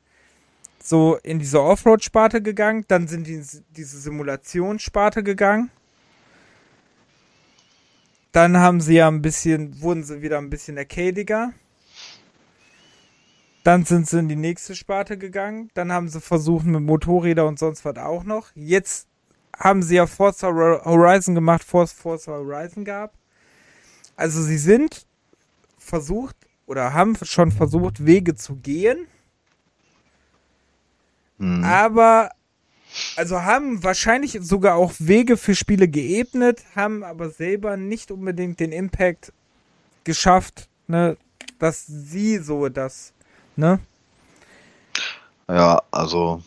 so 0.82 1.18
in 1.22 1.38
diese 1.38 1.62
Offroad-Sparte 1.62 2.42
gegangen, 2.42 2.86
dann 2.88 3.08
sind 3.08 3.28
die 3.28 3.40
diese 3.70 4.00
Simulationssparte 4.00 5.22
gegangen. 5.22 5.70
Dann 8.32 8.58
haben 8.58 8.82
sie 8.82 8.96
ja 8.96 9.10
ein 9.10 9.22
bisschen, 9.22 9.80
wurden 9.80 10.04
sie 10.04 10.24
wieder 10.24 10.40
ein 10.40 10.50
bisschen 10.50 10.76
arcadiger. 10.80 11.54
Dann 13.64 13.86
sind 13.86 14.08
sie 14.08 14.20
in 14.20 14.28
die 14.28 14.36
nächste 14.36 14.76
Sparte 14.76 15.18
gegangen. 15.18 15.70
Dann 15.74 15.92
haben 15.92 16.10
sie 16.10 16.20
versucht 16.20 16.66
mit 16.66 16.82
Motorräder 16.82 17.48
und 17.48 17.60
sonst 17.60 17.86
was 17.86 17.98
auch 17.98 18.24
noch. 18.24 18.50
Jetzt 18.56 19.08
haben 19.58 19.84
sie 19.84 19.96
ja 19.96 20.08
Forza 20.08 20.48
Horizon 20.48 21.36
gemacht, 21.36 21.62
bevor 21.62 21.86
es 21.86 21.94
Forza 21.94 22.34
Horizon 22.34 22.84
gab. 22.84 23.14
Also 24.16 24.42
sie 24.42 24.58
sind 24.58 25.06
versucht 25.78 26.36
oder 26.66 26.94
haben 26.94 27.16
schon 27.24 27.52
versucht, 27.52 28.06
Wege 28.06 28.36
zu 28.36 28.56
gehen. 28.56 29.08
Hm. 31.40 31.64
Aber, 31.64 32.32
also 33.16 33.42
haben 33.42 33.84
wahrscheinlich 33.84 34.38
sogar 34.42 34.76
auch 34.76 34.94
Wege 35.00 35.38
für 35.38 35.56
Spiele 35.56 35.88
geebnet, 35.88 36.64
haben 36.76 37.04
aber 37.04 37.30
selber 37.30 37.78
nicht 37.78 38.12
unbedingt 38.12 38.60
den 38.60 38.72
Impact 38.72 39.34
geschafft, 40.04 40.70
ne, 40.88 41.18
dass 41.60 41.86
sie 41.86 42.38
so 42.38 42.70
das, 42.70 43.14
ne? 43.56 43.80
Ja, 45.48 45.82
also. 45.92 46.44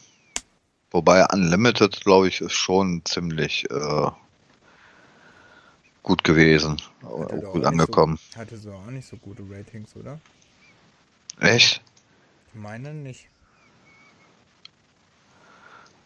Wobei 0.91 1.27
Unlimited, 1.27 2.01
glaube 2.01 2.28
ich, 2.28 2.41
ist 2.41 2.55
schon 2.55 3.03
ziemlich 3.05 3.69
äh, 3.70 4.11
gut 6.03 6.24
gewesen. 6.24 6.81
Hatte 7.03 7.41
doch 7.41 7.53
gut 7.53 7.65
angekommen. 7.65 8.19
So, 8.31 8.41
hatte 8.41 8.57
so 8.57 8.73
auch 8.73 8.87
nicht 8.87 9.07
so 9.07 9.16
gute 9.16 9.43
Ratings, 9.51 9.95
oder? 9.97 10.19
Echt? 11.41 11.83
Ich 12.55 12.61
meine 12.61 12.95
nicht. 12.95 13.27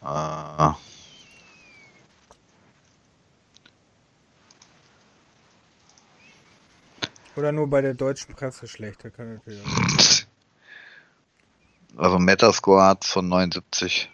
Äh, 0.03 0.71
Oder 7.35 7.51
nur 7.51 7.69
bei 7.69 7.81
der 7.81 7.93
deutschen 7.93 8.35
Presse 8.35 8.67
schlechter, 8.67 9.09
kann 9.09 9.35
natürlich 9.35 9.61
auch 9.61 9.99
sein. 9.99 10.17
also 11.97 12.19
Metascore 12.19 12.83
hat 12.83 13.05
von 13.05 13.27
79. 13.27 14.09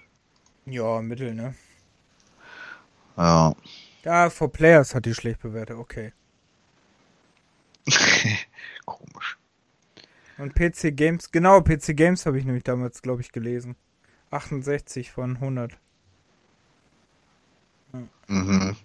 Ja, 0.66 1.02
Mittel, 1.02 1.34
ne? 1.34 1.56
Ja. 3.16 3.56
Ja, 4.04 4.30
For 4.30 4.52
Players 4.52 4.96
hat 4.96 5.06
die 5.06 5.14
schlecht 5.14 5.42
bewertet, 5.42 5.78
okay. 5.78 6.14
Komisch. 8.86 9.38
Und 10.38 10.54
PC 10.54 10.96
Games, 10.96 11.32
genau, 11.32 11.62
PC 11.62 11.96
Games 11.96 12.26
habe 12.26 12.38
ich 12.38 12.46
nämlich 12.46 12.64
damals, 12.64 13.02
glaube 13.02 13.22
ich, 13.22 13.32
gelesen. 13.32 13.76
68 14.30 15.12
von 15.12 15.36
100. 15.38 15.78
Mhm. 18.28 18.76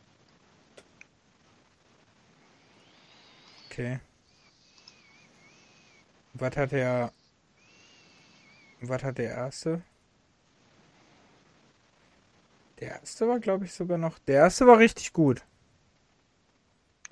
Okay. 3.67 4.01
Was 6.35 6.57
hat 6.57 6.73
der. 6.73 7.13
Was 8.85 9.05
hat 9.05 9.19
der 9.19 9.31
erste? 9.31 9.81
Der 12.81 13.01
erste 13.01 13.29
war, 13.29 13.39
glaube 13.39 13.65
ich, 13.65 13.73
sogar 13.73 13.97
noch. 13.97 14.19
Der 14.27 14.37
erste 14.37 14.67
war 14.67 14.79
richtig 14.79 15.13
gut. 15.13 15.43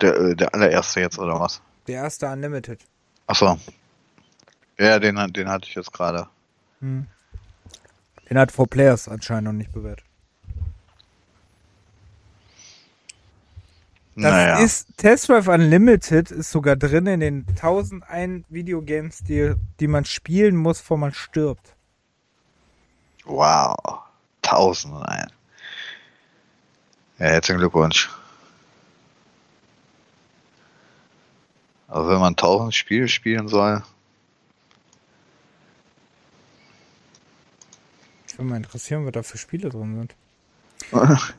Der, 0.01 0.15
äh, 0.15 0.35
der 0.35 0.53
allererste 0.53 0.99
jetzt, 0.99 1.17
oder 1.17 1.39
was? 1.39 1.61
Der 1.87 2.03
erste 2.03 2.27
Unlimited. 2.27 2.85
Achso. 3.27 3.57
Ja, 4.77 4.99
den, 4.99 5.15
den 5.31 5.49
hatte 5.49 5.67
ich 5.69 5.75
jetzt 5.75 5.93
gerade. 5.93 6.27
Hm. 6.81 7.07
Den 8.29 8.37
hat 8.37 8.51
4 8.51 8.65
Players 8.65 9.07
anscheinend 9.07 9.45
noch 9.45 9.53
nicht 9.53 9.71
bewertet. 9.71 10.05
Das 14.15 14.23
naja. 14.23 14.59
ist 14.59 14.97
Test 14.97 15.29
Drive 15.29 15.47
Unlimited 15.47 16.31
ist 16.31 16.51
sogar 16.51 16.75
drin 16.75 17.07
in 17.07 17.21
den 17.21 17.45
1001 17.49 18.45
Videogames, 18.49 19.23
die, 19.23 19.53
die 19.79 19.87
man 19.87 20.03
spielen 20.03 20.55
muss, 20.57 20.79
bevor 20.79 20.97
man 20.97 21.13
stirbt. 21.13 21.75
Wow. 23.23 24.01
Tausend 24.41 24.93
und 24.93 25.03
ein. 25.03 25.31
Ja, 27.19 27.27
herzlichen 27.27 27.59
Glückwunsch. 27.59 28.09
Also 31.87 32.09
wenn 32.09 32.19
man 32.19 32.35
tausend 32.35 32.75
Spiele 32.75 33.07
spielen 33.07 33.47
soll, 33.47 33.83
Ich 38.31 38.37
würde 38.37 38.49
mal 38.49 38.55
interessieren, 38.57 39.05
was 39.05 39.11
da 39.11 39.23
für 39.23 39.37
Spiele 39.37 39.67
drin 39.67 39.97
sind. 39.97 40.15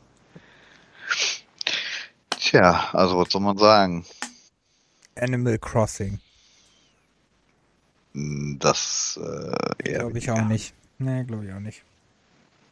tja, 2.53 2.91
also 2.93 3.19
was 3.19 3.31
soll 3.31 3.41
man 3.41 3.57
sagen? 3.57 4.05
Animal 5.16 5.59
Crossing. 5.59 6.20
Das 8.59 9.19
äh, 9.23 9.83
Glaube 9.95 10.19
ich 10.19 10.31
auch 10.31 10.45
nicht. 10.45 10.74
Nee, 10.99 11.24
glaube 11.24 11.47
ich 11.47 11.53
auch 11.53 11.61
nicht. 11.61 11.83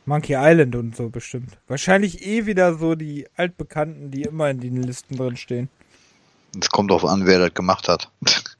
Monkey 0.04 0.34
Island 0.36 0.74
und 0.76 0.96
so 0.96 1.08
bestimmt. 1.08 1.58
Wahrscheinlich 1.66 2.26
eh 2.26 2.46
wieder 2.46 2.76
so 2.76 2.94
die 2.94 3.26
altbekannten, 3.36 4.10
die 4.10 4.22
immer 4.22 4.50
in 4.50 4.60
den 4.60 4.82
Listen 4.82 5.16
drin 5.16 5.36
stehen. 5.36 5.68
Es 6.58 6.68
kommt 6.68 6.90
drauf 6.90 7.04
an, 7.04 7.26
wer 7.26 7.38
das 7.38 7.54
gemacht 7.54 7.88
hat. 7.88 8.10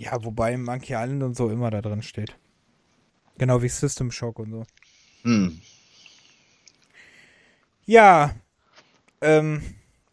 Ja, 0.00 0.22
wobei 0.22 0.56
Monkey 0.56 0.92
Island 0.92 1.24
und 1.24 1.36
so 1.36 1.50
immer 1.50 1.72
da 1.72 1.82
drin 1.82 2.02
steht. 2.02 2.36
Genau 3.36 3.62
wie 3.62 3.68
System 3.68 4.12
Shock 4.12 4.38
und 4.38 4.52
so. 4.52 4.64
hm. 5.22 5.60
Ja. 7.84 8.32
Ähm, 9.20 9.62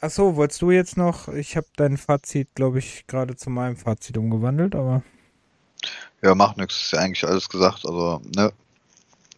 achso, 0.02 0.36
wolltest 0.36 0.62
du 0.62 0.72
jetzt 0.72 0.98
noch? 0.98 1.28
Ich 1.30 1.58
habe 1.58 1.68
dein 1.76 1.98
Fazit, 1.98 2.50
glaube 2.56 2.80
ich, 2.80 3.06
gerade 3.08 3.36
zu 3.36 3.50
meinem 3.50 3.78
Fazit 3.78 4.18
umgewandelt, 4.18 4.76
aber. 4.76 5.04
Ja, 6.22 6.36
macht 6.36 6.58
nichts, 6.58 6.82
ist 6.82 6.92
ja 6.92 7.00
eigentlich 7.00 7.26
alles 7.26 7.50
gesagt. 7.50 7.86
Also, 7.86 8.22
ne? 8.36 8.52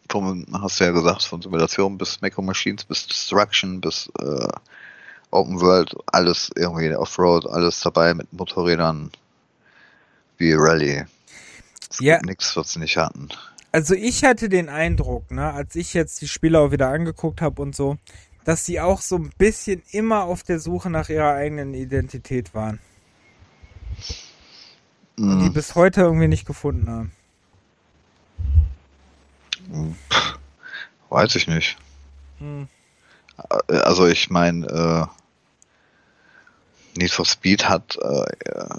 Vom, 0.10 0.46
hast 0.54 0.80
du 0.80 0.86
ja 0.86 0.92
gesagt, 0.92 1.24
von 1.24 1.42
Simulation 1.42 1.98
bis 1.98 2.22
Macro 2.22 2.42
Machines 2.42 2.86
bis 2.86 3.08
Destruction 3.08 3.82
bis 3.82 4.10
äh, 4.20 4.48
Open 5.32 5.60
World, 5.60 5.96
alles 6.08 6.50
irgendwie 6.56 6.96
Offroad, 6.96 7.46
alles 7.48 7.82
dabei 7.82 8.14
mit 8.14 8.32
Motorrädern 8.34 9.12
wie 10.38 10.54
Rallye. 10.54 11.06
Es 11.92 12.00
Ja. 12.00 12.16
gibt 12.16 12.26
nichts, 12.28 12.56
was 12.56 12.74
sie 12.74 12.80
nicht 12.80 12.98
hatten. 12.98 13.30
Also 13.72 13.94
ich 13.94 14.24
hatte 14.24 14.50
den 14.50 14.70
Eindruck, 14.70 15.30
ne, 15.32 15.52
als 15.54 15.76
ich 15.76 15.94
jetzt 15.94 16.22
die 16.22 16.28
Spiele 16.28 16.60
auch 16.60 16.72
wieder 16.72 16.90
angeguckt 16.90 17.42
habe 17.42 17.62
und 17.62 17.76
so, 17.76 17.98
dass 18.48 18.64
sie 18.64 18.80
auch 18.80 19.02
so 19.02 19.18
ein 19.18 19.30
bisschen 19.38 19.84
immer 19.92 20.24
auf 20.24 20.42
der 20.42 20.62
Suche 20.62 20.90
nach 20.90 21.10
ihrer 21.10 21.34
eigenen 21.34 21.74
Identität 21.74 22.54
waren. 22.54 22.80
Und 25.18 25.44
die 25.44 25.50
bis 25.50 25.76
heute 25.76 26.00
irgendwie 26.00 26.30
nicht 26.30 26.48
gefunden 26.48 26.90
haben. 26.90 27.12
weiß 31.10 31.36
ich 31.36 31.48
nicht. 31.48 31.76
Hm. 32.38 32.70
Äh, 33.68 33.74
Also 33.80 34.08
ich 34.08 34.30
meine, 34.30 34.66
äh, 34.66 35.06
Need 36.98 37.12
for 37.12 37.26
Speed 37.26 37.68
hat 37.68 37.98
äh, 38.02 38.50
äh, 38.50 38.78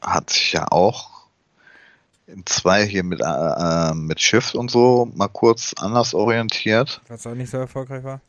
hat 0.00 0.30
sich 0.30 0.52
ja 0.52 0.72
auch 0.72 1.17
in 2.28 2.44
zwei 2.44 2.86
hier 2.86 3.04
mit 3.04 3.20
äh, 3.20 3.24
äh, 3.24 3.94
mit 3.94 4.20
Shift 4.20 4.54
und 4.54 4.70
so 4.70 5.10
mal 5.14 5.28
kurz 5.28 5.74
anders 5.78 6.14
orientiert. 6.14 7.00
Was 7.08 7.26
auch 7.26 7.34
nicht 7.34 7.50
so 7.50 7.56
erfolgreich 7.56 8.04
war. 8.04 8.20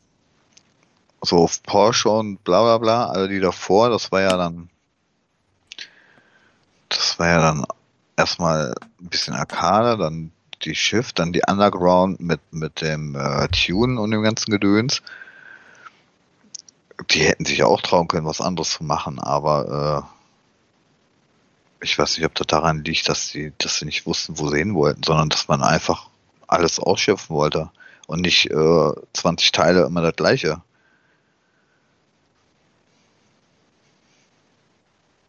So 1.22 1.36
auf 1.38 1.62
Porsche 1.62 2.08
und 2.08 2.42
bla 2.42 2.62
bla 2.62 2.78
bla, 2.78 3.06
alle 3.08 3.28
die 3.28 3.40
davor, 3.40 3.90
das 3.90 4.10
war 4.10 4.22
ja 4.22 4.36
dann 4.36 4.70
das 6.88 7.18
war 7.18 7.28
ja 7.28 7.40
dann 7.40 7.66
erstmal 8.16 8.74
ein 9.00 9.08
bisschen 9.08 9.34
Arcade, 9.34 9.98
dann 9.98 10.32
die 10.64 10.74
Shift, 10.74 11.18
dann 11.18 11.32
die 11.32 11.42
Underground 11.46 12.20
mit 12.20 12.40
mit 12.50 12.80
dem 12.80 13.14
äh, 13.14 13.48
Tune 13.48 14.00
und 14.00 14.10
dem 14.10 14.22
ganzen 14.22 14.50
Gedöns. 14.50 15.02
Die 17.10 17.20
hätten 17.20 17.44
sich 17.44 17.62
auch 17.64 17.80
trauen 17.82 18.08
können, 18.08 18.26
was 18.26 18.40
anderes 18.40 18.70
zu 18.70 18.84
machen, 18.84 19.18
aber 19.18 20.06
äh, 20.06 20.19
ich 21.82 21.98
weiß 21.98 22.16
nicht, 22.16 22.26
ob 22.26 22.34
das 22.34 22.46
daran 22.46 22.84
liegt, 22.84 23.08
dass 23.08 23.28
sie, 23.28 23.52
dass 23.58 23.78
sie 23.78 23.86
nicht 23.86 24.06
wussten, 24.06 24.38
wo 24.38 24.48
sie 24.48 24.58
hin 24.58 24.74
wollten, 24.74 25.02
sondern 25.02 25.28
dass 25.28 25.48
man 25.48 25.62
einfach 25.62 26.08
alles 26.46 26.78
ausschöpfen 26.78 27.34
wollte 27.34 27.70
und 28.06 28.22
nicht 28.22 28.50
äh, 28.50 28.92
20 29.12 29.52
Teile 29.52 29.84
immer 29.84 30.02
das 30.02 30.16
gleiche. 30.16 30.62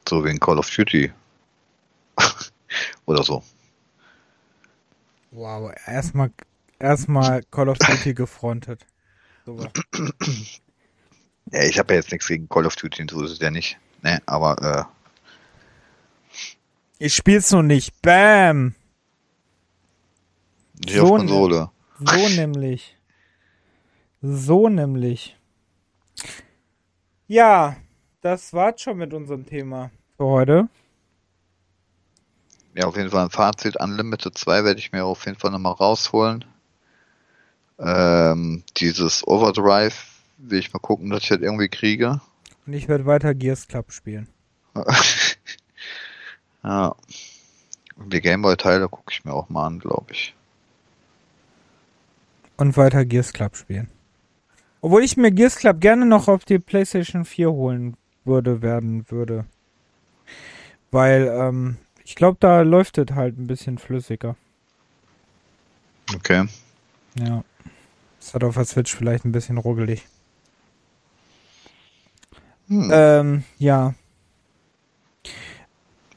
So 0.08 0.26
wie 0.26 0.30
in 0.30 0.40
Call 0.40 0.60
of 0.60 0.70
Duty. 0.70 1.12
Oder 3.06 3.24
so. 3.24 3.44
Wow, 5.32 5.72
erstmal 5.86 6.32
erstmal 6.80 7.44
Call 7.44 7.70
of 7.70 7.78
Duty 7.78 8.14
gefrontet. 8.16 8.86
Super. 9.46 9.72
Ja, 11.52 11.64
ich 11.64 11.80
habe 11.80 11.94
ja 11.94 12.00
jetzt 12.00 12.12
nichts 12.12 12.28
gegen 12.28 12.50
Call 12.50 12.66
of 12.66 12.76
Duty, 12.76 13.06
so 13.10 13.24
ist 13.24 13.32
es 13.32 13.40
ja 13.40 13.52
nicht. 13.52 13.78
Ne, 14.02 14.22
aber 14.26 14.90
Ich 17.04 17.16
spiel's 17.16 17.50
noch 17.52 17.64
nicht. 17.64 18.00
Bam! 18.04 18.76
nicht 20.86 21.00
auf 21.00 21.08
So 21.08 21.16
Konsole. 21.16 21.72
So 21.98 22.30
nämlich. 22.30 22.96
So 24.22 24.70
nämlich. 24.70 25.36
Ja, 27.28 27.76
das 28.22 28.54
war's 28.54 28.82
schon 28.82 29.00
mit 29.00 29.16
unserem 29.16 29.48
Thema 29.48 29.90
für 30.16 30.26
heute. 30.26 30.70
Ja, 32.76 32.86
auf 32.86 32.96
jeden 32.96 33.10
Fall 33.10 33.26
ein 33.26 33.32
Fazit. 33.32 33.78
Unlimited 33.78 34.38
2 34.38 34.64
werde 34.64 34.80
ich 34.80 34.92
mir 34.92 35.04
auf 35.04 35.26
jeden 35.26 35.40
Fall 35.40 35.50
nochmal 35.50 35.74
rausholen. 35.74 36.46
Ähm, 37.80 38.64
dieses 38.78 39.28
Overdrive 39.28 40.06
will 40.38 40.60
ich 40.60 40.72
mal 40.72 40.78
gucken, 40.78 41.10
dass 41.10 41.24
ich 41.24 41.30
das 41.30 41.40
irgendwie 41.40 41.68
kriege. 41.68 42.22
Und 42.68 42.74
ich 42.74 42.88
werde 42.88 43.08
weiter 43.08 43.34
Gears 43.34 43.68
Club 43.68 43.92
spielen. 43.92 44.28
die 48.22 48.28
Gameboy-Teile 48.30 48.88
gucke 48.88 49.12
ich 49.12 49.26
mir 49.26 49.34
auch 49.34 49.50
mal 49.50 49.66
an, 49.66 49.80
glaube 49.80 50.12
ich. 50.12 50.36
Und 52.58 52.78
weiter 52.78 53.06
Gears 53.06 53.34
Club 53.34 53.56
spielen. 53.56 53.90
Obwohl 54.82 55.04
ich 55.04 55.18
mir 55.18 55.32
Gears 55.32 55.56
Club 55.56 55.82
gerne 55.82 56.06
noch 56.06 56.28
auf 56.28 56.46
die 56.46 56.60
PlayStation 56.60 57.26
4 57.26 57.52
holen 57.52 57.98
würde, 58.24 58.62
werden 58.62 59.10
würde. 59.10 59.46
Weil, 60.92 61.28
ähm, 61.28 61.78
ich 62.04 62.16
glaube, 62.16 62.38
da 62.40 62.62
läuft 62.62 62.98
es 62.98 63.16
halt 63.16 63.38
ein 63.40 63.48
bisschen 63.48 63.78
flüssiger. 63.78 64.36
Okay. 66.16 66.46
Ja. 67.16 67.44
Ist 68.20 68.34
halt 68.34 68.44
auf 68.44 68.56
der 68.56 68.66
Switch 68.66 68.96
vielleicht 68.96 69.26
ein 69.26 69.32
bisschen 69.32 69.58
ruggelig. 69.58 70.06
Hm. 72.68 72.90
Ähm, 72.94 73.44
ja. 73.58 73.96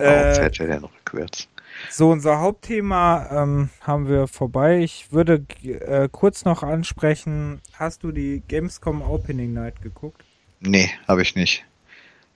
Warum 0.02 0.28
Äh, 0.28 0.34
fährt 0.34 0.60
er 0.60 0.66
denn 0.66 0.84
rückwärts? 0.84 1.48
So, 1.90 2.10
unser 2.10 2.40
Hauptthema 2.40 3.28
ähm, 3.30 3.70
haben 3.80 4.08
wir 4.08 4.28
vorbei. 4.28 4.78
Ich 4.80 5.12
würde 5.12 5.44
äh, 5.62 6.08
kurz 6.10 6.44
noch 6.44 6.62
ansprechen, 6.62 7.60
hast 7.74 8.02
du 8.02 8.12
die 8.12 8.42
Gamescom 8.46 9.02
Opening 9.02 9.52
Night 9.52 9.82
geguckt? 9.82 10.22
Nee, 10.60 10.90
habe 11.08 11.22
ich 11.22 11.34
nicht. 11.34 11.64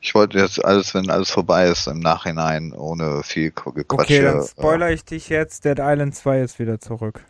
Ich 0.01 0.15
wollte 0.15 0.39
jetzt 0.39 0.65
alles, 0.65 0.95
wenn 0.95 1.11
alles 1.11 1.31
vorbei 1.31 1.67
ist, 1.69 1.89
im 1.89 1.99
Nachhinein, 1.99 2.73
ohne 2.73 3.23
viel 3.25 3.49
Qu- 3.51 3.73
Gequatsche. 3.73 4.03
Okay, 4.03 4.23
dann 4.23 4.41
äh, 4.41 4.47
spoiler 4.47 4.91
ich 4.93 5.05
dich 5.05 5.29
jetzt. 5.29 5.65
Dead 5.65 5.79
Island 5.81 6.15
2 6.15 6.41
ist 6.41 6.59
wieder 6.59 6.79
zurück. 6.79 7.25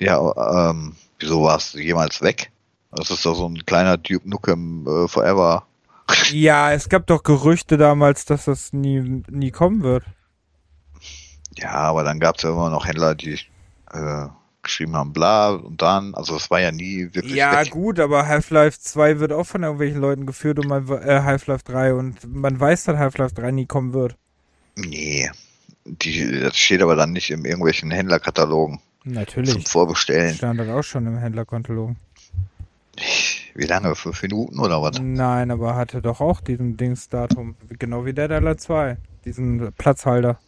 Ja, 0.00 0.70
ähm, 0.70 0.96
wieso 1.18 1.42
warst 1.42 1.74
du 1.74 1.78
jemals 1.78 2.22
weg? 2.22 2.50
Das 2.92 3.10
ist 3.10 3.24
doch 3.26 3.34
so 3.34 3.46
ein 3.48 3.64
kleiner 3.66 3.96
Duke 3.96 4.28
Nukem 4.28 4.86
äh, 4.86 5.08
Forever. 5.08 5.66
Ja, 6.32 6.72
es 6.72 6.88
gab 6.88 7.06
doch 7.06 7.22
Gerüchte 7.22 7.76
damals, 7.76 8.24
dass 8.24 8.46
das 8.46 8.72
nie, 8.72 9.22
nie 9.28 9.50
kommen 9.50 9.82
wird. 9.82 10.04
Ja, 11.56 11.72
aber 11.72 12.04
dann 12.04 12.20
gab 12.20 12.36
es 12.36 12.42
ja 12.42 12.50
immer 12.50 12.70
noch 12.70 12.86
Händler, 12.86 13.14
die 13.14 13.38
äh, 13.92 14.26
geschrieben 14.62 14.94
haben, 14.96 15.12
bla 15.12 15.50
und 15.50 15.80
dann, 15.80 16.14
also 16.14 16.36
es 16.36 16.50
war 16.50 16.60
ja 16.60 16.72
nie 16.72 17.08
wirklich 17.12 17.34
Ja, 17.34 17.60
weg. 17.60 17.70
gut, 17.70 17.98
aber 18.00 18.26
Half-Life 18.26 18.78
2 18.80 19.18
wird 19.20 19.32
auch 19.32 19.44
von 19.46 19.62
irgendwelchen 19.62 20.00
Leuten 20.00 20.26
geführt 20.26 20.58
und 20.58 20.68
man, 20.68 20.86
äh, 20.88 21.22
Half-Life 21.22 21.64
3 21.64 21.94
und 21.94 22.16
man 22.32 22.58
weiß, 22.60 22.84
dass 22.84 22.98
Half-Life 22.98 23.34
3 23.34 23.50
nie 23.52 23.66
kommen 23.66 23.92
wird. 23.94 24.16
Nee. 24.76 25.30
Die, 25.84 26.40
das 26.40 26.56
steht 26.56 26.82
aber 26.82 26.96
dann 26.96 27.12
nicht 27.12 27.30
in 27.30 27.44
irgendwelchen 27.44 27.90
Händlerkatalogen 27.90 28.80
zum 29.02 29.12
Natürlich. 29.14 29.66
Vorbestellen. 29.68 30.34
Stand 30.34 30.60
das 30.60 30.68
auch 30.68 30.82
schon 30.82 31.06
im 31.06 31.16
Händlerkontalog. 31.16 31.92
Wie 33.54 33.64
lange? 33.66 33.94
Fünf 33.94 34.22
Minuten 34.22 34.58
oder 34.60 34.82
was? 34.82 34.98
Nein, 35.00 35.50
aber 35.50 35.74
hatte 35.76 36.02
doch 36.02 36.20
auch 36.20 36.40
diesen 36.40 36.76
Dingsdatum. 36.76 37.54
Genau 37.78 38.04
wie 38.04 38.12
Dead 38.12 38.30
Island 38.30 38.60
2. 38.60 38.96
Diesen 39.24 39.72
Platzhalter. 39.72 40.38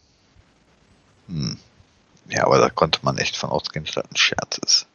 Hm. 1.31 1.57
Ja, 2.29 2.45
aber 2.45 2.59
da 2.59 2.69
konnte 2.69 2.99
man 3.03 3.17
echt 3.17 3.35
von 3.35 3.49
ausgehen, 3.49 3.85
dass 3.85 3.95
das 3.95 4.05
ein 4.05 4.15
Scherz 4.15 4.57
ist. 4.65 4.87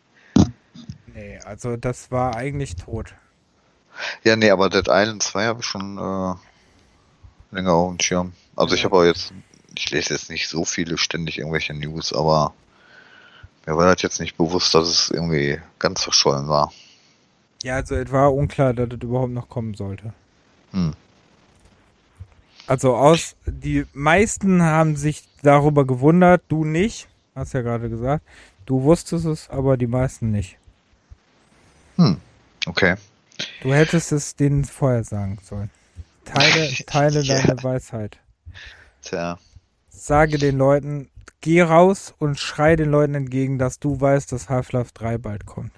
Nee, 1.15 1.39
also 1.45 1.77
das 1.77 2.11
war 2.11 2.37
eigentlich 2.37 2.77
tot. 2.77 3.15
Ja, 4.25 4.37
nee, 4.37 4.51
aber 4.51 4.69
Dead 4.69 4.87
Island 4.89 5.23
2 5.23 5.47
habe 5.47 5.61
ich 5.61 5.67
schon 5.67 5.97
äh, 5.97 6.35
länger 7.55 7.73
auf 7.73 7.91
dem 7.97 8.01
Schirm. 8.01 8.33
Also 8.55 8.75
ich 8.75 8.83
Ja. 8.83 8.87
habe 8.87 8.97
auch 8.97 9.05
jetzt, 9.05 9.33
ich 9.75 9.91
lese 9.91 10.15
jetzt 10.15 10.31
nicht 10.31 10.49
so 10.49 10.65
viele 10.65 10.99
ständig 10.99 11.39
irgendwelche 11.39 11.75
News, 11.75 12.13
aber 12.13 12.53
mir 13.67 13.77
war 13.77 13.93
das 13.93 14.03
jetzt 14.03 14.21
nicht 14.21 14.37
bewusst, 14.37 14.75
dass 14.75 14.89
es 14.89 15.11
irgendwie 15.11 15.61
ganz 15.79 16.03
verschollen 16.03 16.49
war. 16.49 16.73
Ja, 17.63 17.77
also 17.77 17.95
es 17.97 18.13
war 18.13 18.33
unklar, 18.35 18.75
dass 18.75 18.89
das 18.91 18.99
überhaupt 19.01 19.33
noch 19.33 19.49
kommen 19.49 19.75
sollte. 19.75 20.13
Hm. 20.73 20.95
Also 22.67 22.97
aus, 22.97 23.37
die 23.47 23.87
meisten 23.93 24.63
haben 24.63 24.97
sich 24.97 25.25
darüber 25.43 25.87
gewundert, 25.87 26.43
du 26.49 26.65
nicht, 26.65 27.09
hast 27.35 27.53
ja 27.55 27.63
gerade 27.63 27.89
gesagt. 27.89 28.25
Du 28.65 28.83
wusstest 28.83 29.25
es, 29.27 29.49
aber 29.51 29.77
die 29.77 29.87
meisten 29.87 30.33
nicht. 30.33 30.59
Hm. 31.97 32.17
Okay. 32.67 32.97
Du 33.63 33.73
hättest 33.73 34.11
es 34.13 34.35
denen 34.35 34.65
vorher 34.65 35.05
sagen 35.05 35.39
sollen. 35.43 35.71
Teile, 36.25 36.69
teile 36.87 37.21
Ja. 37.21 37.41
deine 37.43 37.63
Weisheit. 37.63 38.19
Tja. 39.03 39.39
Sage 39.89 40.39
den 40.39 40.59
Leuten, 40.59 41.09
geh 41.41 41.63
raus 41.63 42.13
und 42.19 42.39
schrei 42.41 42.75
den 42.75 42.91
Leuten 42.91 43.15
entgegen, 43.15 43.59
dass 43.59 43.79
du 43.79 44.01
weißt, 44.01 44.33
dass 44.33 44.49
Half-Life 44.49 44.91
3 44.95 45.19
bald 45.19 45.47
kommt. 45.47 45.73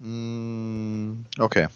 Hm, 0.00 1.24
okay. 1.38 1.68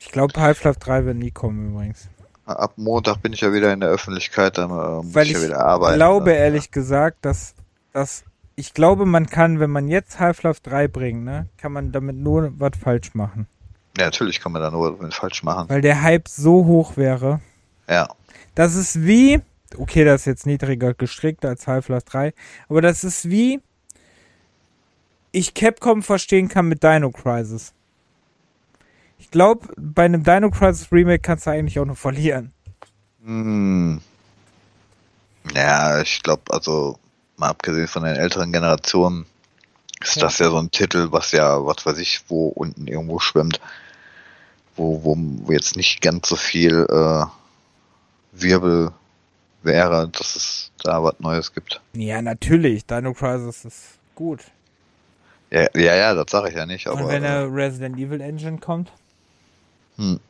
Ich 0.00 0.10
glaube, 0.10 0.40
Half-Life 0.40 0.80
3 0.80 1.04
wird 1.04 1.16
nie 1.18 1.30
kommen 1.30 1.72
übrigens. 1.72 2.08
Ab 2.46 2.74
Montag 2.76 3.22
bin 3.22 3.32
ich 3.32 3.40
ja 3.40 3.52
wieder 3.52 3.72
in 3.72 3.80
der 3.80 3.90
Öffentlichkeit, 3.90 4.56
dann 4.56 4.70
äh, 4.70 5.02
muss 5.02 5.14
Weil 5.14 5.26
ich 5.26 5.32
ja 5.32 5.38
ich 5.38 5.44
wieder 5.46 5.64
arbeiten. 5.64 5.96
glaube 5.96 6.30
ne? 6.30 6.36
ehrlich 6.36 6.70
gesagt, 6.70 7.24
dass, 7.24 7.54
dass 7.92 8.24
ich 8.54 8.72
glaube, 8.72 9.04
man 9.04 9.26
kann, 9.26 9.60
wenn 9.60 9.70
man 9.70 9.88
jetzt 9.88 10.18
Half-Life 10.18 10.60
3 10.62 10.88
bringt, 10.88 11.24
ne, 11.24 11.48
kann 11.58 11.72
man 11.72 11.92
damit 11.92 12.16
nur 12.16 12.52
was 12.58 12.72
falsch 12.80 13.14
machen. 13.14 13.46
Ja, 13.98 14.06
natürlich 14.06 14.40
kann 14.40 14.52
man 14.52 14.62
da 14.62 14.70
nur 14.70 15.00
was 15.00 15.14
falsch 15.14 15.42
machen. 15.42 15.68
Weil 15.68 15.80
der 15.80 16.02
Hype 16.02 16.28
so 16.28 16.64
hoch 16.64 16.96
wäre. 16.96 17.40
Ja. 17.88 18.08
Das 18.54 18.74
ist 18.74 19.04
wie, 19.04 19.40
okay, 19.76 20.04
das 20.04 20.22
ist 20.22 20.26
jetzt 20.26 20.46
niedriger 20.46 20.94
gestrickt 20.94 21.44
als 21.44 21.66
Half-Life 21.66 22.06
3, 22.06 22.32
aber 22.68 22.80
das 22.80 23.04
ist 23.04 23.28
wie 23.28 23.60
ich 25.32 25.52
Capcom 25.52 26.02
verstehen 26.02 26.48
kann 26.48 26.66
mit 26.66 26.82
Dino 26.82 27.10
Crisis. 27.10 27.74
Ich 29.18 29.30
glaube, 29.30 29.68
bei 29.76 30.04
einem 30.04 30.22
Dino 30.22 30.50
Crisis 30.50 30.92
Remake 30.92 31.20
kannst 31.20 31.46
du 31.46 31.50
eigentlich 31.50 31.78
auch 31.78 31.84
nur 31.84 31.96
verlieren. 31.96 32.52
Hm. 33.24 34.00
Ja, 35.54 36.00
ich 36.00 36.22
glaube, 36.22 36.42
also 36.50 36.98
mal 37.36 37.48
abgesehen 37.50 37.88
von 37.88 38.04
den 38.04 38.16
älteren 38.16 38.52
Generationen 38.52 39.26
ist 40.00 40.16
Ja. 40.16 40.22
das 40.22 40.38
ja 40.38 40.50
so 40.50 40.58
ein 40.58 40.70
Titel, 40.70 41.08
was 41.10 41.32
ja, 41.32 41.64
was 41.64 41.84
weiß 41.86 41.98
ich, 41.98 42.22
wo 42.28 42.48
unten 42.48 42.86
irgendwo 42.86 43.18
schwimmt, 43.18 43.60
wo, 44.76 45.02
wo, 45.04 45.52
jetzt 45.52 45.76
nicht 45.76 46.00
ganz 46.02 46.28
so 46.28 46.36
viel 46.36 46.86
äh, 46.88 47.24
Wirbel 48.32 48.92
wäre, 49.62 50.08
dass 50.08 50.36
es 50.36 50.70
da 50.82 51.02
was 51.02 51.18
Neues 51.18 51.52
gibt. 51.54 51.80
Ja, 51.94 52.20
natürlich, 52.22 52.86
Dino 52.86 53.14
Crisis 53.14 53.64
ist 53.64 53.98
gut. 54.14 54.40
Ja, 55.50 55.66
ja, 55.74 55.94
ja 55.94 56.14
das 56.14 56.30
sage 56.30 56.50
ich 56.50 56.54
ja 56.54 56.66
nicht, 56.66 56.86
aber 56.86 57.00
Und 57.02 57.08
wenn 57.08 57.22
der 57.22 57.52
Resident 57.52 57.98
Evil 57.98 58.20
Engine 58.20 58.58
kommt, 58.58 58.92
hm. 59.96 60.20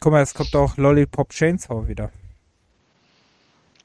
guck 0.00 0.12
mal, 0.12 0.22
es 0.22 0.34
kommt 0.34 0.54
auch 0.56 0.76
Lollipop 0.76 1.30
Chainsaw 1.30 1.86
wieder. 1.88 2.10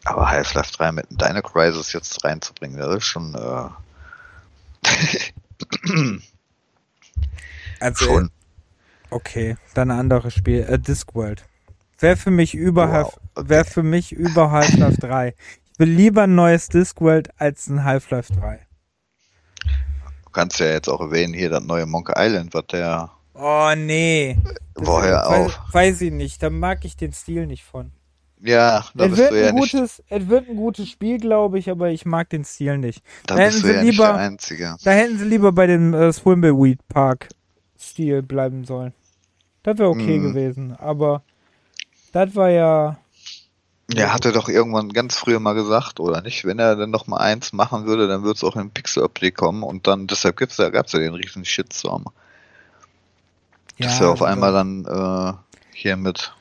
aber 0.05 0.29
Half-Life 0.29 0.71
3 0.77 0.91
mit 0.91 1.05
einem 1.09 1.17
Dino 1.17 1.41
Crisis 1.41 1.93
jetzt 1.93 2.23
reinzubringen, 2.23 2.77
das 2.77 2.95
ist 2.97 3.05
schon 3.05 3.33
äh, 3.35 3.69
Also, 7.79 8.05
schon. 8.05 8.31
okay, 9.09 9.57
dann 9.73 9.91
ein 9.91 9.99
anderes 9.99 10.33
Spiel, 10.33 10.61
äh, 10.63 10.79
Discworld. 10.79 11.45
Wäre 11.99 12.15
für 12.17 12.31
mich 12.31 12.53
über 12.53 12.89
Wow, 12.91 13.19
okay. 13.35 13.49
wäre 13.49 13.65
für 13.65 13.83
mich 13.83 14.11
über 14.11 14.51
Half-Life 14.51 14.97
3. 14.99 15.33
Ich 15.73 15.79
will 15.79 15.89
lieber 15.89 16.23
ein 16.23 16.35
neues 16.35 16.67
Discworld 16.69 17.29
als 17.39 17.67
ein 17.67 17.83
Half-Life 17.83 18.33
3. 18.33 18.59
Du 20.23 20.29
kannst 20.31 20.59
ja 20.59 20.67
jetzt 20.67 20.89
auch 20.89 20.99
erwähnen, 21.01 21.33
hier 21.33 21.49
das 21.49 21.63
neue 21.63 21.85
Monkey 21.85 22.13
Island, 22.15 22.53
was 22.53 22.67
der 22.67 23.09
Oh 23.37 23.73
nee. 23.75 24.37
Das- 24.73 24.87
Woher 24.87 25.15
weiß, 25.25 25.51
auch? 25.55 25.73
Weiß 25.73 26.01
ich 26.01 26.11
nicht, 26.11 26.41
da 26.43 26.49
mag 26.49 26.83
ich 26.85 26.97
den 26.97 27.13
Stil 27.13 27.47
nicht 27.47 27.63
von. 27.63 27.91
Ja, 28.41 28.85
da 28.93 29.05
Es 29.05 29.09
bist 29.11 29.21
wird, 29.21 29.31
du 29.31 29.41
ja 29.41 29.47
ein 29.49 29.55
nicht, 29.55 29.71
gutes, 29.71 30.03
es 30.09 30.27
wird 30.27 30.49
ein 30.49 30.55
gutes 30.57 30.89
Spiel, 30.89 31.17
glaube 31.19 31.57
ich, 31.57 31.69
aber 31.69 31.89
ich 31.89 32.05
mag 32.05 32.29
den 32.29 32.43
Stil 32.45 32.77
nicht. 32.77 33.01
da 33.25 33.35
da 33.35 33.43
bist 33.45 33.55
hätten 33.57 33.61
du 33.61 33.67
sie 33.67 33.73
ja 33.73 33.83
nicht 33.83 33.99
der 33.99 34.05
lieber- 34.07 34.15
Einzige. 34.19 34.75
Da 34.83 34.91
hätten 34.91 35.17
sie 35.17 35.25
lieber 35.25 35.51
bei 35.51 35.67
dem 35.67 35.93
äh, 35.93 36.11
Swimbleweed 36.13 36.85
Park 36.89 37.29
Stil 37.79 38.21
bleiben 38.21 38.65
sollen. 38.65 38.93
Das 39.63 39.77
wäre 39.79 39.89
okay 39.89 40.19
Mhm. 40.19 40.23
gewesen, 40.33 40.75
aber 40.75 41.23
das 42.11 42.35
war 42.35 42.49
ja. 42.49 42.97
Ja, 43.93 44.13
hat 44.13 44.25
er 44.25 44.31
doch 44.31 44.49
irgendwann 44.49 44.89
ganz 44.89 45.15
früher 45.17 45.39
mal 45.39 45.53
gesagt, 45.53 45.99
oder 45.99 46.21
nicht? 46.21 46.43
Wenn 46.45 46.59
er 46.59 46.75
dann 46.75 46.89
noch 46.91 47.07
mal 47.07 47.17
eins 47.17 47.53
machen 47.53 47.85
würde, 47.85 48.07
dann 48.07 48.23
würde 48.23 48.35
es 48.37 48.43
auch 48.43 48.55
in 48.55 48.71
Pixel-Optik 48.71 49.35
kommen 49.35 49.63
und 49.63 49.87
dann, 49.87 50.07
deshalb 50.07 50.37
gibt's 50.37 50.57
ja, 50.57 50.69
gab's 50.69 50.91
ja 50.93 50.99
den 50.99 51.13
riesen 51.13 51.45
Shitstorm. 51.45 52.05
Dass 53.77 53.99
er 53.99 54.09
auf 54.09 54.21
also 54.21 54.25
einmal 54.25 54.53
dann 54.53 54.85
äh, 54.85 55.33
hier 55.73 55.97
mit. 55.97 56.33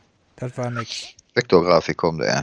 Vektorgrafik 1.34 1.96
kommt, 1.96 2.22
ey. 2.22 2.42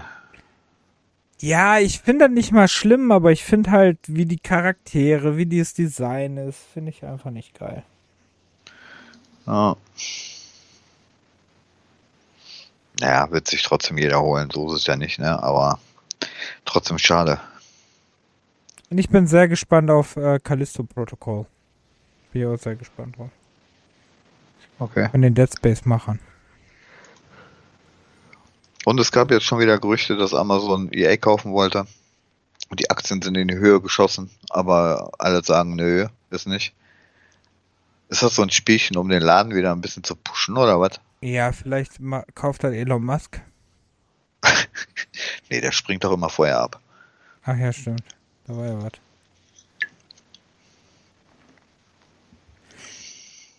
Ja, 1.39 1.80
ich 1.80 1.99
finde 1.99 2.26
das 2.26 2.35
nicht 2.35 2.51
mal 2.51 2.68
schlimm, 2.68 3.11
aber 3.11 3.31
ich 3.31 3.43
finde 3.43 3.72
halt, 3.72 3.97
wie 4.05 4.26
die 4.26 4.38
Charaktere, 4.38 5.38
wie 5.38 5.45
das 5.47 5.73
Design 5.73 6.38
ist, 6.38 6.59
finde 6.73 6.91
ich 6.91 7.03
einfach 7.03 7.31
nicht 7.31 7.57
geil. 7.57 7.84
Ja. 9.47 9.76
Naja, 12.99 13.31
wird 13.31 13.47
sich 13.47 13.63
trotzdem 13.63 13.97
jeder 13.97 14.22
holen, 14.22 14.49
so 14.51 14.68
ist 14.68 14.81
es 14.81 14.88
ja 14.88 14.95
nicht, 14.95 15.18
ne? 15.18 15.41
Aber 15.41 15.80
trotzdem 16.65 16.99
schade. 16.99 17.39
Und 18.91 18.99
ich 18.99 19.09
bin 19.09 19.26
sehr 19.26 19.47
gespannt 19.47 19.89
auf 19.89 20.18
äh, 20.18 20.38
Callisto 20.39 20.84
Protocol. 20.84 21.47
Bin 22.31 22.41
ich 22.41 22.47
auch 22.47 22.57
sehr 22.57 22.76
gespannt 22.76 23.18
drauf. 23.18 23.31
Okay. 24.80 25.10
Von 25.10 25.22
den 25.22 25.35
Dead 25.35 25.49
Space 25.52 25.85
Machern. 25.85 26.19
Und 28.85 28.99
es 28.99 29.11
gab 29.11 29.30
jetzt 29.30 29.45
schon 29.45 29.60
wieder 29.60 29.77
Gerüchte, 29.80 30.18
dass 30.18 30.34
Amazon 30.34 30.91
EA 30.91 31.18
kaufen 31.18 31.53
wollte. 31.53 31.85
Und 32.69 32.80
die 32.80 32.89
Aktien 32.89 33.22
sind 33.22 33.38
in 33.38 33.48
die 33.48 33.57
Höhe 33.57 33.81
geschossen, 33.81 34.31
aber 34.49 35.11
alle 35.19 35.43
sagen, 35.43 35.76
nö, 35.76 36.07
ist 36.30 36.48
nicht. 36.48 36.73
Ist 38.10 38.23
das 38.23 38.35
so 38.35 38.41
ein 38.41 38.49
Spielchen, 38.49 38.98
um 38.98 39.10
den 39.10 39.22
Laden 39.22 39.53
wieder 39.53 39.72
ein 39.72 39.81
bisschen 39.81 40.03
zu 40.03 40.15
pushen 40.15 40.57
oder 40.57 40.80
was? 40.80 40.99
Ja, 41.22 41.52
vielleicht 41.52 41.99
kauft 42.34 42.64
halt 42.64 42.73
Elon 42.73 43.03
Musk. 43.03 43.41
Nee, 45.49 45.60
der 45.60 45.73
springt 45.73 46.06
doch 46.06 46.14
immer 46.14 46.30
vorher 46.30 46.61
ab. 46.61 46.80
Ach 47.43 47.57
ja, 47.57 47.73
stimmt. 47.73 48.03
Da 48.48 48.56
war 48.56 48.65
ja 48.65 48.81
was. 48.81 48.93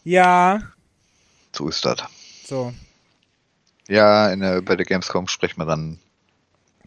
Ja, 0.04 0.71
So 1.62 1.68
ist 1.68 1.84
das. 1.84 1.96
so. 2.44 2.72
Ja, 3.88 4.30
in 4.32 4.40
der, 4.40 4.62
bei 4.62 4.74
der 4.76 4.86
Gamescom 4.86 5.28
sprechen 5.28 5.60
wir 5.60 5.66
dann 5.66 5.98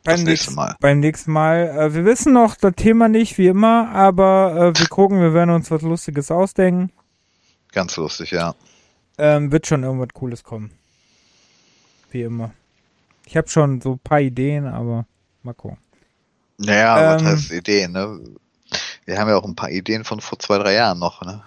Beim 0.03 0.23
nächsten, 0.23 0.53
Mal. 0.55 0.75
beim 0.79 0.99
nächsten 0.99 1.31
Mal. 1.31 1.67
Äh, 1.69 1.93
wir 1.93 2.03
wissen 2.05 2.33
noch 2.33 2.55
das 2.55 2.73
Thema 2.75 3.07
nicht, 3.09 3.37
wie 3.37 3.47
immer, 3.47 3.89
aber 3.89 4.73
äh, 4.75 4.79
wir 4.79 4.87
gucken, 4.87 5.19
wir 5.21 5.33
werden 5.33 5.49
uns 5.51 5.71
was 5.71 5.81
Lustiges 5.81 6.31
ausdenken. 6.31 6.91
Ganz 7.71 7.95
lustig, 7.97 8.31
ja. 8.31 8.55
Ähm, 9.17 9.51
wird 9.51 9.67
schon 9.67 9.83
irgendwas 9.83 10.09
Cooles 10.13 10.43
kommen. 10.43 10.71
Wie 12.11 12.23
immer. 12.23 12.51
Ich 13.25 13.35
habe 13.37 13.47
schon 13.49 13.81
so 13.81 13.93
ein 13.93 13.99
paar 13.99 14.19
Ideen, 14.21 14.65
aber 14.67 15.05
mal 15.43 15.53
gucken. 15.53 15.77
Naja, 16.57 17.15
was 17.15 17.21
Ähm. 17.21 17.27
heißt 17.27 17.51
Ideen, 17.51 17.91
ne? 17.93 18.19
Wir 19.05 19.19
haben 19.19 19.29
ja 19.29 19.35
auch 19.37 19.45
ein 19.45 19.55
paar 19.55 19.69
Ideen 19.69 20.03
von 20.03 20.19
vor 20.21 20.39
zwei, 20.39 20.57
drei 20.57 20.73
Jahren 20.73 20.99
noch, 20.99 21.21
ne? 21.21 21.43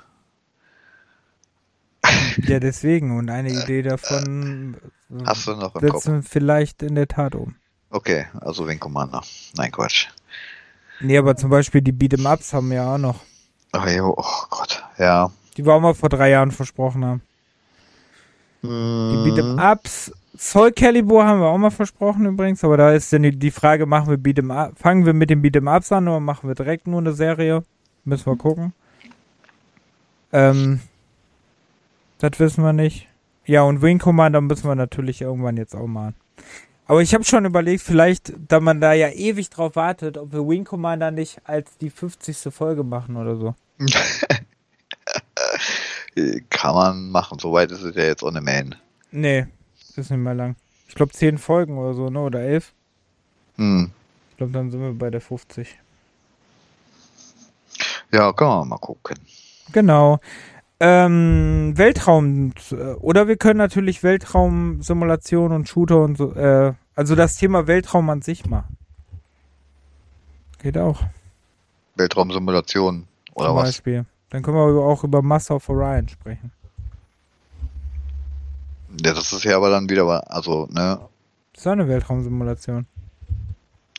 Ja, 2.47 2.60
deswegen. 2.60 3.16
Und 3.16 3.30
eine 3.30 3.51
Idee 3.51 3.82
davon 3.82 4.76
äh, 5.10 5.24
Hast 5.24 5.47
du 5.47 5.52
noch 5.55 5.74
im 5.74 5.89
Kopf? 5.89 6.02
setzen 6.02 6.14
wir 6.16 6.22
vielleicht 6.22 6.82
in 6.82 6.94
der 6.94 7.09
Tat 7.09 7.35
um. 7.35 7.55
Okay, 7.90 8.26
also 8.40 8.66
Wing 8.66 8.78
Commander. 8.78 9.22
Nein, 9.56 9.72
Quatsch. 9.72 10.09
Nee, 11.01 11.16
aber 11.18 11.36
zum 11.36 11.51
Beispiel 11.51 11.80
die 11.80 11.93
Beat'em 11.93 12.30
Ups 12.32 12.52
haben 12.52 12.68
wir 12.70 12.76
ja 12.76 12.94
auch 12.94 12.98
noch. 12.98 13.20
Oh, 13.72 13.86
jo, 13.89 14.14
oh 14.16 14.44
Gott, 14.51 14.85
ja. 14.98 15.30
Die 15.56 15.64
wir 15.64 15.72
auch 15.74 15.80
mal 15.80 15.94
vor 15.94 16.09
drei 16.09 16.30
Jahren 16.30 16.51
versprochen 16.51 17.05
haben. 17.05 17.22
Die 18.62 18.66
Mhm. 18.68 19.24
Beat'em 19.24 19.72
Ups. 19.72 20.12
Soul 20.36 20.72
Calibur 20.72 21.24
haben 21.24 21.40
wir 21.40 21.47
auch 21.48 21.59
mal 21.59 21.70
versprochen 21.70 22.24
übrigens, 22.26 22.62
aber 22.62 22.76
da 22.76 22.93
ist 22.93 23.12
dann 23.12 23.22
die, 23.24 23.36
die 23.36 23.51
Frage, 23.51 23.86
machen 23.86 24.09
wir 24.10 24.18
Beat'em 24.18 24.52
Up, 24.55 24.78
fangen 24.78 25.05
wir 25.06 25.12
mit 25.12 25.30
dem 25.30 25.43
Beat'em 25.43 25.74
Ups 25.74 25.90
an 25.93 26.06
oder 26.09 26.20
machen 26.20 26.48
wir 26.48 26.55
direkt 26.55 26.86
nur 26.86 27.01
eine 27.01 27.12
Serie? 27.12 27.64
Müssen 28.05 28.26
wir 28.26 28.36
gucken. 28.36 28.72
Ähm, 30.32 30.80
das 32.19 32.39
wissen 32.39 32.65
wir 32.65 32.73
nicht. 32.73 33.09
Ja, 33.45 33.62
und 33.62 33.81
Wing 33.81 33.99
Commander 33.99 34.40
müssen 34.40 34.69
wir 34.69 34.74
natürlich 34.74 35.20
irgendwann 35.23 35.57
jetzt 35.57 35.74
auch 35.74 35.86
machen. 35.86 36.15
Aber 36.86 37.03
ich 37.03 37.15
habe 37.15 37.24
schon 37.24 37.45
überlegt, 37.45 37.82
vielleicht, 37.82 38.32
da 38.49 38.61
man 38.61 38.81
da 38.81 38.93
ja 38.95 39.11
ewig 39.11 39.51
drauf 39.51 39.77
wartet, 39.77 40.16
ob 40.16 40.32
wir 40.32 40.47
Wing 40.47 40.65
Commander 40.65 41.11
nicht 41.11 41.40
als 41.45 41.77
die 41.78 41.90
50. 41.90 42.53
Folge 42.53 42.82
machen 42.82 43.16
oder 43.16 43.36
so. 43.36 43.55
Kann 46.51 46.74
man 46.74 47.11
machen, 47.11 47.39
soweit 47.39 47.70
ist 47.70 47.82
es 47.82 47.95
ja 47.95 48.05
jetzt 48.05 48.23
ohne 48.23 48.40
Main. 48.40 48.74
Nee, 49.11 49.47
ist 49.97 50.11
nicht 50.11 50.19
mehr 50.19 50.35
lang. 50.35 50.57
Ich 50.89 50.95
glaube 50.95 51.12
10 51.12 51.39
Folgen 51.39 51.77
oder 51.78 51.95
so, 51.95 52.09
ne? 52.09 52.20
Oder 52.20 52.40
11. 52.40 52.73
Hm. 53.57 53.90
Ich 54.31 54.36
glaube, 54.39 54.53
dann 54.53 54.70
sind 54.70 54.81
wir 54.81 54.93
bei 54.95 55.11
der 55.11 55.20
50. 55.20 55.78
Ja, 58.12 58.32
können 58.32 58.51
wir 58.51 58.65
mal 58.65 58.78
gucken. 58.78 59.19
Genau. 59.73 60.19
Ähm, 60.81 61.73
Weltraum, 61.77 62.53
oder 63.01 63.27
wir 63.27 63.37
können 63.37 63.59
natürlich 63.59 64.03
Weltraumsimulation 64.05 65.51
und 65.53 65.69
Shooter 65.69 66.03
und 66.03 66.17
so, 66.17 66.33
äh, 66.35 66.75
also 66.95 67.17
das 67.17 67.37
Thema 67.37 67.67
Weltraum 67.67 68.09
an 68.11 68.23
sich 68.23 68.47
machen. 68.47 68.77
Geht 70.63 70.79
auch. 70.79 71.03
Weltraumsimulation 71.97 73.09
oder 73.35 73.49
zum 73.49 73.57
was? 73.57 73.65
Beispiel. 73.65 74.07
Dann 74.31 74.43
können 74.43 74.57
wir 74.57 74.83
auch 74.85 75.03
über 75.03 75.21
Master 75.23 75.57
of 75.57 75.69
Orion 75.69 76.09
sprechen. 76.09 76.53
Ja, 79.05 79.15
das 79.15 79.33
ist 79.33 79.45
ja 79.45 79.57
aber 79.57 79.71
dann 79.71 79.89
wieder, 79.89 80.31
also, 80.31 80.67
ne, 80.71 81.01
Das 81.53 81.63
ist 81.63 81.67
eine 81.67 81.89
Weltraumsimulation. 81.89 82.87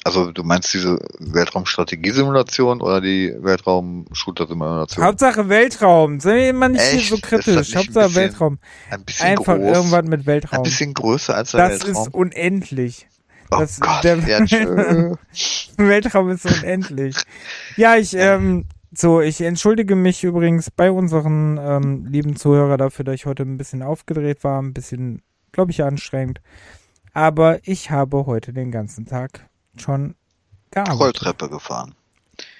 Also 0.04 0.32
du 0.32 0.44
meinst 0.44 0.74
diese 0.74 0.98
Weltraumstrategiesimulation 1.20 2.82
oder 2.82 3.02
die 3.02 3.34
Weltraum-Shooter-Simulation? 3.40 5.04
Hauptsache 5.06 5.50
Weltraum. 5.50 6.20
Sind 6.20 6.36
wir 6.36 6.50
immer 6.50 6.70
nicht 6.70 6.82
Echt? 6.82 7.10
so 7.10 7.16
das 7.18 7.22
kritisch. 7.30 7.56
nicht 7.56 7.76
ein 7.76 7.80
Hauptsache 7.80 8.06
bisschen 8.08 8.16
Weltraum. 8.22 8.60
Ein 8.90 9.04
bisschen 9.06 9.28
Einfach 9.28 9.56
groß. 9.58 9.76
irgendwann 9.78 10.06
mit 10.08 10.22
Ein 10.22 10.26
Weltraum. 10.26 10.64
bisschen 10.64 10.94
größer 10.94 11.36
als 11.36 11.52
der 11.52 11.70
Das 11.70 11.84
Weltraum. 11.86 12.04
ist 12.08 12.14
unendlich. 12.14 13.08
oh 13.52 13.58
das- 13.60 13.80
Gott, 13.80 14.04
der- 14.04 14.18
ja. 14.20 14.40
Weltraum 15.78 16.30
ist 16.30 16.46
unendlich. 16.46 17.16
Ja, 17.76 17.96
ich, 17.96 18.14
ähm, 18.16 18.66
so, 18.92 19.22
ich 19.22 19.42
entschuldige 19.42 19.96
mich 19.96 20.24
übrigens 20.24 20.72
bei 20.72 20.92
unseren 20.92 21.58
ähm, 21.62 22.06
lieben 22.06 22.36
Zuhörer 22.36 22.78
dafür, 22.78 23.06
dass 23.06 23.16
ich 23.16 23.26
heute 23.26 23.44
ein 23.44 23.58
bisschen 23.58 23.82
aufgedreht 23.84 24.44
war, 24.44 24.62
ein 24.62 24.74
bisschen, 24.74 25.22
glaube 25.52 25.72
ich, 25.72 25.84
anstrengend. 25.84 26.42
Aber 27.14 27.60
ich 27.64 27.92
habe 27.92 28.26
heute 28.26 28.54
den 28.54 28.72
ganzen 28.72 29.06
Tag 29.06 29.49
schon 29.80 30.16
gearbeitet 30.72 31.00
Rolltreppe 31.00 31.50
gefahren. 31.50 31.96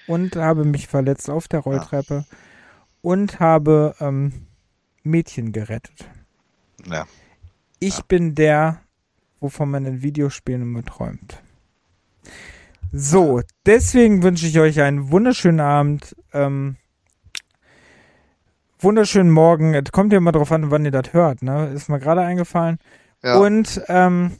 und 0.06 0.36
habe 0.36 0.64
mich 0.64 0.88
verletzt 0.88 1.30
auf 1.30 1.48
der 1.48 1.60
Rolltreppe 1.60 2.24
und 3.02 3.40
habe 3.40 3.94
ähm, 4.00 4.46
Mädchen 5.02 5.52
gerettet. 5.52 6.08
Ja. 6.86 7.06
Ich 7.78 7.98
Ja. 7.98 8.04
bin 8.08 8.34
der, 8.34 8.80
wovon 9.40 9.70
man 9.70 9.84
in 9.86 10.02
Videospielen 10.02 10.62
immer 10.62 10.84
träumt. 10.84 11.42
So, 12.92 13.40
deswegen 13.66 14.22
wünsche 14.22 14.46
ich 14.46 14.58
euch 14.58 14.80
einen 14.80 15.10
wunderschönen 15.10 15.60
Abend, 15.60 16.16
ähm, 16.32 16.76
wunderschönen 18.80 19.30
Morgen. 19.30 19.74
Es 19.74 19.92
kommt 19.92 20.12
ja 20.12 20.18
immer 20.18 20.32
drauf 20.32 20.50
an, 20.52 20.70
wann 20.70 20.84
ihr 20.84 20.90
das 20.90 21.12
hört, 21.12 21.42
ne? 21.42 21.68
Ist 21.68 21.88
mir 21.88 22.00
gerade 22.00 22.22
eingefallen. 22.22 22.78
Ja. 23.22 23.38
Und 23.38 23.80
ähm, 23.88 24.32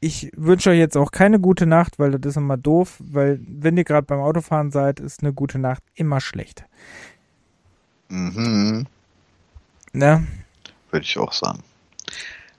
ich 0.00 0.30
wünsche 0.36 0.70
euch 0.70 0.78
jetzt 0.78 0.96
auch 0.96 1.10
keine 1.10 1.40
gute 1.40 1.66
Nacht, 1.66 1.98
weil 1.98 2.12
das 2.12 2.30
ist 2.30 2.36
immer 2.36 2.56
doof, 2.56 2.96
weil 3.00 3.40
wenn 3.46 3.76
ihr 3.76 3.84
gerade 3.84 4.06
beim 4.06 4.20
Autofahren 4.20 4.70
seid, 4.70 5.00
ist 5.00 5.22
eine 5.22 5.32
gute 5.32 5.58
Nacht 5.58 5.82
immer 5.94 6.20
schlecht. 6.20 6.64
Mhm. 8.08 8.86
Ne? 9.92 10.26
Würde 10.90 11.04
ich 11.04 11.18
auch 11.18 11.32
sagen. 11.32 11.62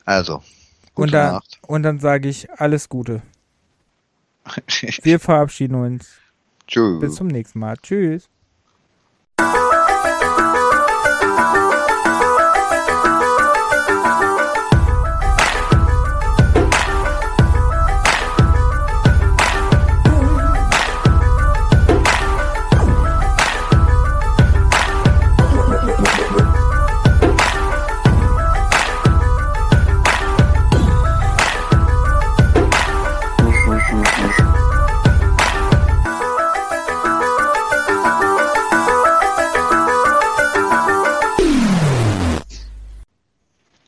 Also, 0.05 0.43
gute 0.95 1.03
Und, 1.03 1.11
da, 1.13 1.31
Nacht. 1.33 1.59
und 1.67 1.83
dann 1.83 1.99
sage 1.99 2.27
ich 2.29 2.51
alles 2.51 2.89
Gute. 2.89 3.21
Wir 5.03 5.19
verabschieden 5.19 5.75
uns. 5.75 6.09
Bis 6.65 6.67
Tschüss. 6.67 7.15
zum 7.15 7.27
nächsten 7.27 7.59
Mal. 7.59 7.77
Tschüss. 7.77 8.29